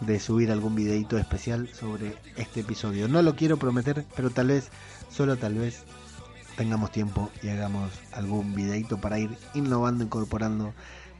de 0.00 0.18
subir 0.18 0.50
algún 0.50 0.74
videito 0.74 1.16
especial 1.18 1.68
sobre 1.68 2.16
este 2.36 2.60
episodio. 2.60 3.06
No 3.06 3.22
lo 3.22 3.36
quiero 3.36 3.56
prometer, 3.56 4.04
pero 4.16 4.30
tal 4.30 4.48
vez, 4.48 4.68
solo 5.10 5.36
tal 5.36 5.54
vez, 5.54 5.84
tengamos 6.56 6.90
tiempo 6.92 7.30
y 7.42 7.48
hagamos 7.48 7.90
algún 8.12 8.54
videito 8.54 9.00
para 9.00 9.18
ir 9.18 9.36
innovando, 9.54 10.04
incorporando 10.04 10.72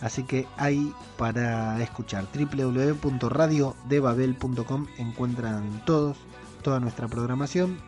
Así 0.00 0.22
que 0.22 0.46
ahí 0.56 0.94
para 1.16 1.82
escuchar 1.82 2.26
www.radiodebabel.com 2.32 4.86
encuentran 4.96 5.82
todos, 5.84 6.16
toda 6.62 6.78
nuestra 6.80 7.08
programación 7.08 7.78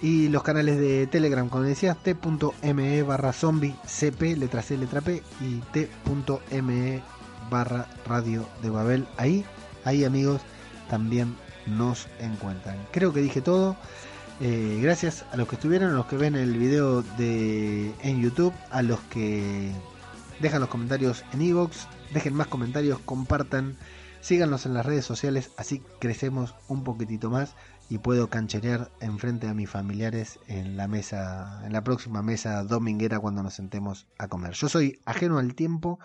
y 0.00 0.28
los 0.28 0.42
canales 0.42 0.78
de 0.78 1.06
Telegram, 1.06 1.48
como 1.48 1.62
decías, 1.64 1.96
t.me 1.96 3.02
barra 3.04 3.32
zombie 3.32 3.74
cp, 3.86 4.36
letra 4.36 4.60
C, 4.62 4.76
letra 4.76 5.00
P 5.00 5.22
y 5.40 5.60
t.me 5.72 7.02
barra 7.50 7.88
radio 8.06 8.46
de 8.62 8.70
Babel. 8.70 9.06
Ahí, 9.16 9.44
ahí 9.84 10.04
amigos, 10.04 10.42
también 10.90 11.34
nos 11.66 12.06
encuentran. 12.20 12.76
Creo 12.92 13.12
que 13.12 13.20
dije 13.20 13.40
todo. 13.40 13.76
Eh, 14.40 14.80
gracias 14.82 15.24
a 15.32 15.36
los 15.36 15.48
que 15.48 15.54
estuvieron, 15.54 15.90
a 15.90 15.94
los 15.94 16.06
que 16.06 16.16
ven 16.16 16.34
el 16.34 16.58
video 16.58 17.02
de 17.16 17.94
en 18.02 18.20
YouTube, 18.20 18.52
a 18.70 18.82
los 18.82 19.00
que 19.02 19.70
dejan 20.40 20.60
los 20.60 20.70
comentarios 20.70 21.24
en 21.32 21.42
iVoox, 21.42 21.86
dejen 22.12 22.34
más 22.34 22.46
comentarios, 22.46 22.98
compartan, 23.00 23.76
síganos 24.20 24.66
en 24.66 24.74
las 24.74 24.86
redes 24.86 25.04
sociales, 25.04 25.50
así 25.56 25.82
crecemos 26.00 26.54
un 26.68 26.84
poquitito 26.84 27.30
más 27.30 27.54
y 27.88 27.98
puedo 27.98 28.28
cancherear 28.28 28.90
enfrente 29.00 29.48
a 29.48 29.54
mis 29.54 29.68
familiares 29.68 30.38
en 30.46 30.76
la 30.76 30.88
mesa, 30.88 31.62
en 31.64 31.72
la 31.72 31.84
próxima 31.84 32.22
mesa 32.22 32.64
dominguera 32.64 33.20
cuando 33.20 33.42
nos 33.42 33.54
sentemos 33.54 34.08
a 34.18 34.28
comer. 34.28 34.52
Yo 34.52 34.68
soy 34.68 35.00
ajeno 35.04 35.38
al 35.38 35.54
tiempo 35.54 35.98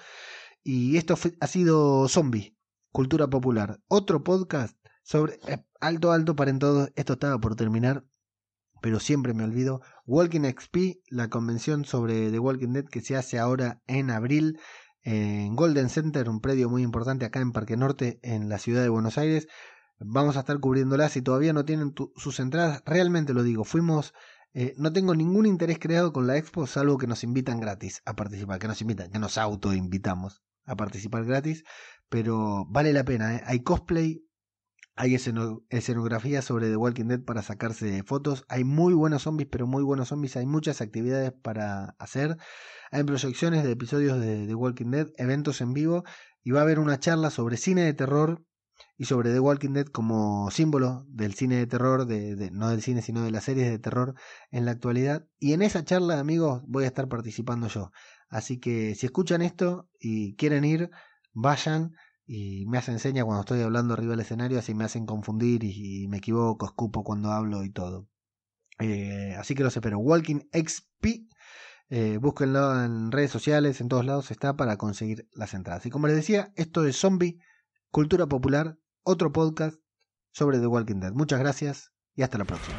y 0.63 0.97
esto 0.97 1.17
ha 1.39 1.47
sido 1.47 2.07
Zombie, 2.07 2.57
Cultura 2.91 3.27
Popular, 3.27 3.79
otro 3.87 4.23
podcast 4.23 4.77
sobre 5.03 5.39
eh, 5.47 5.65
alto 5.79 6.11
alto 6.11 6.35
para 6.35 6.51
en 6.51 6.59
todo. 6.59 6.89
Esto 6.95 7.13
estaba 7.13 7.39
por 7.39 7.55
terminar, 7.55 8.05
pero 8.81 8.99
siempre 8.99 9.33
me 9.33 9.43
olvido. 9.43 9.81
Walking 10.09 10.41
XP, 10.41 11.03
la 11.11 11.29
convención 11.29 11.85
sobre 11.85 12.31
The 12.31 12.39
Walking 12.39 12.73
Dead 12.73 12.85
que 12.85 13.01
se 13.01 13.15
hace 13.15 13.37
ahora 13.37 13.79
en 13.85 14.09
abril 14.09 14.59
en 15.03 15.55
Golden 15.55 15.87
Center, 15.87 16.27
un 16.29 16.41
predio 16.41 16.67
muy 16.67 16.81
importante 16.81 17.25
acá 17.25 17.41
en 17.41 17.51
Parque 17.51 17.77
Norte, 17.77 18.19
en 18.23 18.49
la 18.49 18.57
ciudad 18.57 18.81
de 18.81 18.89
Buenos 18.89 19.19
Aires. 19.19 19.47
Vamos 19.99 20.35
a 20.35 20.39
estar 20.39 20.59
cubriéndola. 20.59 21.09
Si 21.09 21.21
todavía 21.21 21.53
no 21.53 21.63
tienen 21.63 21.93
sus 22.15 22.39
entradas, 22.39 22.81
realmente 22.87 23.35
lo 23.35 23.43
digo, 23.43 23.65
fuimos. 23.65 24.15
Eh, 24.55 24.73
no 24.77 24.91
tengo 24.91 25.13
ningún 25.13 25.45
interés 25.45 25.77
creado 25.77 26.11
con 26.11 26.25
la 26.25 26.37
expo, 26.37 26.65
salvo 26.65 26.97
que 26.97 27.05
nos 27.05 27.23
invitan 27.23 27.59
gratis 27.59 28.01
a 28.03 28.15
participar, 28.15 28.57
que 28.57 28.67
nos 28.67 28.81
invitan, 28.81 29.11
que 29.11 29.19
nos 29.19 29.37
autoinvitamos 29.37 30.41
a 30.65 30.75
participar 30.75 31.23
gratis, 31.25 31.63
pero 32.09 32.65
vale 32.67 32.93
la 32.93 33.05
pena. 33.05 33.35
¿eh? 33.35 33.43
Hay 33.45 33.59
cosplay, 33.59 34.25
hay 35.01 35.15
escenografía 35.15 36.41
sobre 36.41 36.67
The 36.67 36.75
Walking 36.75 37.05
Dead 37.05 37.21
para 37.21 37.41
sacarse 37.41 38.03
fotos. 38.03 38.43
Hay 38.49 38.65
muy 38.65 38.93
buenos 38.93 39.21
zombies, 39.21 39.47
pero 39.49 39.65
muy 39.65 39.81
buenos 39.81 40.09
zombies. 40.09 40.35
Hay 40.35 40.45
muchas 40.45 40.81
actividades 40.81 41.31
para 41.31 41.95
hacer. 41.99 42.35
Hay 42.91 43.05
proyecciones 43.05 43.63
de 43.63 43.71
episodios 43.71 44.19
de 44.19 44.45
The 44.45 44.55
Walking 44.55 44.91
Dead, 44.91 45.07
eventos 45.15 45.61
en 45.61 45.71
vivo. 45.71 46.03
Y 46.43 46.51
va 46.51 46.59
a 46.59 46.63
haber 46.63 46.79
una 46.79 46.99
charla 46.99 47.29
sobre 47.29 47.55
cine 47.55 47.83
de 47.83 47.93
terror 47.93 48.43
y 48.97 49.05
sobre 49.05 49.31
The 49.31 49.39
Walking 49.39 49.71
Dead 49.71 49.85
como 49.85 50.51
símbolo 50.51 51.05
del 51.07 51.33
cine 51.33 51.55
de 51.55 51.67
terror, 51.67 52.05
no 52.51 52.69
del 52.69 52.81
cine, 52.81 53.01
sino 53.01 53.23
de 53.23 53.31
las 53.31 53.45
series 53.45 53.69
de 53.69 53.79
terror 53.79 54.15
en 54.51 54.65
la 54.65 54.71
actualidad. 54.71 55.25
Y 55.39 55.53
en 55.53 55.61
esa 55.61 55.85
charla, 55.85 56.19
amigos, 56.19 56.61
voy 56.67 56.83
a 56.83 56.87
estar 56.87 57.07
participando 57.07 57.69
yo. 57.69 57.93
Así 58.27 58.59
que 58.59 58.95
si 58.95 59.05
escuchan 59.05 59.43
esto 59.43 59.87
y 59.97 60.35
quieren 60.35 60.65
ir, 60.65 60.89
vayan 61.31 61.93
y 62.31 62.67
me 62.67 62.77
hacen 62.77 62.99
seña 62.99 63.25
cuando 63.25 63.41
estoy 63.41 63.59
hablando 63.61 63.95
arriba 63.95 64.11
del 64.11 64.19
escenario, 64.19 64.59
así 64.59 64.75
me 64.75 64.83
hacen 64.83 65.07
confundir 65.07 65.63
y, 65.63 66.07
me 66.09 66.17
equivoco, 66.17 66.67
escupo 66.67 67.03
cuando 67.03 67.31
hablo 67.31 67.63
y 67.63 67.71
todo. 67.71 68.07
Eh, 68.77 69.35
así 69.39 69.55
que 69.55 69.63
los 69.63 69.75
espero. 69.75 69.97
Walking 69.97 70.41
XP, 70.53 71.27
eh, 71.89 72.19
búsquenlo 72.21 72.85
en 72.85 73.11
redes 73.11 73.31
sociales, 73.31 73.81
en 73.81 73.87
todos 73.87 74.05
lados 74.05 74.29
está 74.29 74.55
para 74.55 74.77
conseguir 74.77 75.27
las 75.33 75.55
entradas. 75.55 75.87
Y 75.87 75.89
como 75.89 76.05
les 76.05 76.17
decía, 76.17 76.53
esto 76.55 76.85
es 76.85 76.97
Zombie, 76.97 77.39
Cultura 77.89 78.27
Popular, 78.27 78.77
otro 79.01 79.31
podcast 79.31 79.79
sobre 80.31 80.59
The 80.59 80.67
Walking 80.67 80.99
Dead. 80.99 81.13
Muchas 81.13 81.39
gracias 81.39 81.93
y 82.13 82.21
hasta 82.21 82.37
la 82.37 82.45
próxima. 82.45 82.77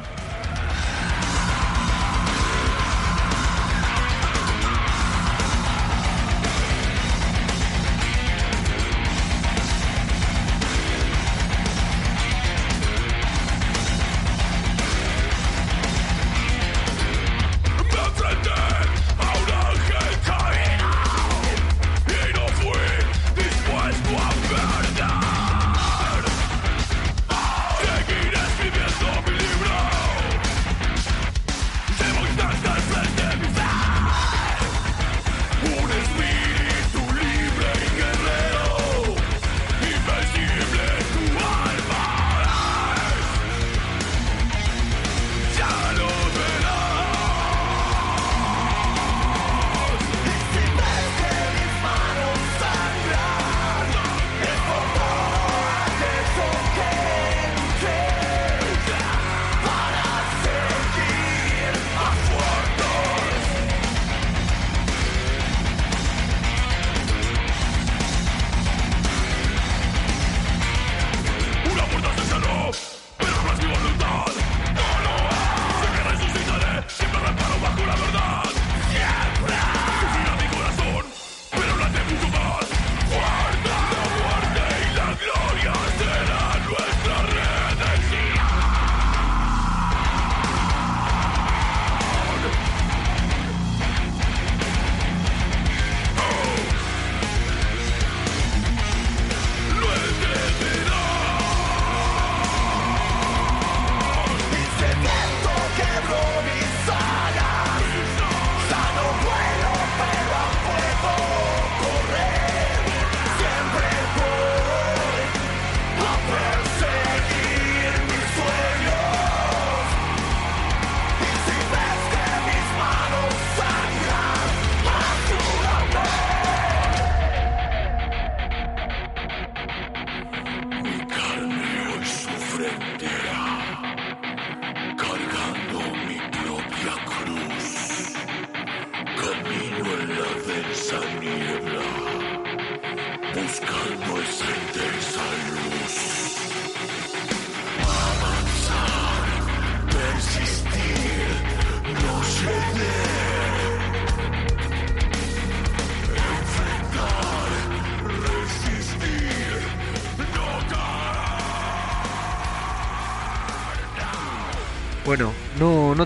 Collective. 132.61 133.20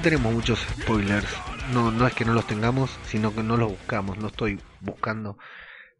Tenemos 0.05 0.31
muchos 0.31 0.59
spoilers. 0.59 1.35
No, 1.73 1.89
no 1.89 2.05
es 2.05 2.13
que 2.13 2.25
no 2.25 2.35
los 2.35 2.45
tengamos, 2.45 2.95
sino 3.05 3.33
que 3.33 3.41
no 3.41 3.57
los 3.57 3.71
buscamos. 3.71 4.19
No 4.19 4.27
estoy 4.27 4.59
buscando 4.79 5.39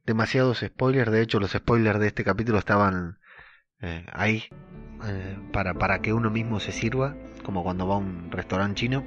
demasiados 0.06 0.60
spoilers. 0.60 1.11
De 1.11 1.23
hecho, 1.23 1.40
los 1.40 1.53
spoilers 1.53 1.99
de 1.99 2.06
este 2.06 2.23
capítulo 2.23 2.60
estaban 2.60 3.18
eh, 3.82 4.06
ahí 4.14 4.44
eh, 5.07 5.40
para, 5.52 5.73
para 5.73 6.02
que 6.03 6.14
uno 6.14 6.30
mismo 6.30 6.60
se 6.60 6.72
sirva, 6.72 7.15
como 7.44 7.64
cuando 7.64 7.88
va 7.88 7.95
a 7.95 7.98
un 7.98 8.30
restaurante 8.30 8.82
chino. 8.82 9.03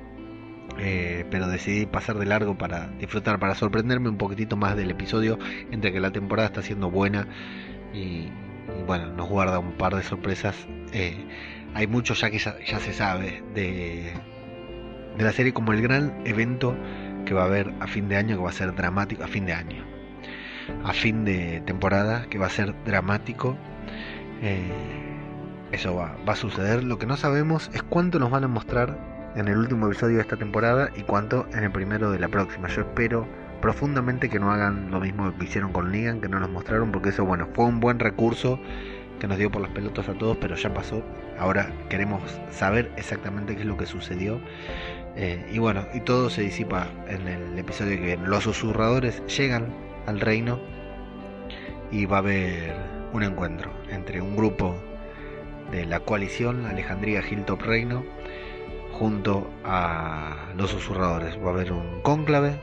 Eh, 0.80 1.24
pero 1.30 1.46
decidí 1.46 1.86
pasar 1.86 2.18
de 2.18 2.26
largo 2.26 2.58
para 2.58 2.88
disfrutar, 2.88 3.38
para 3.38 3.54
sorprenderme 3.54 4.08
un 4.08 4.18
poquitito 4.18 4.56
más 4.56 4.76
del 4.76 4.90
episodio, 4.90 5.38
entre 5.70 5.92
que 5.92 6.00
la 6.00 6.10
temporada 6.10 6.48
está 6.48 6.62
siendo 6.62 6.90
buena 6.90 7.28
y, 7.94 8.30
bueno, 8.84 9.12
nos 9.12 9.28
guarda 9.28 9.60
un 9.60 9.74
par 9.74 9.94
de 9.94 10.02
sorpresas. 10.02 10.56
Hay 11.74 11.86
mucho 11.86 12.14
ya 12.14 12.30
que 12.30 12.38
ya 12.40 12.80
se 12.80 12.92
sabe 12.92 13.44
de, 13.54 14.12
de 15.18 15.24
la 15.24 15.32
serie 15.32 15.52
como 15.52 15.72
el 15.72 15.82
gran 15.82 16.14
evento 16.24 16.76
que 17.26 17.34
va 17.34 17.42
a 17.42 17.46
haber 17.46 17.74
a 17.80 17.86
fin 17.86 18.08
de 18.08 18.16
año, 18.16 18.36
que 18.36 18.42
va 18.42 18.50
a 18.50 18.54
ser 18.54 18.74
dramático, 18.74 19.24
a 19.24 19.26
fin 19.26 19.44
de 19.44 19.52
año, 19.52 19.84
a 20.84 20.92
fin 20.92 21.24
de 21.24 21.60
temporada, 21.66 22.26
que 22.30 22.38
va 22.38 22.46
a 22.46 22.50
ser 22.50 22.74
dramático. 22.84 23.56
Eh, 24.40 24.70
eso 25.72 25.94
va, 25.94 26.16
va 26.26 26.32
a 26.32 26.36
suceder. 26.36 26.84
Lo 26.84 26.98
que 26.98 27.06
no 27.06 27.16
sabemos 27.16 27.70
es 27.74 27.82
cuánto 27.82 28.18
nos 28.18 28.30
van 28.30 28.44
a 28.44 28.48
mostrar 28.48 28.96
en 29.34 29.48
el 29.48 29.58
último 29.58 29.86
episodio 29.86 30.16
de 30.16 30.22
esta 30.22 30.36
temporada 30.36 30.90
y 30.96 31.02
cuánto 31.02 31.46
en 31.52 31.64
el 31.64 31.70
primero 31.70 32.10
de 32.10 32.18
la 32.18 32.28
próxima. 32.28 32.68
Yo 32.68 32.82
espero 32.82 33.26
profundamente 33.60 34.28
que 34.28 34.38
no 34.38 34.52
hagan 34.52 34.90
lo 34.90 35.00
mismo 35.00 35.36
que 35.36 35.44
hicieron 35.44 35.72
con 35.72 35.90
Negan, 35.90 36.20
que 36.20 36.28
no 36.28 36.40
nos 36.40 36.50
mostraron, 36.50 36.92
porque 36.92 37.10
eso, 37.10 37.24
bueno, 37.24 37.48
fue 37.54 37.64
un 37.64 37.80
buen 37.80 37.98
recurso 37.98 38.58
que 39.18 39.26
nos 39.26 39.36
dio 39.36 39.50
por 39.50 39.62
las 39.62 39.70
pelotas 39.72 40.08
a 40.08 40.14
todos, 40.14 40.36
pero 40.38 40.54
ya 40.54 40.72
pasó. 40.72 41.02
Ahora 41.38 41.72
queremos 41.88 42.22
saber 42.50 42.90
exactamente 42.96 43.54
qué 43.54 43.62
es 43.62 43.66
lo 43.66 43.76
que 43.76 43.86
sucedió. 43.86 44.40
Eh, 45.20 45.44
y 45.50 45.58
bueno, 45.58 45.84
y 45.92 46.00
todo 46.00 46.30
se 46.30 46.42
disipa 46.42 46.86
en 47.08 47.26
el 47.26 47.58
episodio 47.58 47.96
que 47.96 48.04
viene. 48.04 48.28
Los 48.28 48.44
susurradores 48.44 49.20
llegan 49.26 49.74
al 50.06 50.20
reino 50.20 50.60
y 51.90 52.06
va 52.06 52.18
a 52.18 52.20
haber 52.20 52.76
un 53.12 53.24
encuentro 53.24 53.72
entre 53.90 54.20
un 54.20 54.36
grupo 54.36 54.76
de 55.72 55.86
la 55.86 55.98
coalición 56.00 56.66
Alejandría 56.66 57.20
Hilltop 57.28 57.62
Reino 57.62 58.04
junto 58.92 59.50
a 59.64 60.52
los 60.56 60.70
susurradores. 60.70 61.36
Va 61.44 61.48
a 61.48 61.54
haber 61.54 61.72
un 61.72 62.00
cónclave 62.02 62.54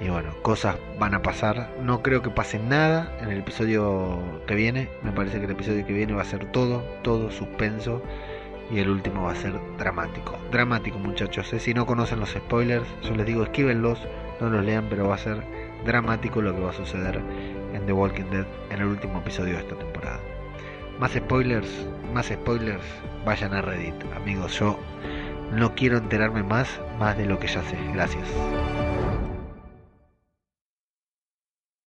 y 0.00 0.08
bueno, 0.08 0.34
cosas 0.42 0.76
van 0.98 1.14
a 1.14 1.22
pasar. 1.22 1.70
No 1.80 2.02
creo 2.02 2.20
que 2.20 2.30
pase 2.30 2.58
nada 2.58 3.16
en 3.20 3.30
el 3.30 3.38
episodio 3.38 4.42
que 4.48 4.56
viene. 4.56 4.88
Me 5.02 5.12
parece 5.12 5.38
que 5.38 5.44
el 5.44 5.52
episodio 5.52 5.86
que 5.86 5.92
viene 5.92 6.14
va 6.14 6.22
a 6.22 6.26
ser 6.26 6.50
todo, 6.50 6.80
todo 7.02 7.30
suspenso. 7.30 8.02
Y 8.74 8.80
el 8.80 8.90
último 8.90 9.22
va 9.22 9.32
a 9.32 9.36
ser 9.36 9.54
dramático. 9.78 10.36
Dramático 10.50 10.98
muchachos. 10.98 11.52
¿eh? 11.52 11.60
Si 11.60 11.72
no 11.72 11.86
conocen 11.86 12.18
los 12.18 12.30
spoilers, 12.30 12.86
yo 13.04 13.14
les 13.14 13.24
digo 13.24 13.44
esquívenlos, 13.44 14.00
no 14.40 14.50
los 14.50 14.64
lean, 14.64 14.88
pero 14.90 15.06
va 15.06 15.14
a 15.14 15.18
ser 15.18 15.44
dramático 15.86 16.42
lo 16.42 16.52
que 16.52 16.60
va 16.60 16.70
a 16.70 16.72
suceder 16.72 17.20
en 17.72 17.86
The 17.86 17.92
Walking 17.92 18.30
Dead 18.32 18.46
en 18.70 18.80
el 18.80 18.88
último 18.88 19.20
episodio 19.20 19.54
de 19.54 19.60
esta 19.60 19.76
temporada. 19.76 20.18
Más 20.98 21.12
spoilers, 21.12 21.86
más 22.12 22.26
spoilers, 22.26 22.82
vayan 23.24 23.54
a 23.54 23.62
Reddit. 23.62 23.94
Amigos, 24.16 24.58
yo 24.58 24.76
no 25.52 25.76
quiero 25.76 25.98
enterarme 25.98 26.42
más, 26.42 26.80
más 26.98 27.16
de 27.16 27.26
lo 27.26 27.38
que 27.38 27.46
ya 27.46 27.62
sé. 27.62 27.78
Gracias. 27.92 28.28